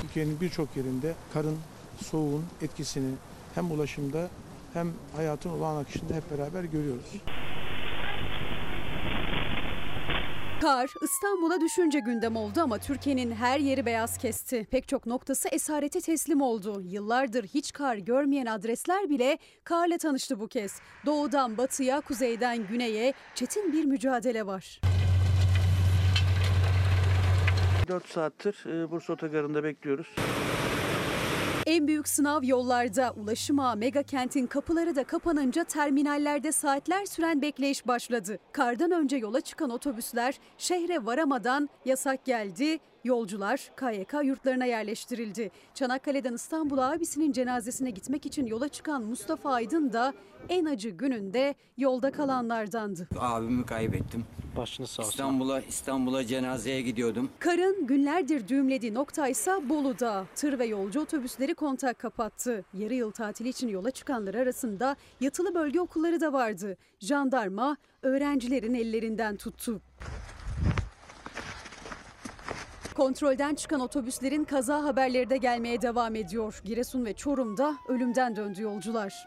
Türkiye'nin 0.00 0.40
birçok 0.40 0.76
yerinde 0.76 1.14
karın, 1.32 1.58
soğuğun 2.04 2.44
etkisini 2.62 3.14
hem 3.54 3.70
ulaşımda 3.70 4.28
hem 4.74 4.92
hayatın 5.16 5.50
olağan 5.50 5.76
akışında 5.76 6.14
hep 6.14 6.30
beraber 6.30 6.64
görüyoruz. 6.64 7.12
Kar 10.60 10.90
İstanbul'a 11.02 11.60
düşünce 11.60 12.00
gündem 12.00 12.36
oldu 12.36 12.60
ama 12.60 12.78
Türkiye'nin 12.78 13.32
her 13.32 13.58
yeri 13.58 13.86
beyaz 13.86 14.18
kesti. 14.18 14.66
Pek 14.70 14.88
çok 14.88 15.06
noktası 15.06 15.48
esarete 15.48 16.00
teslim 16.00 16.40
oldu. 16.40 16.80
Yıllardır 16.84 17.44
hiç 17.44 17.72
kar 17.72 17.96
görmeyen 17.96 18.46
adresler 18.46 19.10
bile 19.10 19.38
karla 19.64 19.98
tanıştı 19.98 20.40
bu 20.40 20.48
kez. 20.48 20.80
Doğudan 21.06 21.56
batıya, 21.58 22.00
kuzeyden 22.00 22.66
güneye 22.66 23.12
çetin 23.34 23.72
bir 23.72 23.84
mücadele 23.84 24.46
var. 24.46 24.80
4 27.88 28.08
saattir 28.08 28.64
e, 28.66 28.90
Bursa 28.90 29.12
Otogarı'nda 29.12 29.64
bekliyoruz. 29.64 30.14
En 31.70 31.86
büyük 31.86 32.08
sınav 32.08 32.42
yollarda. 32.44 33.14
Ulaşım 33.16 33.58
ağı 33.58 33.76
mega 33.76 34.02
kentin 34.02 34.46
kapıları 34.46 34.96
da 34.96 35.04
kapanınca 35.04 35.64
terminallerde 35.64 36.52
saatler 36.52 37.06
süren 37.06 37.42
bekleyiş 37.42 37.86
başladı. 37.86 38.38
Kardan 38.52 38.90
önce 38.90 39.16
yola 39.16 39.40
çıkan 39.40 39.70
otobüsler 39.70 40.40
şehre 40.58 41.06
varamadan 41.06 41.68
yasak 41.84 42.24
geldi. 42.24 42.78
Yolcular 43.04 43.70
KYK 43.76 44.14
yurtlarına 44.24 44.64
yerleştirildi. 44.64 45.50
Çanakkale'den 45.74 46.34
İstanbul'a 46.34 46.90
abisinin 46.90 47.32
cenazesine 47.32 47.90
gitmek 47.90 48.26
için 48.26 48.46
yola 48.46 48.68
çıkan 48.68 49.02
Mustafa 49.02 49.52
Aydın 49.52 49.92
da 49.92 50.14
en 50.48 50.64
acı 50.64 50.88
gününde 50.88 51.54
yolda 51.76 52.12
kalanlardandı. 52.12 53.08
Abimi 53.18 53.66
kaybettim. 53.66 54.24
Başınız 54.56 54.90
sağ 54.90 55.02
olsun. 55.02 55.10
İstanbul'a 55.10 55.60
İstanbul'a 55.60 56.26
cenazeye 56.26 56.82
gidiyordum. 56.82 57.30
Karın 57.38 57.86
günlerdir 57.86 58.48
düğümlediği 58.48 58.94
noktaysa 58.94 59.68
Bolu'da. 59.68 60.26
Tır 60.34 60.58
ve 60.58 60.66
yolcu 60.66 61.00
otobüsleri 61.00 61.54
kontak 61.54 61.98
kapattı. 61.98 62.64
Yarı 62.74 62.94
yıl 62.94 63.10
tatili 63.10 63.48
için 63.48 63.68
yola 63.68 63.90
çıkanlar 63.90 64.34
arasında 64.34 64.96
yatılı 65.20 65.54
bölge 65.54 65.80
okulları 65.80 66.20
da 66.20 66.32
vardı. 66.32 66.76
Jandarma 67.00 67.76
öğrencilerin 68.02 68.74
ellerinden 68.74 69.36
tuttu. 69.36 69.80
Kontrolden 73.00 73.54
çıkan 73.54 73.80
otobüslerin 73.80 74.44
kaza 74.44 74.84
haberleri 74.84 75.30
de 75.30 75.36
gelmeye 75.36 75.82
devam 75.82 76.14
ediyor. 76.14 76.60
Giresun 76.64 77.04
ve 77.04 77.12
Çorum'da 77.14 77.76
ölümden 77.88 78.36
döndü 78.36 78.62
yolcular. 78.62 79.24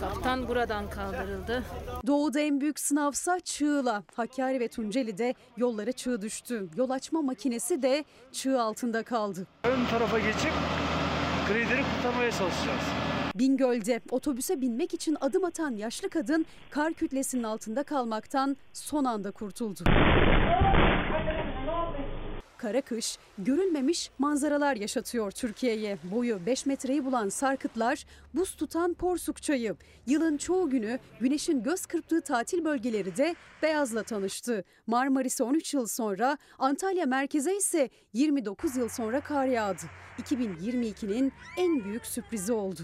Kaptan 0.00 0.48
buradan 0.48 0.90
kaldırıldı. 0.90 1.64
Doğu'da 2.06 2.40
en 2.40 2.60
büyük 2.60 2.78
sınavsa 2.80 3.40
Çığla. 3.40 4.02
Hakkari 4.14 4.60
ve 4.60 4.68
Tunceli'de 4.68 5.34
yollara 5.56 5.92
çığ 5.92 6.22
düştü. 6.22 6.68
Yol 6.76 6.90
açma 6.90 7.22
makinesi 7.22 7.82
de 7.82 8.04
çığ 8.32 8.60
altında 8.60 9.02
kaldı. 9.02 9.46
Ön 9.64 9.84
tarafa 9.90 10.18
geçip 10.18 10.52
grideri 11.48 11.82
kurtarmaya 11.96 12.30
çalışacağız. 12.30 12.84
Bingöl'de 13.34 14.00
otobüse 14.10 14.60
binmek 14.60 14.94
için 14.94 15.16
adım 15.20 15.44
atan 15.44 15.76
yaşlı 15.76 16.10
kadın 16.10 16.46
kar 16.70 16.92
kütlesinin 16.92 17.42
altında 17.42 17.82
kalmaktan 17.82 18.56
son 18.72 19.04
anda 19.04 19.30
kurtuldu. 19.30 19.84
Kara 22.60 22.80
kış 22.80 23.18
görülmemiş 23.38 24.10
manzaralar 24.18 24.76
yaşatıyor 24.76 25.30
Türkiye'ye. 25.30 25.98
Boyu 26.04 26.46
5 26.46 26.66
metreyi 26.66 27.04
bulan 27.04 27.28
sarkıtlar, 27.28 28.06
buz 28.34 28.54
tutan 28.54 28.94
Porsuk 28.94 29.42
çayı. 29.42 29.76
Yılın 30.06 30.36
çoğu 30.36 30.70
günü 30.70 30.98
güneşin 31.20 31.62
göz 31.62 31.86
kırptığı 31.86 32.20
tatil 32.20 32.64
bölgeleri 32.64 33.16
de 33.16 33.34
beyazla 33.62 34.02
tanıştı. 34.02 34.64
Marmaris'e 34.86 35.44
13 35.44 35.74
yıl 35.74 35.86
sonra, 35.86 36.38
Antalya 36.58 37.06
merkeze 37.06 37.56
ise 37.56 37.88
29 38.12 38.76
yıl 38.76 38.88
sonra 38.88 39.20
kar 39.20 39.46
yağdı. 39.46 39.82
2022'nin 40.18 41.32
en 41.56 41.84
büyük 41.84 42.06
sürprizi 42.06 42.52
oldu. 42.52 42.80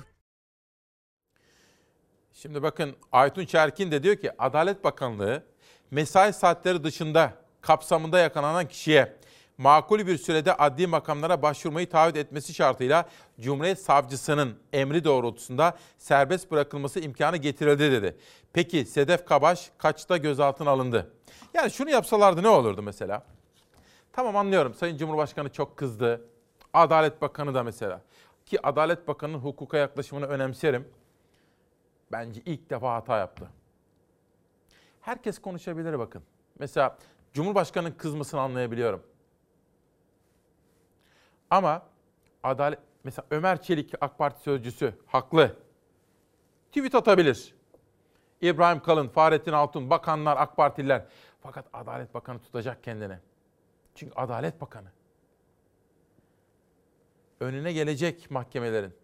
Şimdi 2.33 2.63
bakın 2.63 2.97
Aytun 3.13 3.45
Çerkin 3.45 3.91
de 3.91 4.03
diyor 4.03 4.17
ki 4.17 4.31
Adalet 4.39 4.85
Bakanlığı 4.85 5.43
mesai 5.91 6.33
saatleri 6.33 6.85
dışında 6.85 7.33
kapsamında 7.61 8.19
yakalanan 8.19 8.69
kişiye 8.69 9.17
makul 9.59 10.07
bir 10.07 10.19
sürede 10.19 10.55
adli 10.55 10.87
makamlara 10.87 11.43
başvurmayı 11.43 11.91
taahhüt 11.91 12.17
etmesi 12.17 12.55
şartıyla 12.55 13.09
Cumhuriyet 13.41 13.81
Savcısının 13.81 14.59
emri 14.73 15.05
doğrultusunda 15.05 15.77
serbest 15.99 16.51
bırakılması 16.51 17.01
imkanı 17.01 17.37
getirildi 17.37 17.93
dedi. 17.93 18.17
Peki 18.53 18.85
Sedef 18.85 19.27
Kabaş 19.27 19.71
kaçta 19.79 20.17
gözaltına 20.17 20.71
alındı? 20.71 21.13
Yani 21.55 21.71
şunu 21.71 21.91
yapsalardı 21.91 22.43
ne 22.43 22.49
olurdu 22.49 22.83
mesela? 22.83 23.23
Tamam 24.13 24.37
anlıyorum 24.37 24.75
Sayın 24.75 24.97
Cumhurbaşkanı 24.97 25.53
çok 25.53 25.77
kızdı. 25.77 26.29
Adalet 26.73 27.23
Bakanı 27.23 27.55
da 27.55 27.63
mesela. 27.63 28.01
Ki 28.47 28.67
Adalet 28.67 29.09
Bakanı'nın 29.09 29.39
hukuka 29.39 29.77
yaklaşımını 29.77 30.27
önemserim. 30.27 30.89
Bence 32.13 32.41
ilk 32.45 32.71
defa 32.71 32.95
hata 32.95 33.19
yaptı. 33.19 33.49
Herkes 35.01 35.39
konuşabilir 35.39 35.99
bakın. 35.99 36.23
Mesela 36.59 36.99
Cumhurbaşkanı'nın 37.33 37.93
kızmasını 37.93 38.41
anlayabiliyorum. 38.41 39.03
Ama 41.51 41.83
adalet 42.43 42.79
mesela 43.05 43.27
Ömer 43.31 43.63
Çelik 43.63 43.93
AK 44.01 44.19
Parti 44.19 44.43
sözcüsü 44.43 44.95
haklı. 45.07 45.57
Tweet 46.69 46.95
atabilir. 46.95 47.55
İbrahim 48.41 48.83
Kalın, 48.83 49.09
Fahrettin 49.09 49.53
Altun, 49.53 49.91
bakanlar, 49.91 50.37
AK 50.37 50.57
Partililer. 50.57 51.05
Fakat 51.43 51.67
Adalet 51.73 52.15
Bakanı 52.15 52.39
tutacak 52.39 52.85
kendini. 52.85 53.19
Çünkü 53.95 54.15
Adalet 54.17 54.61
Bakanı. 54.61 54.89
Önüne 57.41 57.73
gelecek 57.73 58.31
mahkemelerin. 58.31 58.95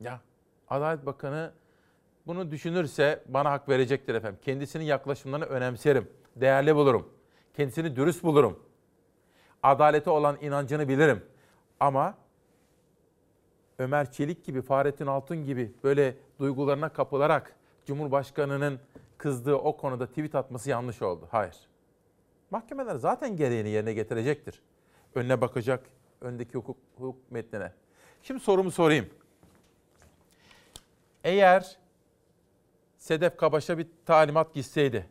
Ya 0.00 0.20
Adalet 0.68 1.06
Bakanı 1.06 1.52
bunu 2.26 2.50
düşünürse 2.50 3.24
bana 3.28 3.50
hak 3.50 3.68
verecektir 3.68 4.14
efendim. 4.14 4.38
Kendisinin 4.42 4.84
yaklaşımlarını 4.84 5.44
önemserim, 5.44 6.10
değerli 6.36 6.76
bulurum. 6.76 7.12
Kendisini 7.54 7.96
dürüst 7.96 8.22
bulurum 8.22 8.65
adalete 9.66 10.10
olan 10.10 10.38
inancını 10.40 10.88
bilirim. 10.88 11.24
Ama 11.80 12.14
Ömer 13.78 14.12
Çelik 14.12 14.44
gibi, 14.44 14.62
Fahrettin 14.62 15.06
Altun 15.06 15.44
gibi 15.44 15.72
böyle 15.84 16.16
duygularına 16.38 16.88
kapılarak 16.88 17.56
Cumhurbaşkanı'nın 17.86 18.80
kızdığı 19.18 19.54
o 19.54 19.76
konuda 19.76 20.06
tweet 20.06 20.34
atması 20.34 20.70
yanlış 20.70 21.02
oldu. 21.02 21.28
Hayır. 21.30 21.56
Mahkemeler 22.50 22.94
zaten 22.94 23.36
gereğini 23.36 23.68
yerine 23.68 23.92
getirecektir. 23.92 24.62
Önüne 25.14 25.40
bakacak, 25.40 25.84
öndeki 26.20 26.52
hukuk, 26.52 26.76
hukuk 26.96 27.30
metnine. 27.30 27.72
Şimdi 28.22 28.40
sorumu 28.40 28.70
sorayım. 28.70 29.06
Eğer 31.24 31.76
Sedef 32.98 33.36
Kabaş'a 33.36 33.78
bir 33.78 33.86
talimat 34.06 34.54
gitseydi, 34.54 35.06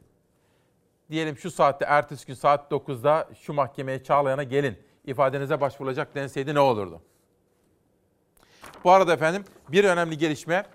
diyelim 1.10 1.38
şu 1.38 1.52
saatte 1.52 1.86
ertesi 1.86 2.28
gün 2.28 2.34
saat 2.34 2.72
9'da 2.72 3.30
şu 3.40 3.54
mahkemeye 3.54 4.04
Çağlayan'a 4.04 4.44
gelin 4.44 4.78
ifadenize 5.06 5.62
başvurulacak 5.62 6.16
denseydi 6.16 6.54
ne 6.54 6.60
olurdu? 6.60 7.02
Bu 8.84 8.92
arada 8.92 9.14
efendim 9.14 9.44
bir 9.70 9.84
önemli 9.84 10.18
gelişme 10.18 10.66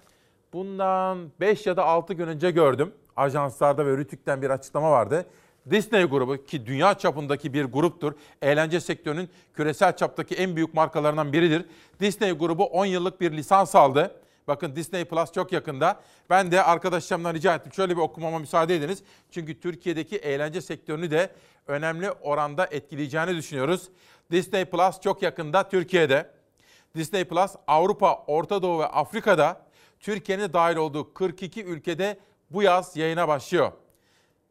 bundan 0.53 1.31
5 1.41 1.67
ya 1.67 1.77
da 1.77 1.85
6 1.85 2.15
gün 2.15 2.27
önce 2.27 2.51
gördüm. 2.51 2.95
Ajanslarda 3.17 3.87
ve 3.87 3.97
Rütük'ten 3.97 4.43
bir 4.43 4.51
açıklama 4.51 4.91
vardı. 4.91 5.27
Disney 5.71 6.05
grubu 6.05 6.45
ki 6.45 6.67
dünya 6.67 6.95
çapındaki 6.95 7.53
bir 7.53 7.65
gruptur. 7.65 8.13
Eğlence 8.43 8.81
sektörünün 8.81 9.29
küresel 9.55 9.97
çaptaki 9.97 10.35
en 10.35 10.57
büyük 10.57 10.75
markalarından 10.75 11.33
biridir. 11.33 11.65
Disney 12.01 12.33
grubu 12.33 12.65
10 12.65 12.87
yıllık 12.87 13.21
bir 13.21 13.33
lisans 13.33 13.75
aldı. 13.75 14.20
Bakın 14.49 14.77
Disney 14.77 15.05
Plus 15.05 15.33
çok 15.33 15.53
yakında. 15.53 16.01
Ben 16.31 16.53
de 16.53 16.63
arkadaşlarımdan 16.63 17.35
rica 17.35 17.55
ettim. 17.55 17.73
Şöyle 17.73 17.97
bir 17.97 18.03
okumama 18.03 18.39
müsaade 18.39 18.77
ediniz. 18.77 19.03
Çünkü 19.31 19.61
Türkiye'deki 19.61 20.17
eğlence 20.17 20.61
sektörünü 20.61 21.11
de 21.11 21.31
önemli 21.67 22.11
oranda 22.11 22.67
etkileyeceğini 22.71 23.37
düşünüyoruz. 23.37 23.89
Disney 24.31 24.65
Plus 24.65 25.01
çok 25.01 25.23
yakında 25.23 25.69
Türkiye'de. 25.69 26.31
Disney 26.97 27.25
Plus 27.25 27.53
Avrupa, 27.67 28.25
Orta 28.27 28.63
Doğu 28.63 28.79
ve 28.81 28.87
Afrika'da 28.87 29.67
Türkiye'nin 30.01 30.53
dahil 30.53 30.77
olduğu 30.77 31.15
42 31.15 31.65
ülkede 31.65 32.19
bu 32.51 32.63
yaz 32.63 32.97
yayına 32.97 33.29
başlıyor. 33.29 33.73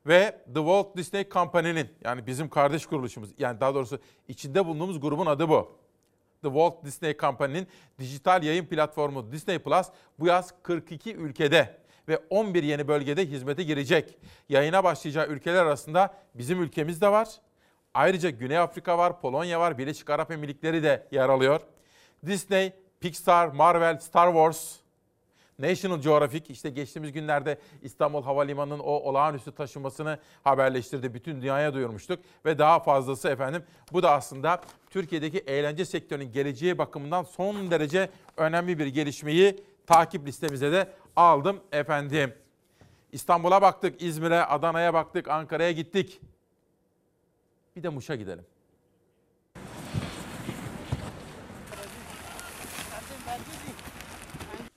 Ve 0.05 0.41
The 0.45 0.53
Walt 0.53 0.97
Disney 0.97 1.29
Company'nin 1.29 1.89
yani 2.03 2.27
bizim 2.27 2.49
kardeş 2.49 2.85
kuruluşumuz 2.85 3.29
yani 3.37 3.59
daha 3.59 3.75
doğrusu 3.75 3.99
içinde 4.27 4.65
bulunduğumuz 4.65 4.99
grubun 4.99 5.25
adı 5.25 5.49
bu. 5.49 5.78
The 6.41 6.47
Walt 6.47 6.83
Disney 6.83 7.17
Company'nin 7.17 7.67
dijital 7.99 8.43
yayın 8.43 8.65
platformu 8.65 9.31
Disney 9.31 9.59
Plus 9.59 9.87
bu 10.19 10.27
yaz 10.27 10.53
42 10.63 11.13
ülkede 11.13 11.77
ve 12.07 12.17
11 12.29 12.63
yeni 12.63 12.87
bölgede 12.87 13.25
hizmete 13.25 13.63
girecek. 13.63 14.17
Yayına 14.49 14.83
başlayacağı 14.83 15.27
ülkeler 15.27 15.65
arasında 15.65 16.13
bizim 16.35 16.61
ülkemiz 16.61 17.01
de 17.01 17.11
var. 17.11 17.29
Ayrıca 17.93 18.29
Güney 18.29 18.57
Afrika 18.57 18.97
var, 18.97 19.21
Polonya 19.21 19.59
var, 19.59 19.77
Birleşik 19.77 20.09
Arap 20.09 20.31
Emirlikleri 20.31 20.83
de 20.83 21.07
yer 21.11 21.29
alıyor. 21.29 21.61
Disney, 22.25 22.73
Pixar, 22.99 23.47
Marvel, 23.47 23.99
Star 23.99 24.27
Wars, 24.27 24.75
National 25.59 26.01
Geographic 26.01 26.53
işte 26.53 26.69
geçtiğimiz 26.69 27.11
günlerde 27.11 27.59
İstanbul 27.81 28.23
Havalimanı'nın 28.23 28.79
o 28.79 28.91
olağanüstü 28.91 29.51
taşımasını 29.51 30.19
haberleştirdi. 30.43 31.13
Bütün 31.13 31.41
dünyaya 31.41 31.73
duyurmuştuk 31.73 32.19
ve 32.45 32.57
daha 32.57 32.79
fazlası 32.79 33.29
efendim. 33.29 33.63
Bu 33.93 34.03
da 34.03 34.11
aslında 34.11 34.61
Türkiye'deki 34.89 35.37
eğlence 35.37 35.85
sektörünün 35.85 36.31
geleceği 36.31 36.77
bakımından 36.77 37.23
son 37.23 37.71
derece 37.71 38.09
önemli 38.37 38.79
bir 38.79 38.87
gelişmeyi 38.87 39.63
takip 39.87 40.27
listemize 40.27 40.71
de 40.71 40.93
aldım 41.15 41.59
efendim. 41.71 42.33
İstanbul'a 43.11 43.61
baktık, 43.61 44.01
İzmir'e, 44.01 44.45
Adana'ya 44.45 44.93
baktık, 44.93 45.27
Ankara'ya 45.27 45.71
gittik. 45.71 46.21
Bir 47.75 47.83
de 47.83 47.89
Muş'a 47.89 48.15
gidelim. 48.15 48.45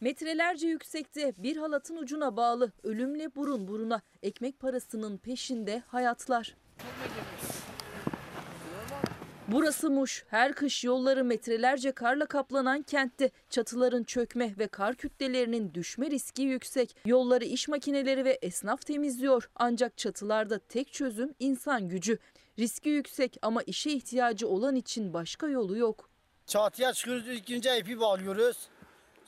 Metrelerce 0.02 0.68
yüksekte 0.68 1.34
bir 1.38 1.56
halatın 1.56 1.96
ucuna 1.96 2.36
bağlı 2.36 2.72
ölümle 2.82 3.34
burun 3.34 3.68
buruna 3.68 4.00
ekmek 4.22 4.60
parasının 4.60 5.16
peşinde 5.16 5.82
hayatlar. 5.86 6.56
Burası 9.48 9.90
Muş. 9.90 10.24
Her 10.28 10.52
kış 10.52 10.84
yolları 10.84 11.24
metrelerce 11.24 11.92
karla 11.92 12.26
kaplanan 12.26 12.82
kentte 12.82 13.30
çatıların 13.50 14.04
çökme 14.04 14.54
ve 14.58 14.66
kar 14.66 14.94
kütlelerinin 14.94 15.74
düşme 15.74 16.10
riski 16.10 16.42
yüksek. 16.42 16.96
Yolları 17.06 17.44
iş 17.44 17.68
makineleri 17.68 18.24
ve 18.24 18.38
esnaf 18.42 18.86
temizliyor. 18.86 19.50
Ancak 19.54 19.98
çatılarda 19.98 20.58
tek 20.58 20.92
çözüm 20.92 21.34
insan 21.38 21.88
gücü. 21.88 22.18
Riski 22.58 22.88
yüksek 22.88 23.36
ama 23.42 23.62
işe 23.62 23.90
ihtiyacı 23.90 24.48
olan 24.48 24.76
için 24.76 25.14
başka 25.14 25.48
yolu 25.48 25.76
yok. 25.76 26.10
Çatıya 26.46 26.92
çıkıyoruz, 26.92 27.28
ilk 27.28 27.50
önce 27.50 27.78
ipi 27.78 28.00
bağlıyoruz. 28.00 28.68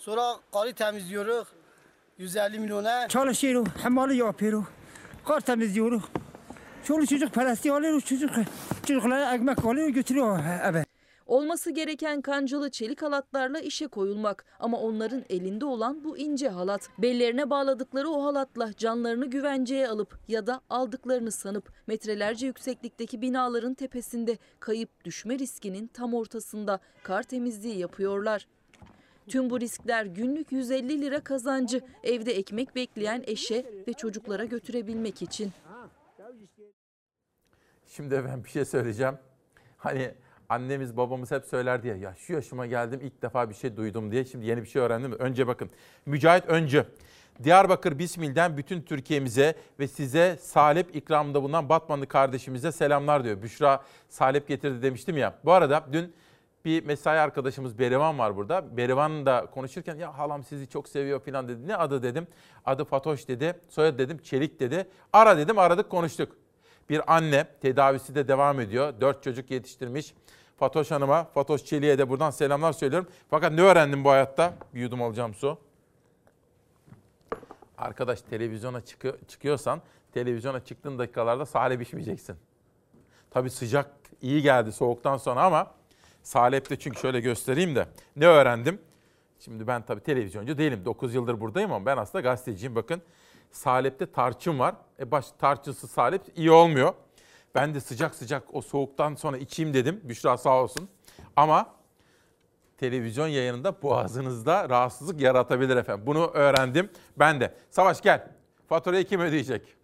Sonra 0.04 0.36
karı 0.52 0.72
temizliyoruz. 0.74 1.48
150 2.18 2.58
milyona. 2.58 3.08
Çalışıyoruz, 3.08 3.68
hamalı 3.82 4.14
yapıyoruz. 4.14 4.64
Kar 5.24 5.40
temizliyoruz. 5.40 6.02
Çoluk 6.84 7.08
çocuk 7.08 7.34
parası 7.34 7.74
alıyoruz, 7.74 8.04
çocuk, 8.04 8.30
çocuklara 8.86 9.34
ekmek 9.34 9.64
alıyor 9.64 9.88
götürüyor 9.88 10.38
eve. 10.64 10.84
Olması 11.26 11.70
gereken 11.70 12.20
kancalı 12.20 12.70
çelik 12.70 13.02
halatlarla 13.02 13.58
işe 13.60 13.86
koyulmak 13.86 14.44
ama 14.60 14.78
onların 14.80 15.24
elinde 15.28 15.64
olan 15.64 16.04
bu 16.04 16.18
ince 16.18 16.48
halat. 16.48 16.88
Bellerine 16.98 17.50
bağladıkları 17.50 18.08
o 18.08 18.24
halatla 18.24 18.76
canlarını 18.76 19.26
güvenceye 19.26 19.88
alıp 19.88 20.18
ya 20.28 20.46
da 20.46 20.60
aldıklarını 20.70 21.32
sanıp 21.32 21.72
metrelerce 21.86 22.46
yükseklikteki 22.46 23.22
binaların 23.22 23.74
tepesinde 23.74 24.38
kayıp 24.60 25.04
düşme 25.04 25.38
riskinin 25.38 25.86
tam 25.86 26.14
ortasında 26.14 26.80
kar 27.02 27.22
temizliği 27.22 27.78
yapıyorlar. 27.78 28.46
Tüm 29.28 29.50
bu 29.50 29.60
riskler 29.60 30.04
günlük 30.04 30.52
150 30.52 31.00
lira 31.00 31.20
kazancı 31.20 31.80
evde 32.04 32.32
ekmek 32.32 32.76
bekleyen 32.76 33.24
eşe 33.26 33.66
ve 33.88 33.92
çocuklara 33.92 34.44
götürebilmek 34.44 35.22
için. 35.22 35.52
Şimdi 37.86 38.24
ben 38.24 38.44
bir 38.44 38.48
şey 38.48 38.64
söyleyeceğim. 38.64 39.14
Hani 39.76 40.14
annemiz 40.48 40.96
babamız 40.96 41.30
hep 41.30 41.44
söylerdi 41.44 41.88
ya, 41.88 41.96
ya 41.96 42.14
şu 42.14 42.32
yaşıma 42.32 42.66
geldim 42.66 43.00
ilk 43.02 43.22
defa 43.22 43.50
bir 43.50 43.54
şey 43.54 43.76
duydum 43.76 44.12
diye. 44.12 44.24
Şimdi 44.24 44.46
yeni 44.46 44.62
bir 44.62 44.68
şey 44.68 44.82
öğrendim. 44.82 45.12
Önce 45.12 45.46
bakın. 45.46 45.70
Mücahit 46.06 46.46
Öncü. 46.46 46.86
Diyarbakır 47.42 47.98
Bismil'den 47.98 48.56
bütün 48.56 48.82
Türkiye'mize 48.82 49.54
ve 49.78 49.88
size 49.88 50.36
salep 50.40 50.96
ikramında 50.96 51.42
bulunan 51.42 51.68
Batmanlı 51.68 52.06
kardeşimize 52.06 52.72
selamlar 52.72 53.24
diyor. 53.24 53.42
Büşra 53.42 53.82
salep 54.08 54.48
getirdi 54.48 54.82
demiştim 54.82 55.16
ya. 55.16 55.34
Bu 55.44 55.52
arada 55.52 55.84
dün 55.92 56.14
bir 56.64 56.84
mesai 56.84 57.18
arkadaşımız 57.18 57.78
Berivan 57.78 58.18
var 58.18 58.36
burada. 58.36 58.76
Berivan 58.76 59.26
da 59.26 59.46
konuşurken 59.46 59.96
ya 59.96 60.18
halam 60.18 60.44
sizi 60.44 60.68
çok 60.68 60.88
seviyor 60.88 61.20
falan 61.20 61.48
dedi. 61.48 61.68
Ne 61.68 61.76
adı 61.76 62.02
dedim. 62.02 62.26
Adı 62.64 62.84
Fatoş 62.84 63.28
dedi. 63.28 63.60
Soyadı 63.68 63.98
dedim 63.98 64.18
Çelik 64.18 64.60
dedi. 64.60 64.88
Ara 65.12 65.36
dedim 65.38 65.58
aradık 65.58 65.90
konuştuk. 65.90 66.36
Bir 66.90 67.14
anne 67.16 67.46
tedavisi 67.60 68.14
de 68.14 68.28
devam 68.28 68.60
ediyor. 68.60 68.94
Dört 69.00 69.22
çocuk 69.22 69.50
yetiştirmiş. 69.50 70.14
Fatoş 70.56 70.90
Hanım'a, 70.90 71.24
Fatoş 71.24 71.64
Çelik'e 71.64 71.98
de 71.98 72.08
buradan 72.08 72.30
selamlar 72.30 72.72
söylüyorum. 72.72 73.08
Fakat 73.30 73.52
ne 73.52 73.62
öğrendim 73.62 74.04
bu 74.04 74.10
hayatta? 74.10 74.54
Bir 74.74 74.80
yudum 74.80 75.02
alacağım 75.02 75.34
su. 75.34 75.58
Arkadaş 77.78 78.22
televizyona 78.22 78.80
çıkıyor, 78.80 79.14
çıkıyorsan 79.28 79.82
televizyona 80.12 80.64
çıktığın 80.64 80.98
dakikalarda 80.98 81.46
salep 81.46 81.82
içmeyeceksin. 81.82 82.36
Tabii 83.30 83.50
sıcak 83.50 83.90
iyi 84.22 84.42
geldi 84.42 84.72
soğuktan 84.72 85.16
sonra 85.16 85.42
ama 85.42 85.70
salepte 86.24 86.78
çünkü 86.78 87.00
şöyle 87.00 87.20
göstereyim 87.20 87.76
de 87.76 87.88
ne 88.16 88.26
öğrendim? 88.26 88.78
Şimdi 89.38 89.66
ben 89.66 89.82
tabii 89.82 90.00
televizyoncu 90.00 90.58
değilim. 90.58 90.84
9 90.84 91.14
yıldır 91.14 91.40
buradayım 91.40 91.72
ama 91.72 91.86
ben 91.86 91.96
aslında 91.96 92.22
gazeteciyim. 92.22 92.74
Bakın 92.74 93.02
salepte 93.50 94.12
tarçın 94.12 94.58
var. 94.58 94.74
E 95.00 95.10
baş 95.10 95.26
tarçınsız 95.38 95.90
salep 95.90 96.22
iyi 96.36 96.50
olmuyor. 96.50 96.94
Ben 97.54 97.74
de 97.74 97.80
sıcak 97.80 98.14
sıcak 98.14 98.54
o 98.54 98.62
soğuktan 98.62 99.14
sonra 99.14 99.38
içeyim 99.38 99.74
dedim. 99.74 100.00
Büşra 100.04 100.36
sağ 100.36 100.62
olsun. 100.62 100.88
Ama 101.36 101.74
televizyon 102.78 103.28
yayınında 103.28 103.82
boğazınızda 103.82 104.68
rahatsızlık 104.68 105.20
yaratabilir 105.20 105.76
efendim. 105.76 106.06
Bunu 106.06 106.26
öğrendim 106.26 106.90
ben 107.16 107.40
de. 107.40 107.54
Savaş 107.70 108.00
gel. 108.00 108.28
Faturayı 108.68 109.04
kim 109.04 109.20
ödeyecek? 109.20 109.76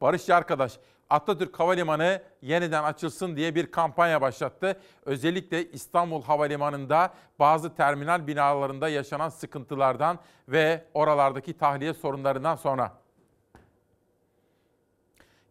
Barışçı 0.00 0.34
arkadaş 0.34 0.78
Atatürk 1.10 1.60
Havalimanı 1.60 2.22
yeniden 2.42 2.82
açılsın 2.82 3.36
diye 3.36 3.54
bir 3.54 3.70
kampanya 3.70 4.20
başlattı. 4.20 4.80
Özellikle 5.04 5.70
İstanbul 5.70 6.22
Havalimanı'nda 6.22 7.14
bazı 7.38 7.74
terminal 7.74 8.26
binalarında 8.26 8.88
yaşanan 8.88 9.28
sıkıntılardan 9.28 10.18
ve 10.48 10.84
oralardaki 10.94 11.58
tahliye 11.58 11.94
sorunlarından 11.94 12.56
sonra. 12.56 12.92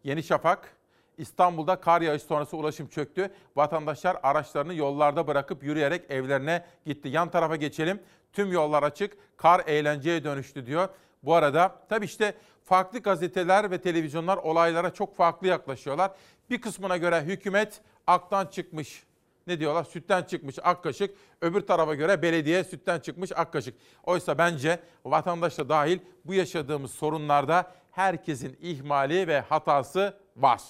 Yeni 0.04 0.22
Şafak, 0.22 0.76
İstanbul'da 1.18 1.80
kar 1.80 2.00
yağış 2.00 2.22
sonrası 2.22 2.56
ulaşım 2.56 2.86
çöktü. 2.88 3.30
Vatandaşlar 3.56 4.16
araçlarını 4.22 4.74
yollarda 4.74 5.26
bırakıp 5.26 5.62
yürüyerek 5.62 6.10
evlerine 6.10 6.64
gitti. 6.86 7.08
Yan 7.08 7.30
tarafa 7.30 7.56
geçelim. 7.56 8.02
Tüm 8.32 8.52
yollar 8.52 8.82
açık. 8.82 9.16
Kar 9.36 9.62
eğlenceye 9.66 10.24
dönüştü 10.24 10.66
diyor. 10.66 10.88
Bu 11.22 11.34
arada 11.34 11.74
tabii 11.88 12.04
işte 12.04 12.34
farklı 12.66 12.98
gazeteler 12.98 13.70
ve 13.70 13.80
televizyonlar 13.80 14.36
olaylara 14.36 14.94
çok 14.94 15.16
farklı 15.16 15.46
yaklaşıyorlar. 15.46 16.10
Bir 16.50 16.60
kısmına 16.60 16.96
göre 16.96 17.22
hükümet 17.22 17.80
aktan 18.06 18.46
çıkmış. 18.46 19.06
Ne 19.46 19.60
diyorlar? 19.60 19.84
Sütten 19.84 20.22
çıkmış 20.22 20.58
ak 20.62 20.82
kaşık. 20.82 21.16
Öbür 21.40 21.60
tarafa 21.60 21.94
göre 21.94 22.22
belediye 22.22 22.64
sütten 22.64 23.00
çıkmış 23.00 23.32
ak 23.36 23.52
kaşık. 23.52 23.74
Oysa 24.04 24.38
bence 24.38 24.80
vatandaş 25.04 25.58
da 25.58 25.68
dahil 25.68 25.98
bu 26.24 26.34
yaşadığımız 26.34 26.90
sorunlarda 26.90 27.72
herkesin 27.92 28.58
ihmali 28.60 29.28
ve 29.28 29.40
hatası 29.40 30.18
var. 30.36 30.62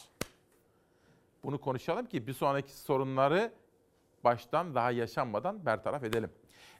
Bunu 1.45 1.61
konuşalım 1.61 2.07
ki 2.07 2.27
bir 2.27 2.33
sonraki 2.33 2.73
sorunları 2.73 3.53
baştan 4.25 4.75
daha 4.75 4.91
yaşanmadan 4.91 5.67
bertaraf 5.67 6.05
edelim. 6.05 6.31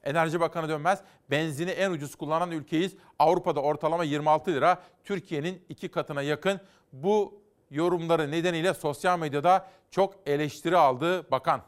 Enerji 0.07 0.41
Bakanı 0.41 0.69
Dönmez, 0.69 1.01
benzini 1.31 1.71
en 1.71 1.91
ucuz 1.91 2.15
kullanan 2.15 2.51
ülkeyiz. 2.51 2.97
Avrupa'da 3.19 3.61
ortalama 3.61 4.05
26 4.05 4.53
lira, 4.53 4.83
Türkiye'nin 5.05 5.63
iki 5.69 5.89
katına 5.89 6.23
yakın. 6.23 6.61
Bu 6.93 7.41
yorumları 7.71 8.31
nedeniyle 8.31 8.75
sosyal 8.75 9.19
medyada 9.19 9.67
çok 9.91 10.15
eleştiri 10.27 10.77
aldı 10.77 11.31
bakan. 11.31 11.63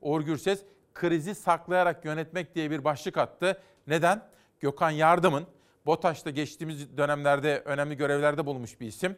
Uğur 0.00 0.20
Gürses, 0.20 0.62
krizi 0.94 1.34
saklayarak 1.34 2.04
yönetmek 2.04 2.54
diye 2.54 2.70
bir 2.70 2.84
başlık 2.84 3.18
attı. 3.18 3.62
Neden? 3.86 4.22
Gökhan 4.60 4.90
Yardım'ın, 4.90 5.46
BOTAŞ'ta 5.86 6.30
geçtiğimiz 6.30 6.96
dönemlerde 6.96 7.62
önemli 7.64 7.96
görevlerde 7.96 8.46
bulunmuş 8.46 8.80
bir 8.80 8.86
isim. 8.86 9.16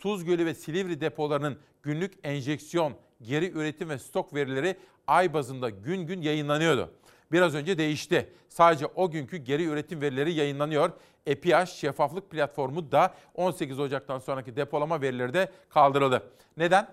Tuz 0.00 0.24
Gölü 0.24 0.46
ve 0.46 0.54
Silivri 0.54 1.00
depolarının 1.00 1.58
günlük 1.82 2.14
enjeksiyon, 2.22 2.94
geri 3.22 3.50
üretim 3.50 3.88
ve 3.88 3.98
stok 3.98 4.34
verileri 4.34 4.76
ay 5.06 5.34
bazında 5.34 5.70
gün 5.70 6.06
gün 6.06 6.22
yayınlanıyordu. 6.22 6.94
Biraz 7.32 7.54
önce 7.54 7.78
değişti. 7.78 8.32
Sadece 8.48 8.86
o 8.86 9.10
günkü 9.10 9.36
geri 9.36 9.64
üretim 9.64 10.00
verileri 10.00 10.32
yayınlanıyor. 10.32 10.90
EPH 11.26 11.66
şeffaflık 11.66 12.30
platformu 12.30 12.92
da 12.92 13.14
18 13.34 13.78
Ocak'tan 13.80 14.18
sonraki 14.18 14.56
depolama 14.56 15.00
verileri 15.00 15.34
de 15.34 15.52
kaldırıldı. 15.68 16.32
Neden? 16.56 16.88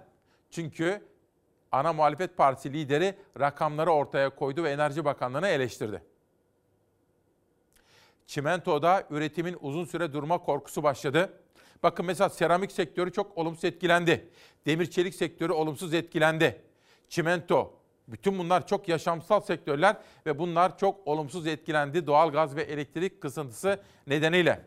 Çünkü 0.52 1.02
ana 1.72 1.94
muhalefet 1.94 2.38
partisi 2.38 2.74
lideri 2.74 3.16
rakamları 3.40 3.92
ortaya 3.92 4.30
koydu 4.30 4.64
ve 4.64 4.72
Enerji 4.72 5.06
Bakanlığı'nı 5.06 5.48
eleştirdi. 5.48 6.04
Çimento'da 8.28 9.04
üretimin 9.10 9.58
uzun 9.62 9.86
süre 9.86 10.14
durma 10.14 10.38
korkusu 10.38 10.84
başladı. 10.84 11.34
Bakın 11.84 12.06
mesela 12.06 12.30
seramik 12.30 12.72
sektörü 12.72 13.12
çok 13.12 13.38
olumsuz 13.38 13.64
etkilendi. 13.64 14.30
Demir 14.66 14.86
çelik 14.86 15.16
sektörü 15.16 15.54
olumsuz 15.54 15.94
etkilendi. 15.94 16.62
Çimento, 17.10 17.74
bütün 18.08 18.40
bunlar 18.40 18.68
çok 18.68 18.88
yaşamsal 18.90 19.42
sektörler 19.42 19.98
ve 20.26 20.40
bunlar 20.40 20.78
çok 20.78 21.08
olumsuz 21.08 21.48
etkilendi 21.48 22.08
doğal 22.08 22.32
gaz 22.32 22.56
ve 22.56 22.62
elektrik 22.62 23.22
kısıntısı 23.22 23.80
nedeniyle. 24.08 24.66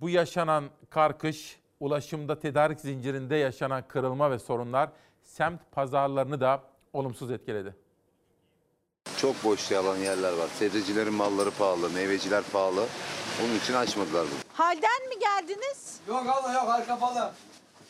Bu 0.00 0.08
yaşanan 0.10 0.64
karkış, 0.90 1.58
ulaşımda 1.80 2.40
tedarik 2.40 2.80
zincirinde 2.80 3.36
yaşanan 3.36 3.88
kırılma 3.88 4.30
ve 4.30 4.38
sorunlar 4.38 4.90
semt 5.22 5.60
pazarlarını 5.72 6.40
da 6.40 6.62
olumsuz 6.92 7.30
etkiledi. 7.30 7.74
Çok 9.16 9.44
boş 9.44 9.70
yalan 9.70 9.96
yerler 9.96 10.32
var. 10.32 10.48
Sebzecilerin 10.48 11.14
malları 11.14 11.50
pahalı, 11.50 11.90
meyveciler 11.90 12.44
pahalı. 12.52 12.86
Onun 13.42 13.54
için 13.58 13.74
açmadılar 13.74 14.22
bunu. 14.26 14.38
Halden 14.54 15.08
mi 15.08 15.18
geldiniz? 15.20 15.96
Yok 16.08 16.26
abla 16.28 16.52
yok 16.52 16.68
hal 16.68 16.84
kapalı. 16.86 17.30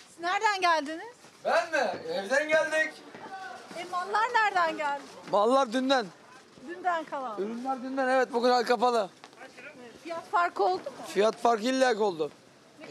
Siz 0.09 0.21
nereden 0.21 0.61
geldiniz? 0.61 1.15
Ben 1.45 1.71
mi? 1.71 1.91
Evden 2.09 2.49
geldik. 2.49 2.93
E 3.79 3.85
mallar 3.85 4.29
nereden 4.35 4.77
geldi? 4.77 5.03
Mallar 5.33 5.73
dünden. 5.73 6.07
Dünden 6.69 7.05
kalan. 7.05 7.41
Ürünler 7.43 7.83
dünden 7.83 8.09
evet 8.09 8.33
bugün 8.33 8.51
hal 8.51 8.63
kapalı. 8.65 9.11
Fiyat 10.03 10.31
farkı 10.31 10.65
oldu 10.65 10.83
mu? 10.85 11.07
Fiyat 11.07 11.37
farkı 11.37 11.63
illa 11.65 11.99
oldu. 12.05 12.31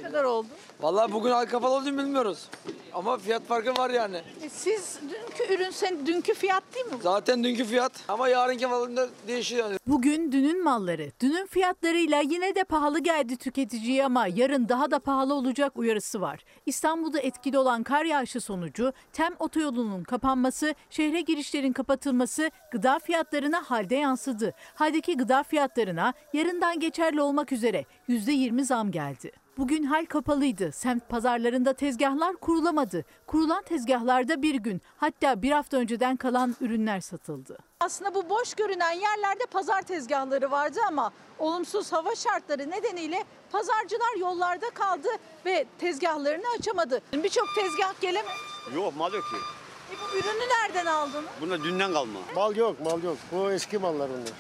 Ne 0.02 0.08
kadar 0.08 0.24
oldu? 0.24 0.48
Vallahi 0.82 1.12
bugün 1.12 1.32
hal 1.32 1.46
kapalı 1.46 1.74
olduğunu 1.74 1.98
bilmiyoruz. 1.98 2.50
Ama 2.94 3.18
fiyat 3.18 3.44
farkı 3.44 3.78
var 3.78 3.90
yani. 3.90 4.22
E 4.42 4.50
siz 4.50 5.00
dünkü 5.02 5.54
ürün 5.54 5.70
sen 5.70 6.06
dünkü 6.08 6.34
fiyat 6.34 6.64
değil 6.76 6.86
mi? 6.86 6.92
bu? 6.94 7.02
Zaten 7.04 7.44
dünkü 7.44 7.66
fiyat 7.66 7.92
ama 8.08 8.30
yarınki 8.30 8.68
falında 8.68 9.08
değişir 9.28 9.58
yani. 9.58 9.78
Bugün 9.88 10.32
dünün 10.32 10.64
malları, 10.64 11.12
dünün 11.22 11.46
fiyatlarıyla 11.46 12.22
yine 12.22 12.56
de 12.56 12.64
pahalı 12.64 13.00
geldi 13.00 13.38
tüketiciye 13.38 14.06
ama 14.06 14.28
yarın 14.28 14.70
daha 14.70 14.92
da 14.92 15.00
pahalı 15.00 15.34
olacak 15.34 15.72
uyarısı 15.78 16.22
var. 16.22 16.40
İstanbul'da 16.66 17.20
etkili 17.20 17.58
olan 17.58 17.84
kar 17.84 18.06
yağışı 18.06 18.42
sonucu 18.42 18.94
tem 19.14 19.34
otoyolunun 19.40 20.04
kapanması, 20.04 20.76
şehre 20.90 21.22
girişlerin 21.22 21.74
kapatılması 21.74 22.52
gıda 22.72 23.00
fiyatlarına 23.00 23.62
halde 23.72 23.96
yansıdı. 23.96 24.54
Haldeki 24.76 25.18
gıda 25.18 25.44
fiyatlarına 25.44 26.14
yarından 26.34 26.80
geçerli 26.80 27.22
olmak 27.22 27.52
üzere 27.52 27.86
%20 28.10 28.64
zam 28.64 28.92
geldi. 28.92 29.43
Bugün 29.58 29.84
hal 29.84 30.06
kapalıydı. 30.06 30.72
Semt 30.72 31.10
pazarlarında 31.10 31.74
tezgahlar 31.74 32.36
kurulamadı. 32.36 33.06
Kurulan 33.28 33.64
tezgahlarda 33.64 34.42
bir 34.42 34.56
gün 34.56 34.82
hatta 34.98 35.42
bir 35.42 35.52
hafta 35.52 35.78
önceden 35.78 36.16
kalan 36.16 36.56
ürünler 36.62 37.00
satıldı. 37.02 37.58
Aslında 37.80 38.16
bu 38.16 38.30
boş 38.30 38.54
görünen 38.54 38.92
yerlerde 38.92 39.46
pazar 39.52 39.82
tezgahları 39.82 40.52
vardı 40.52 40.80
ama 40.88 41.12
olumsuz 41.40 41.92
hava 41.94 42.16
şartları 42.16 42.70
nedeniyle 42.70 43.24
pazarcılar 43.52 44.20
yollarda 44.20 44.70
kaldı 44.70 45.08
ve 45.46 45.66
tezgahlarını 45.80 46.46
açamadı. 46.60 47.02
Birçok 47.14 47.48
tezgah 47.56 48.02
gelemedi. 48.02 48.34
Yok 48.76 48.96
mal 48.98 49.14
yok 49.14 49.24
ki. 49.24 49.38
E 49.92 49.96
bu 50.02 50.18
ürünü 50.18 50.44
nereden 50.64 50.86
aldınız? 50.86 51.30
Bunlar 51.42 51.64
dünden 51.64 51.94
kalma. 51.94 52.20
Mal 52.36 52.56
yok, 52.56 52.80
mal 52.80 53.04
yok. 53.04 53.18
Bu 53.32 53.52
eski 53.52 53.78
mallar 53.78 54.10
bunlar. 54.10 54.34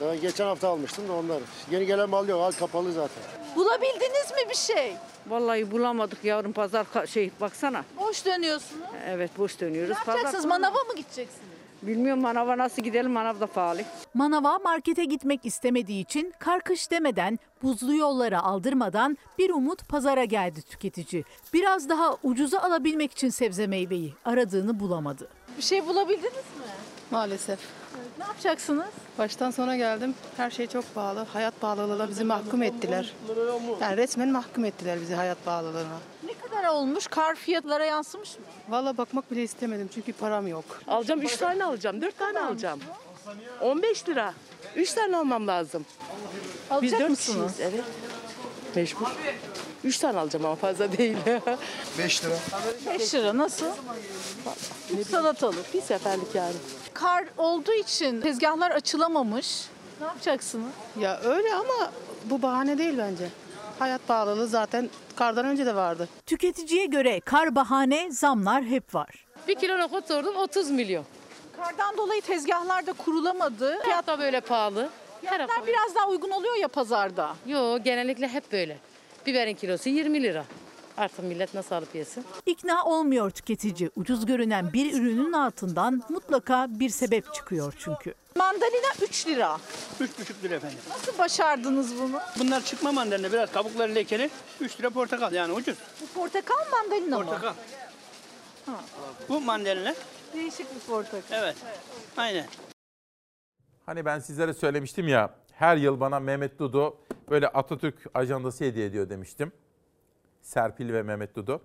Daha 0.00 0.14
geçen 0.14 0.46
hafta 0.46 0.68
almıştım 0.68 1.08
da 1.08 1.12
onlar. 1.12 1.38
Yeni 1.70 1.86
gelen 1.86 2.10
mal 2.10 2.28
yok, 2.28 2.40
al 2.42 2.52
kapalı 2.52 2.92
zaten. 2.92 3.22
Bulabildiniz 3.56 4.30
mi 4.30 4.50
bir 4.50 4.54
şey? 4.54 4.96
Vallahi 5.26 5.70
bulamadık 5.70 6.24
yavrum 6.24 6.52
pazar 6.52 6.86
ka- 6.94 7.06
şey 7.06 7.30
baksana. 7.40 7.84
Boş 8.00 8.26
dönüyorsunuz. 8.26 8.86
Evet 9.08 9.30
boş 9.38 9.60
dönüyoruz. 9.60 9.90
Ne 9.90 9.98
yapacaksınız? 9.98 10.44
Manava 10.44 10.78
mı 10.78 10.94
gideceksiniz? 10.96 11.44
Bilmiyorum 11.82 12.22
manava 12.22 12.58
nasıl 12.58 12.82
gidelim 12.82 13.10
manav 13.10 13.40
da 13.40 13.46
pahalı. 13.46 13.80
Manava 14.14 14.58
markete 14.58 15.04
gitmek 15.04 15.46
istemediği 15.46 16.02
için 16.02 16.34
karkış 16.38 16.90
demeden, 16.90 17.38
buzlu 17.62 17.94
yollara 17.94 18.42
aldırmadan 18.42 19.18
bir 19.38 19.50
umut 19.50 19.88
pazara 19.88 20.24
geldi 20.24 20.62
tüketici. 20.62 21.24
Biraz 21.52 21.88
daha 21.88 22.16
ucuza 22.22 22.58
alabilmek 22.60 23.12
için 23.12 23.28
sebze 23.28 23.66
meyveyi 23.66 24.14
aradığını 24.24 24.80
bulamadı. 24.80 25.28
Bir 25.58 25.62
şey 25.62 25.86
bulabildiniz 25.86 26.34
mi? 26.34 26.64
Maalesef. 27.10 27.58
Ne 28.18 28.24
yapacaksınız? 28.24 28.86
Baştan 29.18 29.50
sona 29.50 29.76
geldim. 29.76 30.14
Her 30.36 30.50
şey 30.50 30.66
çok 30.66 30.94
pahalı. 30.94 31.26
Hayat 31.32 31.60
pahalılığına 31.60 32.08
bizi 32.08 32.24
mahkum 32.24 32.62
ettiler. 32.62 33.12
Yani 33.80 33.96
resmen 33.96 34.28
mahkum 34.28 34.64
ettiler 34.64 35.00
bizi 35.00 35.14
hayat 35.14 35.44
pahalılığına. 35.44 35.98
Ne 36.24 36.34
kadar 36.34 36.68
olmuş? 36.68 37.06
Kar 37.06 37.34
fiyatlara 37.34 37.84
yansımış 37.84 38.38
mı? 38.38 38.44
Valla 38.68 38.96
bakmak 38.96 39.30
bile 39.30 39.42
istemedim 39.42 39.90
çünkü 39.94 40.12
param 40.12 40.46
yok. 40.46 40.64
Alacağım 40.86 41.22
3 41.22 41.36
tane 41.36 41.64
alacağım, 41.64 42.00
4 42.02 42.18
tane 42.18 42.40
alacağım. 42.40 42.80
15 43.60 44.08
lira. 44.08 44.34
3 44.76 44.92
tane 44.92 45.16
almam 45.16 45.46
lazım. 45.46 45.84
Alacak 46.70 47.00
dört 47.00 47.10
mısınız? 47.10 47.52
kişiyiz, 47.52 47.72
Evet. 47.74 47.84
Mecbur. 48.76 49.06
3 49.84 49.98
tane 49.98 50.18
alacağım 50.18 50.44
ama 50.46 50.54
fazla 50.54 50.98
değil. 50.98 51.16
5 51.98 52.24
lira. 52.24 52.34
5 52.98 53.14
lira 53.14 53.36
nasıl? 53.38 53.66
Üç 55.00 55.06
salatalık. 55.06 55.74
Bir 55.74 55.80
seferlik 55.80 56.34
yani. 56.34 56.54
Kar 56.94 57.24
olduğu 57.38 57.72
için 57.72 58.20
tezgahlar 58.20 58.70
açılamamış. 58.70 59.64
Ne 60.00 60.06
yapacaksınız? 60.06 60.72
Ya 61.00 61.20
öyle 61.24 61.54
ama 61.54 61.90
bu 62.24 62.42
bahane 62.42 62.78
değil 62.78 62.94
bence. 62.98 63.28
Hayat 63.78 64.08
pahalılığı 64.08 64.46
zaten 64.46 64.90
kardan 65.16 65.46
önce 65.46 65.66
de 65.66 65.74
vardı. 65.74 66.08
Tüketiciye 66.26 66.86
göre 66.86 67.20
kar 67.20 67.54
bahane, 67.54 68.10
zamlar 68.10 68.64
hep 68.64 68.94
var. 68.94 69.26
Bir 69.48 69.54
kilo 69.54 69.78
nohut 69.78 70.08
sordum 70.08 70.36
30 70.36 70.70
milyon. 70.70 71.04
Kardan 71.56 71.96
dolayı 71.96 72.22
tezgahlar 72.22 72.86
da 72.86 72.92
kurulamadı. 72.92 73.78
Fiyat 73.82 74.06
da 74.06 74.18
böyle 74.18 74.40
pahalı. 74.40 74.88
Fiyatlar 75.20 75.66
biraz 75.66 75.94
daha 75.94 76.08
uygun 76.08 76.30
oluyor 76.30 76.54
ya 76.56 76.68
pazarda. 76.68 77.36
Yo 77.46 77.78
genellikle 77.78 78.28
hep 78.28 78.52
böyle. 78.52 78.78
Biberin 79.26 79.54
kilosu 79.54 79.88
20 79.88 80.22
lira. 80.22 80.44
Artık 80.96 81.18
millet 81.24 81.54
nasıl 81.54 81.74
alıp 81.74 81.94
yesin? 81.94 82.24
İkna 82.46 82.84
olmuyor 82.84 83.30
tüketici. 83.30 83.90
Ucuz 83.96 84.26
görünen 84.26 84.72
bir 84.72 84.94
ürünün 84.94 85.32
altından 85.32 86.02
mutlaka 86.08 86.66
bir 86.70 86.88
sebep 86.88 87.34
çıkıyor 87.34 87.74
çünkü. 87.78 88.14
Mandalina 88.36 88.92
3 89.02 89.26
lira. 89.26 89.58
3,5 90.00 90.42
lira 90.42 90.54
efendim. 90.54 90.78
Nasıl 90.90 91.18
başardınız 91.18 92.00
bunu? 92.00 92.20
Bunlar 92.38 92.64
çıkma 92.64 92.92
mandalina 92.92 93.32
biraz 93.32 93.52
kabukları 93.52 93.94
lekeli. 93.94 94.30
3 94.60 94.80
lira 94.80 94.90
portakal 94.90 95.32
yani 95.32 95.52
ucuz. 95.52 95.76
Bu 96.02 96.06
portakal 96.20 96.54
mandalina 96.72 97.18
mı? 97.18 97.24
Portakal. 97.24 97.54
Ha, 98.66 98.80
Bu 99.28 99.40
mandalina. 99.40 99.94
değişik 100.34 100.74
bir 100.74 100.80
portakal. 100.80 101.20
Evet. 101.42 101.56
Aynen. 102.16 102.46
Hani 103.86 104.04
ben 104.04 104.18
sizlere 104.18 104.54
söylemiştim 104.54 105.08
ya 105.08 105.30
her 105.54 105.76
yıl 105.76 106.00
bana 106.00 106.20
Mehmet 106.20 106.58
Dudu 106.58 106.96
böyle 107.30 107.48
Atatürk 107.48 107.94
ajandası 108.14 108.64
hediye 108.64 108.86
ediyor 108.86 109.08
demiştim. 109.08 109.52
Serpil 110.42 110.92
ve 110.92 111.02
Mehmet 111.02 111.36
Dudu. 111.36 111.60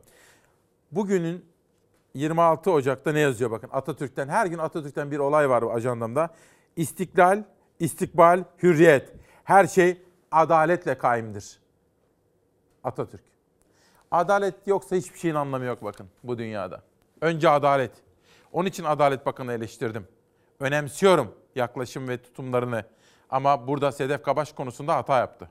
Bugünün 0.91 1.45
26 2.13 2.71
Ocak'ta 2.71 3.11
ne 3.11 3.19
yazıyor 3.19 3.51
bakın 3.51 3.69
Atatürk'ten 3.73 4.27
her 4.27 4.45
gün 4.45 4.57
Atatürk'ten 4.57 5.11
bir 5.11 5.19
olay 5.19 5.49
var 5.49 5.63
ajandamda. 5.75 6.29
İstiklal, 6.75 7.43
istikbal, 7.79 8.43
hürriyet. 8.63 9.13
Her 9.43 9.67
şey 9.67 10.01
adaletle 10.31 10.97
kaimdir. 10.97 11.59
Atatürk. 12.83 13.23
Adalet 14.11 14.67
yoksa 14.67 14.95
hiçbir 14.95 15.19
şeyin 15.19 15.35
anlamı 15.35 15.65
yok 15.65 15.83
bakın 15.83 16.07
bu 16.23 16.37
dünyada. 16.37 16.81
Önce 17.21 17.49
adalet. 17.49 17.91
Onun 18.51 18.67
için 18.69 18.83
Adalet 18.83 19.25
Bakanı 19.25 19.53
eleştirdim. 19.53 20.07
Önemsiyorum 20.59 21.35
yaklaşım 21.55 22.07
ve 22.07 22.21
tutumlarını. 22.21 22.83
Ama 23.29 23.67
burada 23.67 23.91
Sedef 23.91 24.23
Kabaş 24.23 24.53
konusunda 24.53 24.95
hata 24.95 25.17
yaptı. 25.17 25.49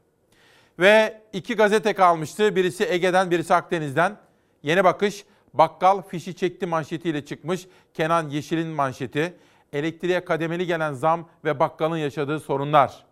Ve 0.79 1.23
iki 1.33 1.57
gazete 1.57 1.93
kalmıştı. 1.93 2.57
Birisi 2.57 2.85
Ege'den, 2.85 3.31
birisi 3.31 3.55
Akdeniz'den. 3.55 4.17
Yeni 4.63 4.85
bakış, 4.85 5.25
bakkal 5.55 6.03
fişi 6.03 6.37
çekti 6.37 6.67
manşetiyle 6.67 7.25
çıkmış. 7.25 7.67
Kenan 7.95 8.29
Yeşil'in 8.29 8.69
manşeti. 8.69 9.37
Elektriğe 9.73 10.25
kademeli 10.25 10.67
gelen 10.67 10.93
zam 10.93 11.29
ve 11.45 11.61
bakkalın 11.61 11.97
yaşadığı 11.97 12.41
sorunlar. 12.41 13.05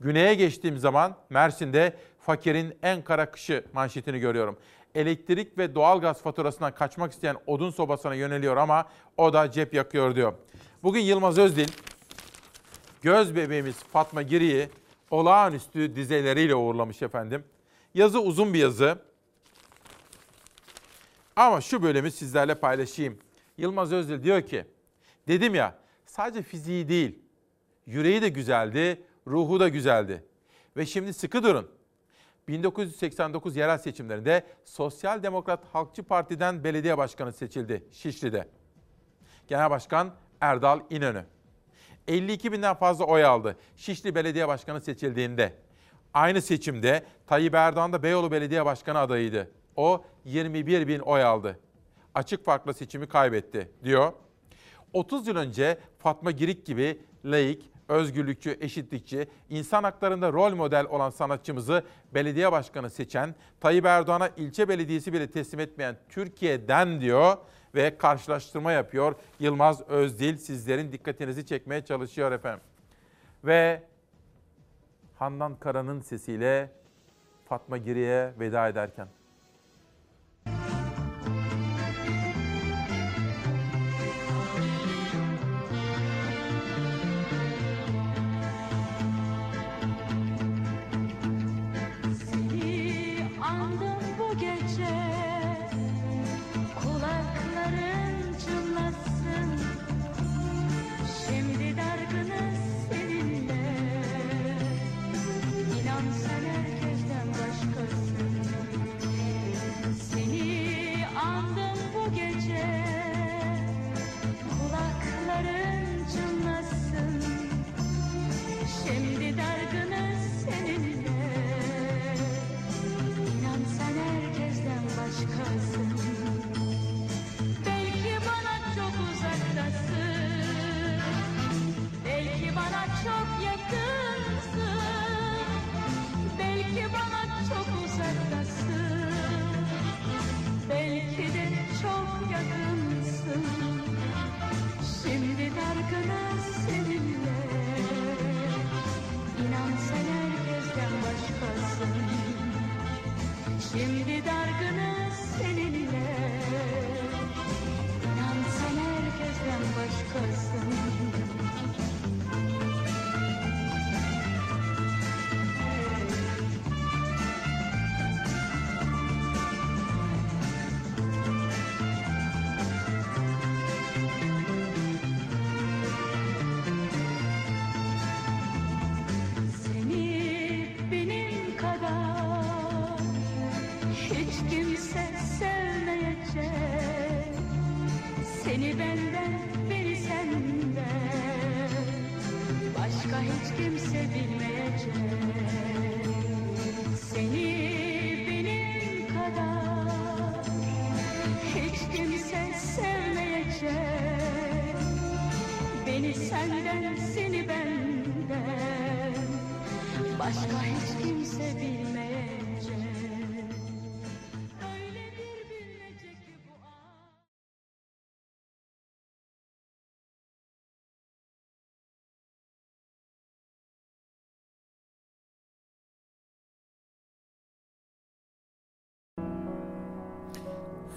Güney'e 0.00 0.34
geçtiğim 0.34 0.78
zaman 0.78 1.16
Mersin'de 1.30 1.96
fakirin 2.20 2.78
en 2.82 3.02
kara 3.02 3.30
kışı 3.30 3.64
manşetini 3.72 4.18
görüyorum. 4.18 4.56
Elektrik 4.94 5.58
ve 5.58 5.74
doğalgaz 5.74 6.22
faturasından 6.22 6.74
kaçmak 6.74 7.12
isteyen 7.12 7.36
odun 7.46 7.70
sobasına 7.70 8.14
yöneliyor 8.14 8.56
ama 8.56 8.88
o 9.16 9.32
da 9.32 9.50
cep 9.50 9.74
yakıyor 9.74 10.14
diyor. 10.14 10.32
Bugün 10.82 11.00
Yılmaz 11.00 11.38
Özdil 11.38 11.68
göz 13.02 13.36
bebeğimiz 13.36 13.76
Fatma 13.76 14.22
Giri'yi 14.22 14.68
olağanüstü 15.10 15.96
dizeleriyle 15.96 16.54
uğurlamış 16.54 17.02
efendim. 17.02 17.44
Yazı 17.94 18.20
uzun 18.20 18.54
bir 18.54 18.58
yazı. 18.58 18.98
Ama 21.36 21.60
şu 21.60 21.82
bölümü 21.82 22.10
sizlerle 22.10 22.54
paylaşayım. 22.54 23.18
Yılmaz 23.58 23.92
Özdil 23.92 24.22
diyor 24.22 24.42
ki, 24.42 24.64
dedim 25.28 25.54
ya 25.54 25.78
sadece 26.06 26.42
fiziği 26.42 26.88
değil, 26.88 27.18
yüreği 27.86 28.22
de 28.22 28.28
güzeldi, 28.28 29.02
ruhu 29.26 29.60
da 29.60 29.68
güzeldi. 29.68 30.24
Ve 30.76 30.86
şimdi 30.86 31.14
sıkı 31.14 31.42
durun. 31.42 31.70
1989 32.48 33.56
yerel 33.56 33.78
seçimlerinde 33.78 34.46
Sosyal 34.64 35.22
Demokrat 35.22 35.64
Halkçı 35.72 36.02
Parti'den 36.02 36.64
belediye 36.64 36.98
başkanı 36.98 37.32
seçildi 37.32 37.84
Şişli'de. 37.92 38.48
Genel 39.48 39.70
Başkan 39.70 40.14
Erdal 40.40 40.80
İnönü. 40.90 41.24
52 42.08 42.52
binden 42.52 42.74
fazla 42.74 43.04
oy 43.04 43.24
aldı 43.24 43.56
Şişli 43.76 44.14
Belediye 44.14 44.48
Başkanı 44.48 44.80
seçildiğinde. 44.80 45.52
Aynı 46.14 46.42
seçimde 46.42 47.02
Tayyip 47.26 47.54
Erdoğan 47.54 47.92
da 47.92 48.02
Beyoğlu 48.02 48.30
Belediye 48.30 48.64
Başkanı 48.64 48.98
adayıydı. 48.98 49.50
O 49.76 50.04
21 50.24 50.88
bin 50.88 50.98
oy 50.98 51.22
aldı. 51.22 51.58
Açık 52.14 52.44
farkla 52.44 52.72
seçimi 52.72 53.08
kaybetti 53.08 53.68
diyor. 53.84 54.12
30 54.92 55.26
yıl 55.26 55.36
önce 55.36 55.78
Fatma 55.98 56.30
Girik 56.30 56.66
gibi 56.66 57.00
laik, 57.24 57.70
özgürlükçü, 57.88 58.58
eşitlikçi, 58.60 59.28
insan 59.50 59.84
haklarında 59.84 60.32
rol 60.32 60.54
model 60.54 60.86
olan 60.86 61.10
sanatçımızı 61.10 61.84
belediye 62.14 62.52
başkanı 62.52 62.90
seçen, 62.90 63.34
Tayyip 63.60 63.84
Erdoğan'a 63.84 64.28
ilçe 64.36 64.68
belediyesi 64.68 65.12
bile 65.12 65.30
teslim 65.30 65.60
etmeyen 65.60 65.96
Türkiye'den 66.08 67.00
diyor 67.00 67.36
ve 67.74 67.98
karşılaştırma 67.98 68.72
yapıyor. 68.72 69.14
Yılmaz 69.40 69.88
Özdil 69.88 70.36
sizlerin 70.36 70.92
dikkatinizi 70.92 71.46
çekmeye 71.46 71.84
çalışıyor 71.84 72.32
efendim. 72.32 72.64
Ve 73.44 73.82
Handan 75.18 75.56
Kara'nın 75.56 76.00
sesiyle 76.00 76.70
Fatma 77.48 77.78
Giri'ye 77.78 78.32
veda 78.40 78.68
ederken. 78.68 79.08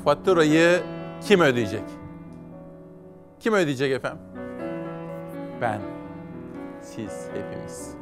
Faturayı 0.06 0.84
kim 1.22 1.42
ödeyecek? 1.42 1.84
Kim 3.40 3.54
ödeyecek 3.54 3.92
efendim? 3.92 4.20
Ben, 5.62 5.82
siz, 6.82 7.28
hepimiz, 7.34 7.94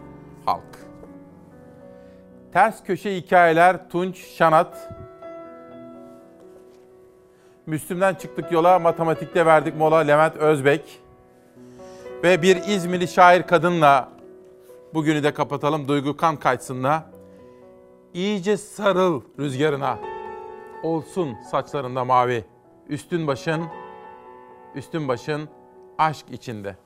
halk. 0.46 0.80
Ters 2.54 2.84
köşe 2.84 3.16
hikayeler 3.16 3.90
Tunç 3.90 4.18
Şanat. 4.18 4.90
Müslüm'den 7.66 8.16
çıktık 8.16 8.52
yola, 8.52 8.80
matematikte 8.80 9.46
verdik 9.46 9.76
mola 9.78 9.98
Levent 9.98 10.36
Özbek. 10.36 11.00
Ve 12.24 12.42
bir 12.42 12.56
İzmirli 12.56 13.08
şair 13.08 13.44
kadınla 13.44 14.10
bugünü 14.94 15.24
de 15.24 15.34
kapatalım 15.34 15.88
Duygu 15.88 16.18
Kan 16.18 16.36
Kaçsın'la. 16.36 17.12
İyice 18.14 18.58
sarıl 18.58 19.22
rüzgarına. 19.40 20.13
Olsun 20.84 21.38
saçlarında 21.52 22.06
mavi. 22.06 22.46
Üstün 22.90 23.28
başın, 23.28 23.64
üstün 24.76 25.08
başın 25.08 25.50
aşk 25.98 26.26
içinde. 26.32 26.78